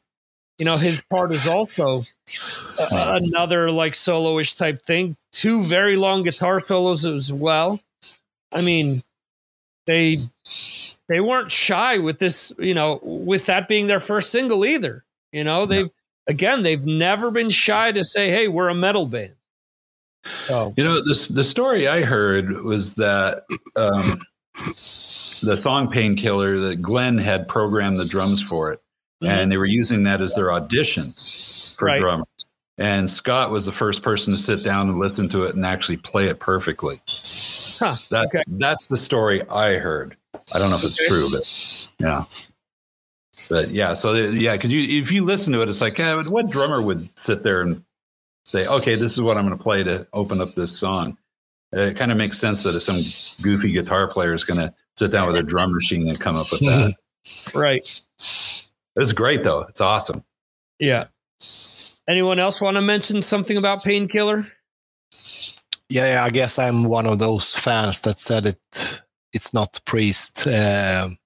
you 0.58 0.66
know 0.66 0.78
his 0.78 1.02
part 1.10 1.32
is 1.32 1.48
also 1.48 2.02
uh, 2.80 3.20
another 3.22 3.72
like 3.72 3.94
soloish 3.94 4.58
type 4.58 4.82
thing. 4.84 5.16
Two 5.32 5.64
very 5.64 5.96
long 5.96 6.24
guitar 6.24 6.62
solos 6.62 7.06
as 7.06 7.32
well. 7.32 7.80
I 8.54 8.62
mean 8.62 9.02
they 9.86 10.18
they 11.08 11.20
weren't 11.20 11.52
shy 11.52 11.98
with 12.00 12.20
this 12.20 12.54
you 12.58 12.74
know 12.74 13.00
with 13.04 13.46
that 13.46 13.68
being 13.68 13.88
their 13.88 14.00
first 14.00 14.32
single 14.32 14.66
either. 14.66 15.04
You 15.32 15.44
know 15.44 15.66
they've 15.66 15.90
again 16.28 16.62
they've 16.62 16.86
never 16.86 17.32
been 17.32 17.52
shy 17.52 17.92
to 17.92 18.04
say 18.04 18.30
hey 18.30 18.48
we're 18.48 18.70
a 18.70 18.76
metal 18.76 19.06
band. 19.06 19.34
So. 20.48 20.74
You 20.78 20.84
know, 20.84 21.04
this 21.04 21.28
the 21.28 21.44
story 21.44 21.88
I 21.88 22.02
heard 22.02 22.64
was 22.64 22.96
that 22.96 23.44
um, 23.76 24.20
the 24.56 25.58
song 25.58 25.90
"Painkiller" 25.92 26.58
that 26.60 26.82
Glenn 26.82 27.18
had 27.18 27.48
programmed 27.48 28.00
the 28.00 28.06
drums 28.06 28.42
for 28.42 28.72
it, 28.72 28.82
Mm-hmm. 29.22 29.26
and 29.34 29.52
they 29.52 29.58
were 29.58 29.66
using 29.66 30.04
that 30.04 30.22
as 30.22 30.34
their 30.36 30.52
audition 30.52 31.06
for 31.76 31.86
Right. 31.86 32.00
drummers. 32.00 32.28
And 32.78 33.10
Scott 33.10 33.50
was 33.50 33.66
the 33.66 33.72
first 33.72 34.04
person 34.04 34.32
to 34.34 34.38
sit 34.40 34.64
down 34.64 34.90
and 34.90 35.00
listen 35.00 35.28
to 35.30 35.46
it 35.46 35.56
and 35.56 35.66
actually 35.66 35.98
play 35.98 36.28
it 36.28 36.40
perfectly. 36.40 37.02
Huh, 37.80 37.96
That's 38.10 38.14
okay. 38.14 38.44
that's 38.48 38.88
the 38.88 38.98
story 38.98 39.42
I 39.50 39.78
heard. 39.78 40.16
I 40.54 40.60
don't 40.60 40.70
know 40.70 40.76
if 40.76 40.84
it's 40.84 41.00
Okay. 41.02 41.08
true, 41.08 41.28
but 41.32 41.90
yeah. 42.00 42.26
But 43.50 43.70
yeah, 43.70 43.94
so 43.96 44.14
yeah, 44.14 44.54
because 44.54 44.72
you 44.72 45.02
if 45.02 45.12
you 45.12 45.26
listen 45.26 45.54
to 45.54 45.62
it, 45.64 45.70
it's 45.70 45.82
like, 45.82 45.98
yeah, 45.98 46.22
what 46.28 46.50
drummer 46.52 46.82
would 46.82 47.08
sit 47.18 47.42
there 47.44 47.62
and 47.62 47.84
say, 48.46 48.68
okay, 48.68 48.94
this 48.96 49.14
is 49.14 49.22
what 49.22 49.38
I'm 49.38 49.46
going 49.48 49.58
to 49.58 49.64
play 49.64 49.84
to 49.84 50.06
open 50.14 50.42
up 50.42 50.54
this 50.54 50.78
song? 50.78 51.18
It 51.72 51.98
kind 51.98 52.12
of 52.12 52.18
makes 52.18 52.38
sense 52.38 52.64
that 52.64 52.76
if 52.76 52.84
some 52.84 53.00
goofy 53.44 53.72
guitar 53.72 54.08
player 54.08 54.34
is 54.36 54.44
going 54.44 54.60
to 54.60 54.74
sit 54.98 55.12
down 55.12 55.28
with 55.28 55.38
a 55.38 55.44
drum 55.44 55.74
machine 55.74 56.08
and 56.08 56.20
come 56.20 56.36
up 56.36 56.46
with 56.52 56.60
that. 56.62 56.94
Right. 57.54 57.84
It's 58.98 59.14
great 59.14 59.44
though. 59.44 59.62
It's 59.62 59.82
awesome. 59.82 60.24
Yeah. 60.80 61.06
Anyone 62.10 62.40
else 62.40 62.62
want 62.62 62.76
to 62.76 62.82
mention 62.82 63.22
something 63.22 63.58
about 63.58 63.84
Painkiller? 63.84 64.48
Yeah, 65.90 66.08
yeah, 66.10 66.24
I 66.24 66.30
guess 66.30 66.60
I'm 66.60 66.86
one 66.86 67.06
of 67.06 67.20
those 67.20 67.56
fans 67.56 68.02
that 68.02 68.20
said 68.20 68.46
it. 68.46 69.02
It's 69.34 69.54
not 69.54 69.80
Priest. 69.86 70.48
Um, 70.48 71.18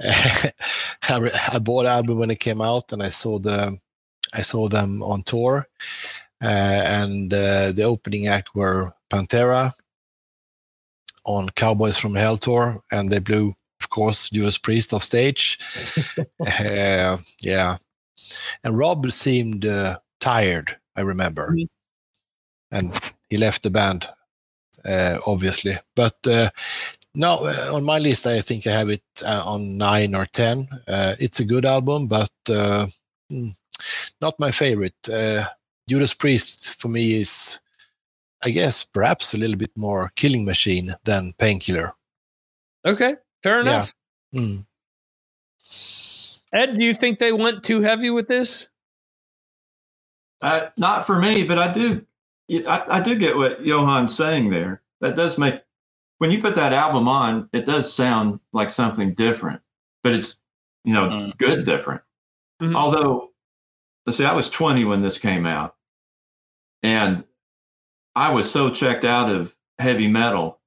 I, 0.00 1.30
I 1.52 1.58
bought 1.60 1.86
album 1.86 2.18
when 2.18 2.30
it 2.30 2.40
came 2.40 2.60
out, 2.60 2.92
and 2.92 3.02
I 3.02 3.10
saw 3.10 3.38
the, 3.38 3.78
I 4.32 4.42
saw 4.42 4.68
them 4.68 5.02
on 5.02 5.22
tour, 5.22 5.68
uh, 6.42 6.46
and 6.46 7.32
uh, 7.32 7.72
the 7.72 7.82
opening 7.82 8.26
act 8.28 8.54
were 8.54 8.92
Pantera 9.10 9.72
on 11.24 11.48
Cowboys 11.50 11.98
from 11.98 12.14
Hell 12.14 12.38
tour, 12.38 12.80
and 12.90 13.10
they 13.10 13.18
blew, 13.18 13.48
of 13.48 13.56
course, 13.96 14.30
Judas 14.30 14.58
Priest 14.58 14.92
off 14.94 15.02
stage. 15.04 15.58
uh, 16.46 17.16
yeah, 17.40 17.76
and 18.62 18.78
Rob 18.78 19.10
seemed 19.10 19.64
uh, 19.64 19.98
tired. 20.20 20.76
I 20.96 21.02
remember, 21.02 21.50
Mhm. 21.50 21.68
and 22.70 22.92
he 23.30 23.36
left 23.36 23.62
the 23.62 23.70
band, 23.70 24.08
uh, 24.84 25.18
obviously. 25.26 25.78
But 25.94 26.16
uh, 26.26 26.50
no, 27.14 27.46
uh, 27.46 27.70
on 27.74 27.84
my 27.84 27.98
list, 27.98 28.26
I 28.26 28.40
think 28.42 28.66
I 28.66 28.72
have 28.72 28.90
it 28.90 29.04
uh, 29.24 29.42
on 29.44 29.76
nine 29.78 30.14
or 30.14 30.26
ten. 30.26 30.68
Uh, 30.88 31.14
it's 31.18 31.40
a 31.40 31.44
good 31.44 31.64
album, 31.66 32.06
but 32.08 32.32
uh, 32.48 32.86
mm, 33.32 33.50
not 34.20 34.38
my 34.40 34.50
favorite. 34.52 35.08
Uh, 35.08 35.44
Judas 35.88 36.14
Priest 36.14 36.74
for 36.80 36.88
me 36.88 37.20
is, 37.20 37.60
I 38.44 38.50
guess, 38.50 38.84
perhaps 38.84 39.34
a 39.34 39.38
little 39.38 39.56
bit 39.56 39.72
more 39.76 40.10
Killing 40.16 40.44
Machine 40.44 40.94
than 41.04 41.34
Painkiller. 41.38 41.92
Okay. 42.84 43.14
Fair 43.46 43.60
enough. 43.60 43.94
Mm. 44.34 44.66
Ed, 46.52 46.74
do 46.74 46.84
you 46.84 46.92
think 46.92 47.20
they 47.20 47.30
went 47.32 47.62
too 47.62 47.80
heavy 47.80 48.10
with 48.10 48.26
this? 48.26 48.68
Uh, 50.42 50.66
not 50.76 51.06
for 51.06 51.16
me, 51.16 51.44
but 51.44 51.56
I 51.56 51.72
do. 51.72 52.04
I, 52.50 52.82
I 52.88 53.00
do 53.00 53.14
get 53.14 53.36
what 53.36 53.64
Johan's 53.64 54.16
saying 54.16 54.50
there. 54.50 54.82
That 55.00 55.14
does 55.14 55.38
make 55.38 55.60
when 56.18 56.32
you 56.32 56.40
put 56.40 56.56
that 56.56 56.72
album 56.72 57.06
on, 57.06 57.48
it 57.52 57.66
does 57.66 57.92
sound 57.92 58.40
like 58.52 58.70
something 58.70 59.14
different, 59.14 59.60
but 60.02 60.12
it's 60.14 60.36
you 60.84 60.92
know 60.92 61.08
Mm. 61.08 61.38
good 61.38 61.64
different. 61.64 62.02
Mhm. 62.60 62.74
Although, 62.74 63.30
let's 64.06 64.18
see, 64.18 64.24
I 64.24 64.32
was 64.32 64.50
20 64.50 64.84
when 64.84 65.02
this 65.02 65.18
came 65.18 65.46
out, 65.46 65.76
and 66.82 67.24
I 68.16 68.30
was 68.30 68.50
so 68.50 68.70
checked 68.70 69.04
out 69.04 69.30
of 69.30 69.54
heavy 69.78 70.08
metal, 70.08 70.60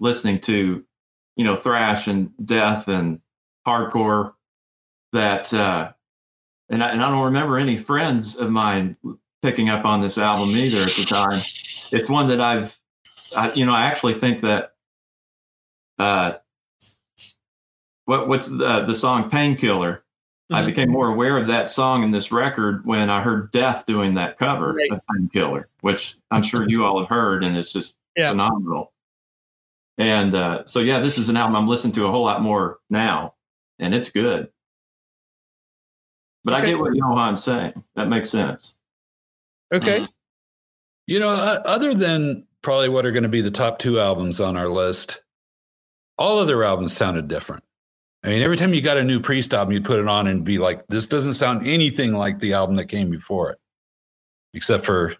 listening 0.00 0.40
to 0.42 0.85
you 1.36 1.44
know 1.44 1.54
thrash 1.56 2.08
and 2.08 2.30
death 2.46 2.88
and 2.88 3.20
hardcore 3.66 4.32
that 5.12 5.52
uh, 5.54 5.92
and 6.68 6.82
I, 6.82 6.90
and 6.90 7.02
I 7.02 7.08
don't 7.10 7.24
remember 7.26 7.58
any 7.58 7.76
friends 7.76 8.36
of 8.36 8.50
mine 8.50 8.96
picking 9.42 9.68
up 9.68 9.84
on 9.84 10.00
this 10.00 10.18
album 10.18 10.56
either 10.56 10.84
at 10.84 10.96
the 10.96 11.04
time. 11.04 11.42
It's 11.92 12.08
one 12.08 12.26
that 12.28 12.40
I've, 12.40 12.76
I, 13.36 13.52
you 13.52 13.64
know, 13.64 13.72
I 13.74 13.82
actually 13.84 14.14
think 14.14 14.40
that, 14.40 14.72
uh, 15.98 16.32
what 18.06 18.28
what's 18.28 18.46
the 18.48 18.84
the 18.86 18.94
song 18.94 19.30
"Painkiller"? 19.30 20.02
I 20.52 20.62
Mhm. 20.62 20.66
became 20.66 20.90
more 20.90 21.08
aware 21.08 21.36
of 21.38 21.46
that 21.48 21.68
song 21.68 22.04
in 22.04 22.12
this 22.12 22.30
record 22.30 22.84
when 22.86 23.10
I 23.10 23.20
heard 23.20 23.50
Death 23.50 23.84
doing 23.86 24.14
that 24.14 24.38
cover 24.38 24.72
Right. 24.74 24.92
of 24.92 25.00
"Painkiller," 25.12 25.68
which 25.80 26.16
I'm 26.30 26.42
sure 26.42 26.68
you 26.68 26.84
all 26.84 26.98
have 27.00 27.08
heard, 27.08 27.42
and 27.44 27.56
it's 27.56 27.72
just 27.72 27.96
Yeah. 28.16 28.30
phenomenal. 28.30 28.92
And 29.98 30.34
uh, 30.34 30.64
so, 30.66 30.80
yeah, 30.80 31.00
this 31.00 31.18
is 31.18 31.28
an 31.28 31.36
album 31.36 31.56
I'm 31.56 31.68
listening 31.68 31.94
to 31.94 32.06
a 32.06 32.10
whole 32.10 32.24
lot 32.24 32.42
more 32.42 32.78
now, 32.90 33.34
and 33.78 33.94
it's 33.94 34.10
good. 34.10 34.48
But 36.44 36.54
I 36.54 36.64
get 36.64 36.78
what 36.78 36.96
Johan's 36.96 37.42
saying. 37.42 37.82
That 37.96 38.08
makes 38.08 38.30
sense. 38.30 38.74
Okay. 39.74 40.00
Mhm. 40.00 40.08
You 41.08 41.20
know, 41.20 41.30
uh, 41.30 41.62
other 41.64 41.94
than 41.94 42.46
probably 42.62 42.88
what 42.88 43.06
are 43.06 43.12
going 43.12 43.22
to 43.22 43.28
be 43.28 43.40
the 43.40 43.50
top 43.50 43.78
two 43.78 43.98
albums 43.98 44.40
on 44.40 44.56
our 44.56 44.68
list, 44.68 45.22
all 46.18 46.38
other 46.38 46.62
albums 46.62 46.92
sounded 46.96 47.26
different. 47.28 47.64
I 48.24 48.28
mean, 48.28 48.42
every 48.42 48.56
time 48.56 48.74
you 48.74 48.80
got 48.82 48.96
a 48.96 49.04
new 49.04 49.20
Priest 49.20 49.54
album, 49.54 49.72
you'd 49.72 49.84
put 49.84 50.00
it 50.00 50.08
on 50.08 50.26
and 50.26 50.44
be 50.44 50.58
like, 50.58 50.86
this 50.88 51.06
doesn't 51.06 51.34
sound 51.34 51.66
anything 51.66 52.12
like 52.12 52.40
the 52.40 52.54
album 52.54 52.76
that 52.76 52.86
came 52.86 53.10
before 53.10 53.50
it. 53.52 53.58
Except 54.54 54.84
for 54.84 55.14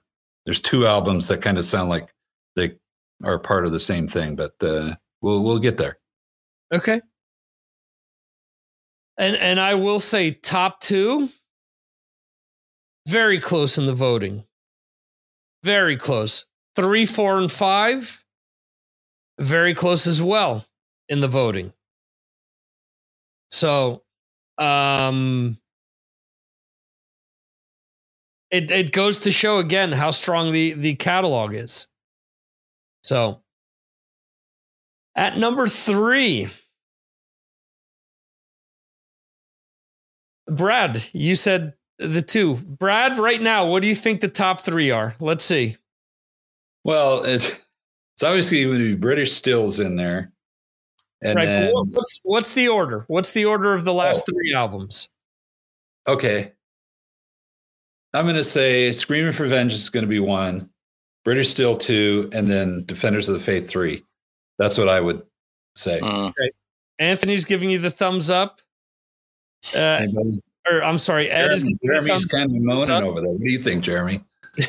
there's 0.44 0.60
two 0.60 0.86
albums 0.86 1.28
that 1.28 1.42
kind 1.42 1.58
of 1.58 1.64
sound 1.64 1.88
like 1.88 2.08
they 2.56 2.76
are 3.22 3.38
part 3.38 3.66
of 3.66 3.72
the 3.72 3.80
same 3.80 4.08
thing, 4.08 4.36
but 4.36 4.54
uh, 4.62 4.94
we'll 5.22 5.42
we'll 5.42 5.58
get 5.58 5.78
there. 5.78 5.98
Okay. 6.72 7.00
And 9.18 9.36
and 9.36 9.58
I 9.58 9.74
will 9.74 10.00
say 10.00 10.32
top 10.32 10.80
two, 10.80 11.30
very 13.08 13.40
close 13.40 13.78
in 13.78 13.86
the 13.86 13.94
voting. 13.94 14.44
Very 15.64 15.96
close. 15.96 16.46
Three, 16.76 17.06
four, 17.06 17.38
and 17.38 17.50
five, 17.50 18.22
very 19.40 19.74
close 19.74 20.06
as 20.06 20.22
well 20.22 20.66
in 21.08 21.20
the 21.20 21.28
voting. 21.28 21.72
So 23.50 24.02
um 24.58 25.58
it 28.50 28.70
it 28.70 28.92
goes 28.92 29.20
to 29.20 29.30
show 29.30 29.58
again 29.58 29.92
how 29.92 30.10
strong 30.10 30.52
the 30.52 30.72
the 30.72 30.94
catalog 30.94 31.54
is. 31.54 31.88
So 33.06 33.40
at 35.14 35.38
number 35.38 35.68
three, 35.68 36.48
Brad, 40.48 41.04
you 41.12 41.36
said 41.36 41.74
the 42.00 42.20
two. 42.20 42.56
Brad, 42.56 43.16
right 43.18 43.40
now, 43.40 43.66
what 43.66 43.82
do 43.82 43.88
you 43.88 43.94
think 43.94 44.20
the 44.20 44.28
top 44.28 44.58
three 44.58 44.90
are? 44.90 45.14
Let's 45.20 45.44
see. 45.44 45.76
Well, 46.82 47.22
it's 47.22 47.46
it's 48.14 48.24
obviously 48.24 48.64
going 48.64 48.78
to 48.78 48.84
be 48.84 48.94
British 48.96 49.32
Steel's 49.34 49.78
in 49.78 49.94
there, 49.94 50.32
and 51.22 51.36
right. 51.36 51.46
then, 51.46 51.72
what's 51.74 52.20
what's 52.24 52.54
the 52.54 52.66
order? 52.66 53.04
What's 53.06 53.32
the 53.32 53.44
order 53.44 53.72
of 53.72 53.84
the 53.84 53.92
oh. 53.92 53.96
last 53.96 54.24
Oh. 54.28 54.32
three 54.32 54.52
albums? 54.52 55.10
okay, 56.08 56.52
I'm 58.12 58.24
going 58.24 58.34
to 58.34 58.42
say 58.44 58.90
"Screaming 58.90 59.32
for 59.32 59.46
Vengeance" 59.46 59.82
is 59.82 59.90
going 59.90 60.04
to 60.04 60.08
be 60.08 60.20
one, 60.20 60.70
British 61.26 61.48
Steel 61.50 61.76
two, 61.76 62.30
and 62.32 62.48
then 62.48 62.84
Defenders 62.86 63.28
of 63.28 63.34
the 63.34 63.40
Faith 63.40 63.68
three. 63.68 64.04
That's 64.60 64.78
what 64.78 64.88
I 64.88 65.00
would 65.00 65.22
say. 65.74 65.98
Mm. 65.98 66.32
Anthony's 67.00 67.44
giving 67.44 67.68
you 67.68 67.80
the 67.80 67.90
thumbs 67.90 68.30
up. 68.30 68.60
Uh, 69.76 70.06
or 70.70 70.84
I'm 70.84 70.98
sorry, 70.98 71.28
Ed 71.28 71.48
Jeremy, 71.48 71.56
giving 71.58 71.78
you 71.82 71.90
the 71.90 72.06
Jeremy's 72.06 72.24
kind 72.26 72.44
of 72.44 72.62
moaning 72.62 72.90
up. 72.90 73.02
over 73.02 73.20
there. 73.20 73.30
What 73.30 73.40
do 73.42 73.50
you 73.50 73.58
think, 73.58 73.82
Jeremy? 73.82 74.22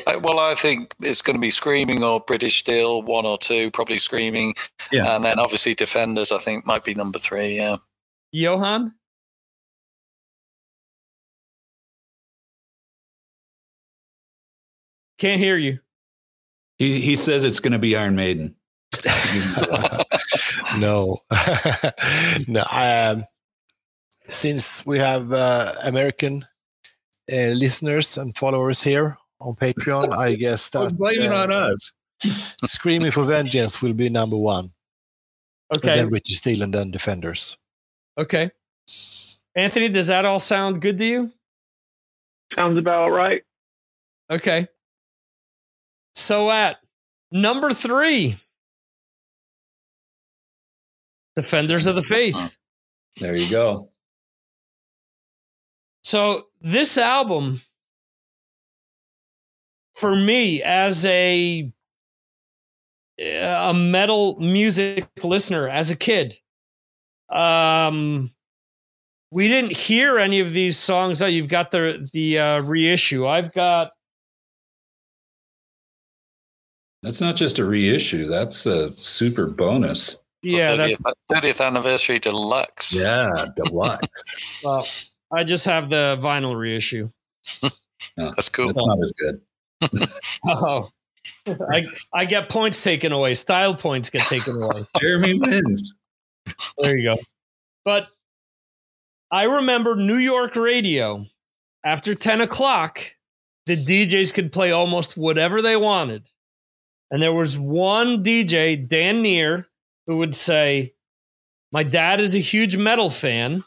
I- 0.08 0.16
well, 0.16 0.40
I 0.40 0.56
think 0.56 0.92
it's 1.00 1.22
going 1.22 1.36
to 1.36 1.40
be 1.40 1.52
Screaming 1.52 2.02
or 2.02 2.18
British 2.18 2.58
Steel, 2.58 3.02
one 3.02 3.24
or 3.24 3.38
two, 3.38 3.70
probably 3.70 3.98
Screaming. 3.98 4.56
Yeah. 4.90 5.14
And 5.14 5.24
then 5.24 5.38
obviously 5.38 5.74
Defenders, 5.74 6.32
I 6.32 6.38
think, 6.38 6.66
might 6.66 6.82
be 6.82 6.92
number 6.92 7.20
three. 7.20 7.54
Yeah. 7.54 7.76
Johan. 8.32 8.94
Can't 15.18 15.40
hear 15.40 15.56
you. 15.56 15.78
He 16.78 17.00
he 17.00 17.16
says 17.16 17.44
it's 17.44 17.60
going 17.60 17.72
to 17.72 17.78
be 17.78 17.96
Iron 17.96 18.14
Maiden. 18.14 18.54
no, 20.78 21.18
no. 22.48 22.62
Um, 22.70 23.24
since 24.24 24.86
we 24.86 24.98
have 24.98 25.32
uh, 25.32 25.72
American 25.84 26.46
uh, 27.32 27.52
listeners 27.54 28.16
and 28.18 28.34
followers 28.36 28.82
here 28.82 29.18
on 29.40 29.54
Patreon, 29.56 30.16
I 30.16 30.34
guess 30.44 30.72
Let's 30.74 30.92
that 30.92 30.98
blame 30.98 31.20
it 31.22 31.32
uh, 31.32 31.42
on 31.42 31.52
us. 31.52 31.92
"Screaming 32.64 33.10
for 33.10 33.24
Vengeance" 33.24 33.82
will 33.82 33.92
be 33.94 34.08
number 34.08 34.36
one, 34.36 34.70
and 35.70 35.78
Okay. 35.78 35.96
then 35.96 36.08
British 36.08 36.38
Steel, 36.38 36.62
and 36.62 36.72
then 36.72 36.90
Defenders. 36.90 37.58
Okay. 38.16 38.50
Anthony, 39.56 39.88
does 39.88 40.06
that 40.06 40.24
all 40.24 40.38
sound 40.38 40.80
good 40.80 40.98
to 40.98 41.04
you? 41.04 41.32
Sounds 42.54 42.78
about 42.78 43.10
right. 43.10 43.42
Okay. 44.30 44.66
So 46.18 46.50
at 46.50 46.78
number 47.30 47.70
three, 47.70 48.36
Defenders 51.36 51.86
of 51.86 51.94
the 51.94 52.02
Faith. 52.02 52.56
There 53.20 53.36
you 53.36 53.48
go. 53.48 53.92
So 56.02 56.48
this 56.60 56.98
album, 56.98 57.60
for 59.94 60.14
me, 60.14 60.60
as 60.60 61.06
a 61.06 61.72
a 63.20 63.72
metal 63.72 64.40
music 64.40 65.08
listener, 65.22 65.68
as 65.68 65.92
a 65.92 65.96
kid, 65.96 66.36
um, 67.30 68.32
we 69.30 69.46
didn't 69.46 69.72
hear 69.72 70.18
any 70.18 70.40
of 70.40 70.52
these 70.52 70.78
songs. 70.78 71.22
Oh, 71.22 71.26
you've 71.26 71.48
got 71.48 71.70
the 71.70 72.08
the 72.12 72.40
uh, 72.40 72.62
reissue. 72.62 73.24
I've 73.24 73.52
got 73.52 73.92
That's 77.02 77.20
not 77.20 77.36
just 77.36 77.58
a 77.58 77.64
reissue. 77.64 78.26
That's 78.26 78.66
a 78.66 78.96
super 78.96 79.46
bonus. 79.46 80.18
So 80.44 80.56
yeah, 80.56 80.76
30th, 80.76 80.96
that's 81.04 81.44
30th 81.60 81.66
anniversary 81.66 82.18
deluxe. 82.18 82.92
Yeah, 82.92 83.46
deluxe. 83.56 84.60
well, 84.64 84.86
I 85.32 85.44
just 85.44 85.64
have 85.66 85.90
the 85.90 86.18
vinyl 86.20 86.58
reissue. 86.58 87.10
That's 88.16 88.48
cool. 88.48 88.66
That's 88.66 88.76
not 88.76 88.98
as 89.02 89.12
good. 89.12 89.40
Oh, 90.44 90.88
I 91.46 91.86
I 92.12 92.24
get 92.24 92.48
points 92.48 92.82
taken 92.82 93.12
away. 93.12 93.34
Style 93.34 93.74
points 93.74 94.10
get 94.10 94.22
taken 94.22 94.60
away. 94.60 94.84
Jeremy 94.98 95.38
wins. 95.38 95.94
There 96.78 96.96
you 96.96 97.04
go. 97.04 97.16
But 97.84 98.08
I 99.30 99.44
remember 99.44 99.94
New 99.94 100.16
York 100.16 100.56
radio 100.56 101.26
after 101.84 102.14
10 102.14 102.40
o'clock, 102.40 103.00
the 103.66 103.76
DJs 103.76 104.32
could 104.34 104.52
play 104.52 104.72
almost 104.72 105.16
whatever 105.16 105.62
they 105.62 105.76
wanted. 105.76 106.24
And 107.10 107.22
there 107.22 107.32
was 107.32 107.58
one 107.58 108.22
DJ, 108.22 108.86
Dan 108.86 109.22
Neer, 109.22 109.66
who 110.06 110.18
would 110.18 110.34
say, 110.34 110.94
My 111.72 111.82
dad 111.82 112.20
is 112.20 112.34
a 112.34 112.40
huge 112.40 112.76
metal 112.76 113.10
fan. 113.10 113.64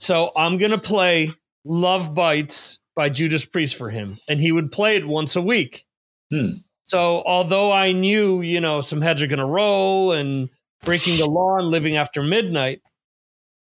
So 0.00 0.32
I'm 0.36 0.58
going 0.58 0.72
to 0.72 0.78
play 0.78 1.30
Love 1.64 2.14
Bites 2.14 2.80
by 2.96 3.08
Judas 3.08 3.46
Priest 3.46 3.76
for 3.76 3.90
him. 3.90 4.18
And 4.28 4.40
he 4.40 4.52
would 4.52 4.72
play 4.72 4.96
it 4.96 5.06
once 5.06 5.36
a 5.36 5.42
week. 5.42 5.84
Hmm. 6.30 6.50
So 6.82 7.22
although 7.24 7.72
I 7.72 7.92
knew, 7.92 8.42
you 8.42 8.60
know, 8.60 8.80
some 8.80 9.00
heads 9.00 9.22
are 9.22 9.28
going 9.28 9.38
to 9.38 9.44
roll 9.44 10.12
and 10.12 10.48
breaking 10.82 11.18
the 11.18 11.26
law 11.26 11.58
and 11.58 11.68
living 11.68 11.96
after 11.96 12.22
midnight, 12.22 12.80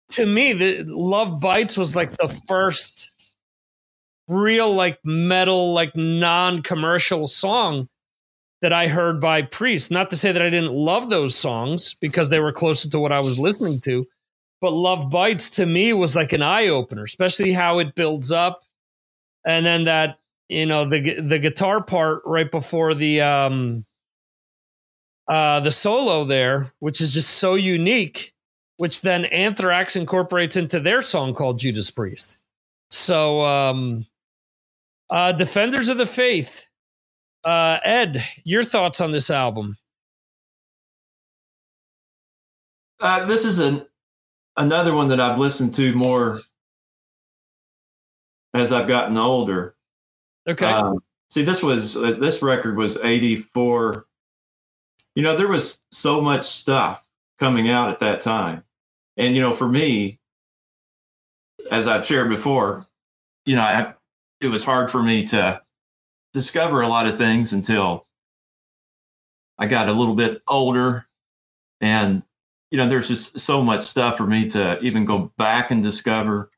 to 0.09 0.25
me, 0.25 0.53
the 0.53 0.83
Love 0.85 1.39
Bites 1.39 1.77
was 1.77 1.95
like 1.95 2.11
the 2.17 2.27
first 2.47 3.11
real, 4.27 4.73
like 4.73 4.99
metal, 5.03 5.73
like 5.73 5.95
non 5.95 6.61
commercial 6.61 7.27
song 7.27 7.87
that 8.65 8.73
I 8.73 8.87
heard 8.87 9.21
by 9.21 9.43
Priest. 9.43 9.91
Not 9.91 10.09
to 10.09 10.17
say 10.17 10.31
that 10.31 10.41
I 10.41 10.49
didn't 10.49 10.73
love 10.73 11.11
those 11.11 11.35
songs 11.35 11.93
because 11.93 12.29
they 12.29 12.39
were 12.39 12.51
closer 12.51 12.89
to 12.89 12.99
what 12.99 13.11
I 13.11 13.19
was 13.19 13.37
listening 13.37 13.79
to, 13.81 14.07
but 14.59 14.71
Love 14.71 15.11
Bites 15.11 15.51
to 15.51 15.67
me 15.67 15.93
was 15.93 16.15
like 16.15 16.33
an 16.33 16.41
eye 16.41 16.69
opener, 16.69 17.03
especially 17.03 17.53
how 17.53 17.77
it 17.77 17.93
builds 17.93 18.31
up. 18.31 18.63
And 19.45 19.63
then 19.67 19.83
that, 19.83 20.17
you 20.49 20.65
know, 20.65 20.89
the 20.89 21.21
the 21.21 21.37
guitar 21.37 21.83
part 21.83 22.23
right 22.25 22.49
before 22.49 22.95
the 22.95 23.21
um 23.21 23.85
uh 25.27 25.59
the 25.59 25.69
solo 25.69 26.23
there, 26.23 26.73
which 26.79 27.01
is 27.01 27.13
just 27.13 27.35
so 27.37 27.53
unique, 27.53 28.33
which 28.77 29.01
then 29.01 29.25
Anthrax 29.25 29.95
incorporates 29.95 30.55
into 30.55 30.79
their 30.79 31.03
song 31.03 31.35
called 31.35 31.59
Judas 31.59 31.91
Priest. 31.91 32.39
So 32.89 33.45
um 33.45 34.07
uh 35.11 35.33
Defenders 35.33 35.87
of 35.87 35.99
the 35.99 36.07
Faith. 36.07 36.67
Uh 37.45 37.77
Ed, 37.83 38.23
your 38.43 38.63
thoughts 38.63 38.99
on 38.99 39.11
this 39.11 39.29
album? 39.29 39.77
Uh, 42.99 43.25
this 43.25 43.45
is 43.45 43.59
an 43.59 43.85
another 44.57 44.95
one 44.95 45.09
that 45.09 45.19
I've 45.19 45.37
listened 45.37 45.75
to 45.75 45.93
more 45.93 46.39
as 48.55 48.71
I've 48.71 48.87
gotten 48.87 49.17
older. 49.17 49.75
Okay. 50.47 50.65
Um, 50.65 50.99
see, 51.29 51.43
this 51.43 51.61
was 51.61 51.95
uh, 51.95 52.13
this 52.13 52.41
record 52.41 52.77
was 52.77 52.97
'84. 52.97 54.07
You 55.15 55.23
know, 55.23 55.35
there 55.35 55.47
was 55.47 55.81
so 55.91 56.21
much 56.21 56.45
stuff 56.45 57.05
coming 57.37 57.69
out 57.69 57.89
at 57.89 57.99
that 57.99 58.21
time, 58.21 58.63
and 59.17 59.35
you 59.35 59.41
know, 59.41 59.53
for 59.53 59.67
me, 59.67 60.19
as 61.69 61.87
I've 61.87 62.05
shared 62.05 62.29
before, 62.29 62.85
you 63.45 63.55
know, 63.55 63.61
I, 63.61 63.93
it 64.41 64.47
was 64.47 64.63
hard 64.63 64.89
for 64.89 65.03
me 65.03 65.25
to 65.27 65.61
discover 66.35 66.81
a 66.81 66.87
lot 66.89 67.07
of 67.07 67.17
things 67.17 67.53
until 67.53 68.05
I 69.57 69.65
got 69.67 69.87
a 69.87 69.93
little 69.93 70.15
bit 70.15 70.41
older, 70.47 71.05
and 71.81 72.21
you 72.71 72.77
know, 72.77 72.89
there's 72.89 73.07
just 73.07 73.39
so 73.39 73.63
much 73.63 73.83
stuff 73.83 74.17
for 74.17 74.27
me 74.27 74.49
to 74.49 74.79
even 74.81 75.05
go 75.05 75.31
back 75.37 75.71
and 75.71 75.81
discover 75.81 76.51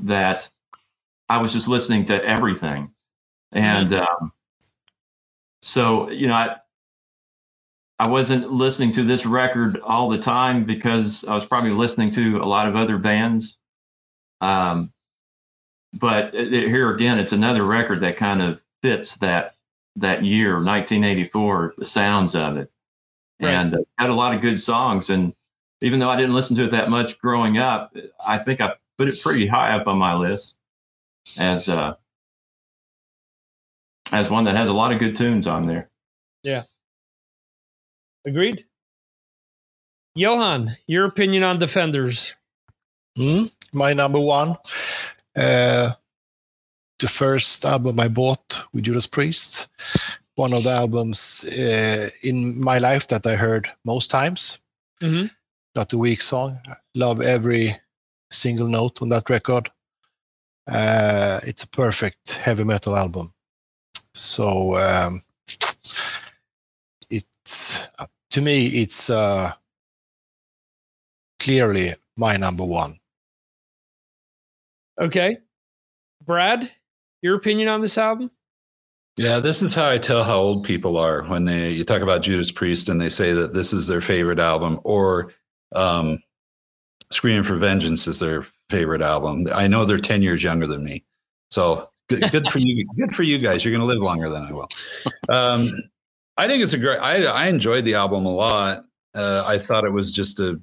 that 0.00 0.48
I 1.28 1.38
was 1.40 1.54
just 1.54 1.68
listening 1.68 2.04
to 2.06 2.22
everything. 2.24 2.92
And 3.52 3.94
um, 3.94 4.32
so, 5.62 6.10
you 6.10 6.26
know, 6.26 6.34
I, 6.34 6.56
I 7.98 8.08
wasn't 8.08 8.50
listening 8.50 8.92
to 8.94 9.04
this 9.04 9.24
record 9.24 9.80
all 9.80 10.10
the 10.10 10.18
time 10.18 10.64
because 10.64 11.24
I 11.24 11.34
was 11.34 11.46
probably 11.46 11.70
listening 11.70 12.10
to 12.12 12.38
a 12.38 12.44
lot 12.44 12.66
of 12.68 12.76
other 12.76 12.98
bands. 12.98 13.56
Um, 14.40 14.92
but 15.98 16.34
it, 16.34 16.52
it- 16.52 16.68
here 16.68 16.90
again, 16.90 17.18
it's 17.18 17.32
another 17.32 17.64
record 17.64 18.00
that 18.00 18.16
kind 18.16 18.42
of 18.42 18.60
fits 18.84 19.16
that 19.16 19.54
that 19.96 20.24
year, 20.24 20.56
1984, 20.56 21.74
the 21.78 21.86
sounds 21.86 22.34
of 22.34 22.58
it, 22.58 22.70
Right. 23.40 23.50
and 23.54 23.72
uh, 23.74 23.78
had 23.96 24.10
a 24.10 24.14
lot 24.14 24.34
of 24.34 24.42
good 24.42 24.60
songs. 24.60 25.08
And 25.08 25.32
even 25.80 26.00
though 26.00 26.10
I 26.10 26.16
didn't 26.16 26.34
listen 26.34 26.54
to 26.56 26.64
it 26.64 26.72
that 26.72 26.90
much 26.90 27.18
growing 27.18 27.56
up, 27.56 27.96
I 28.28 28.36
think 28.36 28.60
I 28.60 28.74
put 28.98 29.08
it 29.08 29.18
pretty 29.22 29.46
high 29.46 29.74
up 29.74 29.86
on 29.86 29.96
my 29.96 30.14
list 30.14 30.56
as 31.38 31.66
uh, 31.70 31.94
as 34.12 34.28
one 34.28 34.44
that 34.44 34.54
has 34.54 34.68
a 34.68 34.72
lot 34.74 34.92
of 34.92 34.98
good 34.98 35.16
tunes 35.16 35.46
on 35.46 35.66
there. 35.66 35.88
Yeah. 36.42 36.64
Agreed. 38.26 38.66
Johan, 40.14 40.76
your 40.86 41.06
opinion 41.06 41.42
on 41.42 41.58
Defenders? 41.58 42.34
Hmm? 43.16 43.44
My 43.72 43.94
number 43.94 44.20
one, 44.20 44.56
uh, 45.36 45.92
the 46.98 47.08
first 47.08 47.64
album 47.64 48.00
I 48.00 48.08
bought 48.08 48.62
with 48.72 48.84
Judas 48.84 49.06
Priest, 49.06 49.68
one 50.36 50.52
of 50.52 50.64
the 50.64 50.70
albums 50.70 51.44
uh, 51.44 52.08
in 52.22 52.60
my 52.60 52.78
life 52.78 53.06
that 53.08 53.26
I 53.26 53.36
heard 53.36 53.70
most 53.84 54.10
times. 54.10 54.60
Mhm. 55.00 55.30
Not 55.74 55.92
a 55.92 55.98
weak 55.98 56.22
song. 56.22 56.60
Love 56.94 57.20
every 57.20 57.76
single 58.30 58.68
note 58.68 59.02
on 59.02 59.08
that 59.10 59.28
record. 59.28 59.70
Uh, 60.66 61.40
it's 61.44 61.64
a 61.64 61.68
perfect 61.68 62.32
heavy 62.34 62.64
metal 62.64 62.96
album. 62.96 63.32
So 64.14 64.76
um, 64.76 65.22
it's 67.10 67.88
to 68.30 68.40
me, 68.40 68.66
it's 68.66 69.10
uh, 69.10 69.52
clearly 71.38 71.94
my 72.16 72.36
number 72.36 72.64
one. 72.64 72.98
Okay. 75.00 75.38
Brad, 76.24 76.70
your 77.24 77.34
opinion 77.34 77.68
on 77.68 77.80
this 77.80 77.96
album? 77.96 78.30
Yeah, 79.16 79.40
this 79.40 79.62
is 79.62 79.74
how 79.74 79.88
I 79.88 79.98
tell 79.98 80.22
how 80.22 80.36
old 80.36 80.64
people 80.64 80.98
are 80.98 81.22
when 81.24 81.46
they 81.46 81.70
you 81.70 81.84
talk 81.84 82.02
about 82.02 82.22
Judas 82.22 82.50
Priest 82.50 82.88
and 82.88 83.00
they 83.00 83.08
say 83.08 83.32
that 83.32 83.54
this 83.54 83.72
is 83.72 83.86
their 83.86 84.00
favorite 84.00 84.38
album 84.38 84.78
or 84.84 85.32
um 85.74 86.18
Screaming 87.10 87.44
for 87.44 87.56
Vengeance 87.56 88.06
is 88.06 88.18
their 88.18 88.46
favorite 88.68 89.02
album. 89.02 89.46
I 89.54 89.68
know 89.68 89.84
they're 89.84 89.98
10 89.98 90.20
years 90.22 90.42
younger 90.42 90.66
than 90.66 90.82
me. 90.82 91.04
So 91.50 91.88
good, 92.08 92.30
good 92.32 92.48
for 92.48 92.58
you. 92.58 92.84
Good 92.98 93.14
for 93.14 93.22
you 93.22 93.38
guys. 93.38 93.64
You're 93.64 93.72
going 93.72 93.86
to 93.86 93.86
live 93.86 94.02
longer 94.02 94.28
than 94.28 94.42
I 94.42 94.52
will. 94.52 94.68
Um, 95.28 95.70
I 96.36 96.48
think 96.48 96.62
it's 96.62 96.72
a 96.72 96.78
great, 96.78 96.98
I, 96.98 97.24
I 97.24 97.46
enjoyed 97.46 97.84
the 97.84 97.94
album 97.94 98.26
a 98.26 98.30
lot. 98.34 98.84
Uh, 99.14 99.44
I 99.46 99.58
thought 99.58 99.84
it 99.84 99.92
was 99.92 100.12
just 100.12 100.40
a, 100.40 100.60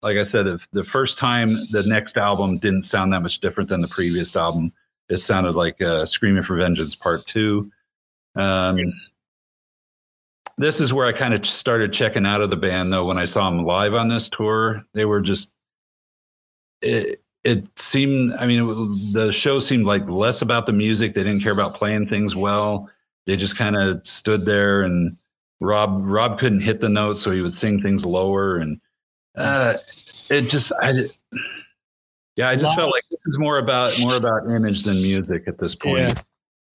like 0.00 0.16
I 0.16 0.22
said, 0.22 0.46
the 0.72 0.84
first 0.84 1.18
time 1.18 1.48
the 1.48 1.84
next 1.86 2.16
album 2.16 2.56
didn't 2.58 2.84
sound 2.84 3.12
that 3.12 3.22
much 3.22 3.40
different 3.40 3.68
than 3.68 3.82
the 3.82 3.88
previous 3.88 4.34
album. 4.36 4.72
It 5.08 5.18
sounded 5.18 5.54
like 5.54 5.82
uh, 5.82 6.06
Screaming 6.06 6.42
for 6.42 6.56
Vengeance 6.56 6.94
Part 6.94 7.26
Two. 7.26 7.70
Um, 8.36 8.78
This 10.56 10.80
is 10.80 10.92
where 10.92 11.06
I 11.06 11.12
kind 11.12 11.34
of 11.34 11.44
started 11.44 11.92
checking 11.92 12.24
out 12.26 12.40
of 12.40 12.50
the 12.50 12.56
band, 12.56 12.92
though. 12.92 13.06
When 13.06 13.18
I 13.18 13.24
saw 13.24 13.50
them 13.50 13.64
live 13.64 13.94
on 13.94 14.08
this 14.08 14.28
tour, 14.28 14.84
they 14.94 15.04
were 15.04 15.20
just. 15.20 15.50
It, 16.80 17.22
it 17.42 17.78
seemed. 17.78 18.34
I 18.34 18.46
mean, 18.46 18.60
it, 18.60 19.12
the 19.12 19.32
show 19.32 19.60
seemed 19.60 19.84
like 19.84 20.08
less 20.08 20.42
about 20.42 20.66
the 20.66 20.72
music. 20.72 21.14
They 21.14 21.24
didn't 21.24 21.42
care 21.42 21.52
about 21.52 21.74
playing 21.74 22.06
things 22.06 22.34
well. 22.36 22.88
They 23.26 23.36
just 23.36 23.56
kind 23.56 23.76
of 23.76 24.06
stood 24.06 24.46
there, 24.46 24.82
and 24.82 25.16
Rob 25.60 26.00
Rob 26.04 26.38
couldn't 26.38 26.60
hit 26.60 26.80
the 26.80 26.88
notes, 26.88 27.20
so 27.20 27.30
he 27.30 27.42
would 27.42 27.54
sing 27.54 27.80
things 27.82 28.04
lower, 28.04 28.56
and 28.56 28.80
uh, 29.36 29.74
it 30.30 30.50
just 30.50 30.72
I. 30.80 30.92
Yeah, 32.36 32.48
I 32.48 32.54
just 32.54 32.64
Lot- 32.66 32.76
felt 32.76 32.92
like 32.92 33.04
this 33.10 33.20
is 33.26 33.38
more 33.38 33.58
about 33.58 33.98
more 34.00 34.16
about 34.16 34.50
image 34.50 34.82
than 34.82 34.94
music 35.00 35.44
at 35.46 35.58
this 35.58 35.74
point. 35.74 35.98
Yeah. 36.08 36.12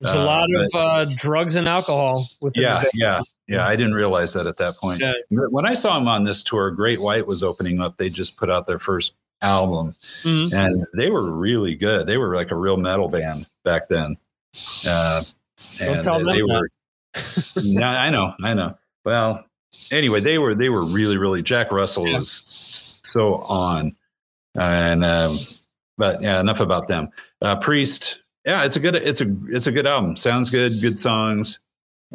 There's 0.02 0.16
a 0.16 0.22
Uh, 0.22 0.26
lot 0.26 0.48
of 0.56 0.68
but- 0.72 0.80
uh, 0.80 1.06
drugs 1.18 1.56
and 1.56 1.68
alcohol 1.68 2.26
Yeah, 2.56 2.84
yeah, 2.94 3.20
yeah. 3.48 3.68
I 3.68 3.76
didn't 3.76 3.94
realize 3.96 4.32
that 4.34 4.48
at 4.48 4.58
that 4.58 4.76
point. 4.78 5.02
Yeah. 5.02 5.14
When 5.30 5.66
I 5.66 5.74
saw 5.74 5.96
them 6.00 6.08
on 6.08 6.24
this 6.24 6.42
tour, 6.44 6.72
Great 6.72 7.02
White 7.02 7.28
was 7.28 7.44
opening 7.44 7.82
up. 7.82 7.98
They 7.98 8.08
just 8.08 8.38
put 8.38 8.50
out 8.50 8.66
their 8.68 8.80
first 8.80 9.14
album, 9.42 9.96
Mhm. 10.24 10.54
and 10.54 10.86
they 10.98 11.10
were 11.10 11.30
really 11.30 11.76
good. 11.76 12.08
They 12.08 12.18
were 12.18 12.34
like 12.36 12.52
a 12.52 12.56
real 12.56 12.78
metal 12.78 13.10
band 13.10 13.46
back 13.66 13.90
then. 13.90 14.16
Uh, 14.88 15.22
and 15.82 16.06
they, 16.06 16.34
they 16.34 16.44
were. 16.44 16.70
yeah, 17.62 17.90
I 17.90 18.10
know, 18.10 18.34
I 18.42 18.54
know. 18.54 18.78
Well, 19.04 19.44
anyway, 19.92 20.22
they 20.22 20.38
were 20.38 20.56
they 20.56 20.70
were 20.70 20.86
really 20.86 21.18
really. 21.18 21.42
Jack 21.42 21.72
Russell 21.74 22.08
Yeah. 22.08 22.20
was 22.20 23.00
so 23.04 23.36
on, 23.36 23.96
and 24.56 25.04
um, 25.04 25.36
but 25.98 26.22
yeah, 26.22 26.40
enough 26.40 26.60
about 26.60 26.88
them. 26.88 27.10
Uh, 27.42 27.58
Priest, 27.58 28.20
yeah, 28.46 28.64
it's 28.64 28.76
a 28.76 28.80
good 28.80 28.96
it's 28.96 29.22
a 29.22 29.36
it's 29.50 29.68
a 29.68 29.72
good 29.72 29.86
album. 29.86 30.16
Sounds 30.16 30.50
good, 30.50 30.72
good 30.82 30.98
songs. 30.98 31.60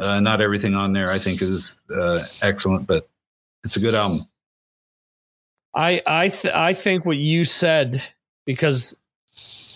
Uh, 0.01 0.19
not 0.19 0.41
everything 0.41 0.75
on 0.75 0.93
there 0.93 1.09
I 1.09 1.19
think 1.19 1.41
is 1.41 1.81
uh, 1.95 2.21
excellent, 2.43 2.87
but 2.87 3.09
it's 3.63 3.77
a 3.77 3.81
good 3.81 3.95
album. 3.95 4.21
I 5.75 6.03
I 6.07 6.29
th- 6.29 6.55
I 6.55 6.73
think 6.73 7.05
what 7.05 7.19
you 7.19 7.45
said 7.45 8.03
because 8.47 8.97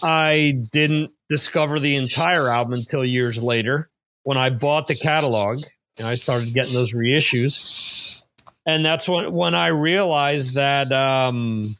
I 0.03 0.63
didn't 0.73 1.11
discover 1.29 1.79
the 1.79 1.97
entire 1.97 2.49
album 2.49 2.75
until 2.75 3.05
years 3.05 3.43
later 3.43 3.91
when 4.23 4.39
I 4.39 4.51
bought 4.51 4.87
the 4.87 4.95
catalog 4.95 5.61
and 5.99 6.07
I 6.07 6.15
started 6.15 6.55
getting 6.55 6.75
those 6.75 6.95
reissues, 6.95 8.23
and 8.65 8.85
that's 8.85 9.09
when 9.09 9.33
when 9.33 9.55
I 9.55 9.69
realized 9.69 10.55
that. 10.55 10.93
Um, 10.93 11.77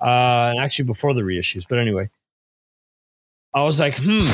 uh, 0.00 0.54
actually, 0.58 0.86
before 0.86 1.14
the 1.14 1.22
reissues, 1.22 1.66
but 1.68 1.78
anyway, 1.78 2.08
I 3.54 3.62
was 3.64 3.80
like, 3.80 3.94
hmm, 3.96 4.32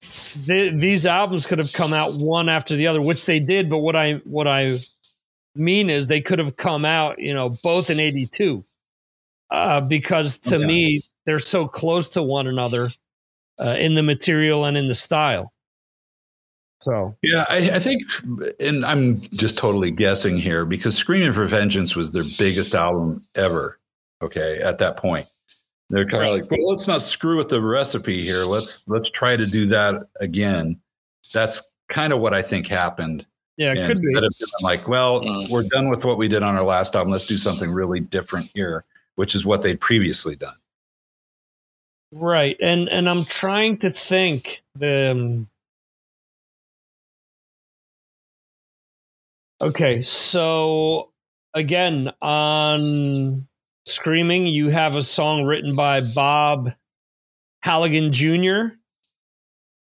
th- 0.00 0.74
these 0.80 1.06
albums 1.06 1.46
could 1.46 1.58
have 1.58 1.72
come 1.72 1.92
out 1.92 2.14
one 2.14 2.48
after 2.48 2.76
the 2.76 2.86
other, 2.86 3.00
which 3.00 3.24
they 3.26 3.38
did. 3.38 3.70
But 3.70 3.78
what 3.78 3.96
I 3.96 4.14
what 4.24 4.46
I 4.48 4.78
mean 5.54 5.88
is 5.90 6.08
they 6.08 6.20
could 6.20 6.38
have 6.38 6.56
come 6.56 6.84
out, 6.84 7.18
you 7.18 7.32
know, 7.34 7.50
both 7.62 7.90
in 7.90 8.00
'82, 8.00 8.64
uh, 9.50 9.80
because 9.82 10.38
to 10.40 10.56
Okay. 10.56 10.64
me 10.66 11.02
they're 11.24 11.38
so 11.38 11.66
close 11.66 12.08
to 12.10 12.22
one 12.22 12.46
another 12.46 12.88
uh, 13.58 13.76
in 13.78 13.94
the 13.94 14.02
material 14.02 14.64
and 14.64 14.76
in 14.76 14.88
the 14.88 14.94
style. 14.94 15.52
So 16.80 17.16
Yeah, 17.22 17.44
I, 17.48 17.56
I 17.56 17.78
think, 17.80 18.02
and 18.60 18.84
I'm 18.84 19.20
just 19.20 19.56
totally 19.58 19.90
guessing 19.90 20.36
here 20.36 20.64
because 20.64 20.94
Screaming 20.96 21.32
for 21.32 21.46
Vengeance 21.46 21.96
was 21.96 22.12
their 22.12 22.24
biggest 22.38 22.74
album 22.74 23.24
ever. 23.34 23.78
Okay, 24.26 24.58
at 24.60 24.78
that 24.78 24.96
point, 24.96 25.26
they're 25.90 26.04
kind 26.08 26.24
of 26.24 26.32
like, 26.40 26.50
well, 26.50 26.68
let's 26.70 26.86
not 26.88 27.00
screw 27.00 27.36
with 27.38 27.48
the 27.48 27.60
recipe 27.60 28.20
here. 28.22 28.44
Let's 28.44 28.82
let's 28.86 29.08
try 29.10 29.36
to 29.36 29.46
do 29.46 29.66
that 29.66 30.02
again. 30.20 30.80
That's 31.32 31.62
kind 31.88 32.12
of 32.12 32.20
what 32.20 32.34
I 32.34 32.42
think 32.42 32.66
happened. 32.66 33.24
yeah, 33.56 33.72
it 33.72 33.78
And 33.78 33.86
could 33.86 33.98
be. 34.00 34.08
instead 34.08 34.24
of 34.24 34.34
being 34.38 34.48
like, 34.62 34.88
well, 34.88 35.20
Mm. 35.22 35.48
we're 35.50 35.62
done 35.62 35.88
with 35.88 36.04
what 36.04 36.18
we 36.18 36.28
did 36.28 36.42
on 36.42 36.56
our 36.56 36.64
last 36.64 36.94
album. 36.96 37.12
Let's 37.12 37.24
do 37.24 37.38
something 37.38 37.70
really 37.70 38.00
different 38.00 38.50
here, 38.54 38.84
which 39.14 39.34
is 39.34 39.46
what 39.46 39.62
they'd 39.62 39.80
previously 39.80 40.34
done. 40.36 40.56
Right. 42.12 42.56
And 42.60 42.88
and 42.88 43.08
I'm 43.08 43.24
trying 43.24 43.78
to 43.78 43.90
think 43.90 44.62
the 44.74 45.10
um, 45.12 45.48
Okay, 49.60 50.02
so 50.02 51.10
again, 51.54 52.12
on 52.20 53.46
Screaming, 53.86 54.46
you 54.46 54.68
have 54.68 54.96
a 54.96 55.02
song 55.02 55.44
written 55.44 55.74
by 55.76 56.00
Bob 56.00 56.72
Halligan 57.62 58.12
Jr. 58.12 58.74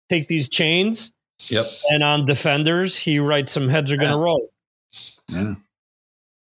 Take 0.10 0.28
these 0.28 0.50
chains. 0.50 1.14
Yep. 1.48 1.66
And 1.92 2.04
on 2.04 2.26
Defenders, 2.26 2.98
he 2.98 3.20
writes 3.20 3.52
some 3.54 3.70
heads 3.70 3.92
are 3.92 3.98
gonna 3.98 4.18
Yeah. 4.18 4.24
roll, 4.24 4.50
Yeah. 5.30 5.56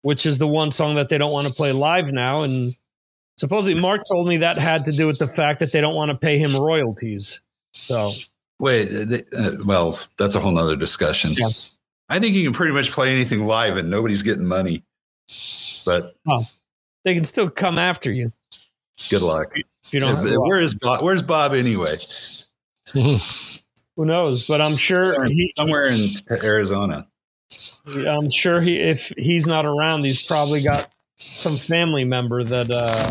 which 0.03 0.27
is 0.27 0.39
the 0.39 0.47
one 0.49 0.71
song 0.73 0.97
that 0.97 1.09
they 1.09 1.19
don't 1.19 1.33
want 1.33 1.47
to 1.49 1.53
play 1.55 1.73
live 1.73 2.13
now. 2.13 2.41
And 2.43 2.75
supposedly 3.39 3.75
Mark 3.81 4.03
told 4.11 4.29
me 4.29 4.37
that 4.39 4.59
had 4.59 4.85
to 4.85 4.93
do 4.93 5.07
with 5.07 5.19
the 5.19 5.29
fact 5.29 5.61
that 5.61 5.73
they 5.73 5.81
don't 5.81 5.95
want 5.95 6.11
to 6.11 6.17
pay 6.17 6.39
him 6.39 6.57
royalties. 6.57 7.41
So 7.73 8.13
Wait, 8.61 8.89
uh, 8.89 9.05
they- 9.05 9.25
uh, 9.37 9.53
well, 9.65 9.99
that's 10.17 10.35
a 10.37 10.41
whole 10.41 10.53
nother 10.53 10.77
discussion. 10.77 11.33
Yeah. 11.33 11.49
I 12.09 12.19
think 12.21 12.35
you 12.35 12.45
can 12.45 12.53
pretty 12.53 12.73
much 12.73 12.91
play 12.93 13.13
anything 13.13 13.47
live 13.47 13.77
and 13.77 13.91
nobody's 13.91 14.23
getting 14.23 14.47
money. 14.47 14.83
But 15.85 16.15
they 17.05 17.15
can 17.15 17.25
still 17.25 17.49
come 17.49 17.79
after 17.79 18.13
you 18.13 18.33
good 19.11 19.23
luck. 19.23 19.53
if 19.55 19.93
you 19.93 20.01
don't. 20.01 20.15
Have 20.15 20.27
Yeah, 20.27 20.39
Where 20.39 20.61
is 20.61 20.75
Bob? 20.75 21.03
Where's 21.03 21.23
Bob 21.23 21.53
anyway? 21.53 21.99
Who 22.93 24.05
knows? 24.05 24.47
But 24.47 24.61
I'm 24.61 24.77
sure 24.77 25.25
he. 25.25 25.53
Somewhere 25.57 25.89
in 25.89 25.99
Arizona. 26.43 27.07
I'm 27.97 28.31
sure 28.31 28.61
he. 28.61 28.79
If 28.81 29.13
he's 29.17 29.47
not 29.47 29.65
around, 29.65 30.05
he's 30.05 30.27
probably 30.27 30.63
got 30.63 30.89
some 31.17 31.57
family 31.57 32.05
member 32.05 32.43
that 32.43 32.71
uh, 32.71 33.11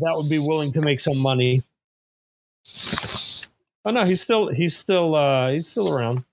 that 0.00 0.16
would 0.16 0.30
be 0.30 0.38
willing 0.38 0.72
to 0.72 0.80
make 0.80 1.00
some 1.00 1.18
money. 1.18 1.62
Oh 3.84 3.90
no, 3.90 4.04
he's 4.04 4.22
still 4.22 4.48
he's 4.48 4.76
still 4.76 5.14
uh, 5.14 5.50
he's 5.50 5.68
still 5.68 5.92
around. 5.94 6.24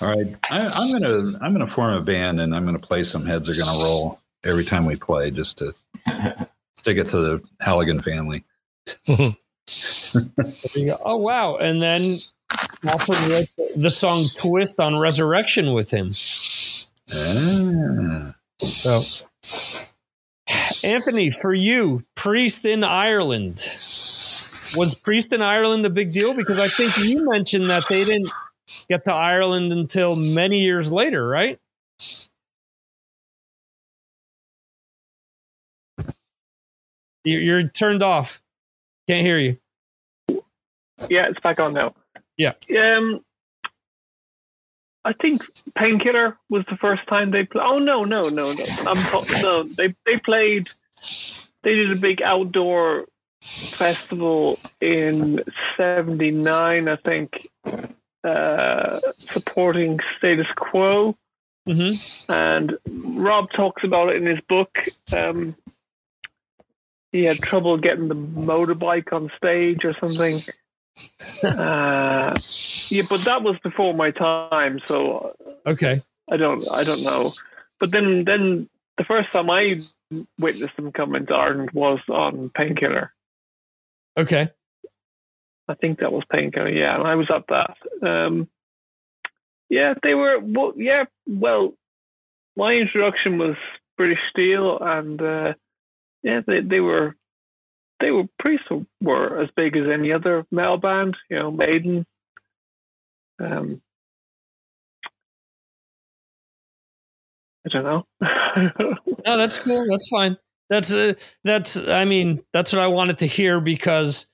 All 0.00 0.08
right, 0.14 0.36
I, 0.50 0.66
I'm 0.68 0.92
gonna 0.92 1.38
I'm 1.40 1.52
gonna 1.52 1.66
form 1.66 1.94
a 1.94 2.00
band 2.00 2.40
and 2.40 2.54
I'm 2.54 2.64
gonna 2.64 2.78
play 2.78 3.04
some 3.04 3.24
heads 3.24 3.48
are 3.48 3.54
gonna 3.54 3.78
roll 3.78 4.20
every 4.44 4.64
time 4.64 4.86
we 4.86 4.96
play 4.96 5.30
just 5.30 5.58
to 5.58 5.72
stick 6.74 6.98
it 6.98 7.08
to 7.10 7.18
the 7.18 7.42
Halligan 7.60 8.00
family. 8.02 8.44
There 9.06 9.34
you 10.74 10.86
go. 10.86 10.96
Oh 11.04 11.16
wow! 11.16 11.56
And 11.56 11.80
then 11.82 12.02
also 12.90 13.12
wrote 13.12 13.48
the- 13.56 13.72
the 13.76 13.90
song 13.90 14.22
"Twist" 14.40 14.78
on 14.78 14.98
Resurrection 14.98 15.72
with 15.72 15.90
him. 15.90 16.10
Ah. 17.12 18.34
So, 18.60 19.26
Anthony, 20.84 21.30
for 21.30 21.52
you, 21.54 22.04
Priest 22.14 22.64
in 22.64 22.84
Ireland. 22.84 23.56
Was 24.76 24.94
Priest 25.02 25.32
in 25.32 25.40
Ireland 25.42 25.86
a 25.86 25.90
big 25.90 26.12
deal? 26.12 26.34
Because 26.34 26.58
I 26.60 26.68
think 26.68 26.96
you 26.98 27.28
mentioned 27.30 27.66
that 27.66 27.84
they 27.88 28.04
didn't 28.04 28.30
get 28.88 29.04
to 29.04 29.12
Ireland 29.12 29.72
until 29.72 30.16
many 30.16 30.60
years 30.60 30.90
later, 30.90 31.26
right? 31.26 31.58
You're 37.24 37.68
turned 37.68 38.02
off. 38.02 38.42
Can't 39.08 39.26
hear 39.26 39.38
you. 39.38 39.58
Yeah, 41.08 41.28
it's 41.28 41.40
back 41.40 41.58
on 41.58 41.74
now. 41.74 41.94
Yeah. 42.36 42.52
Um, 42.78 43.24
I 45.04 45.12
think 45.12 45.42
Painkiller 45.74 46.38
was 46.48 46.64
the 46.70 46.76
first 46.76 47.06
time 47.08 47.30
they 47.30 47.44
played. 47.44 47.64
Oh 47.64 47.78
no, 47.78 48.04
no, 48.04 48.28
no, 48.28 48.52
no! 48.52 48.64
I'm 48.86 49.42
no. 49.42 49.62
They 49.64 49.94
they 50.06 50.18
played. 50.18 50.68
They 51.62 51.74
did 51.74 51.92
a 51.92 52.00
big 52.00 52.22
outdoor 52.22 53.06
festival 53.42 54.58
in 54.80 55.42
'79, 55.76 56.88
I 56.88 56.96
think, 56.96 57.48
uh, 58.22 58.98
supporting 59.12 59.98
Status 60.16 60.46
Quo. 60.56 61.16
Mm-hmm. 61.66 62.30
and 62.30 62.76
Rob 63.18 63.50
talks 63.50 63.84
about 63.84 64.10
it 64.10 64.16
in 64.16 64.26
his 64.26 64.40
book. 64.50 64.84
Um, 65.16 65.56
he 67.14 67.22
had 67.22 67.38
trouble 67.38 67.78
getting 67.78 68.08
the 68.08 68.16
motorbike 68.16 69.12
on 69.12 69.30
stage 69.36 69.84
or 69.84 69.94
something. 70.00 70.34
uh, 71.44 72.34
yeah, 72.88 73.02
but 73.08 73.24
that 73.24 73.40
was 73.44 73.56
before 73.62 73.94
my 73.94 74.10
time, 74.10 74.80
so 74.84 75.32
Okay. 75.64 76.02
I 76.28 76.36
don't, 76.36 76.68
I 76.72 76.82
don't 76.82 77.04
know. 77.04 77.30
But 77.78 77.92
then, 77.92 78.24
then 78.24 78.68
the 78.98 79.04
first 79.04 79.30
time 79.30 79.48
I 79.48 79.76
witnessed 80.40 80.74
them 80.74 80.90
come 80.90 81.14
into 81.14 81.34
Ireland 81.34 81.70
was 81.72 82.00
on 82.08 82.50
Painkiller. 82.50 83.12
Okay. 84.18 84.50
I 85.68 85.74
think 85.74 86.00
that 86.00 86.12
was 86.12 86.24
Painkiller. 86.28 86.68
Yeah, 86.68 86.96
and 86.96 87.06
I 87.06 87.14
was 87.14 87.30
at 87.30 87.46
that. 87.46 87.76
Um, 88.02 88.48
yeah, 89.68 89.94
they 90.02 90.14
were. 90.14 90.40
Well, 90.40 90.72
yeah, 90.76 91.04
well, 91.28 91.74
my 92.56 92.72
introduction 92.72 93.38
was 93.38 93.54
British 93.96 94.18
Steel, 94.30 94.78
and 94.80 95.22
uh, 95.22 95.54
yeah, 96.24 96.40
they 96.44 96.60
they 96.60 96.80
were 96.80 97.14
they 98.00 98.10
were 98.10 98.24
priests 98.40 98.66
were 99.00 99.40
as 99.40 99.50
big 99.54 99.76
as 99.76 99.84
any 99.92 100.10
other 100.10 100.44
metal 100.50 100.78
band. 100.78 101.16
You 101.30 101.38
know, 101.38 101.50
Maiden. 101.50 102.06
Um, 103.38 103.82
I 107.66 107.70
don't 107.70 107.84
know. 107.84 108.06
No, 109.26 109.38
that's 109.38 109.56
cool. 109.56 109.86
That's 109.88 110.06
fine. 110.10 110.36
That's 110.68 110.92
uh, 110.92 111.14
that's. 111.44 111.78
I 111.88 112.04
mean, 112.04 112.42
that's 112.52 112.74
what 112.74 112.82
I 112.82 112.88
wanted 112.88 113.16
to 113.18 113.26
hear 113.26 113.58
because 113.58 114.26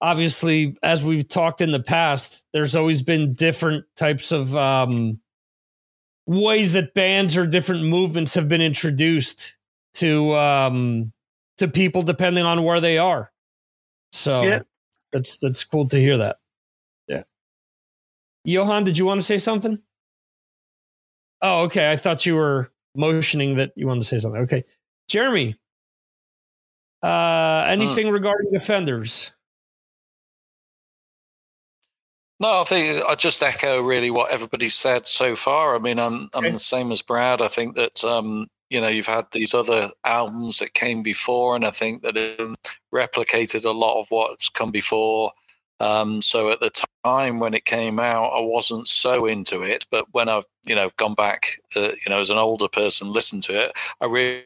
obviously, 0.00 0.78
as 0.82 1.04
we've 1.04 1.28
talked 1.28 1.60
in 1.60 1.70
the 1.70 1.82
past, 1.82 2.46
there's 2.54 2.74
always 2.74 3.02
been 3.02 3.34
different 3.34 3.84
types 3.94 4.32
of 4.32 4.56
um, 4.56 5.20
ways 6.26 6.72
that 6.72 6.94
bands 6.94 7.36
or 7.36 7.46
different 7.46 7.84
movements 7.84 8.34
have 8.36 8.48
been 8.48 8.62
introduced 8.62 9.58
to 9.94 10.34
um, 10.34 11.12
to 11.58 11.68
people 11.68 12.02
depending 12.02 12.44
on 12.44 12.62
where 12.64 12.80
they 12.80 12.98
are. 12.98 13.32
So 14.12 14.42
Yeah. 14.42 14.60
that's 15.12 15.38
that's 15.38 15.64
cool 15.64 15.86
to 15.88 15.98
hear 16.00 16.16
that. 16.18 16.38
Yeah. 17.06 17.22
Johan, 18.44 18.84
did 18.84 18.96
you 18.98 19.04
want 19.06 19.20
to 19.20 19.26
say 19.26 19.38
something? 19.38 19.78
Oh, 21.42 21.64
okay. 21.64 21.92
I 21.92 21.96
thought 21.96 22.26
you 22.26 22.34
were 22.36 22.72
motioning 22.94 23.56
that 23.56 23.72
you 23.76 23.86
wanted 23.86 24.00
to 24.00 24.06
say 24.06 24.18
something. 24.18 24.40
Okay. 24.42 24.64
Jeremy, 25.08 25.56
uh, 27.02 27.64
anything 27.68 28.10
regarding 28.10 28.50
defenders? 28.50 29.32
No, 32.40 32.60
I 32.60 32.64
think 32.64 33.04
I 33.04 33.14
just 33.16 33.42
echo 33.42 33.82
really 33.82 34.10
what 34.10 34.30
everybody 34.30 34.68
said 34.68 35.06
so 35.06 35.34
far. 35.34 35.74
I 35.74 35.78
mean, 35.78 35.98
I'm 35.98 36.28
I'm 36.34 36.44
Okay. 36.44 36.52
the 36.52 36.58
same 36.60 36.92
as 36.92 37.02
Brad. 37.02 37.42
I 37.42 37.48
think 37.48 37.74
that 37.74 38.04
um, 38.04 38.48
you 38.70 38.80
know 38.80 38.88
you've 38.88 39.06
had 39.06 39.26
these 39.32 39.54
other 39.54 39.90
albums 40.04 40.58
that 40.58 40.74
came 40.74 41.02
before, 41.02 41.56
and 41.56 41.64
I 41.64 41.70
think 41.70 42.02
that 42.02 42.16
it 42.16 42.40
replicated 42.94 43.64
a 43.64 43.70
lot 43.70 44.00
of 44.00 44.06
what's 44.10 44.48
come 44.48 44.70
before. 44.70 45.32
Um, 45.80 46.22
so 46.22 46.50
at 46.50 46.60
the 46.60 46.70
time 47.04 47.38
when 47.38 47.54
it 47.54 47.64
came 47.64 48.00
out, 48.00 48.32
I 48.32 48.40
wasn't 48.40 48.88
so 48.88 49.26
into 49.26 49.62
it. 49.62 49.86
But 49.90 50.06
when 50.12 50.28
I've 50.28 50.46
you 50.66 50.74
know 50.74 50.90
gone 50.96 51.14
back, 51.14 51.60
uh, 51.76 51.92
you 52.04 52.10
know, 52.10 52.20
as 52.20 52.30
an 52.30 52.38
older 52.38 52.68
person, 52.68 53.12
listened 53.12 53.44
to 53.44 53.52
it, 53.54 53.72
I 54.00 54.06
really, 54.06 54.44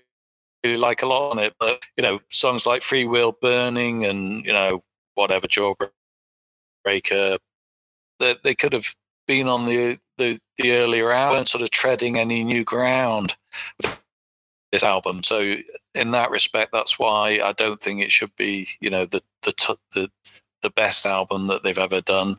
really 0.65 0.77
like 0.77 1.03
a 1.03 1.07
lot 1.07 1.31
on 1.31 1.39
it. 1.39 1.55
But 1.59 1.85
you 1.97 2.03
know, 2.03 2.21
songs 2.29 2.67
like 2.67 2.83
"Freewheel 2.83 3.35
Burning" 3.41 4.05
and 4.05 4.45
you 4.45 4.53
know 4.53 4.83
whatever 5.15 5.47
Jawbreaker, 5.47 7.39
they, 8.19 8.37
they 8.43 8.55
could 8.55 8.73
have 8.73 8.95
been 9.27 9.49
on 9.49 9.67
the 9.67 9.99
the, 10.19 10.39
the 10.59 10.73
earlier 10.73 11.11
album, 11.11 11.47
sort 11.47 11.63
of 11.63 11.71
treading 11.71 12.19
any 12.19 12.45
new 12.45 12.65
ground 12.65 13.37
with 13.83 14.02
this 14.73 14.83
album. 14.83 15.23
So 15.23 15.57
in 15.95 16.11
that 16.13 16.31
respect, 16.31 16.73
that's 16.73 16.99
why 16.99 17.41
I 17.45 17.53
don't 17.53 17.81
think 17.81 18.01
it 18.01 18.11
should 18.11 18.35
be 18.37 18.69
you 18.81 18.91
know 18.91 19.05
the 19.05 19.23
the 19.43 19.77
the 19.93 20.11
the 20.63 20.71
best 20.71 21.07
album 21.07 21.47
that 21.49 21.63
they've 21.63 21.79
ever 21.79 22.01
done. 22.01 22.39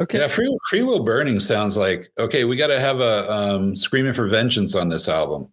Okay. 0.00 0.18
Yeah, 0.18 0.28
Free, 0.28 0.58
Freewheel 0.72 1.04
Burning 1.04 1.38
sounds 1.38 1.76
like 1.76 2.10
okay. 2.18 2.44
We 2.44 2.56
got 2.56 2.68
to 2.68 2.80
have 2.80 3.00
a 3.00 3.30
um, 3.30 3.76
Screaming 3.76 4.14
for 4.14 4.26
Vengeance 4.26 4.74
on 4.74 4.88
this 4.88 5.08
album. 5.08 5.52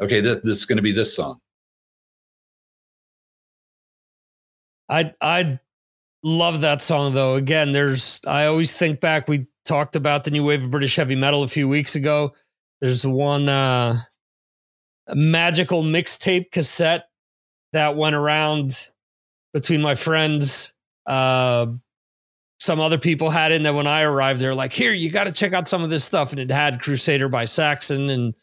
Okay, 0.00 0.20
this, 0.20 0.38
this 0.42 0.58
is 0.58 0.64
going 0.64 0.76
to 0.76 0.82
be 0.82 0.92
this 0.92 1.14
song. 1.14 1.38
I 4.88 5.14
I 5.20 5.58
love 6.22 6.62
that 6.62 6.82
song 6.82 7.14
though. 7.14 7.36
Again, 7.36 7.72
there's 7.72 8.20
I 8.26 8.46
always 8.46 8.72
think 8.72 9.00
back. 9.00 9.28
We 9.28 9.46
talked 9.64 9.94
about 9.94 10.24
the 10.24 10.30
new 10.30 10.44
wave 10.44 10.64
of 10.64 10.70
British 10.70 10.96
heavy 10.96 11.16
metal 11.16 11.42
a 11.42 11.48
few 11.48 11.68
weeks 11.68 11.94
ago. 11.94 12.34
There's 12.80 13.06
one 13.06 13.48
uh, 13.48 14.00
magical 15.14 15.82
mixtape 15.82 16.50
cassette 16.50 17.04
that 17.72 17.96
went 17.96 18.16
around 18.16 18.88
between 19.52 19.80
my 19.82 19.94
friends. 19.94 20.72
Uh, 21.06 21.66
some 22.58 22.80
other 22.80 22.98
people 22.98 23.30
had 23.30 23.52
it. 23.52 23.56
And 23.56 23.66
then 23.66 23.76
when 23.76 23.86
I 23.86 24.02
arrived, 24.02 24.40
they're 24.40 24.54
like, 24.54 24.72
here, 24.72 24.92
you 24.92 25.10
got 25.10 25.24
to 25.24 25.32
check 25.32 25.52
out 25.52 25.68
some 25.68 25.82
of 25.82 25.90
this 25.90 26.04
stuff. 26.04 26.32
And 26.32 26.40
it 26.40 26.50
had 26.50 26.80
Crusader 26.80 27.28
by 27.28 27.44
Saxon 27.44 28.08
and 28.08 28.34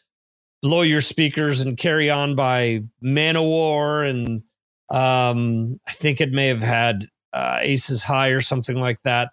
Blow 0.62 0.82
Your 0.82 1.00
Speakers 1.00 1.60
and 1.60 1.76
Carry 1.76 2.10
On 2.10 2.34
by 2.34 2.84
Manowar. 3.02 4.08
And 4.08 4.42
um, 4.90 5.80
I 5.86 5.92
think 5.92 6.20
it 6.20 6.32
may 6.32 6.48
have 6.48 6.62
had 6.62 7.06
uh, 7.32 7.58
Aces 7.60 8.02
High 8.02 8.28
or 8.28 8.40
something 8.40 8.76
like 8.76 9.02
that. 9.02 9.30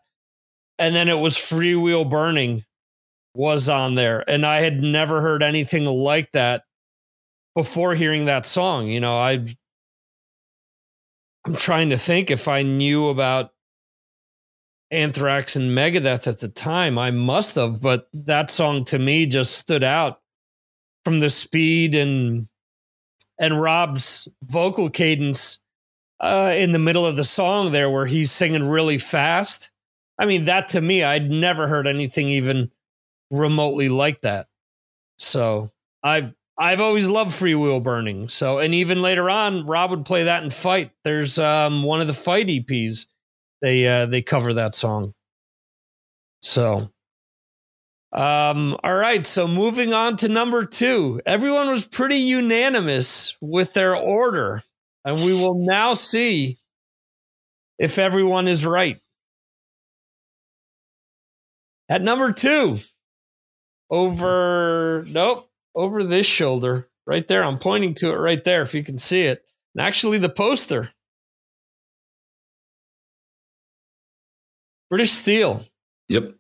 And 0.80 0.96
then 0.96 1.10
it 1.10 1.20
was 1.20 1.36
Freewheel 1.36 2.10
Burning 2.10 2.64
was 3.36 3.70
on 3.70 3.94
there. 3.96 4.28
And 4.28 4.46
I 4.46 4.62
had 4.62 4.82
never 4.82 5.22
heard 5.22 5.44
anything 5.44 5.86
like 5.86 6.32
that 6.32 6.64
before 7.56 7.96
hearing 7.96 8.26
that 8.26 8.46
song. 8.46 8.88
You 8.88 9.00
know, 9.00 9.18
I've 9.18 9.56
I'm 11.46 11.56
trying 11.56 11.90
to 11.90 11.98
think 11.98 12.30
if 12.30 12.48
I 12.48 12.62
knew 12.62 13.10
about 13.10 13.52
Anthrax 14.92 15.56
and 15.56 15.76
Megadeth 15.76 16.28
at 16.28 16.40
the 16.40 16.50
time. 16.50 17.00
I 17.00 17.12
must 17.12 17.56
have, 17.56 17.82
but 17.82 18.08
that 18.14 18.50
song 18.50 18.84
to 18.86 19.00
me 19.00 19.26
just 19.26 19.58
stood 19.58 19.84
out 19.84 20.20
from 21.04 21.20
the 21.20 21.30
speed 21.30 21.96
and 21.96 22.48
and 23.40 23.60
Rob's 23.60 24.28
vocal 24.44 24.90
cadence 24.90 25.62
uh, 26.20 26.54
in 26.56 26.74
the 26.74 26.80
middle 26.80 27.06
of 27.08 27.16
the 27.16 27.24
song 27.24 27.72
there, 27.72 27.90
where 27.90 28.06
he's 28.06 28.32
singing 28.32 28.70
really 28.70 29.00
fast. 29.00 29.72
I 30.20 30.28
mean, 30.28 30.46
that 30.46 30.68
to 30.70 30.82
me, 30.82 31.04
I'd 31.04 31.32
never 31.32 31.68
heard 31.68 31.88
anything 31.88 32.28
even 32.28 32.70
remotely 33.32 33.90
like 33.90 34.22
that. 34.22 34.48
So 35.18 35.72
I 36.04 36.34
I've 36.62 36.80
always 36.80 37.10
loved 37.10 37.32
Freewheel 37.32 37.82
Burning. 37.82 38.28
So, 38.28 38.60
and 38.60 38.72
even 38.76 39.02
later 39.02 39.32
on, 39.32 39.66
Rob 39.66 39.90
would 39.90 40.06
play 40.06 40.26
that 40.26 40.44
in 40.44 40.52
Fight. 40.52 40.92
There's 41.04 41.40
um, 41.40 41.82
one 41.82 42.02
of 42.02 42.08
the 42.08 42.14
Fight 42.14 42.46
EPs. 42.46 43.08
They 43.64 43.88
uh, 43.88 44.06
they 44.06 44.22
cover 44.22 44.54
that 44.54 44.76
song. 44.76 45.16
So, 46.44 46.92
um, 48.14 48.78
all 48.84 48.94
right. 48.94 49.26
So 49.26 49.48
moving 49.48 49.96
on 49.96 50.18
to 50.18 50.28
number 50.28 50.68
two, 50.68 51.20
everyone 51.26 51.68
was 51.72 51.88
pretty 51.88 52.18
unanimous 52.18 53.36
with 53.42 53.74
their 53.74 53.96
order, 53.96 54.62
and 55.04 55.24
we 55.24 55.34
will 55.34 55.66
now 55.66 55.96
see 55.96 56.60
if 57.80 57.98
everyone 57.98 58.48
is 58.48 58.68
right. 58.68 59.00
At 61.90 62.04
number 62.04 62.32
two, 62.32 62.78
over 63.90 65.04
nope 65.10 65.51
over 65.76 66.04
this 66.04 66.26
shoulder 66.26 66.90
right 67.06 67.28
there. 67.28 67.44
I'm 67.44 67.60
pointing 67.60 67.94
to 67.96 68.12
it 68.12 68.18
right 68.18 68.44
there 68.44 68.62
if 68.62 68.74
you 68.74 68.84
can 68.84 68.98
see 68.98 69.24
it. 69.24 69.44
And 69.76 69.86
actually, 69.86 70.18
the 70.18 70.30
poster 70.30 70.92
British 74.90 75.12
Steel. 75.12 75.64
Yep. 76.10 76.36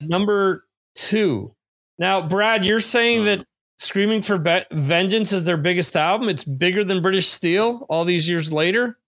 Number 0.00 0.64
two. 0.94 1.54
Now, 1.98 2.22
Brad, 2.22 2.64
you're 2.64 2.80
saying 2.80 3.24
that 3.24 3.38
hmm. 3.38 3.44
Screaming 3.78 4.22
for 4.22 4.38
Be- 4.38 4.64
Vengeance 4.72 5.32
is 5.32 5.44
their 5.44 5.56
biggest 5.56 5.96
album. 5.96 6.28
It's 6.28 6.44
bigger 6.44 6.84
than 6.84 7.02
British 7.02 7.26
Steel 7.26 7.84
all 7.88 8.04
these 8.04 8.28
years 8.28 8.52
later. 8.52 8.98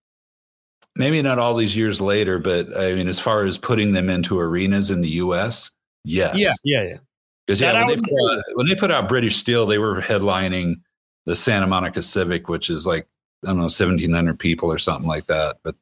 Maybe 0.97 1.23
not 1.23 1.39
all 1.39 1.55
these 1.55 1.77
years 1.77 2.01
later, 2.01 2.39
but 2.39 2.77
I 2.77 2.95
mean, 2.95 3.09
as 3.09 3.19
far 3.19 3.45
as 3.45 3.59
putting 3.59 3.93
them 3.93 4.11
into 4.11 4.39
arenas 4.39 4.91
in 4.91 5.03
the 5.03 5.09
U.S., 5.09 5.71
yes. 6.05 6.37
Yeah, 6.37 6.53
yeah, 6.65 6.83
yeah. 6.83 6.97
Because 7.47 7.61
yeah, 7.61 7.79
when 7.79 7.89
they, 7.89 7.97
put 7.97 8.11
out, 8.11 8.43
when 8.55 8.67
they 8.67 8.75
put 8.75 8.91
out 8.91 9.09
British 9.09 9.37
Steel, 9.37 9.67
they 9.67 9.79
were 9.79 10.01
headlining 10.01 10.75
the 11.27 11.37
Santa 11.37 11.67
Monica 11.67 12.03
Civic, 12.03 12.49
which 12.49 12.71
is 12.71 12.87
like 12.87 13.07
I 13.45 13.49
don't 13.49 13.59
know, 13.59 13.69
seventeen 13.69 14.13
hundred 14.13 14.39
people 14.39 14.71
or 14.71 14.79
something 14.79 15.07
like 15.07 15.27
that. 15.27 15.57
But 15.63 15.77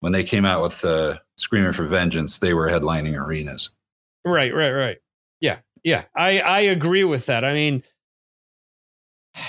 when 0.00 0.12
they 0.12 0.24
came 0.24 0.44
out 0.44 0.62
with 0.62 0.84
uh, 0.84 1.18
Screaming 1.36 1.72
for 1.72 1.86
Vengeance, 1.86 2.38
they 2.38 2.54
were 2.54 2.68
headlining 2.68 3.14
arenas. 3.14 3.70
Right, 4.24 4.54
right, 4.54 4.70
right. 4.70 4.98
Yeah, 5.40 5.58
yeah. 5.84 6.04
I 6.16 6.40
I 6.40 6.60
agree 6.60 7.04
with 7.04 7.26
that. 7.26 7.44
I 7.44 7.52
mean, 7.52 7.82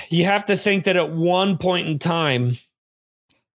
you 0.10 0.26
have 0.26 0.46
to 0.46 0.58
think 0.58 0.84
that 0.84 0.98
at 0.98 1.12
one 1.12 1.58
point 1.58 1.88
in 1.88 2.00
time, 2.00 2.58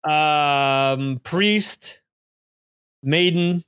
um, 0.05 1.20
Priest, 1.24 2.02
Maiden, 3.02 3.64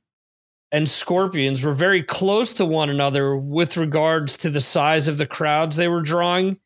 and 0.76 0.86
Scorpions 0.86 1.64
were 1.64 1.72
very 1.72 2.02
close 2.02 2.52
to 2.52 2.66
one 2.66 2.90
another 2.90 3.34
with 3.34 3.78
regards 3.78 4.36
to 4.36 4.50
the 4.50 4.60
size 4.60 5.08
of 5.08 5.16
the 5.16 5.26
crowds 5.26 5.74
they 5.74 5.88
were 5.88 6.02
drawing. 6.02 6.58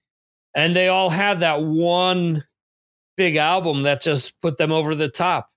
And 0.53 0.75
they 0.75 0.89
all 0.89 1.11
had 1.11 1.41
that 1.41 1.63
one 1.63 2.43
big 3.17 3.37
album 3.37 3.85
that 3.85 4.03
just 4.03 4.41
put 4.41 4.59
them 4.59 4.73
over 4.73 4.97
the 4.97 5.09
top. 5.09 5.49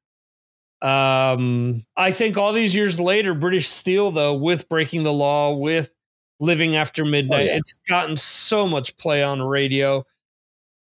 Um, 0.83 1.83
I 1.97 2.11
think 2.11 2.37
all 2.37 2.53
these 2.53 2.75
years 2.75 2.99
later, 2.99 3.33
British 3.33 3.69
Steel, 3.69 4.11
though, 4.11 4.35
with 4.35 4.69
Breaking 4.69 5.01
the 5.01 5.11
Law, 5.11 5.53
with 5.53 5.95
Living 6.39 6.75
After 6.75 7.03
Midnight, 7.03 7.47
oh, 7.49 7.53
yeah. 7.53 7.57
it's 7.57 7.79
gotten 7.89 8.17
so 8.17 8.67
much 8.67 8.95
play 8.97 9.23
on 9.23 9.41
radio 9.41 10.05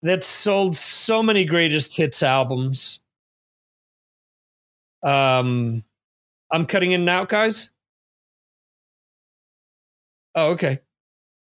that 0.02 0.22
sold 0.22 0.74
so 0.74 1.22
many 1.22 1.46
greatest 1.46 1.96
hits 1.96 2.22
albums. 2.22 3.00
Um, 5.02 5.84
I'm 6.52 6.66
cutting 6.66 6.92
in 6.92 7.00
and 7.00 7.10
out, 7.10 7.28
guys. 7.28 7.70
Oh, 10.34 10.52
okay. 10.52 10.80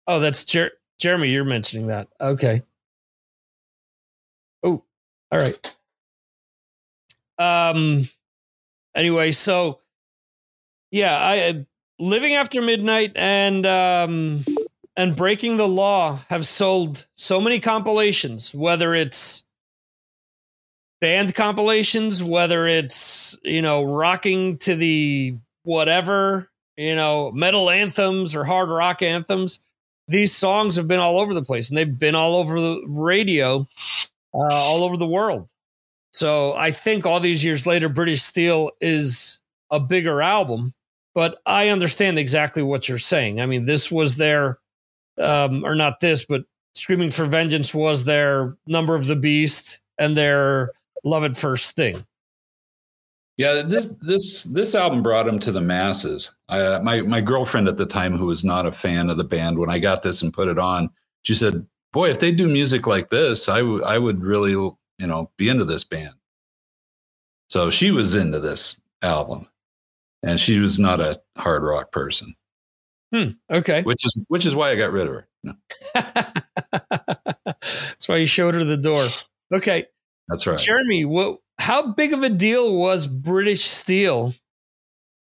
Oh, 0.07 0.21
that's 0.21 0.45
Jer- 0.45 0.73
Jeremy. 0.99 1.29
You're 1.29 1.45
mentioning 1.45 1.89
that. 1.89 2.09
Okay. 2.21 2.63
Oh, 4.63 4.85
all 5.33 5.39
right. 5.39 5.77
Um. 7.39 8.09
Anyway, 8.95 9.33
so 9.33 9.81
yeah, 10.91 11.17
I 11.19 11.67
living 11.99 12.35
after 12.35 12.61
midnight 12.61 13.13
and 13.15 13.67
um 13.67 14.45
and 14.97 15.15
breaking 15.17 15.57
the 15.57 15.69
law 15.69 16.19
have 16.29 16.47
sold 16.47 17.07
so 17.15 17.41
many 17.41 17.61
compilations. 17.61 18.55
Whether 18.55 18.95
it's 18.95 19.45
band 21.01 21.35
compilations, 21.35 22.23
whether 22.23 22.67
it's, 22.67 23.37
you 23.43 23.63
know, 23.63 23.83
rocking 23.83 24.59
to 24.59 24.75
the 24.75 25.39
whatever, 25.63 26.51
you 26.77 26.95
know, 26.95 27.31
metal 27.33 27.71
anthems 27.71 28.37
or 28.37 28.45
hard 28.45 28.69
rock 28.69 29.03
anthems. 29.03 29.61
These 30.09 30.35
songs 30.35 30.77
have 30.77 30.89
been 30.89 31.01
all 31.01 31.19
over 31.19 31.35
the 31.35 31.43
place 31.43 31.69
and 31.69 31.79
they've 31.79 31.99
been 31.99 32.15
all 32.15 32.37
over 32.37 32.61
the 32.61 32.83
radio, 32.87 33.67
uh, 34.35 34.39
all 34.39 34.83
over 34.83 34.97
the 34.97 35.07
world. 35.07 35.51
So 36.13 36.55
I 36.55 36.71
think 36.71 37.07
all 37.07 37.21
these 37.21 37.45
years 37.45 37.67
later, 37.67 37.89
British 37.89 38.23
Steel 38.23 38.73
is 38.81 39.41
a 39.71 39.79
bigger 39.79 40.21
album, 40.21 40.75
but 41.15 41.41
I 41.47 41.69
understand 41.69 42.19
exactly 42.19 42.63
what 42.63 42.89
you're 42.89 42.99
saying. 42.99 43.41
I 43.41 43.47
mean, 43.47 43.65
this 43.65 43.91
was 43.91 44.17
their, 44.17 44.59
um, 45.19 45.65
or 45.65 45.75
not 45.75 46.01
this, 46.01 46.27
but 46.27 46.45
Screaming 46.75 47.11
for 47.11 47.27
Vengeance 47.27 47.75
was 47.75 48.05
their 48.05 48.57
Number 48.67 48.95
of 48.95 49.07
the 49.07 49.17
Beast 49.17 49.81
and 49.99 50.17
their 50.17 50.73
Love 51.05 51.25
at 51.25 51.37
First 51.37 51.67
Sting. 51.67 52.05
Yeah, 53.37 53.63
this 53.63 53.87
this 54.03 54.45
this 54.45 54.75
album 54.75 55.03
brought 55.03 55.27
him 55.27 55.39
to 55.41 55.53
the 55.53 55.63
masses. 55.63 56.35
Uh, 56.49 56.79
my 56.83 57.01
my 57.03 57.21
girlfriend 57.23 57.69
at 57.69 57.79
the 57.79 57.87
time, 57.87 58.17
who 58.17 58.27
was 58.27 58.45
not 58.45 58.67
a 58.67 58.73
fan 58.73 59.09
of 59.09 59.17
the 59.17 59.25
band, 59.25 59.59
when 59.59 59.71
I 59.71 59.79
got 59.79 60.03
this 60.03 60.21
and 60.21 60.33
put 60.33 60.49
it 60.49 60.59
on, 60.59 60.91
she 61.23 61.35
said, 61.35 61.67
"Boy, 61.93 62.11
if 62.11 62.21
they 62.21 62.33
do 62.33 62.53
music 62.53 62.87
like 62.87 63.09
this, 63.09 63.49
I 63.49 63.63
would 63.63 63.83
I 63.85 63.97
would 63.99 64.23
really 64.23 64.51
you 64.53 64.77
know 65.07 65.31
be 65.39 65.49
into 65.49 65.65
this 65.65 65.85
band." 65.85 66.15
So 67.49 67.71
she 67.71 67.91
was 67.91 68.15
into 68.15 68.41
this 68.41 68.79
album, 69.01 69.49
and 70.23 70.39
she 70.39 70.61
was 70.61 70.79
not 70.79 71.01
a 71.01 71.19
hard 71.39 71.63
rock 71.63 71.93
person, 71.93 72.35
Hmm. 73.15 73.29
Okay. 73.51 73.83
which 73.85 74.05
is 74.05 74.15
which 74.29 74.45
is 74.45 74.55
why 74.55 74.71
I 74.71 74.77
got 74.77 74.93
rid 74.93 75.07
of 75.07 75.15
her. 75.15 75.29
No, 75.43 75.55
That's 75.95 78.07
why 78.07 78.17
you 78.19 78.27
showed 78.27 78.55
her 78.55 78.65
the 78.65 78.77
door. 78.77 79.07
Okay. 79.55 79.87
That's 80.31 80.47
right. 80.47 80.59
Jeremy, 80.59 81.05
what 81.05 81.39
how 81.59 81.93
big 81.93 82.13
of 82.13 82.23
a 82.23 82.31
deal 82.31 82.77
was 82.79 83.07
British 83.07 83.65
Steel 83.65 84.35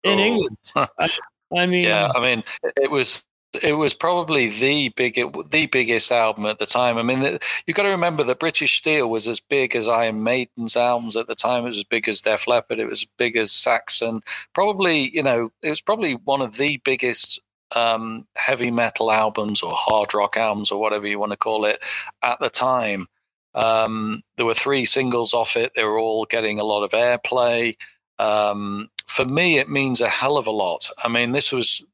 in 0.04 0.18
Oh. 0.18 0.22
England? 0.22 0.58
I, 0.76 1.08
I 1.56 1.66
mean, 1.66 1.84
Yeah, 1.86 2.10
I 2.14 2.20
mean, 2.20 2.44
it 2.80 2.90
was 2.90 3.24
it 3.62 3.72
was 3.72 3.94
probably 3.94 4.48
the 4.48 4.90
big 4.90 5.14
the 5.50 5.66
biggest 5.66 6.12
album 6.12 6.44
at 6.44 6.58
the 6.58 6.66
time. 6.66 6.98
I 6.98 7.02
mean, 7.02 7.20
the, 7.20 7.40
you've 7.66 7.76
got 7.76 7.84
to 7.84 7.88
remember 7.88 8.22
that 8.24 8.38
British 8.40 8.76
Steel 8.76 9.08
was 9.08 9.26
as 9.26 9.40
big 9.40 9.74
as 9.74 9.88
Iron 9.88 10.22
Maiden's 10.22 10.76
albums 10.76 11.16
at 11.16 11.28
the 11.28 11.34
time. 11.34 11.62
It 11.62 11.66
was 11.68 11.78
as 11.78 11.84
big 11.84 12.08
as 12.08 12.20
Def 12.20 12.46
Leppard. 12.46 12.78
It 12.78 12.84
was 12.84 13.02
as 13.02 13.08
big 13.16 13.36
as 13.36 13.50
Saxon. 13.50 14.20
Probably, 14.54 15.08
you 15.16 15.22
know, 15.22 15.50
it 15.62 15.70
was 15.70 15.80
probably 15.80 16.12
one 16.14 16.42
of 16.42 16.58
the 16.58 16.76
biggest 16.84 17.40
um, 17.74 18.26
heavy 18.36 18.70
metal 18.70 19.10
albums 19.10 19.62
or 19.62 19.72
hard 19.74 20.12
rock 20.12 20.36
albums 20.36 20.70
or 20.70 20.78
whatever 20.80 21.06
you 21.06 21.18
want 21.18 21.32
to 21.32 21.38
call 21.38 21.64
it 21.64 21.82
at 22.22 22.38
the 22.40 22.50
time. 22.50 23.06
Um, 23.54 24.22
there 24.36 24.46
were 24.46 24.54
three 24.54 24.84
singles 24.84 25.34
off 25.34 25.56
it. 25.56 25.72
They 25.74 25.84
were 25.84 25.98
all 25.98 26.24
getting 26.24 26.60
a 26.60 26.64
lot 26.64 26.84
of 26.84 26.90
airplay. 26.92 27.76
Um, 28.18 28.90
for 29.06 29.24
me, 29.24 29.58
it 29.58 29.68
means 29.68 30.00
a 30.00 30.08
hell 30.08 30.36
of 30.36 30.46
a 30.46 30.52
lot. 30.52 30.88
I 31.02 31.08
mean, 31.08 31.32
this 31.32 31.52
was 31.52 31.84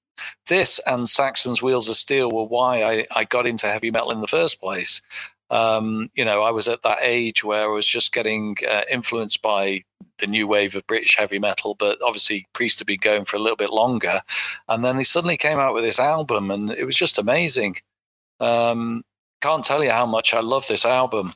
this 0.48 0.80
and 0.86 1.08
Saxon's 1.08 1.62
Wheels 1.62 1.88
of 1.88 1.96
Steel 1.96 2.30
were 2.30 2.44
why 2.44 2.82
I, 2.82 3.06
I 3.14 3.24
got 3.24 3.46
into 3.46 3.66
heavy 3.66 3.90
metal 3.90 4.10
in 4.10 4.20
the 4.20 4.26
first 4.26 4.60
place. 4.60 5.02
Um, 5.50 6.10
you 6.14 6.24
know, 6.24 6.42
I 6.42 6.50
was 6.50 6.68
at 6.68 6.82
that 6.82 6.98
age 7.00 7.44
where 7.44 7.64
I 7.64 7.66
was 7.66 7.86
just 7.86 8.12
getting 8.12 8.56
uh, 8.68 8.82
influenced 8.90 9.42
by 9.42 9.82
the 10.18 10.26
new 10.26 10.46
wave 10.46 10.74
of 10.74 10.86
British 10.86 11.16
heavy 11.16 11.38
metal, 11.38 11.74
but 11.74 11.98
obviously 12.04 12.46
Priest 12.52 12.78
had 12.78 12.86
been 12.86 13.00
going 13.00 13.24
for 13.24 13.36
a 13.36 13.40
little 13.40 13.56
bit 13.56 13.70
longer. 13.70 14.20
And 14.68 14.84
then 14.84 14.96
they 14.96 15.04
suddenly 15.04 15.36
came 15.36 15.58
out 15.58 15.74
with 15.74 15.84
this 15.84 15.98
album, 15.98 16.50
and 16.50 16.70
it 16.70 16.84
was 16.84 16.96
just 16.96 17.18
amazing. 17.18 17.76
Um, 18.40 19.04
can't 19.40 19.64
tell 19.64 19.84
you 19.84 19.90
how 19.90 20.06
much 20.06 20.32
I 20.32 20.40
love 20.40 20.66
this 20.66 20.84
album 20.84 21.32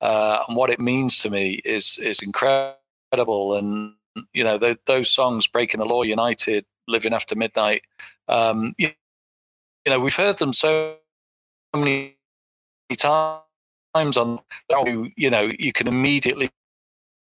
uh, 0.00 0.44
and 0.48 0.56
what 0.56 0.70
it 0.70 0.80
means 0.80 1.18
to 1.20 1.30
me 1.30 1.60
is 1.64 1.98
is 1.98 2.20
incredible. 2.22 3.54
And 3.56 3.94
you 4.32 4.44
know, 4.44 4.58
th- 4.58 4.78
those 4.86 5.10
songs, 5.10 5.46
"Breaking 5.46 5.80
the 5.80 5.86
Law," 5.86 6.02
"United," 6.02 6.64
"Living 6.88 7.14
After 7.14 7.34
Midnight," 7.36 7.82
um, 8.28 8.74
you, 8.78 8.90
you 9.86 9.90
know, 9.92 10.00
we've 10.00 10.16
heard 10.16 10.38
them 10.38 10.52
so 10.52 10.96
many 11.74 12.16
times 12.96 14.16
on 14.16 14.40
you, 14.86 15.10
you 15.16 15.30
know 15.30 15.50
you 15.58 15.72
can 15.72 15.88
immediately 15.88 16.50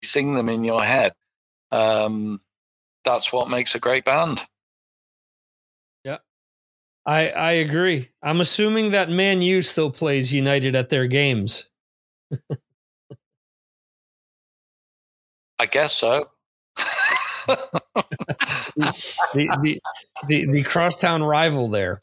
sing 0.03 0.35
them 0.35 0.49
in 0.49 0.64
your 0.64 0.84
head 0.84 1.14
um 1.72 2.41
that's 3.06 3.34
what 3.34 3.49
makes 3.49 3.76
a 3.76 3.80
great 3.80 4.06
band 4.06 4.41
Yeah, 6.03 6.18
I 7.06 7.30
I 7.31 7.52
agree. 7.53 8.10
I'm 8.23 8.41
assuming 8.41 8.91
that 8.91 9.10
Man 9.10 9.41
U 9.41 9.61
still 9.61 9.91
plays 9.91 10.34
United 10.34 10.76
at 10.76 10.89
their 10.89 11.07
games. 11.07 11.69
I 15.60 15.66
guess 15.66 15.94
so 15.95 16.30
the, 17.48 18.94
the, 19.34 19.82
the, 20.28 20.45
the 20.52 20.64
crosstown 20.64 21.24
rival 21.24 21.70
there. 21.70 21.99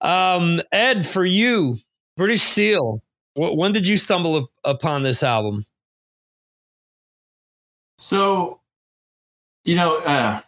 Um, 0.00 0.60
Ed, 0.72 1.06
for 1.06 1.24
you, 1.24 1.76
British 2.16 2.42
Steel, 2.42 3.02
wh- 3.34 3.56
when 3.56 3.72
did 3.72 3.86
you 3.86 3.96
stumble 3.96 4.36
up- 4.36 4.50
upon 4.64 5.02
this 5.02 5.22
album? 5.22 5.64
So, 7.98 8.60
you 9.64 9.76
know, 9.76 9.98
uh, 9.98 10.40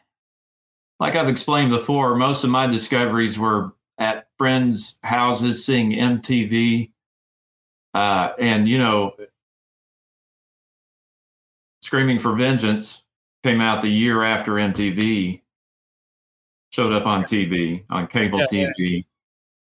like 0.99 1.16
I've 1.16 1.28
explained 1.28 1.70
before, 1.70 2.15
most 2.15 2.44
of 2.44 2.51
my 2.51 2.66
discoveries 2.66 3.39
were 3.39 3.73
at 3.99 4.28
friends' 4.39 4.99
houses, 5.03 5.65
seeing 5.65 5.93
MTV, 5.93 6.90
uh, 7.94 8.32
and 8.39 8.69
you 8.69 8.78
know, 8.78 9.14
"Screaming 11.81 12.19
for 12.19 12.35
Vengeance" 12.35 13.02
came 13.43 13.60
out 13.60 13.82
the 13.82 13.89
year 13.90 14.23
after 14.23 14.52
MTV 14.59 15.43
showed 16.70 16.93
up 16.93 17.06
on 17.06 17.24
TV 17.24 17.85
on 17.90 18.06
cable 18.06 18.39
Yeah, 18.39 18.47
TV. 18.78 19.05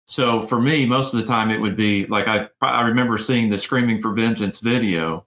So 0.07 0.47
for 0.47 0.61
me, 0.61 0.87
most 0.87 1.13
of 1.13 1.21
the 1.21 1.27
time 1.27 1.51
it 1.51 1.61
would 1.61 1.77
be 1.77 2.07
like 2.07 2.29
I 2.29 2.49
I 2.63 2.83
remember 2.83 3.19
seeing 3.19 3.51
the 3.51 3.59
"Screaming 3.59 4.01
for 4.01 4.13
Vengeance" 4.13 4.61
video, 4.61 5.27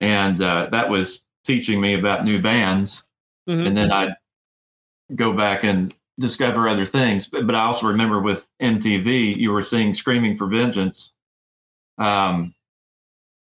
and 0.00 0.40
uh, 0.42 0.68
that 0.70 0.88
was 0.88 1.22
teaching 1.44 1.80
me 1.80 1.94
about 1.94 2.24
new 2.24 2.40
bands 2.40 3.04
Mhm. 3.48 3.66
and 3.66 3.76
then 3.76 3.90
I'd 3.90 4.14
go 5.14 5.32
back 5.32 5.64
and 5.64 5.94
discover 6.18 6.68
other 6.68 6.84
things. 6.84 7.26
But, 7.26 7.46
but 7.46 7.54
I 7.56 7.62
also 7.62 7.86
remember 7.86 8.20
with 8.20 8.46
MTV, 8.60 9.36
you 9.38 9.52
were 9.52 9.62
seeing 9.62 9.94
"Screaming 9.94 10.36
for 10.36 10.46
Vengeance." 10.46 11.12
Um, 11.98 12.54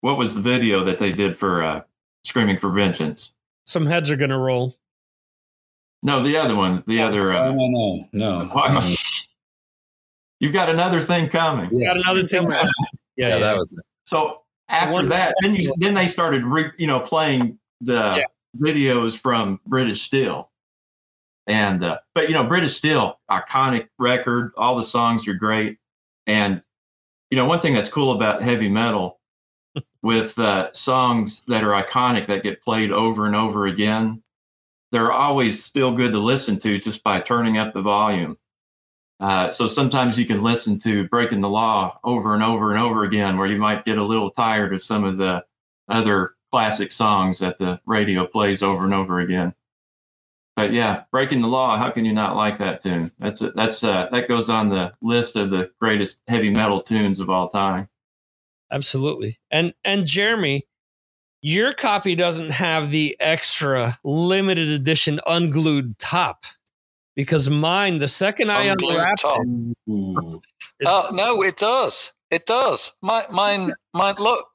what 0.01 0.19
was 0.19 0.35
the 0.35 0.41
video 0.41 0.85
that 0.85 0.99
they 0.99 1.11
did 1.13 1.37
for 1.39 1.63
uh, 1.63 1.83
"Screaming 2.25 2.59
for 2.59 2.71
Vengeance"? 2.71 3.33
Some 3.67 3.87
heads 3.87 4.11
are 4.11 4.17
going 4.17 4.31
to 4.31 4.39
roll. 4.39 4.77
No, 6.03 6.23
the 6.23 6.37
other 6.37 6.55
one, 6.55 6.85
the 6.87 7.01
other. 7.01 7.33
No, 7.33 7.39
Uh, 7.45 7.53
no, 7.53 7.67
no, 7.69 8.09
no. 8.13 8.45
Why 8.53 8.69
am 8.69 8.79
I- 8.79 8.97
you've 10.41 10.53
got 10.53 10.69
another 10.69 11.01
thing 11.01 11.29
coming. 11.29 11.71
Got 11.83 11.97
another 11.97 12.23
thing. 12.25 12.47
coming. 12.49 12.73
Yeah, 13.17 13.29
Yeah, 13.29 13.35
yeah. 13.35 13.39
that 13.41 13.57
was 13.57 13.73
it. 13.73 13.85
So 14.05 14.43
after 14.69 15.07
that, 15.07 15.35
then 15.43 15.55
you 15.55 15.75
then 15.79 15.95
they 15.95 16.09
started 16.09 16.45
re, 16.45 16.71
you 16.79 16.87
know 16.87 17.01
playing 17.01 17.59
the 17.81 17.95
Yeah. 18.19 18.25
videos 18.63 19.17
from 19.19 19.61
British 19.67 20.03
Steel, 20.03 20.51
and 21.47 21.83
uh, 21.83 21.99
but 22.15 22.29
you 22.29 22.35
know 22.35 22.45
British 22.45 22.77
Steel 22.77 23.19
iconic 23.31 23.89
record, 23.99 24.53
all 24.59 24.77
the 24.77 24.83
songs 24.85 25.27
are 25.27 25.35
great, 25.35 25.79
and 26.27 26.63
you 27.35 27.41
know 27.41 27.47
one 27.47 27.61
thing 27.61 27.75
that's 27.75 27.89
cool 27.89 28.13
about 28.13 28.45
heavy 28.45 28.69
metal 28.69 29.19
with 30.03 30.39
uh, 30.39 30.73
songs 30.73 31.43
that 31.49 31.65
are 31.65 31.83
iconic 31.83 32.29
that 32.29 32.45
get 32.45 32.63
played 32.63 32.93
over 32.93 33.27
and 33.27 33.35
over 33.35 33.67
again, 33.67 34.23
they're 34.93 35.11
always 35.11 35.61
still 35.61 35.91
good 35.91 36.13
to 36.13 36.21
listen 36.21 36.61
to 36.61 36.79
just 36.79 37.03
by 37.03 37.19
turning 37.19 37.59
up 37.59 37.75
the 37.75 37.83
volume. 37.83 38.39
Uh, 39.19 39.51
so 39.51 39.67
sometimes 39.67 40.17
you 40.17 40.27
can 40.27 40.45
listen 40.45 40.79
to 40.79 41.09
Breaking 41.09 41.41
the 41.41 41.49
Law 41.49 41.99
over 42.05 42.35
and 42.35 42.43
over 42.45 42.71
and 42.73 42.81
over 42.81 43.03
again, 43.03 43.37
where 43.37 43.49
you 43.49 43.59
might 43.59 43.85
get 43.85 43.99
a 43.99 44.05
little 44.05 44.31
tired 44.31 44.73
of 44.73 44.81
some 44.81 45.03
of 45.03 45.19
the 45.19 45.45
other 45.89 46.35
classic 46.53 46.93
songs 46.93 47.41
that 47.41 47.59
the 47.59 47.81
radio 47.85 48.29
plays 48.29 48.63
over 48.63 48.85
and 48.85 48.95
over 48.95 49.19
again. 49.19 49.53
But 50.57 50.73
yeah, 50.73 51.03
Breaking 51.11 51.43
the 51.43 51.49
Law, 51.49 51.77
how 51.77 51.91
can 51.91 52.05
you 52.05 52.13
not 52.13 52.37
like 52.37 52.59
that 52.59 52.83
tune? 52.83 53.11
That's 53.19 53.41
a, 53.43 53.51
that's 53.51 53.83
uh, 53.83 54.09
that 54.13 54.29
goes 54.29 54.49
on 54.49 54.69
the 54.69 54.93
list 55.03 55.35
of 55.35 55.51
the 55.51 55.71
greatest 55.81 56.21
heavy 56.29 56.51
metal 56.51 56.81
tunes 56.81 57.19
of 57.19 57.29
all 57.29 57.49
time. 57.49 57.89
Absolutely. 58.71 59.39
And 59.51 59.75
and 59.85 60.07
Jeremy, 60.07 60.67
your 61.43 61.73
copy 61.73 62.15
doesn't 62.15 62.51
have 62.51 62.91
the 62.91 63.17
extra 63.19 63.95
limited 64.05 64.69
edition 64.69 65.21
unglued 65.27 65.99
top 65.99 66.45
because 67.17 67.51
mine, 67.51 67.99
the 67.99 68.09
second 68.09 68.51
I 68.51 68.65
Unglued 68.65 68.91
unwrapped 68.93 69.25
it, 69.25 69.77
Ooh. 69.91 70.41
it's- 70.81 71.09
oh 71.11 71.15
no 71.15 71.43
it 71.43 71.57
does 71.57 72.13
it 72.31 72.47
does 72.47 72.93
My, 73.03 73.25
mine 73.31 73.73
mine 73.93 74.17
look 74.19 74.47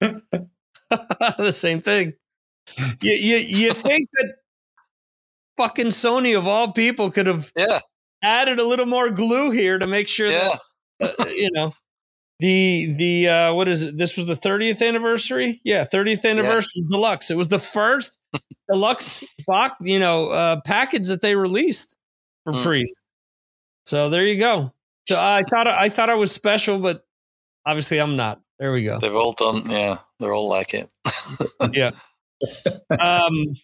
the 0.00 1.52
same 1.52 1.80
thing. 1.80 2.14
You, 3.00 3.12
you 3.12 3.36
you 3.36 3.72
think 3.72 4.08
that 4.18 4.34
fucking 5.56 5.86
Sony 5.86 6.36
of 6.36 6.46
all 6.46 6.72
people 6.72 7.10
could 7.10 7.26
have 7.26 7.50
yeah 7.56 7.80
added 8.22 8.58
a 8.58 8.64
little 8.66 8.86
more 8.86 9.10
glue 9.10 9.50
here 9.50 9.78
to 9.78 9.86
make 9.86 10.08
sure 10.08 10.26
yeah 10.28 10.56
that 11.00 11.20
uh, 11.20 11.28
you 11.28 11.50
know 11.52 11.72
the 12.40 12.92
the 12.96 13.28
uh 13.28 13.54
what 13.54 13.68
is 13.68 13.82
it? 13.84 13.96
This 13.96 14.16
was 14.16 14.26
the 14.26 14.34
30th 14.34 14.86
anniversary. 14.86 15.60
Yeah, 15.64 15.84
30th 15.84 16.24
anniversary 16.28 16.82
deluxe. 16.88 17.30
It 17.30 17.36
was 17.36 17.48
the 17.48 17.58
first 17.58 18.18
deluxe 18.70 19.24
box, 19.46 19.76
you 19.80 19.98
know, 19.98 20.28
uh 20.30 20.60
package 20.64 21.08
that 21.08 21.22
they 21.22 21.36
released 21.36 21.96
for 22.44 22.52
Hmm. 22.52 22.62
Priest. 22.62 23.02
So 23.86 24.10
there 24.10 24.24
you 24.26 24.38
go. 24.38 24.72
So 25.08 25.16
I 25.16 25.42
thought 25.48 25.66
I 25.68 25.88
thought 25.88 26.10
I 26.10 26.14
was 26.14 26.32
special, 26.32 26.78
but 26.78 27.06
obviously 27.64 27.98
I'm 27.98 28.16
not. 28.16 28.40
There 28.58 28.72
we 28.72 28.82
go. 28.84 28.98
they've 28.98 29.14
all 29.14 29.32
done 29.32 29.70
yeah 29.70 29.98
they're 30.18 30.32
all 30.32 30.48
like 30.48 30.72
it 30.72 30.88
Um, 33.00 33.54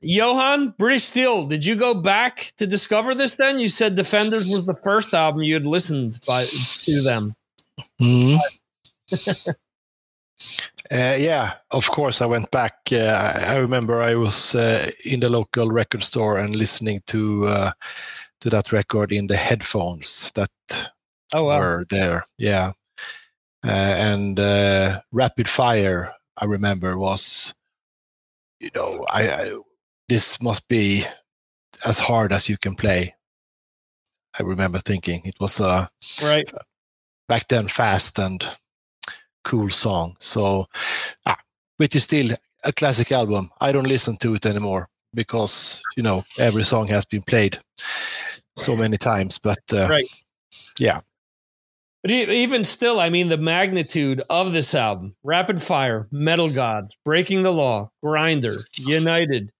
Johan, 0.00 0.74
British 0.78 1.04
Steel, 1.04 1.44
did 1.46 1.64
you 1.64 1.74
go 1.74 1.94
back 1.94 2.52
to 2.58 2.66
discover 2.66 3.14
this 3.14 3.34
then? 3.34 3.58
You 3.58 3.68
said 3.68 3.94
Defenders 3.96 4.48
was 4.48 4.64
the 4.66 4.76
first 4.76 5.12
album 5.12 5.42
you 5.42 5.54
had 5.54 5.66
listened 5.66 6.20
by 6.26 6.44
to 6.44 7.02
them. 7.02 7.34
Mhm. 8.00 8.38
Uh, 10.90 11.16
yeah, 11.18 11.54
of 11.72 11.90
course. 11.90 12.22
I 12.22 12.26
went 12.26 12.50
back. 12.50 12.74
Uh, 12.92 12.96
I 13.36 13.54
I 13.54 13.56
remember 13.56 14.00
I 14.00 14.14
was 14.14 14.54
uh, 14.54 14.88
in 15.04 15.20
the 15.20 15.28
local 15.28 15.68
record 15.70 16.04
store 16.04 16.38
and 16.38 16.54
listening 16.54 17.02
to 17.08 17.46
uh, 17.46 17.70
to 18.40 18.50
that 18.50 18.72
record 18.72 19.12
in 19.12 19.26
the 19.26 19.36
headphones 19.36 20.30
that 20.34 20.50
Oh 21.32 21.44
wow. 21.44 21.58
were 21.58 21.84
there. 21.90 22.24
Yeah, 22.38 22.72
uh, 23.66 23.70
and 23.70 24.38
uh, 24.40 25.00
Rapid 25.12 25.48
Fire. 25.48 26.12
I 26.38 26.44
remember 26.44 26.96
was, 26.96 27.52
you 28.60 28.70
know, 28.74 29.04
I, 29.08 29.28
I 29.28 29.58
this 30.08 30.40
must 30.42 30.68
be 30.68 31.04
as 31.86 31.98
hard 31.98 32.32
as 32.32 32.48
you 32.48 32.56
can 32.56 32.74
play. 32.74 33.14
I 34.38 34.42
remember 34.42 34.78
thinking 34.78 35.22
it 35.24 35.36
was 35.40 35.60
a 35.60 35.88
Right. 36.22 36.50
back 37.28 37.48
then 37.48 37.68
fast 37.68 38.18
and 38.18 38.44
cool 39.44 39.70
song. 39.70 40.16
So, 40.20 40.66
ah, 41.26 41.38
which 41.76 41.96
is 41.96 42.04
still 42.04 42.30
a 42.64 42.72
classic 42.72 43.12
album. 43.12 43.50
I 43.60 43.72
don't 43.72 43.86
listen 43.88 44.16
to 44.18 44.34
it 44.34 44.46
anymore 44.46 44.88
because 45.14 45.82
you 45.96 46.02
know 46.02 46.24
every 46.38 46.64
song 46.64 46.88
has 46.88 47.04
been 47.04 47.22
played 47.22 47.58
so 48.56 48.76
many 48.76 48.96
times. 48.96 49.38
But 49.38 49.58
uh, 49.72 49.88
Right. 49.88 50.04
yeah, 50.78 51.00
But 52.08 52.14
even 52.14 52.64
still, 52.64 53.00
I 53.00 53.10
mean, 53.10 53.28
the 53.28 53.36
magnitude 53.36 54.22
of 54.30 54.54
this 54.54 54.74
album 54.74 55.14
Rapid 55.22 55.60
Fire, 55.60 56.08
Metal 56.10 56.50
Gods, 56.50 56.96
Breaking 57.04 57.42
the 57.42 57.52
Law, 57.52 57.90
Grinder, 58.02 58.56
United, 58.78 59.52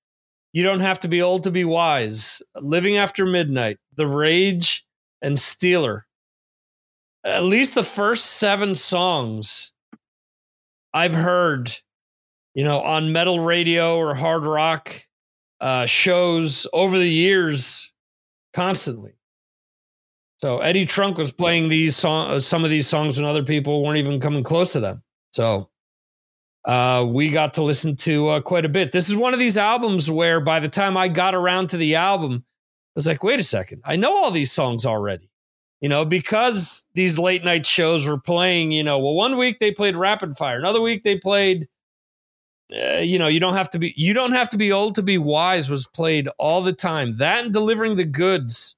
You 0.55 0.65
Don't 0.65 0.81
Have 0.81 0.99
to 1.01 1.09
Be 1.09 1.21
Old 1.21 1.45
to 1.45 1.51
Be 1.51 1.67
Wise, 1.67 2.41
Living 2.57 2.97
After 2.97 3.27
Midnight, 3.27 3.77
The 3.97 4.07
Rage, 4.07 4.87
and 5.21 5.37
Steeler. 5.37 6.05
At 7.23 7.43
least 7.43 7.75
the 7.75 7.83
first 7.83 8.25
seven 8.25 8.75
songs 8.75 9.75
I've 10.95 11.15
heard, 11.15 11.71
you 12.55 12.65
know, 12.65 12.81
on 12.81 13.13
metal 13.13 13.41
radio 13.41 13.99
or 13.99 14.15
hard 14.15 14.45
rock 14.45 14.95
uh, 15.61 15.85
shows 15.85 16.67
over 16.73 16.99
the 16.99 17.11
years 17.11 17.93
constantly. 18.55 19.18
So 20.39 20.61
Eddie 20.61 20.87
Trunk 20.87 21.19
was 21.19 21.33
playing 21.33 21.69
these 21.69 21.97
song, 21.97 22.31
uh, 22.31 22.41
some 22.41 22.65
of 22.65 22.71
these 22.71 22.87
songs 22.87 23.17
when 23.17 23.27
other 23.27 23.43
people 23.43 23.83
weren't 23.83 23.99
even 23.99 24.21
coming 24.21 24.45
close 24.45 24.73
to 24.73 24.81
them. 24.81 25.03
So 25.33 25.69
uh, 26.65 27.05
we 27.09 27.31
got 27.31 27.55
to 27.55 27.63
listen 27.63 27.97
to 27.97 28.29
uh, 28.29 28.41
quite 28.41 28.65
a 28.65 28.69
bit. 28.69 28.93
This 28.93 29.09
is 29.09 29.17
one 29.17 29.35
of 29.35 29.41
these 29.41 29.57
albums 29.57 30.11
where 30.11 30.41
by 30.41 30.61
the 30.61 30.69
time 30.69 30.97
I 30.97 31.09
got 31.09 31.35
around 31.35 31.71
to 31.71 31.77
the 31.77 31.97
album, 31.97 32.45
I 32.45 32.93
was 32.95 33.07
like, 33.07 33.25
wait 33.25 33.41
a 33.41 33.45
second, 33.45 33.83
I 33.85 33.97
know 33.97 34.17
all 34.17 34.31
these 34.31 34.53
songs 34.53 34.87
already. 34.87 35.29
You 35.81 35.89
know, 35.89 36.05
because 36.05 36.85
these 36.95 37.19
late 37.21 37.45
night 37.45 37.65
shows 37.65 38.07
were 38.09 38.21
playing, 38.21 38.73
you 38.73 38.83
know, 38.83 38.99
well, 38.99 39.15
one 39.15 39.37
week 39.37 39.61
they 39.61 39.71
played 39.71 39.97
Rapid 39.97 40.37
Fire, 40.37 40.59
another 40.59 40.81
week 40.81 41.05
they 41.05 41.17
played, 41.17 41.69
uh, 42.77 42.97
you 42.99 43.17
know, 43.17 43.29
you 43.29 43.39
don't 43.39 43.55
have 43.55 43.71
to 43.71 43.79
be, 43.79 43.95
you 43.97 44.13
don't 44.13 44.33
have 44.33 44.49
to 44.49 44.57
be 44.57 44.73
old 44.73 44.97
to 44.97 45.03
be 45.03 45.19
wise 45.19 45.71
was 45.71 45.87
played 45.87 46.29
all 46.37 46.63
the 46.63 46.73
time. 46.73 47.17
That 47.19 47.45
and 47.45 47.53
delivering 47.53 47.95
the 47.95 48.05
goods 48.05 48.75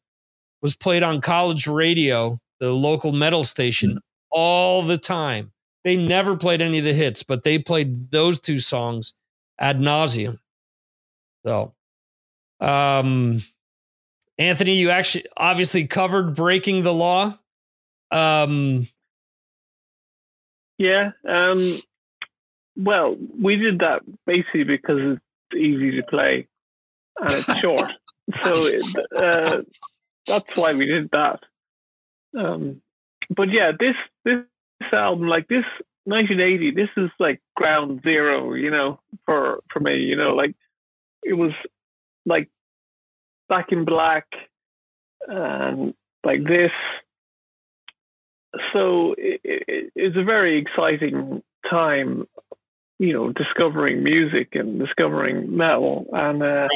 was 0.62 0.77
played 0.77 1.03
on 1.03 1.20
college 1.20 1.66
radio, 1.66 2.39
the 2.59 2.73
local 2.73 3.12
metal 3.12 3.45
station, 3.45 4.01
all 4.31 4.82
the 4.82 4.99
time. 4.99 5.53
They 5.85 5.97
never 5.97 6.37
played 6.37 6.61
any 6.61 6.78
of 6.78 6.85
the 6.85 6.93
hits, 6.93 7.23
but 7.23 7.43
they 7.43 7.59
played 7.59 8.11
those 8.11 8.39
two 8.41 8.59
songs 8.59 9.15
ad 9.59 9.81
nauseum. 9.81 10.39
So, 11.45 11.73
um, 12.61 13.43
Anthony, 14.39 14.74
you 14.77 14.91
actually 14.91 15.24
obviously 15.37 15.87
covered 15.87 16.35
breaking 16.35 16.82
the 16.82 16.93
law. 16.93 17.39
Um, 18.11 18.89
Yeah. 20.78 21.12
Um, 21.28 21.81
well, 22.77 23.16
we 23.39 23.57
did 23.57 23.81
that 23.81 24.03
basically 24.27 24.65
because 24.65 24.99
it's 25.01 25.61
easy 25.61 25.91
to 25.93 26.03
play 26.05 26.47
and 27.20 27.32
it's 27.32 27.55
short. 27.61 27.91
so 28.43 28.66
it, 28.66 28.85
uh, 29.16 29.62
that's 30.27 30.57
why 30.57 30.73
we 30.75 30.87
did 30.87 31.11
that. 31.13 31.41
Um, 32.37 32.81
but 33.29 33.51
yeah, 33.51 33.73
this 33.79 33.97
this 34.25 34.45
album, 34.93 35.29
like 35.29 35.49
this 35.49 35.65
1980, 36.05 36.73
this 36.73 36.89
is 36.97 37.11
like 37.19 37.41
ground 37.57 38.01
zero, 38.03 38.55
you 38.55 38.71
know, 38.71 39.01
for 39.27 39.61
for 39.73 39.81
me. 39.81 39.99
You 39.99 40.17
know, 40.17 40.35
like 40.35 40.55
it 41.23 41.35
was 41.35 41.53
like 42.27 42.49
Back 43.49 43.73
in 43.73 43.85
Black 43.85 44.27
and 45.27 45.95
like 46.25 46.45
this. 46.45 46.73
So 48.73 49.15
it, 49.17 49.41
it, 49.45 49.93
it's 49.95 50.17
a 50.17 50.25
very 50.25 50.59
exciting 50.59 51.43
time, 51.69 52.27
you 52.99 53.13
know, 53.13 53.33
discovering 53.33 54.03
music 54.03 54.55
and 54.55 54.79
discovering 54.79 55.57
metal, 55.57 56.07
and 56.13 56.43
uh, 56.43 56.69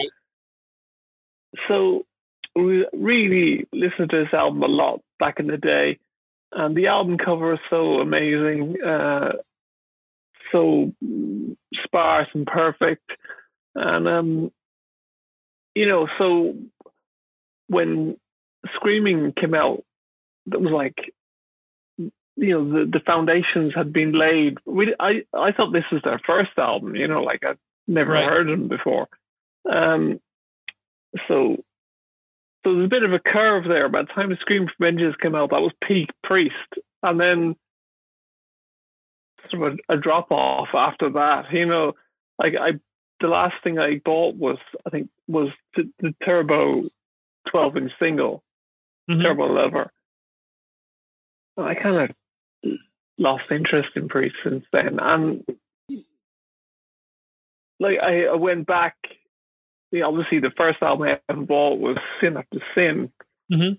so 1.68 2.06
we 2.54 2.86
really 2.92 3.66
listened 3.72 4.10
to 4.10 4.24
this 4.24 4.32
album 4.34 4.62
a 4.62 4.66
lot 4.66 5.00
back 5.18 5.40
in 5.40 5.46
the 5.46 5.56
day, 5.56 5.98
and 6.52 6.76
the 6.76 6.86
album 6.88 7.18
cover 7.18 7.54
is 7.54 7.60
so 7.70 8.00
amazing, 8.00 8.76
uh, 8.82 9.32
so 10.52 10.92
sparse 11.84 12.28
and 12.34 12.46
perfect, 12.46 13.10
and 13.74 14.06
um, 14.08 14.52
you 15.74 15.86
know, 15.86 16.06
so 16.18 16.54
when 17.68 18.16
Screaming 18.76 19.32
came 19.32 19.54
out, 19.54 19.84
that 20.46 20.60
was 20.60 20.72
like, 20.72 21.12
you 21.98 22.10
know, 22.36 22.68
the, 22.70 22.90
the 22.90 23.00
foundations 23.04 23.72
had 23.74 23.92
been 23.92 24.12
laid. 24.12 24.58
We, 24.64 24.94
I, 24.98 25.24
I 25.32 25.52
thought 25.52 25.72
this 25.72 25.84
was 25.90 26.02
their 26.02 26.20
first 26.26 26.50
album, 26.58 26.94
you 26.94 27.08
know, 27.08 27.22
like 27.22 27.44
I'd 27.44 27.58
never 27.86 28.12
Right. 28.12 28.24
heard 28.24 28.48
them 28.48 28.68
before. 28.68 29.08
Um, 29.70 30.20
so, 31.28 31.62
so 32.64 32.74
there's 32.74 32.86
a 32.86 32.88
bit 32.88 33.02
of 33.02 33.12
a 33.12 33.18
curve 33.18 33.64
there. 33.68 33.88
By 33.88 34.02
the 34.02 34.08
time 34.08 34.36
Scream 34.40 34.66
for 34.66 34.72
Vengeance 34.80 35.14
came 35.20 35.34
out, 35.34 35.50
that 35.50 35.60
was 35.60 35.72
peak 35.86 36.10
Priest, 36.22 36.54
and 37.02 37.20
then 37.20 37.56
sort 39.50 39.72
of 39.72 39.78
a, 39.88 39.94
a 39.94 39.96
drop 39.98 40.30
off 40.32 40.68
after 40.74 41.10
that. 41.10 41.52
You 41.52 41.66
know, 41.66 41.92
like 42.38 42.54
I, 42.58 42.72
the 43.20 43.28
last 43.28 43.54
thing 43.62 43.78
I 43.78 44.00
bought 44.04 44.34
was 44.36 44.58
I 44.86 44.90
think 44.90 45.08
was 45.28 45.50
the, 45.76 45.90
the 46.00 46.14
Turbo 46.24 46.84
12 47.50 47.76
inch 47.76 47.92
single, 47.98 48.42
Mhm. 49.10 49.22
Turbo 49.22 49.46
Lover. 49.52 49.90
And 51.56 51.66
I 51.66 51.74
kind 51.74 51.96
of 52.64 52.76
lost 53.18 53.52
interest 53.52 53.90
in 53.94 54.08
Priest 54.08 54.36
since 54.42 54.64
then, 54.72 54.98
and 55.00 55.44
like 57.78 57.98
I, 58.02 58.24
I 58.26 58.34
went 58.36 58.66
back. 58.66 58.96
You 59.94 60.04
obviously, 60.04 60.40
the 60.40 60.50
first 60.50 60.82
album 60.82 61.06
I 61.08 61.20
ever 61.28 61.42
bought 61.42 61.78
was 61.78 61.96
Sin 62.20 62.36
After 62.36 62.58
Sin, 62.74 63.12
Mhm. 63.52 63.78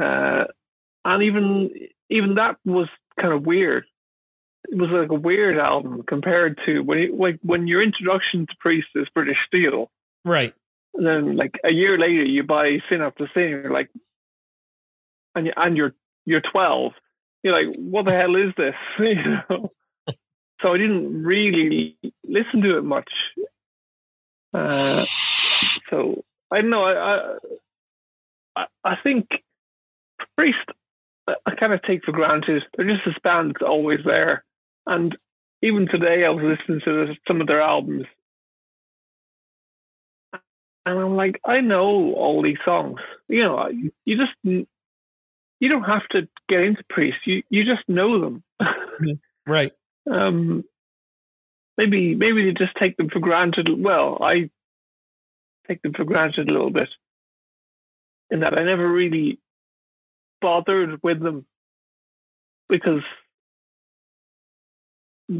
uh, 0.00 0.44
and 1.04 1.22
even 1.22 1.70
even 2.08 2.34
that 2.36 2.56
was 2.64 2.88
kind 3.20 3.34
of 3.34 3.44
weird. 3.44 3.84
It 4.70 4.78
was 4.78 4.88
like 4.90 5.10
a 5.10 5.14
weird 5.14 5.58
album 5.58 6.04
compared 6.06 6.58
to 6.64 6.80
when 6.80 6.98
it, 6.98 7.12
like 7.14 7.38
when 7.42 7.66
your 7.66 7.82
introduction 7.82 8.46
to 8.46 8.56
Priest 8.60 8.88
is 8.94 9.08
British 9.12 9.36
Steel, 9.46 9.90
right. 10.24 10.54
and 10.94 11.06
then 11.06 11.36
like 11.36 11.58
a 11.64 11.70
year 11.70 11.98
later 11.98 12.24
you 12.24 12.44
buy 12.44 12.78
Sin 12.88 13.02
After 13.02 13.28
Sin, 13.34 13.50
you're 13.50 13.70
like, 13.70 13.90
and 15.34 15.46
you, 15.48 15.52
and 15.56 15.76
you're 15.76 15.94
you're 16.24 16.40
twelve, 16.40 16.92
you're 17.42 17.52
like, 17.62 17.76
what 17.76 18.06
the 18.06 18.12
hell 18.12 18.36
is 18.36 18.54
this? 18.56 18.74
you 18.98 19.16
know. 19.50 19.70
So 20.62 20.72
I 20.72 20.78
didn't 20.78 21.24
really 21.24 21.98
listen 22.24 22.62
to 22.62 22.78
it 22.78 22.84
much. 22.84 23.10
Uh, 24.54 25.04
so 25.90 26.24
I 26.50 26.60
don't 26.60 26.70
know. 26.70 26.84
I 26.84 27.36
I, 28.56 28.66
I, 28.84 28.96
think 29.02 29.26
Priest. 30.36 30.58
I, 31.26 31.34
I 31.46 31.54
kind 31.54 31.72
of 31.72 31.82
take 31.82 32.04
for 32.04 32.12
granted. 32.12 32.62
They're 32.76 32.86
just 32.88 33.04
this 33.06 33.14
band 33.22 33.54
that's 33.54 33.68
always 33.68 34.00
there, 34.04 34.44
and 34.86 35.16
even 35.62 35.86
today 35.86 36.24
I 36.24 36.30
was 36.30 36.44
listening 36.44 36.80
to 36.84 37.06
this- 37.06 37.16
some 37.26 37.40
of 37.40 37.46
their 37.46 37.62
albums, 37.62 38.06
and 40.32 40.98
I'm 40.98 41.16
like, 41.16 41.40
I 41.44 41.60
know 41.60 42.12
all 42.14 42.42
these 42.42 42.58
songs. 42.64 43.00
You 43.28 43.44
know, 43.44 43.68
you 44.04 44.16
just 44.16 44.32
you 44.44 45.68
don't 45.68 45.84
have 45.84 46.06
to 46.08 46.28
get 46.48 46.60
into 46.62 46.84
Priest. 46.90 47.18
You 47.24 47.42
you 47.48 47.64
just 47.64 47.88
know 47.88 48.20
them. 48.20 48.42
Right. 49.46 49.72
um, 50.10 50.64
maybe 51.76 52.14
maybe 52.14 52.44
they 52.44 52.52
just 52.52 52.76
take 52.76 52.96
them 52.96 53.08
for 53.08 53.20
granted. 53.20 53.68
Well, 53.82 54.18
I 54.20 54.50
take 55.68 55.82
them 55.82 55.92
for 55.92 56.04
granted 56.04 56.48
a 56.48 56.52
little 56.52 56.70
bit, 56.70 56.88
in 58.30 58.40
that 58.40 58.56
I 58.58 58.64
never 58.64 58.88
really 58.90 59.38
bothered 60.40 61.02
with 61.02 61.20
them 61.20 61.46
because 62.68 63.02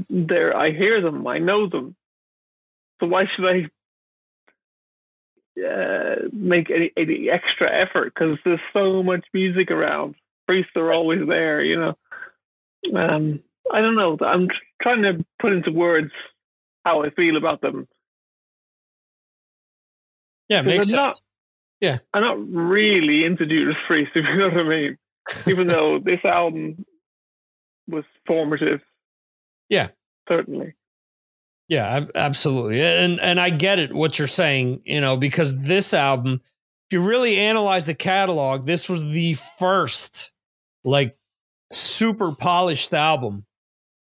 there 0.09 0.57
I 0.57 0.71
hear 0.71 1.01
them, 1.01 1.27
I 1.27 1.39
know 1.39 1.69
them. 1.69 1.97
So 3.01 3.07
why 3.09 3.25
should 3.35 3.45
I 3.45 3.69
uh, 5.61 6.17
make 6.33 6.71
any, 6.71 6.93
any 6.97 7.29
extra 7.29 7.71
effort? 7.71 8.15
Because 8.15 8.39
there's 8.45 8.61
so 8.73 9.03
much 9.03 9.25
music 9.35 9.71
around. 9.71 10.15
Priests 10.47 10.73
are 10.77 10.93
always 10.93 11.27
there, 11.27 11.63
you 11.63 11.79
know. 11.79 11.97
Um, 12.97 13.41
I 13.73 13.81
don't 13.81 13.97
know. 13.97 14.17
I'm 14.25 14.49
trying 14.81 15.03
to 15.03 15.25
put 15.41 15.53
into 15.53 15.73
words 15.73 16.13
how 16.85 17.03
I 17.03 17.11
feel 17.11 17.37
about 17.37 17.61
them. 17.61 17.89
Yeah, 20.49 20.63
makes 20.63 20.93
I'm 20.93 20.97
not- 20.97 21.15
sense. 21.15 21.27
I'm 22.15 22.23
not 22.23 22.39
really 22.49 23.25
into 23.25 23.45
Judas 23.45 23.75
Priest, 23.89 24.13
if 24.15 24.25
you 24.25 24.37
know 24.39 24.49
what 24.51 24.59
I 24.59 24.69
mean. 24.69 24.99
Even 25.49 25.67
though 25.69 25.99
this 25.99 26.21
album 26.25 26.85
was 27.89 28.05
formative. 28.27 28.81
Yeah. 29.69 29.89
Certainly. 30.29 30.75
Yeah, 31.69 32.05
absolutely. 32.15 32.83
And 32.83 33.19
and 33.21 33.41
I 33.41 33.51
get 33.51 33.79
it 33.81 33.93
what 33.93 34.19
you're 34.19 34.29
saying, 34.29 34.83
you 34.85 35.01
know, 35.01 35.17
because 35.17 35.65
this 35.65 35.93
album, 35.95 36.41
if 36.45 36.93
you 36.93 37.01
really 37.03 37.37
analyze 37.37 37.87
the 37.87 37.95
catalog, 37.95 38.67
this 38.67 38.89
was 38.89 39.03
the 39.11 39.35
first 39.59 40.33
like 40.85 41.17
super 41.73 42.33
polished 42.33 42.93
album 42.95 43.45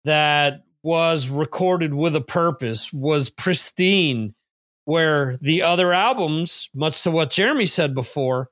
that 0.05 0.63
was 0.83 1.29
recorded 1.29 1.93
with 1.93 2.15
a 2.15 2.21
purpose, 2.21 2.93
was 2.93 3.29
pristine, 3.29 4.33
where 4.87 5.35
the 5.41 5.61
other 5.61 5.91
albums, 5.91 6.69
much 6.73 7.03
to 7.03 7.11
what 7.11 7.29
Jeremy 7.29 7.65
said 7.65 7.93
before, 7.93 8.49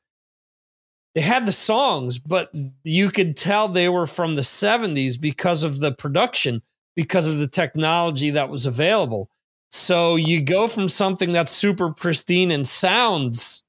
they 1.13 1.21
had 1.21 1.45
the 1.45 1.53
songs, 1.53 2.19
but 2.19 2.51
you 2.83 3.09
could 3.09 3.37
tell 3.37 3.69
they 3.69 3.87
were 3.87 4.05
from 4.05 4.35
the 4.35 4.41
70s 4.41 5.15
because 5.17 5.63
of 5.63 5.79
the 5.79 5.93
production, 5.93 6.61
because 6.93 7.25
of 7.25 7.37
the 7.37 7.47
technology 7.47 8.31
that 8.31 8.49
was 8.49 8.65
available. 8.65 9.29
So 9.69 10.17
you 10.17 10.41
go 10.41 10.67
from 10.67 10.89
something 10.89 11.31
that's 11.31 11.53
super 11.53 11.93
pristine 11.93 12.51
and 12.51 12.67
sounds, 12.67 13.63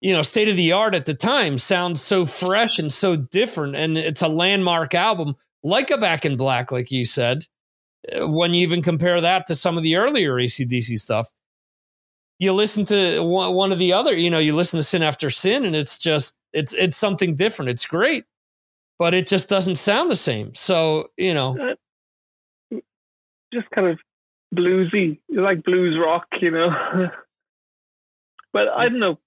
you 0.00 0.14
know, 0.14 0.22
state 0.22 0.48
of 0.48 0.56
the 0.56 0.72
art 0.72 0.94
at 0.94 1.04
the 1.04 1.12
time, 1.12 1.58
sounds 1.58 2.00
so 2.00 2.24
fresh 2.24 2.78
and 2.78 2.90
so 2.90 3.14
different. 3.14 3.76
And 3.76 3.98
it's 3.98 4.22
a 4.22 4.28
landmark 4.28 4.94
album, 4.94 5.34
like 5.62 5.90
a 5.90 5.98
Back 5.98 6.24
in 6.24 6.38
Black, 6.38 6.72
like 6.72 6.90
you 6.90 7.04
said. 7.04 7.44
uh, 8.10 8.26
When 8.26 8.54
you 8.54 8.62
even 8.62 8.80
compare 8.80 9.20
that 9.20 9.46
to 9.48 9.54
some 9.54 9.76
of 9.76 9.82
the 9.82 9.96
earlier 9.96 10.36
ACDC 10.36 10.98
stuff, 10.98 11.28
you 12.42 12.52
listen 12.52 12.84
to 12.86 13.20
one, 13.20 13.54
one 13.54 13.70
of 13.70 13.78
the 13.78 13.92
other, 13.92 14.16
you 14.16 14.28
know, 14.28 14.40
you 14.40 14.56
listen 14.56 14.76
to 14.76 14.82
Sin 14.82 15.00
After 15.00 15.30
Sin, 15.30 15.64
and 15.64 15.76
it's 15.76 15.96
just 15.96 16.36
it's 16.52 16.74
it's 16.74 16.96
something 16.96 17.36
different. 17.36 17.70
It's 17.70 17.86
great, 17.86 18.24
but 18.98 19.14
it 19.14 19.28
just 19.28 19.48
doesn't 19.48 19.76
sound 19.76 20.10
the 20.10 20.16
same. 20.16 20.52
So 20.52 21.10
you 21.16 21.34
know, 21.34 21.56
uh, 22.72 22.78
just 23.54 23.70
kind 23.70 23.86
of 23.86 24.00
bluesy, 24.52 25.20
like 25.28 25.62
blues 25.62 25.96
rock, 25.96 26.26
you 26.40 26.50
know. 26.50 26.70
but 28.52 28.66
I 28.70 28.88
don't 28.88 28.98
know. 28.98 29.20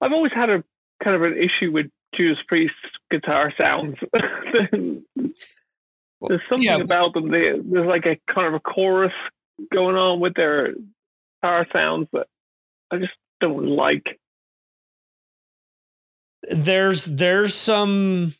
I've 0.00 0.12
always 0.12 0.32
had 0.34 0.48
a 0.48 0.64
kind 1.04 1.16
of 1.16 1.22
an 1.22 1.36
issue 1.36 1.70
with 1.70 1.90
Judas 2.16 2.38
Priest 2.48 2.72
guitar 3.10 3.52
sounds. 3.58 3.96
there's 4.14 5.02
something 6.48 6.62
yeah. 6.62 6.78
about 6.78 7.12
them. 7.12 7.30
They, 7.30 7.52
there's 7.62 7.86
like 7.86 8.06
a 8.06 8.18
kind 8.32 8.46
of 8.46 8.54
a 8.54 8.60
chorus 8.60 9.12
going 9.70 9.96
on 9.96 10.20
with 10.20 10.32
their 10.36 10.72
guitar 11.42 11.66
sounds 11.72 12.08
that 12.12 12.26
I 12.90 12.98
just 12.98 13.12
don't 13.40 13.66
like. 13.66 14.18
there's 16.50 17.04
there's 17.04 17.54
some 17.54 18.34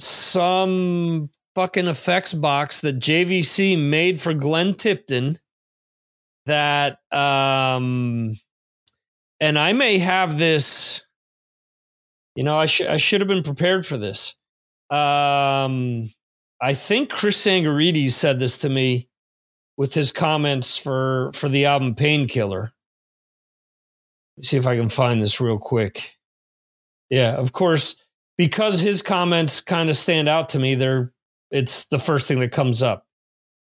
some 0.00 1.30
fucking 1.54 1.86
effects 1.86 2.32
box 2.34 2.80
that 2.80 2.98
JVC 2.98 3.78
made 3.78 4.20
for 4.20 4.34
Glenn 4.34 4.74
Tipton 4.74 5.36
that 6.46 6.98
um 7.12 8.36
and 9.40 9.58
I 9.58 9.72
may 9.72 9.98
have 9.98 10.38
this 10.38 11.04
you 12.34 12.42
know 12.42 12.56
I 12.58 12.66
should 12.66 12.86
I 12.86 12.96
should 12.96 13.20
have 13.20 13.28
been 13.28 13.42
prepared 13.42 13.86
for 13.86 13.96
this. 13.96 14.34
Um 14.90 16.10
I 16.60 16.74
think 16.74 17.10
Chris 17.10 17.44
Tsangarides 17.44 18.12
said 18.12 18.38
this 18.38 18.58
to 18.58 18.68
me 18.68 19.08
with 19.76 19.94
his 19.94 20.12
comments 20.12 20.76
for 20.76 21.30
for 21.34 21.48
the 21.48 21.66
album 21.66 21.94
Painkiller. 21.94 22.72
See 24.42 24.56
if 24.56 24.66
I 24.66 24.76
can 24.76 24.88
find 24.88 25.22
this 25.22 25.40
real 25.40 25.58
quick. 25.58 26.16
Yeah, 27.10 27.32
of 27.32 27.52
course, 27.52 27.96
because 28.38 28.80
his 28.80 29.02
comments 29.02 29.60
kind 29.60 29.90
of 29.90 29.96
stand 29.96 30.28
out 30.28 30.48
to 30.50 30.58
me. 30.58 30.74
They're 30.74 31.12
it's 31.50 31.84
the 31.86 31.98
first 31.98 32.26
thing 32.26 32.40
that 32.40 32.52
comes 32.52 32.82
up. 32.82 33.06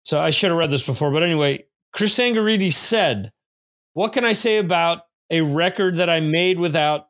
So 0.04 0.20
I 0.20 0.30
should 0.30 0.50
have 0.50 0.58
read 0.58 0.70
this 0.70 0.84
before, 0.84 1.10
but 1.10 1.22
anyway, 1.22 1.64
Chris 1.92 2.16
Tsangarides 2.18 2.74
said, 2.74 3.32
"What 3.94 4.12
can 4.12 4.24
I 4.24 4.32
say 4.32 4.58
about 4.58 5.02
a 5.30 5.40
record 5.40 5.96
that 5.96 6.10
I 6.10 6.20
made 6.20 6.58
without 6.58 7.08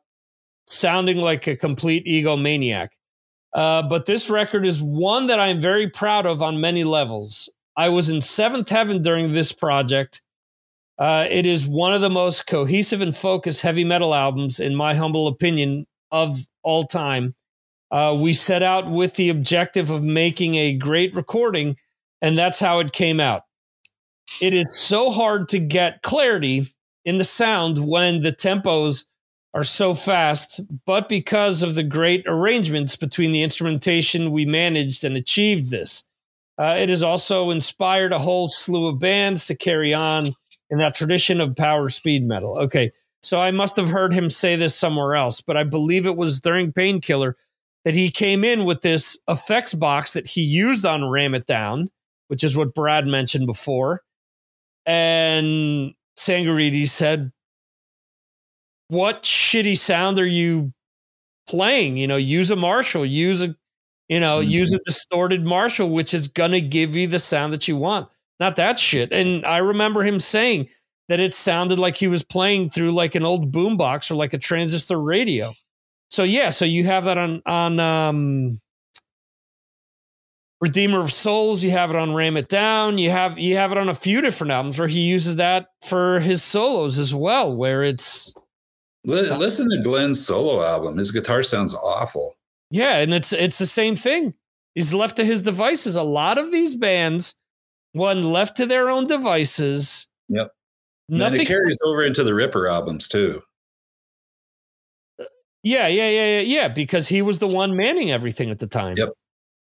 sounding 0.67 1.17
like 1.17 1.47
a 1.47 1.55
complete 1.55 2.05
egomaniac?" 2.05 2.89
Uh, 3.53 3.83
but 3.83 4.05
this 4.05 4.29
record 4.29 4.65
is 4.65 4.81
one 4.81 5.27
that 5.27 5.39
I'm 5.39 5.61
very 5.61 5.89
proud 5.89 6.25
of 6.25 6.41
on 6.41 6.59
many 6.59 6.83
levels. 6.83 7.49
I 7.75 7.89
was 7.89 8.09
in 8.09 8.21
seventh 8.21 8.69
heaven 8.69 9.01
during 9.01 9.33
this 9.33 9.51
project. 9.51 10.21
Uh, 10.97 11.25
it 11.29 11.45
is 11.45 11.67
one 11.67 11.93
of 11.93 12.01
the 12.01 12.09
most 12.09 12.45
cohesive 12.45 13.01
and 13.01 13.15
focused 13.15 13.61
heavy 13.61 13.83
metal 13.83 14.13
albums, 14.13 14.59
in 14.59 14.75
my 14.75 14.93
humble 14.93 15.27
opinion, 15.27 15.87
of 16.11 16.37
all 16.61 16.83
time. 16.83 17.35
Uh, 17.89 18.17
we 18.19 18.33
set 18.33 18.63
out 18.63 18.89
with 18.89 19.15
the 19.15 19.29
objective 19.29 19.89
of 19.89 20.03
making 20.03 20.55
a 20.55 20.73
great 20.73 21.13
recording, 21.15 21.77
and 22.21 22.37
that's 22.37 22.59
how 22.59 22.79
it 22.79 22.93
came 22.93 23.19
out. 23.19 23.43
It 24.41 24.53
is 24.53 24.75
so 24.75 25.09
hard 25.09 25.49
to 25.49 25.59
get 25.59 26.01
clarity 26.01 26.73
in 27.05 27.17
the 27.17 27.23
sound 27.23 27.85
when 27.85 28.21
the 28.21 28.31
tempos 28.31 29.05
are 29.53 29.63
so 29.63 29.93
fast, 29.93 30.61
but 30.85 31.07
because 31.07 31.61
of 31.61 31.75
the 31.75 31.83
great 31.83 32.23
arrangements 32.25 32.95
between 32.95 33.31
the 33.31 33.43
instrumentation, 33.43 34.31
we 34.31 34.45
managed 34.45 35.03
and 35.03 35.15
achieved 35.15 35.69
this. 35.69 36.03
Uh, 36.57 36.75
it 36.77 36.89
has 36.89 37.01
also 37.01 37.49
inspired 37.49 38.11
a 38.11 38.19
whole 38.19 38.47
slew 38.47 38.87
of 38.87 38.99
bands 38.99 39.45
to 39.45 39.55
carry 39.55 39.93
on 39.93 40.33
in 40.69 40.77
that 40.77 40.93
tradition 40.93 41.41
of 41.41 41.55
power 41.55 41.89
speed 41.89 42.25
metal. 42.25 42.57
Okay, 42.57 42.91
so 43.21 43.39
I 43.39 43.51
must 43.51 43.77
have 43.77 43.89
heard 43.89 44.13
him 44.13 44.29
say 44.29 44.55
this 44.55 44.75
somewhere 44.75 45.15
else, 45.15 45.41
but 45.41 45.57
I 45.57 45.63
believe 45.63 46.05
it 46.05 46.17
was 46.17 46.41
during 46.41 46.71
Painkiller 46.71 47.35
that 47.85 47.95
he 47.95 48.09
came 48.09 48.43
in 48.43 48.65
with 48.65 48.81
this 48.81 49.17
effects 49.27 49.73
box 49.73 50.13
that 50.13 50.27
he 50.27 50.41
used 50.41 50.85
on 50.85 51.09
Ram 51.09 51.33
It 51.33 51.45
Down, 51.45 51.89
which 52.27 52.43
is 52.43 52.55
what 52.55 52.73
Brad 52.73 53.07
mentioned 53.07 53.45
before. 53.45 54.01
And 54.85 55.93
Tsangarides 56.17 56.89
said, 56.89 57.31
What 58.89 59.23
shitty 59.23 59.77
sound 59.77 60.19
are 60.19 60.25
you 60.25 60.73
playing? 61.47 61.97
You 61.97 62.07
know, 62.07 62.15
use 62.15 62.51
a 62.51 62.55
Marshall, 62.55 63.05
use 63.05 63.43
a 63.43 63.55
you 64.09 64.19
know, 64.19 64.39
Mhm. 64.41 64.49
use 64.49 64.73
a 64.73 64.79
distorted 64.85 65.45
Marshall, 65.45 65.89
which 65.89 66.13
is 66.13 66.27
gonna 66.27 66.59
give 66.61 66.95
you 66.95 67.07
the 67.07 67.19
sound 67.19 67.53
that 67.53 67.67
you 67.67 67.75
want. 67.77 68.07
Not 68.39 68.55
that 68.57 68.79
shit. 68.79 69.11
And 69.11 69.45
I 69.45 69.57
remember 69.57 70.03
him 70.03 70.19
saying 70.19 70.69
that 71.09 71.19
it 71.19 71.33
sounded 71.33 71.79
like 71.79 71.95
he 71.95 72.07
was 72.07 72.23
playing 72.23 72.69
through 72.69 72.91
like 72.91 73.15
an 73.15 73.23
old 73.23 73.51
boombox 73.51 74.09
or 74.11 74.15
like 74.15 74.33
a 74.33 74.37
transistor 74.37 74.99
radio. 74.99 75.53
So 76.09 76.23
yeah, 76.23 76.49
so 76.49 76.65
you 76.65 76.85
have 76.85 77.05
that 77.05 77.17
on 77.17 77.41
on 77.45 77.79
um 77.79 78.59
Redeemer 80.61 80.99
of 80.99 81.11
Souls, 81.11 81.61
you 81.63 81.71
have 81.71 81.89
it 81.89 81.97
on 81.97 82.13
Ram 82.13 82.37
It 82.37 82.47
Down, 82.47 82.97
you 82.97 83.09
have 83.09 83.37
you 83.37 83.57
have 83.57 83.71
it 83.73 83.77
on 83.77 83.89
a 83.89 83.95
few 83.95 84.21
different 84.21 84.51
albums 84.51 84.79
where 84.79 84.87
he 84.87 85.01
uses 85.01 85.35
that 85.35 85.67
for 85.85 86.19
his 86.21 86.41
solos 86.41 86.97
as 86.99 87.13
well, 87.13 87.53
where 87.55 87.83
it's 87.83 88.33
Listen 89.05 89.69
to 89.69 89.81
Glenn's 89.83 90.25
solo 90.25 90.63
album. 90.63 90.97
His 90.97 91.11
guitar 91.11 91.43
sounds 91.43 91.73
awful. 91.73 92.35
Yeah, 92.73 92.97
and 92.97 93.13
it's 93.13 93.31
it's 93.31 93.59
the 93.59 93.67
same 93.67 93.95
thing. 93.95 94.33
He's 94.73 94.95
left 94.95 95.17
to 95.17 95.23
his 95.23 95.43
devices. 95.43 95.95
A 95.95 96.01
lot 96.01 96.39
of 96.39 96.51
these 96.51 96.73
bands, 96.73 97.35
one 97.91 98.23
left 98.23 98.57
to 98.57 98.65
their 98.65 98.89
own 98.89 99.05
devices. 99.05 100.07
Yep. 100.29 100.49
And 101.07 101.19
Nothing. 101.19 101.41
it 101.41 101.47
carries 101.47 101.77
over 101.85 102.03
into 102.03 102.23
the 102.23 102.33
Ripper 102.33 102.67
albums 102.67 103.07
too. 103.07 103.43
yeah, 105.61 105.87
yeah, 105.87 106.09
yeah, 106.09 106.39
yeah, 106.39 106.39
yeah. 106.39 106.67
Because 106.67 107.07
he 107.07 107.21
was 107.21 107.37
the 107.37 107.47
one 107.47 107.75
manning 107.77 108.09
everything 108.09 108.49
at 108.49 108.57
the 108.57 108.65
time. 108.65 108.97
Yep. 108.97 109.09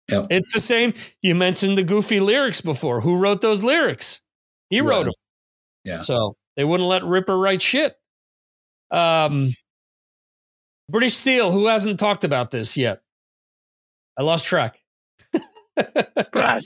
Yep. 0.10 0.26
It's 0.30 0.54
the 0.54 0.62
same. 0.62 0.94
You 1.22 1.36
mentioned 1.36 1.78
the 1.78 1.84
goofy 1.84 2.22
lyrics 2.22 2.62
before. 2.62 3.02
Who 3.02 3.18
wrote 3.18 3.42
those 3.42 3.66
lyrics? 3.66 4.22
He 4.70 4.80
wrote 4.80 5.04
them. 5.04 5.14
Yeah. 5.84 6.00
So 6.00 6.38
they 6.56 6.64
wouldn't 6.64 6.88
let 6.88 7.04
Ripper 7.04 7.38
write 7.38 7.62
shit. 7.62 7.96
Um, 8.92 9.54
British 10.94 11.16
Steel. 11.16 11.52
Who 11.52 11.66
hasn't 11.66 12.00
talked 12.00 12.24
about 12.24 12.52
this 12.52 12.78
yet? 12.78 13.02
I 14.16 14.22
lost 14.22 14.46
track. 14.46 14.80
Brad. 16.32 16.64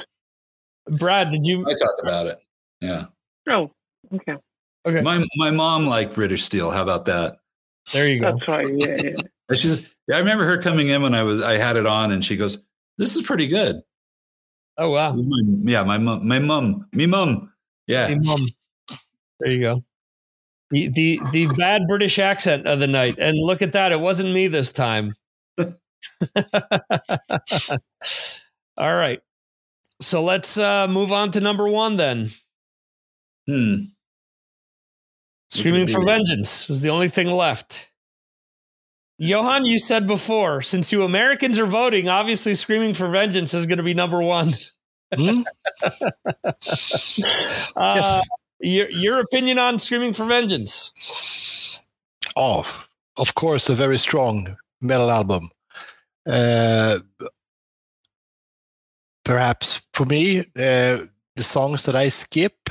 Brad, 0.86 1.32
did 1.32 1.46
you? 1.46 1.62
I 1.66 1.72
talked 1.74 2.02
about 2.04 2.28
it. 2.28 2.38
Yeah. 2.82 3.06
Oh, 3.50 3.72
okay. 4.14 4.36
Okay, 4.86 5.02
My 5.02 5.26
my 5.38 5.50
mom 5.50 5.88
liked 5.88 6.14
British 6.14 6.44
Steel. 6.44 6.72
How 6.72 6.84
about 6.84 7.06
that? 7.06 7.38
there 7.94 8.08
you 8.08 8.20
go. 8.20 8.34
That's 8.34 8.48
right. 8.48 8.68
Yeah, 8.70 8.98
yeah. 9.02 9.16
And 9.50 9.58
She's, 9.58 9.82
yeah, 10.08 10.18
I 10.18 10.20
remember 10.20 10.46
her 10.46 10.62
coming 10.62 10.90
in 10.90 11.02
when 11.02 11.14
I 11.14 11.24
was 11.24 11.42
I 11.42 11.58
had 11.58 11.78
it 11.78 11.86
on, 11.86 12.12
and 12.12 12.24
she 12.24 12.36
goes, 12.36 12.62
"This 12.98 13.16
is 13.16 13.22
pretty 13.22 13.48
good." 13.48 13.78
Oh 14.78 14.92
wow. 14.92 15.14
My- 15.14 15.72
yeah, 15.72 15.84
my 15.84 15.98
mom, 15.98 16.28
my 16.28 16.40
mom, 16.40 16.86
me 16.92 17.06
mom. 17.06 17.54
Yeah, 17.88 18.08
Hey, 18.08 18.16
mom. 18.16 18.46
There 19.40 19.52
you 19.52 19.62
go. 19.62 19.84
The, 20.70 20.88
the 20.90 21.20
the 21.32 21.48
bad 21.58 21.84
British 21.88 22.20
accent 22.20 22.68
of 22.68 22.80
the 22.80 22.88
night, 22.88 23.16
and 23.20 23.38
look 23.40 23.62
at 23.62 23.74
that! 23.74 23.92
It 23.92 24.00
wasn't 24.02 24.34
me 24.34 24.48
this 24.48 24.74
time. 24.74 25.16
All 28.78 28.96
right, 28.96 29.22
so 30.02 30.24
let's 30.24 30.60
uh, 30.60 30.88
move 30.88 31.12
on 31.12 31.32
to 31.32 31.40
number 31.40 31.68
one 31.68 31.98
then. 31.98 32.32
Hmm. 33.48 33.76
Screaming 35.50 35.88
for? 35.88 36.04
Vengeance 36.04 36.68
was 36.68 36.82
the 36.82 36.90
only 36.90 37.08
thing 37.08 37.32
left. 37.32 37.90
Johan, 39.20 39.66
you 39.66 39.80
said 39.80 40.06
before, 40.06 40.62
since 40.62 40.92
you 40.92 41.04
Americans 41.04 41.58
are 41.58 41.66
voting, 41.66 42.08
obviously 42.08 42.54
Screaming 42.54 42.94
for 42.94 43.08
Vengeance 43.08 43.54
is 43.54 43.66
going 43.66 43.78
to 43.78 43.84
be 43.84 43.94
number 43.94 44.22
one. 44.22 44.50
Hmm? 45.16 45.42
Uh, 47.76 47.94
Yes. 47.96 48.22
Your 48.60 48.90
your 48.92 49.20
opinion 49.20 49.60
on 49.60 49.80
Screaming 49.80 50.14
for 50.14 50.26
Vengeance? 50.26 51.82
Oh, 52.36 52.64
of 53.18 53.36
course, 53.36 53.70
a 53.70 53.76
very 53.76 53.98
strong 53.98 54.58
metal 54.82 55.10
album. 55.12 55.50
Uh, 56.26 57.00
perhaps 59.24 59.82
for 59.94 60.06
me, 60.06 60.40
uh, 60.40 61.06
the 61.36 61.44
songs 61.44 61.84
that 61.86 61.96
I 61.96 62.10
skip 62.10 62.70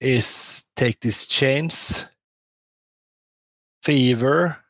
is 0.00 0.64
"Take 0.76 1.00
These 1.00 1.26
Chains," 1.26 2.06
"Fever," 3.82 4.64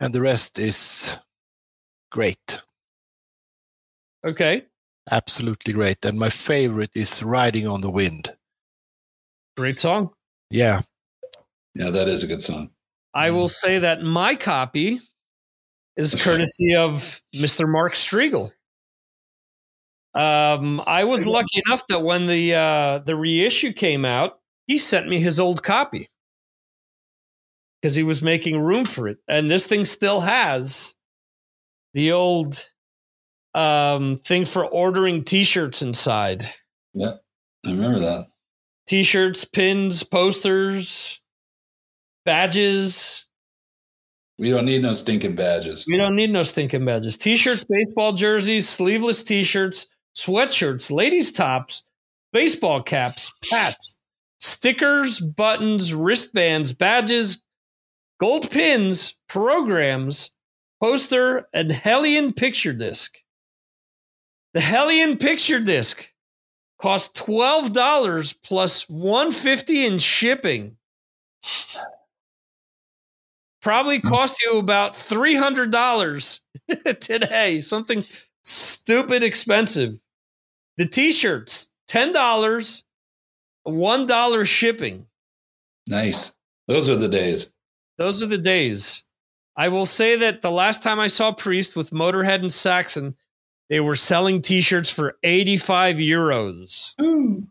and 0.00 0.14
the 0.14 0.20
rest 0.20 0.58
is 0.58 1.16
great, 2.10 2.60
Okay, 4.24 4.62
absolutely 5.10 5.72
great. 5.72 6.04
And 6.04 6.18
my 6.18 6.30
favorite 6.30 6.90
is 6.94 7.22
"Riding 7.22 7.66
on 7.66 7.80
the 7.80 7.90
Wind." 7.90 8.34
Great 9.56 9.78
song. 9.78 10.10
Yeah, 10.50 10.82
Yeah, 11.74 11.90
that 11.90 12.08
is 12.08 12.22
a 12.22 12.26
good 12.26 12.42
song. 12.42 12.70
I 13.14 13.30
will 13.30 13.48
say 13.48 13.78
that 13.78 14.02
my 14.02 14.34
copy 14.34 14.98
is 15.96 16.14
courtesy 16.22 16.74
of 16.76 17.20
Mr. 17.34 17.64
Mark 17.66 17.94
Striegel. 17.94 18.52
Um, 20.14 20.80
I 20.86 21.04
was 21.04 21.26
lucky 21.26 21.60
enough 21.66 21.86
that 21.88 22.02
when 22.02 22.26
the 22.26 22.54
uh, 22.54 22.98
the 22.98 23.16
reissue 23.16 23.72
came 23.72 24.04
out, 24.04 24.38
he 24.66 24.78
sent 24.78 25.08
me 25.08 25.20
his 25.20 25.40
old 25.40 25.62
copy 25.62 26.08
because 27.80 27.96
he 27.96 28.04
was 28.04 28.22
making 28.22 28.60
room 28.60 28.84
for 28.84 29.08
it, 29.08 29.18
and 29.26 29.50
this 29.50 29.66
thing 29.66 29.84
still 29.84 30.20
has 30.20 30.94
the 31.94 32.12
old 32.12 32.68
um, 33.54 34.16
thing 34.18 34.44
for 34.44 34.64
ordering 34.64 35.24
T-shirts 35.24 35.82
inside. 35.82 36.46
Yeah, 36.92 37.14
I 37.66 37.70
remember 37.70 38.00
that. 38.00 38.26
T-shirts, 38.86 39.44
pins, 39.44 40.02
posters, 40.02 41.20
badges. 42.24 43.26
We 44.38 44.50
don't 44.50 44.64
need 44.64 44.82
no 44.82 44.92
stinking 44.92 45.36
badges. 45.36 45.86
We 45.86 45.96
don't 45.96 46.16
need 46.16 46.30
no 46.30 46.42
stinking 46.42 46.84
badges. 46.84 47.16
T-shirts, 47.16 47.64
baseball 47.64 48.12
jerseys, 48.12 48.68
sleeveless 48.68 49.22
T-shirts, 49.22 49.86
sweatshirts, 50.16 50.90
ladies' 50.90 51.32
tops, 51.32 51.84
baseball 52.32 52.82
caps, 52.82 53.32
hats, 53.50 53.96
stickers, 54.38 55.20
buttons, 55.20 55.94
wristbands, 55.94 56.72
badges, 56.72 57.42
gold 58.18 58.50
pins, 58.50 59.16
programs, 59.28 60.30
poster, 60.82 61.48
and 61.52 61.70
Hellion 61.70 62.32
picture 62.32 62.72
disc. 62.72 63.16
The 64.52 64.60
Hellion 64.60 65.16
picture 65.16 65.60
disc 65.60 66.10
costs 66.80 67.20
twelve 67.20 67.72
dollars 67.72 68.32
plus 68.32 68.88
one 68.88 69.32
fifty 69.32 69.84
in 69.86 69.98
shipping. 69.98 70.76
Probably 73.62 73.98
hmm. 73.98 74.08
cost 74.08 74.42
you 74.42 74.58
about 74.58 74.94
three 74.94 75.34
hundred 75.34 75.70
dollars 75.70 76.40
today. 77.00 77.60
Something 77.60 78.04
stupid 78.44 79.22
expensive. 79.22 80.00
The 80.76 80.86
t-shirts, 80.86 81.70
ten 81.86 82.12
dollars, 82.12 82.84
one 83.62 84.06
dollar 84.06 84.44
shipping. 84.44 85.06
Nice. 85.86 86.32
Those 86.66 86.88
are 86.88 86.96
the 86.96 87.08
days. 87.08 87.52
Those 87.98 88.22
are 88.22 88.26
the 88.26 88.38
days. 88.38 89.04
I 89.56 89.68
will 89.68 89.86
say 89.86 90.16
that 90.16 90.42
the 90.42 90.50
last 90.50 90.82
time 90.82 90.98
I 90.98 91.06
saw 91.06 91.32
Priest 91.32 91.76
with 91.76 91.90
Motorhead 91.90 92.40
and 92.40 92.52
Saxon, 92.52 93.14
they 93.74 93.80
were 93.80 93.96
selling 93.96 94.40
t-shirts 94.40 94.88
for 94.88 95.18
85 95.24 95.96
euros. 95.96 96.94
Ooh. 97.02 97.44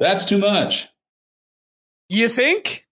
That's 0.00 0.24
too 0.24 0.38
much. 0.38 0.88
You 2.08 2.26
think? 2.26 2.86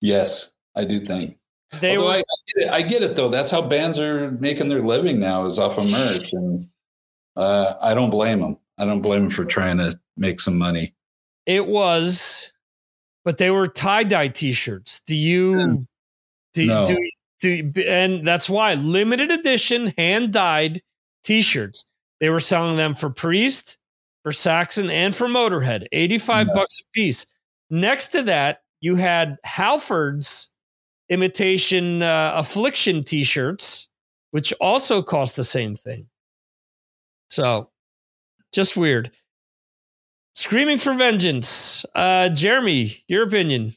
Yes, 0.00 0.50
I 0.74 0.84
do 0.84 0.98
think. 0.98 1.38
They 1.80 1.96
Although 1.96 2.08
were 2.08 2.14
I, 2.14 2.16
I, 2.16 2.18
get 2.18 2.56
it, 2.56 2.70
I 2.70 2.82
get 2.82 3.02
it 3.04 3.14
though. 3.14 3.28
That's 3.28 3.48
how 3.48 3.62
bands 3.62 3.96
are 4.00 4.32
making 4.32 4.68
their 4.68 4.82
living 4.82 5.20
now 5.20 5.44
is 5.44 5.56
off 5.56 5.78
of 5.78 5.88
merch, 5.88 6.32
and 6.32 6.68
uh, 7.36 7.74
I 7.80 7.94
don't 7.94 8.10
blame 8.10 8.40
them. 8.40 8.58
I 8.76 8.86
don't 8.86 9.02
blame 9.02 9.22
them 9.22 9.30
for 9.30 9.44
trying 9.44 9.78
to 9.78 10.00
make 10.16 10.40
some 10.40 10.58
money. 10.58 10.96
It 11.46 11.68
was, 11.68 12.52
but 13.24 13.38
they 13.38 13.50
were 13.50 13.68
tie 13.68 14.02
dye 14.02 14.28
T-shirts. 14.28 15.00
Do 15.06 15.14
you? 15.14 15.86
Do, 16.54 16.66
No. 16.66 16.86
do 16.86 16.98
do 17.40 17.70
and 17.86 18.26
that's 18.26 18.48
why 18.48 18.74
limited 18.74 19.30
edition 19.30 19.92
hand 19.98 20.32
dyed 20.32 20.80
T-shirts. 21.24 21.84
They 22.20 22.30
were 22.30 22.40
selling 22.40 22.76
them 22.76 22.94
for 22.94 23.10
Priest, 23.10 23.78
for 24.22 24.32
Saxon, 24.32 24.90
and 24.90 25.14
for 25.14 25.26
Motorhead. 25.26 25.86
Eighty 25.92 26.18
five 26.18 26.46
No. 26.48 26.54
bucks 26.54 26.78
a 26.80 26.84
piece. 26.94 27.26
Next 27.68 28.08
to 28.08 28.22
that, 28.22 28.62
you 28.80 28.96
had 28.96 29.36
Halford's 29.44 30.50
imitation 31.08 32.02
uh, 32.02 32.32
Affliction 32.34 33.04
T-shirts, 33.04 33.88
which 34.30 34.52
also 34.60 35.02
cost 35.02 35.36
the 35.36 35.44
same 35.44 35.74
thing. 35.74 36.06
So, 37.28 37.70
just 38.52 38.76
weird. 38.76 39.10
Screaming 40.34 40.78
for 40.78 40.94
Vengeance. 40.94 41.84
Uh, 41.94 42.28
Jeremy, 42.28 43.04
your 43.08 43.22
opinion. 43.24 43.74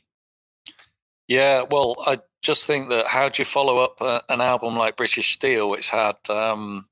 Yeah, 1.27 1.63
well, 1.69 1.95
I 2.05 2.19
just 2.41 2.65
think 2.65 2.89
that 2.89 3.07
how 3.07 3.29
do 3.29 3.41
you 3.41 3.45
follow 3.45 3.79
up 3.79 4.01
uh, 4.01 4.21
an 4.29 4.41
album 4.41 4.75
like 4.75 4.97
British 4.97 5.33
Steel, 5.33 5.69
which 5.69 5.89
had, 5.89 6.15
um, 6.29 6.87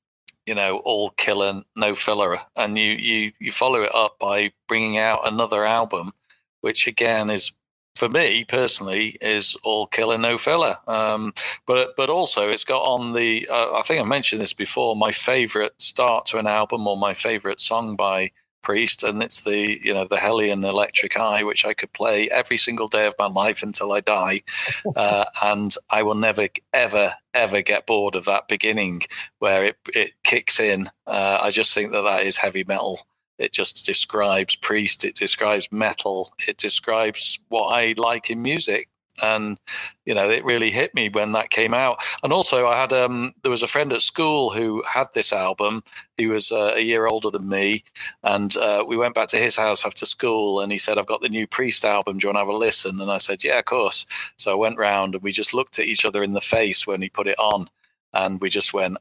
you 0.45 0.55
know, 0.55 0.79
all 0.79 1.11
killer, 1.11 1.61
no 1.75 1.95
filler, 1.95 2.39
and 2.55 2.77
you 2.77 2.91
you 2.91 3.31
you 3.39 3.51
follow 3.51 3.81
it 3.81 3.93
up 3.95 4.17
by 4.19 4.51
bringing 4.67 4.97
out 4.97 5.27
another 5.27 5.65
album, 5.65 6.13
which 6.61 6.87
again 6.87 7.29
is, 7.29 7.51
for 7.95 8.09
me 8.09 8.45
personally, 8.45 9.17
is 9.21 9.55
all 9.63 9.87
killer, 9.87 10.17
no 10.17 10.37
filler. 10.37 10.77
Um, 10.87 11.33
but 11.65 11.95
but 11.95 12.09
also 12.09 12.49
it's 12.49 12.63
got 12.65 12.81
on 12.81 13.13
the. 13.13 13.47
Uh, 13.49 13.73
I 13.73 13.81
think 13.83 14.01
I 14.01 14.03
mentioned 14.03 14.41
this 14.41 14.53
before. 14.53 14.95
My 14.95 15.11
favorite 15.11 15.81
start 15.81 16.25
to 16.27 16.37
an 16.39 16.47
album 16.47 16.87
or 16.87 16.97
my 16.97 17.13
favorite 17.13 17.59
song 17.59 17.95
by 17.95 18.31
Priest, 18.67 19.01
and 19.01 19.23
it's 19.23 19.39
the 19.39 19.79
you 19.81 19.93
know 19.93 20.03
the 20.03 20.17
Hellion 20.17 20.65
Electric 20.65 21.17
Eye, 21.17 21.41
which 21.41 21.65
I 21.65 21.73
could 21.73 21.93
play 21.93 22.29
every 22.29 22.57
single 22.57 22.89
day 22.89 23.05
of 23.07 23.15
my 23.17 23.27
life 23.27 23.63
until 23.63 23.93
I 23.93 24.01
die, 24.01 24.41
uh, 24.97 25.23
and 25.41 25.73
I 25.89 26.03
will 26.03 26.15
never 26.15 26.49
ever 26.73 27.13
ever 27.33 27.61
get 27.61 27.87
bored 27.87 28.15
of 28.15 28.25
that 28.25 28.49
beginning 28.49 29.03
where 29.39 29.63
it 29.63 29.77
it 29.95 30.11
kicks 30.25 30.59
in. 30.59 30.89
Uh, 31.05 31.37
I 31.41 31.49
just 31.49 31.73
think 31.73 31.93
that 31.93 32.01
that 32.01 32.23
is 32.23 32.35
heavy 32.35 32.65
metal. 32.67 32.99
It 33.37 33.53
just 33.53 33.85
describes 33.85 34.57
Priest. 34.57 35.05
It 35.05 35.15
describes 35.15 35.71
metal. 35.71 36.33
It 36.45 36.57
describes 36.57 37.39
what 37.47 37.67
I 37.67 37.93
like 37.97 38.29
in 38.29 38.41
music. 38.41 38.89
And 39.21 39.57
you 40.05 40.13
know, 40.13 40.29
it 40.29 40.45
really 40.45 40.71
hit 40.71 40.93
me 40.93 41.09
when 41.09 41.31
that 41.33 41.49
came 41.49 41.73
out. 41.73 41.99
And 42.23 42.31
also, 42.31 42.67
I 42.67 42.77
had 42.79 42.93
um, 42.93 43.33
there 43.43 43.51
was 43.51 43.63
a 43.63 43.67
friend 43.67 43.91
at 43.93 44.01
school 44.01 44.51
who 44.51 44.83
had 44.87 45.07
this 45.13 45.33
album. 45.33 45.83
He 46.17 46.27
was 46.27 46.51
uh, 46.51 46.73
a 46.75 46.81
year 46.81 47.07
older 47.07 47.29
than 47.29 47.49
me, 47.49 47.83
and 48.23 48.55
uh, 48.57 48.83
we 48.87 48.97
went 48.97 49.15
back 49.15 49.27
to 49.29 49.37
his 49.37 49.55
house 49.55 49.85
after 49.85 50.05
school. 50.05 50.59
And 50.59 50.71
he 50.71 50.77
said, 50.77 50.97
"I've 50.97 51.05
got 51.05 51.21
the 51.21 51.29
new 51.29 51.47
Priest 51.47 51.83
album. 51.85 52.17
Do 52.17 52.25
you 52.25 52.29
want 52.29 52.35
to 52.35 52.39
have 52.39 52.47
a 52.47 52.57
listen?" 52.57 53.01
And 53.01 53.11
I 53.11 53.17
said, 53.17 53.43
"Yeah, 53.43 53.59
of 53.59 53.65
course." 53.65 54.05
So 54.37 54.51
I 54.51 54.55
went 54.55 54.77
round, 54.77 55.15
and 55.15 55.23
we 55.23 55.31
just 55.31 55.53
looked 55.53 55.79
at 55.79 55.85
each 55.85 56.05
other 56.05 56.23
in 56.23 56.33
the 56.33 56.41
face 56.41 56.85
when 56.85 57.01
he 57.01 57.09
put 57.09 57.27
it 57.27 57.39
on, 57.39 57.69
and 58.13 58.39
we 58.41 58.49
just 58.49 58.73
went, 58.73 58.97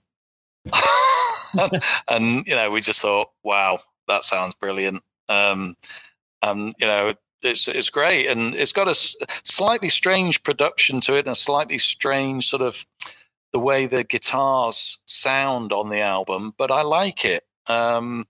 and, 1.59 1.83
and, 2.09 2.47
you 2.47 2.55
know, 2.55 2.71
we 2.71 2.81
just 2.81 3.01
thought, 3.01 3.31
"Wow, 3.43 3.81
that 4.09 4.25
sounds 4.25 4.55
brilliant." 4.55 5.03
Um, 5.29 5.77
and 6.43 6.75
you 6.79 6.87
know, 6.87 7.11
it's 7.43 7.69
it's 7.69 7.91
great, 7.91 8.27
and 8.27 8.55
it's 8.55 8.73
got 8.73 8.89
a 8.89 8.95
slightly 9.45 9.89
strange 9.89 10.43
production 10.43 11.01
to 11.03 11.15
it, 11.15 11.21
and 11.21 11.29
a 11.29 11.35
slightly 11.35 11.79
strange 11.79 12.49
sort 12.49 12.63
of 12.63 12.87
the 13.53 13.59
way 13.59 13.87
the 13.87 14.05
guitars 14.05 14.99
sound 15.07 15.73
on 15.73 15.89
the 15.89 16.01
album. 16.01 16.55
But 16.57 16.71
I 16.71 16.83
like 16.83 17.25
it, 17.25 17.45
um, 17.69 18.27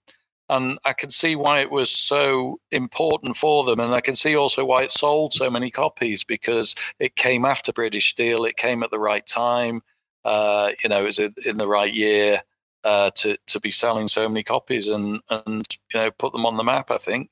and 0.49 0.79
I 0.85 0.93
can 0.93 1.11
see 1.11 1.37
why 1.37 1.61
it 1.61 1.71
was 1.71 1.91
so 1.91 2.61
important 2.71 3.37
for 3.37 3.65
them, 3.65 3.81
and 3.81 3.95
I 3.95 4.01
can 4.01 4.15
see 4.15 4.37
also 4.37 4.65
why 4.65 4.83
it 4.83 4.91
sold 4.91 5.33
so 5.33 5.51
many 5.51 5.71
copies 5.71 6.25
because 6.25 6.75
it 6.99 7.17
came 7.17 7.45
after 7.45 7.73
British 7.73 8.11
Steel, 8.11 8.45
it 8.45 8.57
came 8.57 8.83
at 8.83 8.91
the 8.91 8.99
right 8.99 9.27
time, 9.27 9.83
uh, 10.25 10.73
you 10.83 10.89
know, 10.89 11.03
it 11.03 11.07
was 11.07 11.19
in 11.19 11.59
the 11.59 11.69
right 11.69 11.93
year. 11.93 12.43
Uh, 12.85 13.11
to 13.17 13.37
to 13.49 13.59
be 13.59 13.73
selling 13.73 14.07
so 14.07 14.29
many 14.29 14.45
copies 14.45 14.87
and 14.87 15.21
and 15.29 15.67
you 15.93 15.99
know 15.99 16.09
put 16.13 16.33
them 16.33 16.47
on 16.47 16.57
the 16.57 16.63
map, 16.63 16.89
I 16.89 16.99
think. 16.99 17.31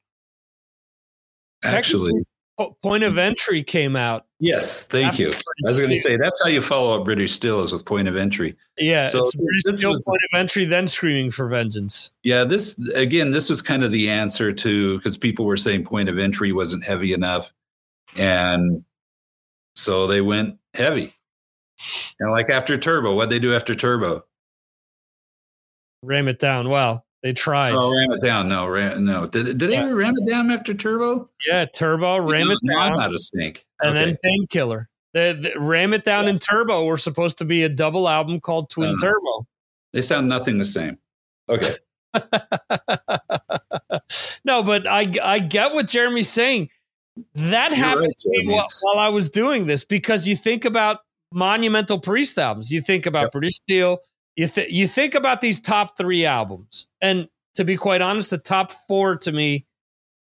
Actually, 1.64 2.12
Point 2.82 3.02
of 3.02 3.18
Entry 3.18 3.62
came 3.64 3.96
out. 3.96 4.26
yes. 4.38 4.84
Thank 4.86 5.18
you. 5.18 5.30
I 5.30 5.68
was 5.68 5.78
going 5.78 5.90
to 5.90 5.96
say 5.96 6.16
that's 6.16 6.40
how 6.42 6.48
you 6.48 6.60
follow 6.62 6.96
up 6.96 7.04
British 7.04 7.32
Steel 7.32 7.62
is 7.62 7.72
with 7.72 7.84
point 7.84 8.06
of 8.06 8.16
entry. 8.16 8.54
Yeah, 8.78 9.08
So 9.08 9.20
it's 9.20 9.34
British 9.34 9.78
Steel 9.78 9.90
was- 9.90 10.04
Point 10.06 10.20
of 10.32 10.38
Entry, 10.38 10.64
then 10.64 10.86
Screaming 10.86 11.30
for 11.32 11.48
Vengeance. 11.48 12.12
Yeah, 12.22 12.44
this 12.44 12.78
again, 12.94 13.32
this 13.32 13.50
was 13.50 13.60
kind 13.60 13.82
of 13.82 13.90
the 13.90 14.08
answer 14.08 14.52
to 14.52 14.98
because 14.98 15.16
people 15.16 15.44
were 15.46 15.56
saying 15.56 15.84
point 15.84 16.08
of 16.08 16.18
entry 16.18 16.52
wasn't 16.52 16.84
heavy 16.84 17.12
enough, 17.12 17.52
and 18.16 18.84
so 19.74 20.06
they 20.06 20.20
went 20.20 20.58
heavy. 20.74 21.12
And 22.20 22.30
like 22.30 22.50
after 22.50 22.78
Turbo, 22.78 23.16
what 23.16 23.30
they 23.30 23.40
do 23.40 23.52
after 23.54 23.74
Turbo? 23.74 24.24
Ram 26.02 26.28
it 26.28 26.38
down. 26.38 26.68
Well, 26.68 27.03
They 27.24 27.32
tried. 27.32 27.72
Oh, 27.74 27.90
ram 27.90 28.12
it 28.12 28.22
down. 28.22 28.48
No, 28.50 28.66
ram, 28.68 29.02
no. 29.04 29.26
Did, 29.26 29.56
did 29.58 29.70
they 29.70 29.74
Yeah. 29.76 29.90
ram 29.90 30.14
it 30.16 30.28
down 30.30 30.50
after 30.50 30.74
Turbo? 30.74 31.30
yeah, 31.48 31.64
Turbo, 31.64 32.18
Ram 32.18 32.50
It 32.50 32.58
Down, 32.68 33.00
out 33.00 33.14
of 33.14 33.20
sync. 33.20 33.64
and 33.80 33.96
Okay. 33.96 34.04
then 34.04 34.18
Painkiller. 34.22 34.90
The, 35.14 35.50
the 35.54 35.58
Ram 35.58 35.94
It 35.94 36.04
Down 36.04 36.28
and 36.28 36.38
Turbo 36.40 36.84
were 36.84 36.98
supposed 36.98 37.38
to 37.38 37.46
be 37.46 37.62
a 37.64 37.68
double 37.70 38.10
album 38.10 38.40
called 38.40 38.68
Twin 38.68 38.90
Uh-huh. 38.90 39.06
Turbo. 39.08 39.46
they 39.94 40.02
sound 40.02 40.28
nothing 40.28 40.58
the 40.58 40.66
same. 40.66 40.98
Okay. 41.48 41.72
no, 44.44 44.62
but 44.62 44.86
I 44.86 45.06
I 45.22 45.38
get 45.38 45.74
what 45.74 45.88
Jeremy's 45.88 46.28
saying. 46.28 46.70
That 47.34 47.70
You're 47.70 47.78
happened 47.78 48.06
right, 48.06 48.16
to 48.18 48.30
me 48.30 48.46
while, 48.52 48.66
while 48.82 48.98
I 48.98 49.08
was 49.08 49.30
doing 49.30 49.66
this 49.66 49.84
because 49.84 50.26
you 50.28 50.36
think 50.36 50.64
about 50.64 50.98
monumental 51.32 51.98
priest 52.00 52.38
albums, 52.38 52.70
you 52.70 52.80
think 52.80 53.06
about 53.06 53.24
Yep. 53.26 53.32
British 53.32 53.54
Steel, 53.54 53.98
you 54.36 54.48
th- 54.48 54.70
you 54.70 54.86
think 54.88 55.14
about 55.14 55.40
these 55.40 55.60
top 55.60 55.96
three 55.96 56.24
albums, 56.24 56.86
and 57.00 57.28
to 57.54 57.64
be 57.64 57.76
quite 57.76 58.00
honest, 58.00 58.30
the 58.30 58.38
top 58.38 58.72
four 58.72 59.16
to 59.18 59.32
me 59.32 59.66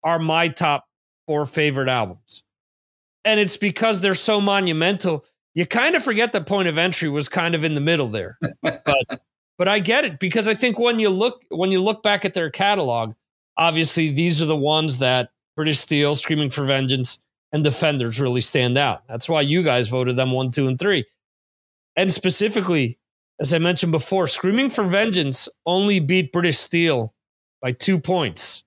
are 0.03 0.19
my 0.19 0.47
top 0.47 0.85
four 1.25 1.45
favorite 1.45 1.89
albums, 1.89 2.43
and 3.25 3.39
it's 3.39 3.57
because 3.57 4.01
they're 4.01 4.13
so 4.13 4.39
monumental. 4.39 5.25
You 5.55 5.65
kind 5.65 5.95
of 5.95 6.03
forget 6.03 6.33
that 6.33 6.45
Point 6.47 6.67
of 6.67 6.77
Entry 6.77 7.09
was 7.09 7.29
kind 7.29 7.55
of 7.55 7.63
in 7.63 7.73
the 7.73 7.81
middle 7.81 8.07
there, 8.07 8.37
but 8.61 9.21
but 9.57 9.67
I 9.67 9.79
get 9.79 10.05
it 10.05 10.19
because 10.19 10.47
I 10.47 10.53
think 10.53 10.79
when 10.79 10.99
you 10.99 11.09
look 11.09 11.43
when 11.49 11.71
you 11.71 11.81
look 11.81 12.03
back 12.03 12.25
at 12.25 12.33
their 12.33 12.49
catalog, 12.49 13.13
obviously 13.57 14.11
these 14.11 14.41
are 14.41 14.45
the 14.45 14.55
ones 14.55 14.99
that 14.99 15.29
British 15.55 15.79
Steel, 15.79 16.15
Screaming 16.15 16.49
for 16.49 16.65
Vengeance, 16.65 17.19
and 17.51 17.63
Defenders 17.63 18.19
really 18.19 18.41
stand 18.41 18.77
out. 18.77 19.07
That's 19.07 19.29
why 19.29 19.41
you 19.41 19.63
guys 19.63 19.89
voted 19.89 20.15
them 20.15 20.31
one, 20.31 20.51
two, 20.51 20.67
and 20.67 20.79
three. 20.79 21.05
And 21.95 22.11
specifically, 22.11 22.97
as 23.43 23.53
I 23.53 23.57
mentioned 23.57 23.91
before, 23.91 24.25
Screaming 24.25 24.69
for 24.69 24.85
Vengeance 24.85 25.49
only 25.65 25.99
beat 25.99 26.31
British 26.31 26.57
Steel 26.57 27.13
by 27.61 27.73
two 27.73 27.99
points. 27.99 28.63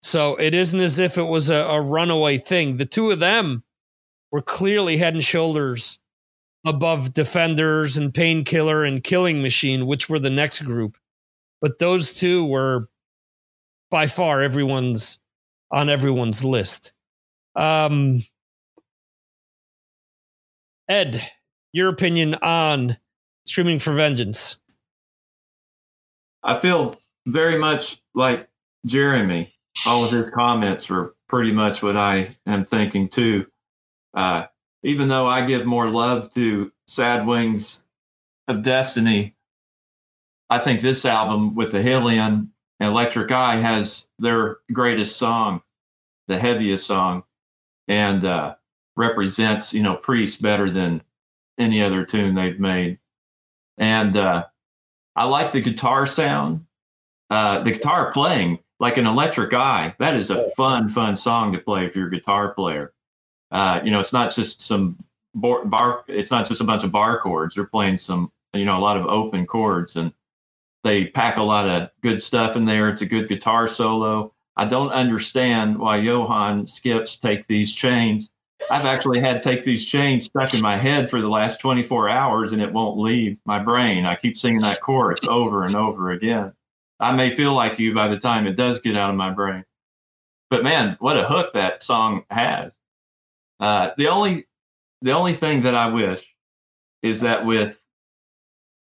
So 0.00 0.34
it 0.36 0.54
isn't 0.54 0.80
as 0.80 0.98
if 0.98 1.18
it 1.18 1.24
was 1.24 1.50
a, 1.50 1.56
a 1.56 1.82
runaway 1.82 2.38
thing. 2.38 2.78
The 2.78 2.86
two 2.86 3.10
of 3.10 3.20
them 3.20 3.64
were 4.32 4.40
clearly 4.40 4.96
head 4.96 5.12
and 5.12 5.22
shoulders 5.22 5.98
above 6.64 7.12
Defenders 7.12 7.98
and 7.98 8.14
Painkiller 8.14 8.82
and 8.82 9.04
Killing 9.04 9.42
Machine, 9.42 9.86
which 9.86 10.08
were 10.08 10.18
the 10.18 10.30
next 10.30 10.62
group. 10.62 10.96
But 11.60 11.78
those 11.78 12.14
two 12.14 12.46
were 12.46 12.88
by 13.90 14.06
far 14.06 14.40
everyone's 14.40 15.20
on 15.70 15.90
everyone's 15.90 16.42
list. 16.42 16.94
Um, 17.54 18.24
Ed, 20.88 21.22
your 21.72 21.90
opinion 21.90 22.36
on 22.36 22.96
Screaming 23.46 23.78
for 23.78 23.94
Vengeance? 23.94 24.58
I 26.42 26.58
feel 26.58 26.96
very 27.26 27.58
much 27.58 28.02
like 28.14 28.48
Jeremy. 28.84 29.54
All 29.86 30.04
of 30.04 30.10
his 30.10 30.30
comments 30.30 30.88
were 30.88 31.14
pretty 31.28 31.52
much 31.52 31.82
what 31.82 31.96
I 31.96 32.28
am 32.46 32.64
thinking 32.64 33.08
too. 33.08 33.46
Uh, 34.14 34.46
even 34.82 35.08
though 35.08 35.26
I 35.26 35.46
give 35.46 35.64
more 35.64 35.90
love 35.90 36.32
to 36.34 36.72
Sad 36.86 37.26
Wings 37.26 37.82
of 38.48 38.62
Destiny, 38.62 39.34
I 40.50 40.58
think 40.58 40.80
this 40.80 41.04
album 41.04 41.54
with 41.54 41.72
the 41.72 41.82
Hellion 41.82 42.52
and 42.78 42.90
Electric 42.90 43.30
Eye 43.32 43.56
has 43.56 44.06
their 44.18 44.58
greatest 44.72 45.16
song, 45.16 45.62
the 46.28 46.38
heaviest 46.38 46.86
song, 46.86 47.24
and 47.88 48.24
uh, 48.24 48.54
represents 48.96 49.72
you 49.72 49.82
know 49.82 49.96
Priest 49.96 50.42
better 50.42 50.70
than 50.70 51.02
any 51.58 51.82
other 51.82 52.04
tune 52.04 52.34
they've 52.34 52.60
made. 52.60 52.98
And 53.78 54.16
uh, 54.16 54.46
I 55.14 55.24
like 55.24 55.52
the 55.52 55.60
guitar 55.60 56.06
sound, 56.06 56.66
uh, 57.30 57.62
the 57.62 57.72
guitar 57.72 58.12
playing 58.12 58.60
like 58.78 58.96
an 58.96 59.06
electric 59.06 59.54
eye. 59.54 59.94
That 59.98 60.16
is 60.16 60.30
a 60.30 60.50
fun, 60.50 60.88
fun 60.88 61.16
song 61.16 61.52
to 61.52 61.58
play 61.58 61.86
if 61.86 61.96
you're 61.96 62.08
a 62.08 62.10
guitar 62.10 62.52
player. 62.52 62.92
Uh, 63.50 63.80
you 63.84 63.90
know, 63.90 64.00
it's 64.00 64.12
not 64.12 64.34
just 64.34 64.60
some 64.60 64.96
bar, 65.34 65.64
bar, 65.64 66.04
it's 66.08 66.30
not 66.30 66.46
just 66.46 66.60
a 66.60 66.64
bunch 66.64 66.84
of 66.84 66.92
bar 66.92 67.20
chords. 67.20 67.54
They're 67.54 67.64
playing 67.64 67.98
some, 67.98 68.32
you 68.52 68.64
know, 68.64 68.76
a 68.76 68.80
lot 68.80 68.96
of 68.96 69.06
open 69.06 69.46
chords 69.46 69.96
and 69.96 70.12
they 70.84 71.06
pack 71.06 71.36
a 71.36 71.42
lot 71.42 71.68
of 71.68 71.90
good 72.02 72.22
stuff 72.22 72.56
in 72.56 72.64
there. 72.64 72.88
It's 72.88 73.02
a 73.02 73.06
good 73.06 73.28
guitar 73.28 73.68
solo. 73.68 74.32
I 74.56 74.64
don't 74.66 74.92
understand 74.92 75.78
why 75.78 75.96
Johan 75.96 76.66
skips 76.66 77.16
take 77.16 77.46
these 77.46 77.72
chains. 77.72 78.30
I've 78.70 78.86
actually 78.86 79.20
had 79.20 79.42
take 79.42 79.64
these 79.64 79.84
chains 79.84 80.26
stuck 80.26 80.54
in 80.54 80.60
my 80.60 80.76
head 80.76 81.10
for 81.10 81.20
the 81.20 81.28
last 81.28 81.60
24 81.60 82.08
hours 82.08 82.52
and 82.52 82.62
it 82.62 82.72
won't 82.72 82.98
leave 82.98 83.38
my 83.44 83.58
brain. 83.58 84.04
I 84.04 84.16
keep 84.16 84.36
singing 84.36 84.60
that 84.62 84.80
chorus 84.80 85.24
over 85.24 85.64
and 85.64 85.76
over 85.76 86.10
again. 86.10 86.52
I 86.98 87.14
may 87.14 87.34
feel 87.34 87.54
like 87.54 87.78
you 87.78 87.94
by 87.94 88.08
the 88.08 88.18
time 88.18 88.46
it 88.46 88.56
does 88.56 88.80
get 88.80 88.96
out 88.96 89.10
of 89.10 89.16
my 89.16 89.30
brain. 89.30 89.64
But 90.50 90.64
man, 90.64 90.96
what 91.00 91.18
a 91.18 91.26
hook 91.26 91.52
that 91.54 91.82
song 91.82 92.24
has. 92.30 92.76
Uh, 93.60 93.90
the 93.96 94.08
only 94.08 94.46
the 95.02 95.12
only 95.12 95.34
thing 95.34 95.62
that 95.62 95.74
I 95.74 95.88
wish 95.88 96.26
is 97.02 97.20
that 97.20 97.44
with 97.44 97.82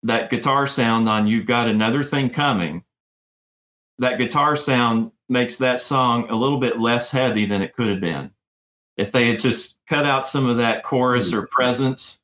that 0.02 0.30
guitar 0.30 0.66
sound 0.66 1.08
on 1.08 1.26
You've 1.26 1.46
Got 1.46 1.68
Another 1.68 2.04
Thing 2.04 2.28
Coming, 2.28 2.84
that 3.98 4.18
guitar 4.18 4.56
sound 4.56 5.12
makes 5.28 5.58
that 5.58 5.80
song 5.80 6.28
a 6.28 6.34
little 6.34 6.58
bit 6.58 6.80
less 6.80 7.10
heavy 7.10 7.46
than 7.46 7.62
it 7.62 7.74
could 7.74 7.88
have 7.88 8.00
been. 8.00 8.30
If 8.96 9.12
they 9.12 9.28
had 9.28 9.38
just 9.38 9.74
cut 9.88 10.04
out 10.04 10.26
some 10.26 10.48
of 10.48 10.58
that 10.58 10.84
chorus 10.84 11.32
or 11.32 11.46
presence 11.46 12.18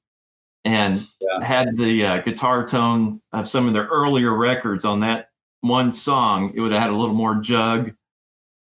and 0.64 1.06
Yeah. 1.20 1.44
had 1.44 1.76
the 1.76 2.04
uh, 2.06 2.18
guitar 2.22 2.66
tone 2.66 3.20
of 3.32 3.48
some 3.48 3.66
of 3.68 3.74
their 3.74 3.86
earlier 3.86 4.32
records 4.36 4.84
on 4.84 5.00
that 5.00 5.30
one 5.62 5.90
song, 5.92 6.52
it 6.54 6.60
would 6.60 6.72
have 6.72 6.82
had 6.82 6.90
a 6.90 6.96
little 6.96 7.14
more 7.14 7.36
jug 7.36 7.92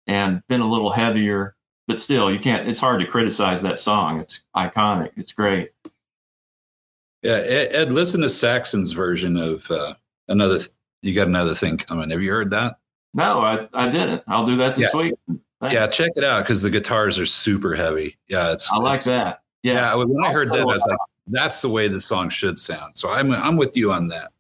and 0.07 0.41
been 0.47 0.61
a 0.61 0.69
little 0.69 0.91
heavier. 0.91 1.55
But 1.87 1.99
still, 1.99 2.31
you 2.31 2.39
can't, 2.39 2.67
it's 2.67 2.79
hard 2.79 3.01
to 3.01 3.07
criticize 3.07 3.61
that 3.63 3.79
song. 3.79 4.19
It's 4.19 4.41
iconic. 4.55 5.11
It's 5.17 5.33
great. 5.33 5.71
Yeah, 7.21 7.33
Ed, 7.33 7.69
Ed, 7.71 7.91
listen 7.91 8.21
to 8.21 8.29
Saxon's 8.29 8.93
version 8.93 9.37
of 9.37 9.69
uh, 9.69 9.93
another. 10.27 10.59
You 11.03 11.13
got 11.13 11.27
another 11.27 11.53
thing 11.55 11.77
coming. 11.77 12.09
Have 12.09 12.21
you 12.21 12.31
heard 12.31 12.49
that? 12.51 12.77
No, 13.13 13.41
I, 13.41 13.67
I 13.73 13.89
didn't. 13.89 14.23
I'll 14.27 14.45
do 14.45 14.55
that 14.57 14.75
this 14.75 14.89
Yeah. 14.93 14.99
week. 14.99 15.13
Thanks. 15.61 15.73
Yeah, 15.75 15.87
check 15.87 16.11
it 16.15 16.23
out 16.23 16.43
because 16.43 16.61
the 16.61 16.69
guitars 16.69 17.17
are 17.19 17.25
super 17.25 17.75
heavy. 17.75 18.17
Yeah, 18.27 18.51
it's. 18.51 18.69
I 18.71 18.77
like 18.77 18.95
it's- 18.95 19.05
that. 19.05 19.41
Yeah, 19.63 19.73
Yeah. 19.73 19.95
when 19.95 20.09
I 20.25 20.31
heard 20.33 20.51
that, 20.53 20.61
I 20.61 20.65
was 20.65 20.83
like, 20.87 20.97
"That's 21.27 21.61
the 21.61 21.69
way 21.69 21.87
the 21.87 22.01
song 22.01 22.29
should 22.29 22.57
sound." 22.59 22.97
So 22.97 23.11
I'm 23.11 23.31
I'm 23.31 23.57
with 23.57 23.77
you 23.77 23.91
on 23.93 24.07
that. 24.07 24.31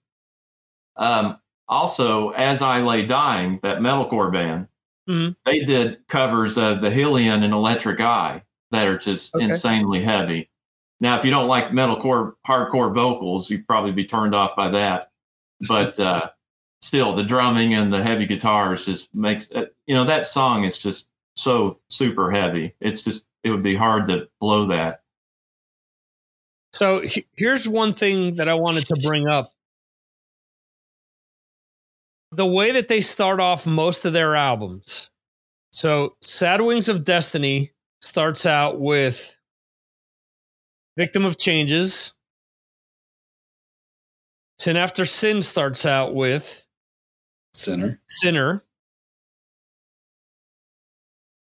Um, 0.97 1.37
also, 1.67 2.31
As 2.31 2.61
I 2.61 2.81
Lay 2.81 3.05
Dying, 3.05 3.59
that 3.63 3.79
metalcore 3.79 4.31
band, 4.31 4.67
Mhm. 5.07 5.35
they 5.45 5.59
did 5.63 5.99
covers 6.07 6.57
of 6.57 6.81
the 6.81 6.89
Hellion 6.91 7.43
and 7.43 7.53
Electric 7.53 7.99
Eye 8.01 8.41
that 8.71 8.87
are 8.87 8.97
just 8.97 9.33
Okay. 9.35 9.45
insanely 9.45 10.01
heavy. 10.01 10.49
Now, 10.99 11.17
if 11.17 11.25
you 11.25 11.31
don't 11.31 11.47
like 11.47 11.69
metalcore, 11.71 12.33
hardcore 12.47 12.93
vocals, 12.93 13.49
you'd 13.49 13.67
probably 13.67 13.91
be 13.91 14.05
turned 14.05 14.35
off 14.35 14.55
by 14.55 14.69
that. 14.69 15.11
But 15.67 15.99
uh, 15.99 16.29
still, 16.81 17.15
the 17.15 17.23
drumming 17.23 17.73
and 17.73 17.91
the 17.93 18.03
heavy 18.03 18.25
guitars 18.25 18.85
just 18.85 19.13
makes 19.13 19.51
uh, 19.51 19.65
you 19.85 19.93
know 19.95 20.03
that 20.05 20.25
song 20.27 20.63
is 20.63 20.77
just 20.77 21.07
so 21.35 21.79
super 21.89 22.31
heavy. 22.31 22.75
It's 22.79 23.03
just 23.03 23.25
it 23.43 23.49
would 23.49 23.63
be 23.63 23.75
hard 23.75 24.07
to 24.07 24.27
blow 24.39 24.67
that. 24.67 25.01
So 26.73 27.03
here's 27.35 27.67
one 27.67 27.93
thing 27.93 28.35
that 28.35 28.47
I 28.47 28.53
wanted 28.53 28.85
to 28.87 28.95
bring 29.01 29.27
up. 29.27 29.51
The 32.31 32.45
way 32.45 32.71
that 32.71 32.87
they 32.87 33.01
start 33.01 33.39
off 33.41 33.67
most 33.67 34.05
of 34.05 34.13
their 34.13 34.35
albums. 34.35 35.09
So 35.73 36.15
Sad 36.21 36.61
Wings 36.61 36.87
of 36.87 37.03
Destiny 37.03 37.71
starts 38.01 38.45
out 38.45 38.79
with 38.79 39.37
Victim 40.97 41.25
of 41.25 41.37
Changes. 41.37 42.13
Sin 44.59 44.77
After 44.77 45.05
Sin 45.05 45.41
starts 45.41 45.85
out 45.85 46.13
with 46.13 46.65
Sinner. 47.53 47.99
Sinner. 48.07 48.63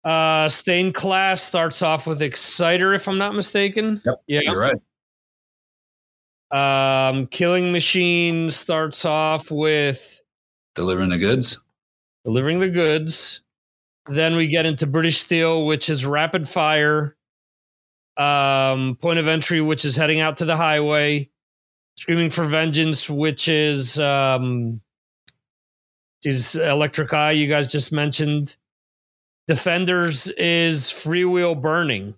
Uh 0.04 0.48
Stained 0.48 0.94
Class 0.94 1.40
starts 1.42 1.82
off 1.82 2.06
with 2.06 2.20
Exciter, 2.22 2.92
if 2.94 3.06
I'm 3.08 3.18
not 3.18 3.34
mistaken. 3.34 4.00
Yep. 4.04 4.22
Yeah. 4.26 4.40
You're 4.44 4.58
right. 4.58 4.76
Um, 6.50 7.26
Killing 7.28 7.72
Machine 7.72 8.50
starts 8.50 9.04
off 9.06 9.50
with 9.50 10.20
Delivering 10.74 11.08
the 11.10 11.18
goods. 11.18 11.58
delivering 12.24 12.60
the 12.60 12.68
goods. 12.68 13.42
Then 14.08 14.36
we 14.36 14.46
get 14.48 14.66
into 14.66 14.86
British 14.86 15.18
Steel, 15.18 15.64
which 15.64 15.88
is 15.88 16.04
rapid 16.04 16.46
fire. 16.48 17.16
Um, 18.16 18.96
Point 18.96 19.18
of 19.18 19.28
Entry, 19.28 19.60
which 19.62 19.84
is 19.84 19.96
heading 19.96 20.20
out 20.20 20.36
to 20.38 20.44
the 20.44 20.56
highway. 20.56 21.30
Screaming 21.96 22.30
for 22.30 22.44
Vengeance, 22.46 23.08
which 23.08 23.48
is 23.48 23.98
um, 24.00 24.80
is 26.24 26.54
Electric 26.56 27.12
Eye. 27.14 27.30
You 27.32 27.48
guys 27.48 27.70
just 27.72 27.92
mentioned. 27.92 28.56
Defenders 29.47 30.28
is 30.39 30.85
freewheel 30.85 31.60
Burning, 31.60 32.14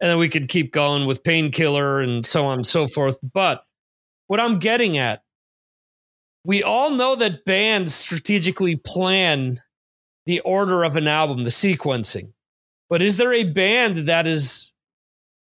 and 0.00 0.10
then 0.10 0.18
we 0.18 0.28
could 0.28 0.48
keep 0.48 0.72
going 0.72 1.06
with 1.06 1.24
Painkiller 1.24 2.00
and 2.00 2.24
so 2.24 2.44
on 2.46 2.58
and 2.58 2.66
so 2.66 2.86
forth. 2.86 3.18
But 3.32 3.64
what 4.28 4.40
I'm 4.40 4.58
getting 4.58 4.96
at 4.96 5.24
we 6.44 6.62
all 6.62 6.90
know 6.90 7.16
that 7.16 7.44
bands 7.44 7.94
strategically 7.94 8.76
plan 8.76 9.62
the 10.26 10.40
order 10.40 10.84
of 10.84 10.96
an 10.96 11.06
album, 11.06 11.44
the 11.44 11.50
sequencing. 11.50 12.32
But 12.90 13.02
is 13.02 13.16
there 13.16 13.32
a 13.32 13.44
band 13.44 13.96
that 14.08 14.26
is 14.26 14.72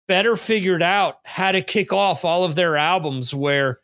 better 0.06 0.36
figured 0.36 0.82
out 0.82 1.16
how 1.24 1.52
to 1.52 1.62
kick 1.62 1.92
off 1.92 2.24
all 2.24 2.44
of 2.44 2.54
their 2.54 2.76
albums 2.76 3.34
where 3.34 3.80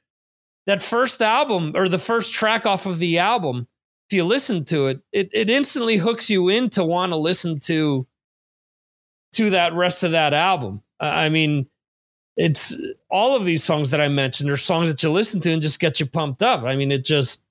that 0.66 0.82
first 0.82 1.22
album 1.22 1.72
or 1.74 1.88
the 1.88 1.98
first 1.98 2.34
track 2.34 2.66
off 2.66 2.84
of 2.84 2.98
the 2.98 3.18
album, 3.18 3.66
if 4.08 4.16
you 4.16 4.24
listen 4.24 4.64
to 4.64 4.86
it, 4.86 5.00
it, 5.12 5.28
it 5.32 5.50
instantly 5.50 5.98
hooks 5.98 6.30
you 6.30 6.48
in 6.48 6.70
to 6.70 6.82
want 6.82 7.12
to 7.12 7.16
listen 7.16 7.60
to 7.60 8.06
to 9.32 9.50
that 9.50 9.74
rest 9.74 10.02
of 10.02 10.12
that 10.12 10.32
album. 10.32 10.82
I 10.98 11.28
mean, 11.28 11.66
it's 12.36 12.74
all 13.10 13.36
of 13.36 13.44
these 13.44 13.62
songs 13.62 13.90
that 13.90 14.00
I 14.00 14.08
mentioned 14.08 14.50
are 14.50 14.56
songs 14.56 14.88
that 14.88 15.02
you 15.02 15.10
listen 15.10 15.40
to 15.42 15.52
and 15.52 15.60
just 15.60 15.78
get 15.78 16.00
you 16.00 16.06
pumped 16.06 16.42
up. 16.42 16.62
I 16.62 16.74
mean, 16.74 16.90
it 16.90 17.04
just 17.04 17.42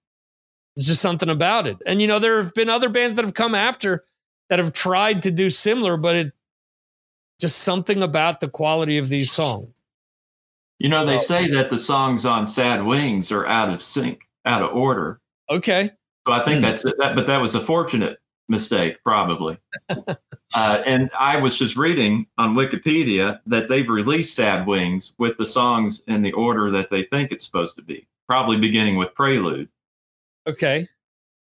it's 0.75 0.88
just 0.88 1.01
something 1.01 1.29
about 1.29 1.67
it. 1.67 1.77
And 1.85 2.01
you 2.01 2.07
know, 2.07 2.17
there 2.17 2.41
have 2.41 2.55
been 2.55 2.69
other 2.69 2.89
bands 2.89 3.13
that 3.15 3.25
have 3.25 3.35
come 3.35 3.53
after 3.53 4.05
that 4.49 4.57
have 4.57 4.73
tried 4.73 5.21
to 5.23 5.31
do 5.31 5.51
similar, 5.51 5.95
but 5.95 6.15
it 6.15 6.34
just 7.39 7.59
something 7.59 8.01
about 8.01 8.39
the 8.39 8.49
quality 8.49 8.97
of 8.97 9.09
these 9.09 9.31
songs. 9.31 9.84
You 10.79 10.89
know, 10.89 11.05
they 11.05 11.19
say 11.19 11.49
that 11.51 11.69
the 11.69 11.77
songs 11.77 12.25
on 12.25 12.47
Sad 12.47 12.84
Wings 12.84 13.31
are 13.31 13.45
out 13.45 13.69
of 13.69 13.84
sync, 13.84 14.27
out 14.45 14.63
of 14.63 14.75
order. 14.75 15.19
Okay. 15.49 15.91
So 16.28 16.34
I 16.34 16.44
think 16.44 16.62
that's 16.62 16.84
that, 16.84 17.14
but 17.16 17.26
that 17.28 17.40
was 17.40 17.56
a 17.56 17.62
fortunate 17.62 18.20
mistake, 18.49 18.98
probably. 19.02 19.58
uh, 19.90 20.84
and 20.86 21.10
I 21.18 21.38
was 21.38 21.58
just 21.58 21.78
reading 21.78 22.28
on 22.38 22.54
Wikipedia 22.54 23.40
that 23.45 23.70
they've 23.70 23.88
released 23.88 24.36
Sad 24.36 24.68
Wings 24.68 25.14
with 25.18 25.38
the 25.38 25.45
songs 25.45 26.04
in 26.08 26.22
the 26.22 26.34
order 26.34 26.70
that 26.72 26.90
they 26.90 27.04
think 27.04 27.32
it's 27.32 27.45
supposed 27.45 27.78
to 27.78 27.82
be, 27.82 28.06
probably 28.28 28.58
beginning 28.58 28.98
with 28.98 29.16
Prelude. 29.16 29.70
Okay. 30.48 30.86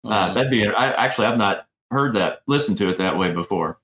Uh, 0.04 0.34
that'd 0.34 0.50
be. 0.50 0.66
I 0.66 0.92
actually 0.92 1.26
I've 1.26 1.38
not 1.38 1.66
heard 1.90 2.14
that, 2.14 2.42
listened 2.46 2.76
to 2.78 2.88
it 2.90 2.98
that 2.98 3.16
way 3.16 3.30
before. 3.30 3.78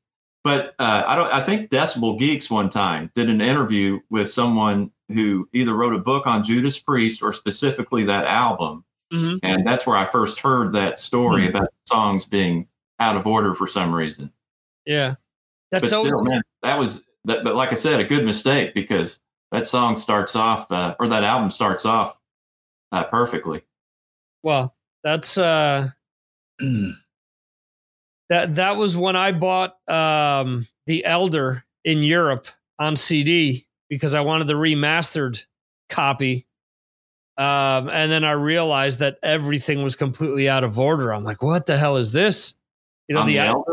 But 0.45 0.75
uh, 0.79 1.05
I 1.07 1.17
don't. 1.17 1.33
I 1.33 1.43
think 1.43 1.71
Decibel 1.71 2.19
Geeks 2.19 2.51
one 2.51 2.69
time 2.69 3.11
did 3.15 3.31
an 3.31 3.41
interview 3.41 4.01
with 4.11 4.29
someone 4.29 4.91
who 5.09 5.49
either 5.53 5.75
wrote 5.75 5.95
a 5.95 5.99
book 5.99 6.27
on 6.27 6.45
Judas 6.45 6.79
Priest 6.79 7.23
or 7.23 7.33
specifically 7.33 8.05
that 8.05 8.27
album, 8.27 8.85
Mhm. 9.13 9.39
and 9.43 9.67
that's 9.67 9.87
where 9.87 9.97
I 9.97 10.11
first 10.11 10.39
heard 10.41 10.73
that 10.73 10.99
story 10.99 11.43
Hmm. 11.43 11.51
about 11.57 11.65
the 11.71 11.87
songs 11.95 12.25
being 12.27 12.67
out 13.01 13.17
of 13.17 13.27
order 13.27 13.55
for 13.55 13.67
some 13.69 13.95
reason. 13.95 14.33
Yeah. 14.87 15.17
That's 15.71 15.87
still, 15.89 16.01
always 16.01 16.23
man, 16.25 16.43
that 16.63 16.79
was 16.79 17.03
that. 17.25 17.45
But 17.45 17.55
like 17.55 17.73
I 17.73 17.75
said, 17.77 17.99
a 18.01 18.05
good 18.05 18.25
mistake 18.25 18.75
because 18.75 19.19
that 19.53 19.67
song 19.67 19.97
starts 19.97 20.35
off, 20.37 20.71
uh, 20.73 20.95
or 21.01 21.09
that 21.09 21.25
album 21.25 21.51
starts 21.51 21.85
off 21.87 22.17
uh, 22.93 23.05
perfectly. 23.05 23.63
well, 24.43 24.75
that's 25.05 25.37
uh 25.39 25.89
that 26.59 28.55
that 28.55 28.77
was 28.77 28.97
when 28.97 29.17
I 29.17 29.33
bought 29.33 29.77
um 29.89 30.67
the 30.87 31.05
Elder 31.05 31.65
in 31.85 32.03
Europe 32.03 32.47
on 32.79 32.97
CD 32.97 33.67
because 33.89 34.15
I 34.15 34.21
wanted 34.21 34.47
the 34.47 34.55
remastered 34.55 35.45
copy. 35.89 36.47
Um, 37.43 37.89
and 37.89 38.13
then 38.13 38.25
I 38.25 38.33
realized 38.33 39.01
that 39.01 39.19
everything 39.25 39.83
was 39.83 39.97
completely 39.97 40.49
out 40.49 40.63
of 40.63 40.79
order. 40.79 41.13
I'm 41.13 41.25
like, 41.25 41.43
what 41.43 41.67
the 41.67 41.77
hell 41.77 41.97
is 41.97 42.13
this? 42.13 42.55
You 43.09 43.17
know, 43.17 43.25
the, 43.25 43.33
the 43.33 43.39
album, 43.41 43.65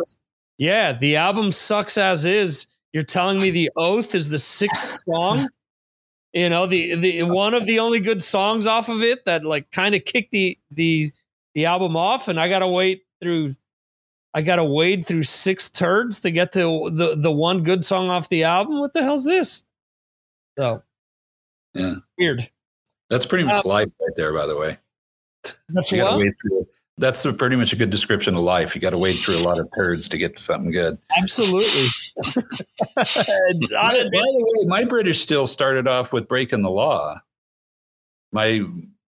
yeah, 0.57 0.91
the 0.93 1.17
album 1.17 1.51
sucks 1.51 1.95
as 1.95 2.25
is. 2.25 2.65
You're 2.93 3.03
telling 3.03 3.37
me 3.37 3.51
the 3.51 3.69
Oath 3.75 4.15
is 4.15 4.29
the 4.29 4.39
sixth 4.39 5.03
song? 5.07 5.49
You 6.33 6.49
know, 6.49 6.65
the 6.65 6.95
the 6.95 7.23
one 7.23 7.53
of 7.53 7.67
the 7.67 7.77
only 7.77 7.99
good 7.99 8.23
songs 8.23 8.65
off 8.65 8.89
of 8.89 9.03
it 9.03 9.25
that 9.25 9.45
like 9.45 9.69
kind 9.69 9.93
of 9.93 10.03
kicked 10.03 10.31
the 10.31 10.57
the 10.71 11.11
the 11.53 11.65
album 11.65 11.95
off, 11.95 12.27
and 12.27 12.39
I 12.39 12.49
gotta 12.49 12.67
wait 12.67 13.03
through 13.21 13.55
I 14.33 14.41
gotta 14.41 14.65
wade 14.65 15.05
through 15.05 15.23
six 15.23 15.69
turds 15.69 16.21
to 16.21 16.31
get 16.31 16.53
to 16.53 16.89
the 16.91 17.15
the 17.15 17.31
one 17.31 17.61
good 17.61 17.85
song 17.85 18.09
off 18.09 18.29
the 18.29 18.45
album. 18.45 18.79
What 18.79 18.93
the 18.93 19.03
hell's 19.03 19.25
this? 19.25 19.63
So 20.57 20.81
Yeah. 21.75 21.95
weird. 22.17 22.49
That's 23.09 23.25
pretty 23.25 23.43
much 23.45 23.65
Uh, 23.65 23.69
life 23.69 23.89
right 23.99 24.15
there, 24.15 24.33
by 24.33 24.45
the 24.45 24.57
way. 24.57 24.77
That's 25.69 25.91
You 25.91 25.99
got 25.99 26.05
to 26.11 26.11
what? 26.17 26.19
wade 26.19 26.33
through. 26.41 26.67
That's 26.97 27.23
a, 27.23 27.31
pretty 27.31 27.55
much 27.55 27.71
a 27.71 27.77
good 27.77 27.89
description 27.89 28.35
of 28.35 28.43
life. 28.43 28.75
You 28.75 28.81
got 28.81 28.89
to 28.89 28.97
wade 28.97 29.15
through 29.15 29.37
a 29.37 29.39
lot 29.45 29.57
of 29.57 29.69
turds 29.73 30.09
to 30.09 30.17
get 30.17 30.35
to 30.35 30.43
something 30.43 30.69
good. 30.71 30.97
Absolutely. 31.17 31.87
By, 32.95 33.03
by 33.03 34.03
the 34.03 34.09
way, 34.13 34.67
my 34.67 34.83
British 34.83 35.21
Steel 35.21 35.47
started 35.47 35.87
off 35.87 36.11
with 36.11 36.27
breaking 36.27 36.61
the 36.61 36.69
law. 36.69 37.15
My 38.33 38.61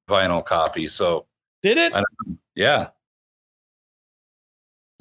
vinyl 0.09 0.43
copy. 0.43 0.87
So 0.87 1.25
did 1.61 1.77
it? 1.77 1.93
Yeah, 2.55 2.87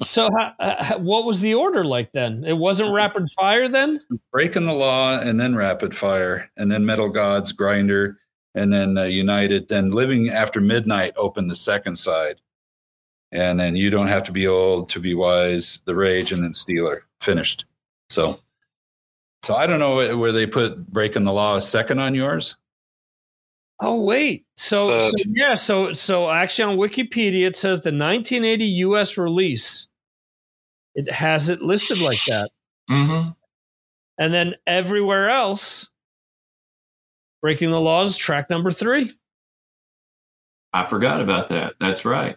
So, 0.03 0.29
how, 0.37 0.53
uh, 0.59 0.97
what 0.99 1.25
was 1.25 1.39
the 1.41 1.53
order 1.53 1.83
like 1.85 2.11
then? 2.11 2.43
It 2.45 2.57
wasn't 2.57 2.93
rapid 2.93 3.29
fire 3.29 3.67
then. 3.69 4.01
breaking 4.31 4.65
the 4.65 4.73
law, 4.73 5.17
and 5.17 5.39
then 5.39 5.55
rapid 5.55 5.95
fire, 5.95 6.49
and 6.57 6.71
then 6.71 6.85
Metal 6.85 7.07
Gods, 7.09 7.51
Grinder, 7.51 8.17
and 8.55 8.71
then 8.73 8.97
uh, 8.97 9.03
United. 9.03 9.67
Then 9.69 9.89
Living 9.91 10.29
After 10.29 10.59
Midnight 10.61 11.13
opened 11.17 11.49
the 11.49 11.55
second 11.55 11.95
side, 11.97 12.41
and 13.31 13.59
then 13.59 13.75
You 13.75 13.89
Don't 13.89 14.07
Have 14.07 14.23
to 14.23 14.31
Be 14.31 14.47
Old 14.47 14.89
to 14.89 14.99
Be 14.99 15.13
Wise, 15.15 15.81
The 15.85 15.95
Rage, 15.95 16.31
and 16.31 16.43
then 16.43 16.51
Steeler 16.51 17.01
finished. 17.21 17.65
So, 18.09 18.39
so 19.43 19.55
I 19.55 19.67
don't 19.67 19.79
know 19.79 20.17
where 20.17 20.31
they 20.31 20.45
put 20.47 20.87
Breaking 20.91 21.23
the 21.23 21.31
Law 21.33 21.59
second 21.59 21.99
on 21.99 22.13
yours. 22.15 22.55
Oh 23.83 24.01
wait, 24.03 24.45
so, 24.55 24.89
so 24.89 25.05
Third. 25.05 25.13
yeah, 25.33 25.55
so 25.55 25.91
so 25.93 26.29
actually 26.29 26.71
on 26.73 26.77
Wikipedia 26.77 27.47
it 27.47 27.55
says 27.55 27.79
the 27.81 27.89
1980 27.89 28.65
U.S. 28.65 29.17
release. 29.17 29.87
It 30.93 31.11
has 31.11 31.49
it 31.49 31.61
listed 31.61 31.99
like 31.99 32.19
that, 32.27 32.51
Mm-hmm. 32.89 33.29
and 34.19 34.33
then 34.33 34.55
everywhere 34.67 35.29
else, 35.29 35.89
Breaking 37.41 37.71
the 37.71 37.79
Laws, 37.79 38.17
track 38.17 38.49
number 38.49 38.71
three. 38.71 39.11
I 40.73 40.85
forgot 40.85 41.21
about 41.21 41.49
that. 41.49 41.73
That's 41.79 42.05
right. 42.05 42.35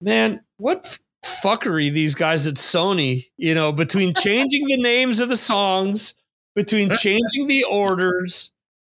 Man, 0.00 0.40
what 0.58 0.98
fuckery 1.24 1.90
these 1.92 2.14
guys 2.14 2.46
at 2.46 2.54
Sony, 2.54 3.24
you 3.36 3.54
know, 3.54 3.72
between 3.72 4.12
changing 4.22 4.66
the 4.66 4.76
names 4.76 5.20
of 5.20 5.28
the 5.28 5.36
songs, 5.36 6.14
between 6.54 6.90
changing 7.00 7.46
the 7.46 7.64
orders, 7.64 8.52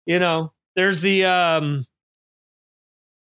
you 0.06 0.18
know, 0.18 0.52
there's 0.74 1.00
the 1.00 1.24
um 1.24 1.86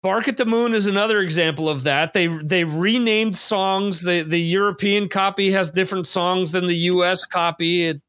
Bark 0.02 0.28
at 0.28 0.36
the 0.36 0.46
Moon 0.46 0.74
is 0.74 0.86
another 0.86 1.20
example 1.20 1.68
of 1.68 1.82
that. 1.84 2.12
They 2.12 2.28
they 2.28 2.64
renamed 2.64 3.36
songs. 3.36 4.02
The 4.02 4.22
the 4.22 4.40
European 4.40 5.08
copy 5.08 5.50
has 5.50 5.70
different 5.70 6.06
songs 6.06 6.52
than 6.52 6.68
the 6.68 6.76
US 6.76 7.24
copy. 7.24 7.86
It, 7.86 8.00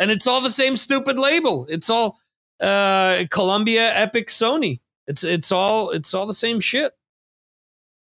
and 0.00 0.10
it's 0.10 0.26
all 0.26 0.40
the 0.40 0.50
same 0.50 0.74
stupid 0.74 1.18
label. 1.18 1.66
It's 1.68 1.88
all 1.88 2.18
uh 2.58 3.24
Columbia 3.30 3.94
Epic 3.94 4.28
Sony. 4.28 4.80
It's 5.06 5.22
it's 5.22 5.52
all 5.52 5.90
it's 5.90 6.12
all 6.12 6.26
the 6.26 6.34
same 6.34 6.58
shit. 6.58 6.92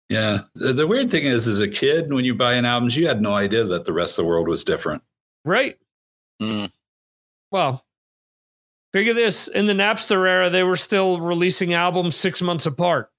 Yeah. 0.08 0.40
The, 0.54 0.72
the 0.72 0.86
weird 0.86 1.10
thing 1.10 1.24
is, 1.24 1.46
as 1.46 1.60
a 1.60 1.68
kid, 1.68 2.12
when 2.12 2.24
you 2.24 2.34
buy 2.34 2.54
an 2.54 2.64
album, 2.64 2.90
you 2.90 3.06
had 3.06 3.22
no 3.22 3.34
idea 3.34 3.64
that 3.64 3.84
the 3.84 3.92
rest 3.92 4.18
of 4.18 4.24
the 4.24 4.28
world 4.28 4.48
was 4.48 4.64
different. 4.64 5.02
Right? 5.44 5.76
Mm. 6.42 6.70
Well, 7.52 7.84
figure 8.92 9.14
this 9.14 9.46
in 9.46 9.66
the 9.66 9.72
Napster 9.72 10.28
era, 10.28 10.50
they 10.50 10.64
were 10.64 10.76
still 10.76 11.20
releasing 11.20 11.74
albums 11.74 12.16
six 12.16 12.42
months 12.42 12.66
apart. 12.66 13.10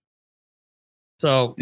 So 1.20 1.56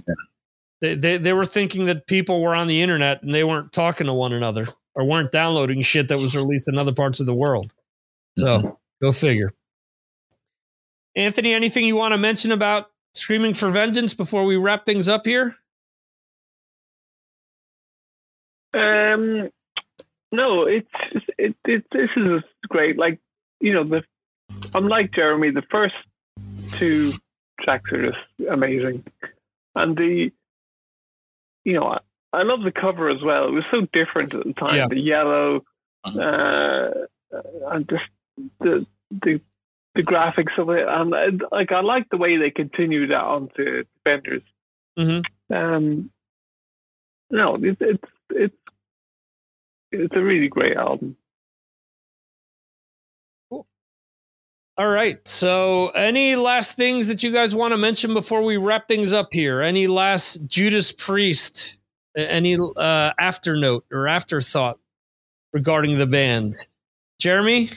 they, 0.82 0.96
they, 0.96 1.18
they 1.18 1.34
were 1.34 1.46
thinking 1.46 1.86
that 1.86 2.08
people 2.08 2.42
were 2.42 2.56
on 2.56 2.68
the 2.68 2.82
internet 2.82 3.22
and 3.22 3.34
they 3.34 3.44
weren't 3.44 3.72
talking 3.72 4.08
to 4.08 4.14
one 4.14 4.34
another 4.34 4.68
or 5.00 5.06
weren't 5.06 5.32
downloading 5.32 5.82
shit 5.82 6.10
that 6.10 6.18
was 6.18 6.36
released 6.36 6.68
in 6.68 6.78
other 6.78 6.92
parts 6.92 7.22
of 7.22 7.26
the 7.26 7.34
world. 7.34 7.74
So 8.38 8.78
go 9.02 9.14
figure. 9.14 9.54
Anthony, 11.16 11.54
anything 11.54 11.86
you 11.86 11.96
want 11.96 12.12
to 12.12 12.18
mention 12.18 12.52
about 12.52 12.92
Screaming 13.14 13.54
for 13.54 13.72
Vengeance 13.72 14.14
before 14.14 14.44
we 14.44 14.58
wrap 14.58 14.86
things 14.86 15.08
up 15.08 15.26
here? 15.26 15.56
Um, 18.74 19.50
no, 20.32 20.64
it's 20.64 20.88
it, 21.38 21.56
it. 21.66 21.86
This 21.92 22.10
is 22.18 22.44
great. 22.68 22.98
Like 23.00 23.20
you 23.62 23.74
know, 23.74 23.86
the 23.86 24.04
I'm 24.74 24.90
Jeremy. 25.16 25.52
The 25.52 25.64
first 25.72 25.96
two 26.74 27.14
tracks 27.62 27.92
are 27.94 28.12
just 28.12 28.18
amazing, 28.52 29.06
and 29.76 29.98
the 29.98 30.32
you 31.64 31.74
know 31.74 32.00
I, 32.34 32.40
I 32.40 32.44
love 32.44 32.64
the 32.64 32.72
cover 32.72 33.10
as 33.10 33.22
well. 33.22 33.48
It 33.48 33.52
was 33.52 33.64
so 33.72 33.88
different 33.94 34.34
at 34.34 34.46
the 34.46 34.54
time. 34.54 34.76
Yeah. 34.76 34.88
The 34.88 35.00
yellow, 35.00 35.64
uh, 36.06 36.90
and 37.72 37.90
just 37.90 38.04
the 38.60 38.86
the 39.12 39.42
the 39.96 40.04
graphics 40.04 40.58
of 40.58 40.70
it, 40.70 40.88
and 40.88 41.44
like 41.52 41.72
I 41.72 41.82
like 41.82 42.10
the 42.10 42.18
way 42.18 42.38
they 42.38 42.52
continued 42.52 43.12
that 43.12 43.24
onto 43.24 43.84
Defenders. 44.04 44.44
Mhm. 44.98 45.24
Um, 45.50 46.12
no, 47.30 47.56
it, 47.56 47.78
it's 47.80 48.04
it's 48.32 48.56
it's 49.92 50.16
a 50.16 50.22
really 50.22 50.48
great 50.48 50.78
album. 50.78 51.16
All 54.80 54.88
right. 54.88 55.20
So, 55.28 55.90
any 55.90 56.38
last 56.38 56.78
things 56.78 57.08
that 57.08 57.22
you 57.22 57.34
guys 57.34 57.54
want 57.54 57.74
to 57.74 57.78
mention 57.78 58.14
before 58.14 58.42
we 58.44 58.56
wrap 58.56 58.88
things 58.88 59.12
up 59.12 59.28
here? 59.34 59.62
Any 59.62 59.88
last 59.88 60.48
Judas 60.48 60.94
Priest? 60.94 61.79
Any 62.20 62.58
uh, 62.58 63.12
afternote 63.20 63.86
or 63.92 64.08
afterthought 64.08 64.80
regarding 65.54 65.98
the 65.98 66.08
band? 66.08 66.54
Jeremy? 67.20 67.70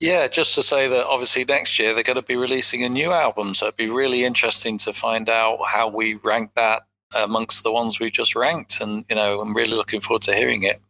Yeah, 0.00 0.26
just 0.26 0.54
to 0.56 0.62
say 0.62 0.88
that 0.88 1.06
obviously 1.06 1.44
next 1.44 1.78
year 1.78 1.94
they're 1.94 2.02
going 2.02 2.16
to 2.16 2.22
be 2.22 2.36
releasing 2.36 2.82
a 2.82 2.88
new 2.88 3.12
album, 3.12 3.54
so 3.54 3.66
it'd 3.66 3.76
be 3.76 3.88
really 3.88 4.24
interesting 4.24 4.76
to 4.78 4.92
find 4.92 5.28
out 5.28 5.58
how 5.66 5.88
we 5.88 6.14
rank 6.14 6.54
that 6.54 6.82
amongst 7.14 7.62
the 7.62 7.72
ones 7.72 8.00
we've 8.00 8.12
just 8.12 8.34
ranked, 8.34 8.80
and 8.80 9.04
you 9.08 9.16
know, 9.16 9.40
I'm 9.40 9.54
really 9.54 9.74
looking 9.74 10.00
forward 10.00 10.22
to 10.22 10.34
hearing 10.34 10.64
it. 10.64 10.80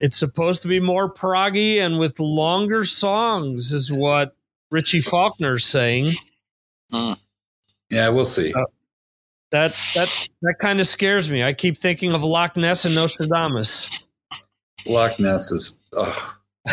It's 0.00 0.16
supposed 0.16 0.62
to 0.62 0.68
be 0.68 0.80
more 0.80 1.12
proggy 1.12 1.76
and 1.78 1.98
with 1.98 2.20
longer 2.20 2.84
songs, 2.84 3.72
is 3.72 3.92
what 3.92 4.36
Richie 4.70 5.00
Faulkner's 5.00 5.64
saying. 5.64 6.12
Mm. 6.92 7.18
Yeah, 7.90 8.08
we'll 8.08 8.24
see. 8.24 8.52
Uh, 8.52 8.64
that 9.52 9.76
that 9.94 10.28
that 10.42 10.54
kind 10.58 10.80
of 10.80 10.86
scares 10.86 11.30
me. 11.30 11.42
I 11.42 11.52
keep 11.52 11.76
thinking 11.76 12.12
of 12.12 12.24
Loch 12.24 12.56
Ness 12.56 12.84
and 12.84 12.94
Nostradamus. 12.94 14.04
Loch 14.86 15.18
Ness 15.20 15.52
is. 15.52 15.78
Oh. 15.92 16.34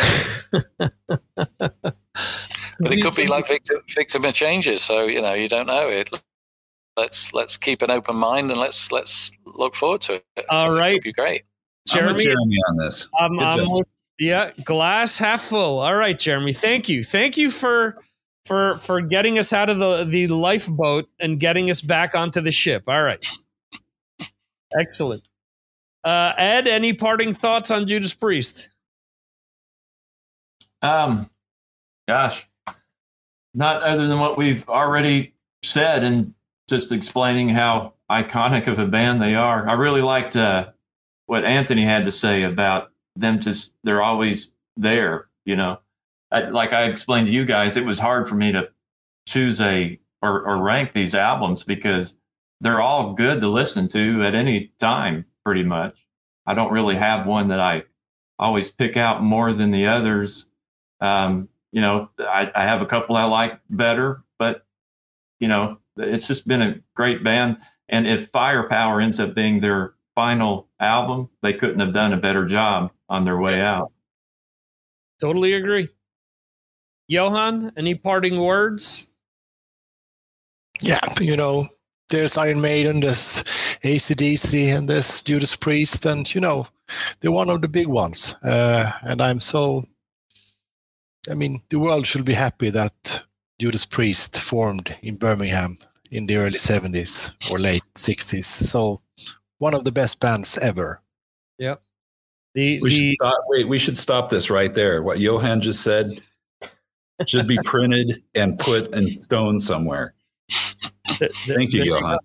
but 2.80 2.92
it 2.92 3.02
could 3.02 3.14
be 3.14 3.26
like 3.26 3.46
victim, 3.48 3.78
victim 3.94 4.24
of 4.24 4.34
changes. 4.34 4.82
So 4.82 5.06
you 5.06 5.20
know, 5.20 5.34
you 5.34 5.48
don't 5.48 5.66
know 5.66 5.88
it. 5.88 6.10
Let's 6.96 7.32
let's 7.32 7.56
keep 7.56 7.82
an 7.82 7.90
open 7.90 8.16
mind 8.16 8.50
and 8.50 8.58
let's 8.58 8.90
let's 8.90 9.30
look 9.44 9.74
forward 9.74 10.00
to 10.02 10.14
it. 10.14 10.44
All 10.48 10.74
right, 10.74 10.94
it 10.94 11.02
be 11.02 11.12
great. 11.12 11.44
Jeremy, 11.86 12.24
Jeremy 12.24 12.56
on 12.68 12.76
this. 12.76 13.08
Um, 13.20 13.38
I'm, 13.40 13.60
I'm 13.60 13.82
yeah, 14.18 14.50
glass 14.64 15.18
half 15.18 15.42
full. 15.42 15.78
All 15.78 15.96
right, 15.96 16.18
Jeremy. 16.18 16.52
Thank 16.52 16.88
you. 16.88 17.02
Thank 17.02 17.36
you 17.36 17.50
for 17.50 17.96
for 18.50 18.78
for 18.78 19.00
getting 19.00 19.38
us 19.38 19.52
out 19.52 19.70
of 19.70 19.78
the 19.78 20.04
the 20.04 20.26
lifeboat 20.26 21.08
and 21.20 21.38
getting 21.38 21.70
us 21.70 21.82
back 21.82 22.16
onto 22.16 22.40
the 22.40 22.50
ship. 22.50 22.82
All 22.88 23.00
right. 23.00 23.24
Excellent. 24.76 25.22
Uh, 26.02 26.32
Ed, 26.36 26.66
any 26.66 26.92
parting 26.92 27.32
thoughts 27.32 27.70
on 27.70 27.86
Judas 27.86 28.12
Priest? 28.12 28.68
Um, 30.82 31.30
gosh, 32.08 32.48
not 33.54 33.84
other 33.84 34.08
than 34.08 34.18
what 34.18 34.36
we've 34.36 34.68
already 34.68 35.34
said 35.62 36.02
and 36.02 36.34
just 36.68 36.90
explaining 36.90 37.50
how 37.50 37.94
iconic 38.10 38.66
of 38.66 38.80
a 38.80 38.86
band 38.86 39.22
they 39.22 39.36
are. 39.36 39.68
I 39.68 39.74
really 39.74 40.02
liked 40.02 40.34
uh, 40.34 40.70
what 41.26 41.44
Anthony 41.44 41.84
had 41.84 42.04
to 42.06 42.12
say 42.12 42.42
about 42.42 42.90
them. 43.14 43.40
Just 43.40 43.74
they're 43.84 44.02
always 44.02 44.48
there. 44.76 45.28
You 45.44 45.54
know, 45.54 45.78
I, 46.30 46.42
like 46.48 46.72
I 46.72 46.84
explained 46.84 47.26
to 47.26 47.32
you 47.32 47.44
guys, 47.44 47.76
it 47.76 47.84
was 47.84 47.98
hard 47.98 48.28
for 48.28 48.34
me 48.34 48.52
to 48.52 48.68
choose 49.26 49.60
a 49.60 49.98
or, 50.22 50.42
or 50.46 50.62
rank 50.62 50.92
these 50.92 51.14
albums 51.14 51.64
because 51.64 52.16
they're 52.60 52.80
all 52.80 53.14
good 53.14 53.40
to 53.40 53.48
listen 53.48 53.88
to 53.88 54.22
at 54.22 54.34
any 54.34 54.72
time, 54.78 55.24
pretty 55.44 55.64
much. 55.64 56.06
I 56.46 56.54
don't 56.54 56.72
really 56.72 56.96
have 56.96 57.26
one 57.26 57.48
that 57.48 57.60
I 57.60 57.84
always 58.38 58.70
pick 58.70 58.96
out 58.96 59.22
more 59.22 59.52
than 59.52 59.70
the 59.70 59.86
others. 59.86 60.46
Um, 61.00 61.48
you 61.72 61.80
know, 61.80 62.10
I, 62.18 62.50
I, 62.54 62.64
have 62.64 62.82
a 62.82 62.86
couple 62.86 63.16
I 63.16 63.24
like 63.24 63.60
better, 63.70 64.22
but 64.38 64.66
you 65.38 65.48
know, 65.48 65.78
it's 65.96 66.26
just 66.26 66.46
been 66.46 66.60
a 66.60 66.80
great 66.94 67.24
band. 67.24 67.58
And 67.88 68.06
if 68.06 68.30
Firepower 68.30 69.00
ends 69.00 69.20
up 69.20 69.34
being 69.34 69.60
their 69.60 69.94
final 70.14 70.68
album, 70.78 71.30
they 71.42 71.52
couldn't 71.52 71.80
have 71.80 71.92
done 71.92 72.12
a 72.12 72.18
better 72.18 72.46
job 72.46 72.90
on 73.08 73.24
their 73.24 73.38
way 73.38 73.60
out. 73.60 73.92
Totally 75.20 75.54
agree. 75.54 75.88
Johan, 77.10 77.72
any 77.76 77.96
parting 77.96 78.38
words? 78.38 79.08
Yeah, 80.80 81.00
you 81.20 81.36
know, 81.36 81.66
there's 82.08 82.38
Iron 82.38 82.60
Maiden, 82.60 83.00
there's 83.00 83.42
ACDC, 83.82 84.76
and 84.76 84.88
there's 84.88 85.20
Judas 85.20 85.56
Priest, 85.56 86.06
and 86.06 86.32
you 86.32 86.40
know, 86.40 86.68
they're 87.18 87.32
one 87.32 87.50
of 87.50 87.62
the 87.62 87.68
big 87.68 87.88
ones. 87.88 88.36
Uh, 88.44 88.92
and 89.02 89.20
I'm 89.20 89.40
so, 89.40 89.84
I 91.28 91.34
mean, 91.34 91.60
the 91.68 91.80
world 91.80 92.06
should 92.06 92.24
be 92.24 92.32
happy 92.32 92.70
that 92.70 93.24
Judas 93.58 93.84
Priest 93.84 94.38
formed 94.38 94.94
in 95.02 95.16
Birmingham 95.16 95.78
in 96.12 96.26
the 96.26 96.36
early 96.36 96.58
70s 96.58 97.34
or 97.50 97.58
late 97.58 97.82
60s. 97.96 98.44
So, 98.44 99.00
one 99.58 99.74
of 99.74 99.82
the 99.82 99.92
best 99.92 100.20
bands 100.20 100.56
ever. 100.58 101.02
Yep. 101.58 101.82
The, 102.54 102.80
we 102.80 102.88
the, 102.88 102.96
should 102.96 103.14
stop, 103.20 103.44
wait, 103.48 103.68
we 103.68 103.78
should 103.80 103.98
stop 103.98 104.28
this 104.28 104.48
right 104.48 104.72
there. 104.72 105.02
What 105.02 105.18
Johan 105.18 105.60
just 105.60 105.82
said 105.82 106.06
should 107.26 107.46
be 107.46 107.58
printed 107.64 108.22
and 108.34 108.58
put 108.58 108.92
in 108.94 109.14
stone 109.14 109.60
somewhere. 109.60 110.14
Thank 111.46 111.72
you, 111.72 111.84
Johan. 111.84 112.18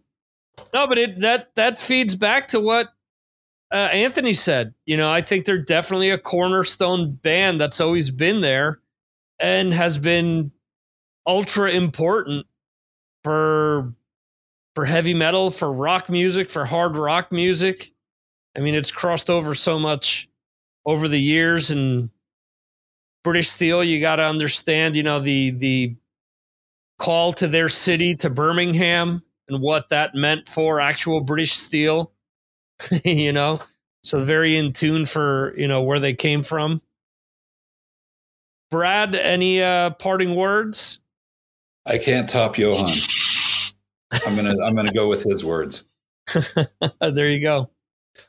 No, 0.74 0.88
but 0.88 0.98
it 0.98 1.20
that 1.22 1.54
that 1.56 1.80
feeds 1.80 2.16
back 2.16 2.48
to 2.50 2.60
what 2.60 2.90
uh, 3.72 3.90
Anthony 3.92 4.34
said. 4.34 4.74
You 4.86 4.98
know, 4.98 5.12
I 5.12 5.22
think 5.22 5.46
they're 5.46 5.58
definitely 5.58 6.10
a 6.10 6.18
cornerstone 6.18 7.14
band 7.14 7.60
that's 7.60 7.82
always 7.82 8.10
been 8.10 8.42
there 8.42 8.80
and 9.40 9.74
has 9.74 9.98
been 9.98 10.52
ultra 11.26 11.72
important 11.72 12.46
for 13.24 13.94
for 14.76 14.86
heavy 14.86 15.14
metal, 15.14 15.52
for 15.52 15.72
rock 15.72 16.10
music, 16.10 16.50
for 16.50 16.66
hard 16.66 16.98
rock 16.98 17.32
music. 17.32 17.92
I 18.58 18.60
mean, 18.60 18.76
it's 18.76 18.92
crossed 18.92 19.30
over 19.30 19.56
so 19.56 19.80
much 19.80 20.30
over 20.86 21.08
the 21.08 21.20
years 21.20 21.72
and 21.72 22.10
British 23.26 23.50
Steel, 23.50 23.84
you 23.84 24.00
got 24.00 24.18
to 24.18 24.24
understand, 24.24 24.96
you 24.96 25.02
know, 25.02 25.20
the 25.20 25.50
the 25.50 25.96
call 27.00 27.34
to 27.34 27.48
their 27.48 27.68
city 27.68 28.16
to 28.16 28.30
Birmingham 28.30 29.22
and 29.50 29.62
what 29.62 29.90
that 29.90 30.14
meant 30.14 30.48
for 30.48 30.80
actual 30.80 31.20
British 31.22 31.54
Steel, 31.54 32.14
you 33.04 33.34
know. 33.34 33.60
So 34.04 34.24
very 34.24 34.56
in 34.56 34.72
tune 34.72 35.08
for, 35.08 35.56
you 35.58 35.68
know, 35.68 35.82
where 35.82 36.00
they 36.00 36.14
came 36.14 36.44
from. 36.44 36.84
Brad, 38.70 39.16
any 39.16 39.62
uh 39.62 39.90
parting 39.90 40.36
words? 40.36 41.00
I 41.88 41.98
can't 41.98 42.30
top 42.30 42.60
Johan. 42.60 42.94
I'm 44.28 44.36
gonna 44.36 44.56
I'm 44.64 44.76
gonna 44.76 44.94
go 44.94 45.10
with 45.10 45.24
his 45.24 45.44
words. 45.44 45.84
there 47.02 47.30
you 47.32 47.42
go. 47.42 47.72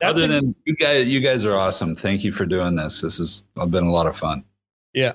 That's 0.00 0.14
Other 0.14 0.26
than 0.26 0.44
you 0.64 0.74
guys, 0.74 1.06
you 1.06 1.20
guys 1.20 1.44
are 1.44 1.54
awesome. 1.54 1.94
Thank 1.94 2.24
you 2.24 2.32
for 2.32 2.46
doing 2.46 2.76
this. 2.76 3.02
This 3.02 3.18
has 3.18 3.44
been 3.68 3.84
a 3.84 3.92
lot 3.92 4.06
of 4.06 4.16
fun. 4.16 4.42
Yeah. 4.96 5.12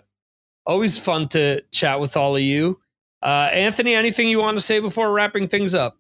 Always 0.66 0.98
fun 0.98 1.28
to 1.30 1.62
chat 1.72 2.00
with 2.00 2.16
all 2.16 2.36
of 2.36 2.42
you. 2.42 2.80
Uh, 3.22 3.50
Anthony, 3.52 3.96
anything 3.96 4.30
you 4.30 4.40
want 4.40 4.58
to 4.58 4.64
say 4.64 4.80
before 4.80 5.12
wrapping 5.12 5.48
things 5.48 5.74
up? 5.74 5.98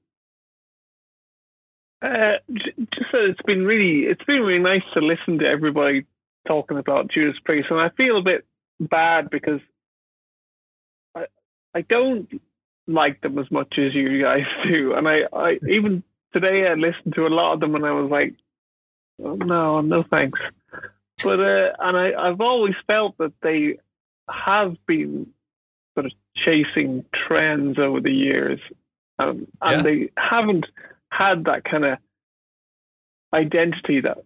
Uh, 2.01 2.37
just 2.53 3.11
that 3.11 3.25
it's 3.25 3.41
been 3.41 3.65
really, 3.65 4.03
it's 4.09 4.23
been 4.23 4.41
really 4.41 4.61
nice 4.61 4.83
to 4.93 5.01
listen 5.01 5.39
to 5.39 5.45
everybody 5.45 6.05
talking 6.47 6.77
about 6.77 7.11
Judas 7.11 7.39
Priest, 7.43 7.67
and 7.69 7.79
I 7.79 7.89
feel 7.89 8.17
a 8.17 8.23
bit 8.23 8.45
bad 8.79 9.29
because 9.29 9.59
I, 11.15 11.25
I 11.75 11.81
don't 11.81 12.27
like 12.87 13.21
them 13.21 13.37
as 13.37 13.49
much 13.51 13.75
as 13.77 13.93
you 13.93 14.21
guys 14.21 14.45
do, 14.67 14.93
and 14.93 15.07
I, 15.07 15.21
I 15.33 15.59
even 15.69 16.03
today 16.33 16.67
I 16.67 16.73
listened 16.73 17.13
to 17.15 17.27
a 17.27 17.29
lot 17.29 17.53
of 17.53 17.59
them, 17.59 17.75
and 17.75 17.85
I 17.85 17.91
was 17.91 18.09
like, 18.09 18.35
oh, 19.23 19.35
no, 19.35 19.81
no 19.81 20.03
thanks. 20.09 20.39
But 21.23 21.39
uh, 21.39 21.73
and 21.79 21.97
I, 21.97 22.13
I've 22.17 22.41
always 22.41 22.75
felt 22.87 23.17
that 23.17 23.33
they 23.41 23.77
have 24.29 24.75
been 24.85 25.27
sort 25.93 26.05
of 26.05 26.11
chasing 26.35 27.05
trends 27.13 27.77
over 27.77 27.99
the 27.99 28.11
years, 28.11 28.59
um, 29.19 29.47
and 29.61 29.77
yeah. 29.77 29.81
they 29.81 30.11
haven't 30.17 30.65
had 31.11 31.45
that 31.45 31.63
kind 31.63 31.85
of 31.85 31.97
identity 33.33 34.01
that 34.01 34.19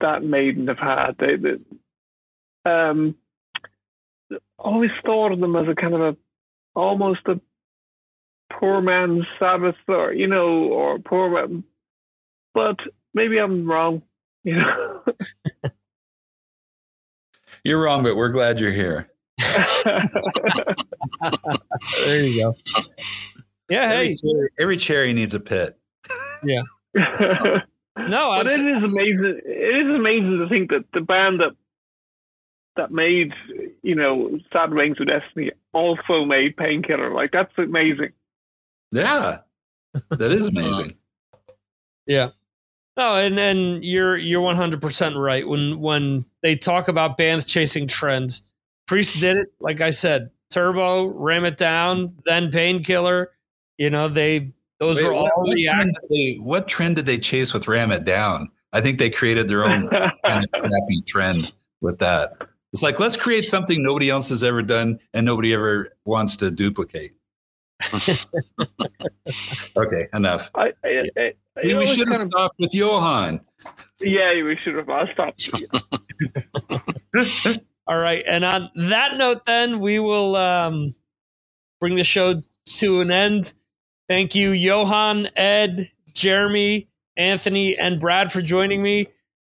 that 0.00 0.22
Maiden 0.22 0.68
have 0.68 0.78
had. 0.78 1.16
They, 1.18 1.36
they 1.36 2.70
um, 2.70 3.14
always 4.58 4.90
thought 5.04 5.32
of 5.32 5.40
them 5.40 5.56
as 5.56 5.68
a 5.68 5.74
kind 5.74 5.94
of 5.94 6.00
a 6.00 6.16
almost 6.74 7.20
a 7.26 7.40
poor 8.52 8.80
man's 8.80 9.24
Sabbath, 9.38 9.76
or 9.88 10.12
you 10.12 10.26
know, 10.26 10.64
or 10.64 10.98
poor 10.98 11.30
man. 11.30 11.64
But 12.54 12.76
maybe 13.14 13.38
I'm 13.38 13.68
wrong. 13.68 14.02
You 14.44 14.56
know. 14.56 15.02
You're 17.66 17.82
wrong, 17.82 18.04
but 18.04 18.14
we're 18.14 18.28
glad 18.28 18.60
you're 18.60 18.70
here. 18.70 19.10
there 22.04 22.24
you 22.24 22.40
go. 22.40 22.56
Yeah, 23.68 23.80
every 23.80 24.06
hey, 24.06 24.14
cherry, 24.14 24.48
every 24.60 24.76
cherry 24.76 25.12
needs 25.12 25.34
a 25.34 25.40
pit. 25.40 25.76
Yeah. 26.44 26.62
no, 26.94 27.62
but 27.96 28.46
it 28.46 28.60
is 28.60 28.94
amazing. 28.94 29.40
It 29.44 29.86
is 29.86 29.94
amazing 29.94 30.38
to 30.38 30.48
think 30.48 30.70
that 30.70 30.84
the 30.94 31.00
band 31.00 31.40
that 31.40 31.56
that 32.76 32.92
made 32.92 33.32
you 33.82 33.96
know 33.96 34.38
Sad 34.52 34.72
Wings 34.72 35.00
of 35.00 35.08
Destiny 35.08 35.50
also 35.72 36.24
made 36.24 36.56
Painkiller. 36.56 37.12
Like 37.12 37.32
that's 37.32 37.52
amazing. 37.58 38.12
Yeah, 38.92 39.38
that 40.10 40.30
is 40.30 40.46
amazing. 40.46 40.94
yeah. 42.06 42.30
No, 42.96 43.16
and 43.16 43.38
and 43.38 43.84
you're 43.84 44.16
you're 44.16 44.40
100 44.40 44.80
percent 44.80 45.16
right 45.16 45.46
when 45.46 45.78
when 45.80 46.24
they 46.42 46.56
talk 46.56 46.88
about 46.88 47.16
bands 47.16 47.44
chasing 47.44 47.86
trends. 47.86 48.42
Priest 48.86 49.20
did 49.20 49.36
it, 49.36 49.48
like 49.60 49.80
I 49.80 49.90
said, 49.90 50.30
Turbo, 50.50 51.06
Ram 51.06 51.44
It 51.44 51.56
Down, 51.56 52.14
then 52.24 52.50
Painkiller. 52.50 53.32
You 53.78 53.90
know, 53.90 54.08
they 54.08 54.52
those 54.78 54.96
Wait, 54.96 55.04
were 55.04 55.12
all 55.12 55.24
what, 55.24 55.48
what, 55.48 55.58
trend 55.58 55.94
did 56.00 56.10
they, 56.10 56.36
what 56.36 56.68
trend 56.68 56.96
did 56.96 57.06
they 57.06 57.18
chase 57.18 57.52
with 57.52 57.68
Ram 57.68 57.90
It 57.90 58.04
Down? 58.04 58.50
I 58.72 58.80
think 58.80 58.98
they 58.98 59.10
created 59.10 59.48
their 59.48 59.64
own 59.64 59.88
kind 60.26 60.44
of 60.44 60.50
crappy 60.50 61.02
trend 61.06 61.52
with 61.80 61.98
that. 61.98 62.32
It's 62.72 62.82
like 62.82 62.98
let's 62.98 63.16
create 63.16 63.44
something 63.44 63.82
nobody 63.82 64.10
else 64.10 64.28
has 64.30 64.42
ever 64.42 64.62
done 64.62 64.98
and 65.12 65.26
nobody 65.26 65.52
ever 65.52 65.90
wants 66.04 66.36
to 66.36 66.50
duplicate. 66.50 67.12
okay, 69.76 70.08
enough. 70.14 70.50
I, 70.54 70.72
I, 70.84 70.88
I, 71.16 71.20
I 71.20 71.32
We, 71.62 71.72
know 71.72 71.78
we 71.78 71.84
it's 71.84 71.94
should 71.94 72.08
have 72.08 72.16
kind 72.16 72.26
of- 72.26 72.30
stopped 72.32 72.54
with 72.58 72.74
Johan. 72.74 73.40
yeah, 74.00 74.34
we 74.42 74.56
should 74.64 74.74
have. 74.76 74.88
I'll 74.88 75.06
stop. 75.12 75.34
All 77.86 77.98
right. 77.98 78.22
And 78.26 78.44
on 78.44 78.70
that 78.76 79.16
note, 79.16 79.44
then 79.46 79.78
we 79.80 79.98
will 79.98 80.34
um, 80.36 80.94
bring 81.80 81.94
the 81.94 82.04
show 82.04 82.42
to 82.78 83.00
an 83.00 83.10
end. 83.10 83.52
Thank 84.08 84.34
you, 84.34 84.50
Johan, 84.50 85.26
Ed, 85.36 85.86
Jeremy, 86.12 86.88
Anthony, 87.16 87.76
and 87.78 88.00
Brad 88.00 88.32
for 88.32 88.40
joining 88.42 88.82
me. 88.82 89.06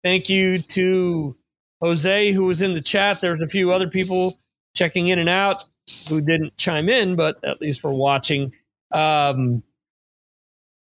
Thank 0.03 0.29
you 0.29 0.59
to 0.59 1.35
Jose, 1.81 2.31
who 2.31 2.45
was 2.45 2.61
in 2.61 2.73
the 2.73 2.81
chat. 2.81 3.21
There's 3.21 3.41
a 3.41 3.47
few 3.47 3.71
other 3.71 3.89
people 3.89 4.37
checking 4.75 5.07
in 5.09 5.19
and 5.19 5.29
out 5.29 5.63
who 6.09 6.21
didn't 6.21 6.57
chime 6.57 6.89
in, 6.89 7.15
but 7.15 7.43
at 7.43 7.61
least 7.61 7.83
we're 7.83 7.93
watching. 7.93 8.53
Um, 8.91 9.63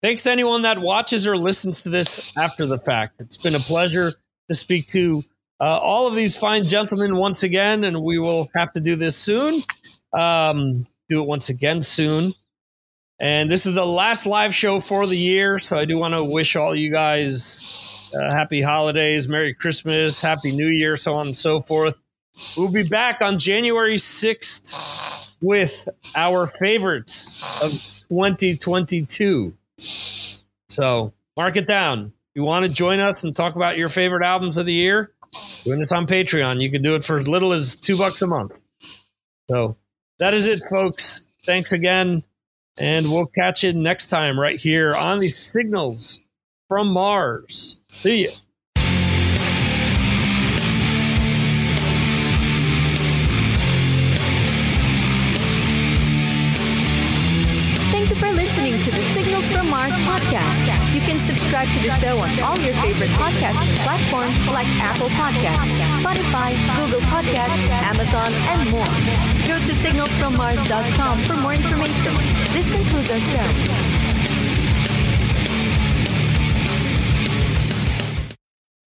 thanks 0.01 0.23
to 0.23 0.31
anyone 0.31 0.63
that 0.63 0.79
watches 0.79 1.27
or 1.27 1.37
listens 1.37 1.81
to 1.81 1.89
this 1.89 2.35
after 2.37 2.65
the 2.65 2.77
fact. 2.77 3.19
It's 3.19 3.37
been 3.37 3.55
a 3.55 3.59
pleasure 3.59 4.11
to 4.49 4.55
speak 4.55 4.87
to 4.89 5.21
uh, 5.59 5.77
all 5.77 6.07
of 6.07 6.15
these 6.15 6.35
fine 6.35 6.63
gentlemen 6.63 7.15
once 7.15 7.43
again, 7.43 7.83
and 7.83 8.01
we 8.01 8.17
will 8.17 8.49
have 8.55 8.71
to 8.73 8.79
do 8.79 8.95
this 8.95 9.15
soon. 9.15 9.61
Um, 10.13 10.87
do 11.07 11.21
it 11.21 11.27
once 11.27 11.49
again 11.49 11.81
soon. 11.81 12.33
And 13.19 13.51
this 13.51 13.67
is 13.67 13.75
the 13.75 13.85
last 13.85 14.25
live 14.25 14.55
show 14.55 14.79
for 14.79 15.05
the 15.05 15.15
year, 15.15 15.59
so 15.59 15.77
I 15.77 15.85
do 15.85 15.97
want 15.99 16.15
to 16.15 16.25
wish 16.25 16.55
all 16.55 16.75
you 16.75 16.91
guys 16.91 18.11
uh, 18.15 18.33
happy 18.33 18.61
holidays, 18.61 19.27
Merry 19.27 19.53
Christmas, 19.53 20.19
Happy 20.21 20.51
New 20.51 20.69
Year, 20.69 20.97
so 20.97 21.13
on 21.13 21.27
and 21.27 21.37
so 21.37 21.61
forth. 21.61 22.01
We'll 22.57 22.71
be 22.71 22.87
back 22.87 23.21
on 23.21 23.39
January 23.39 23.97
6th 23.97 25.35
with 25.41 25.87
our 26.15 26.47
favorites 26.47 27.43
of 27.61 27.71
2022. 28.09 29.53
So 29.77 31.13
mark 31.35 31.55
it 31.55 31.67
down. 31.67 32.13
You 32.33 32.43
want 32.43 32.65
to 32.65 32.71
join 32.71 32.99
us 32.99 33.23
and 33.23 33.35
talk 33.35 33.55
about 33.55 33.77
your 33.77 33.89
favorite 33.89 34.23
albums 34.23 34.57
of 34.57 34.65
the 34.65 34.73
year, 34.73 35.11
doing 35.65 35.79
this 35.79 35.91
on 35.91 36.07
Patreon. 36.07 36.61
You 36.61 36.71
can 36.71 36.81
do 36.81 36.95
it 36.95 37.03
for 37.03 37.17
as 37.17 37.27
little 37.27 37.51
as 37.51 37.75
two 37.75 37.97
bucks 37.97 38.21
a 38.21 38.27
month. 38.27 38.63
So 39.49 39.75
that 40.19 40.33
is 40.33 40.47
it, 40.47 40.61
folks. 40.69 41.27
Thanks 41.43 41.73
again. 41.73 42.23
And 42.79 43.11
we'll 43.11 43.27
catch 43.27 43.63
you 43.63 43.73
next 43.73 44.07
time 44.07 44.39
right 44.39 44.59
here 44.59 44.93
on 44.95 45.19
the 45.19 45.27
Signals 45.27 46.21
from 46.69 46.93
Mars. 46.93 47.77
See 47.89 48.25
ya. 48.25 48.31
Subscribe 61.65 61.83
to 61.83 61.89
the 61.89 61.95
show 61.99 62.17
on 62.17 62.43
all 62.43 62.57
your 62.63 62.73
favorite 62.81 63.09
podcast 63.11 63.57
platforms 63.83 64.37
like 64.47 64.67
Apple 64.79 65.09
Podcasts, 65.09 65.77
Spotify, 66.01 66.53
Google 66.75 67.01
Podcasts, 67.01 67.69
Amazon, 67.69 68.27
and 68.49 68.69
more. 68.71 68.85
Go 69.47 69.57
to 69.59 69.73
signalsfrommars.com 69.73 71.19
for 71.23 71.35
more 71.37 71.53
information. 71.53 72.13
This 72.53 72.71
concludes 72.73 73.11
our 73.11 73.19
show. 73.19 73.90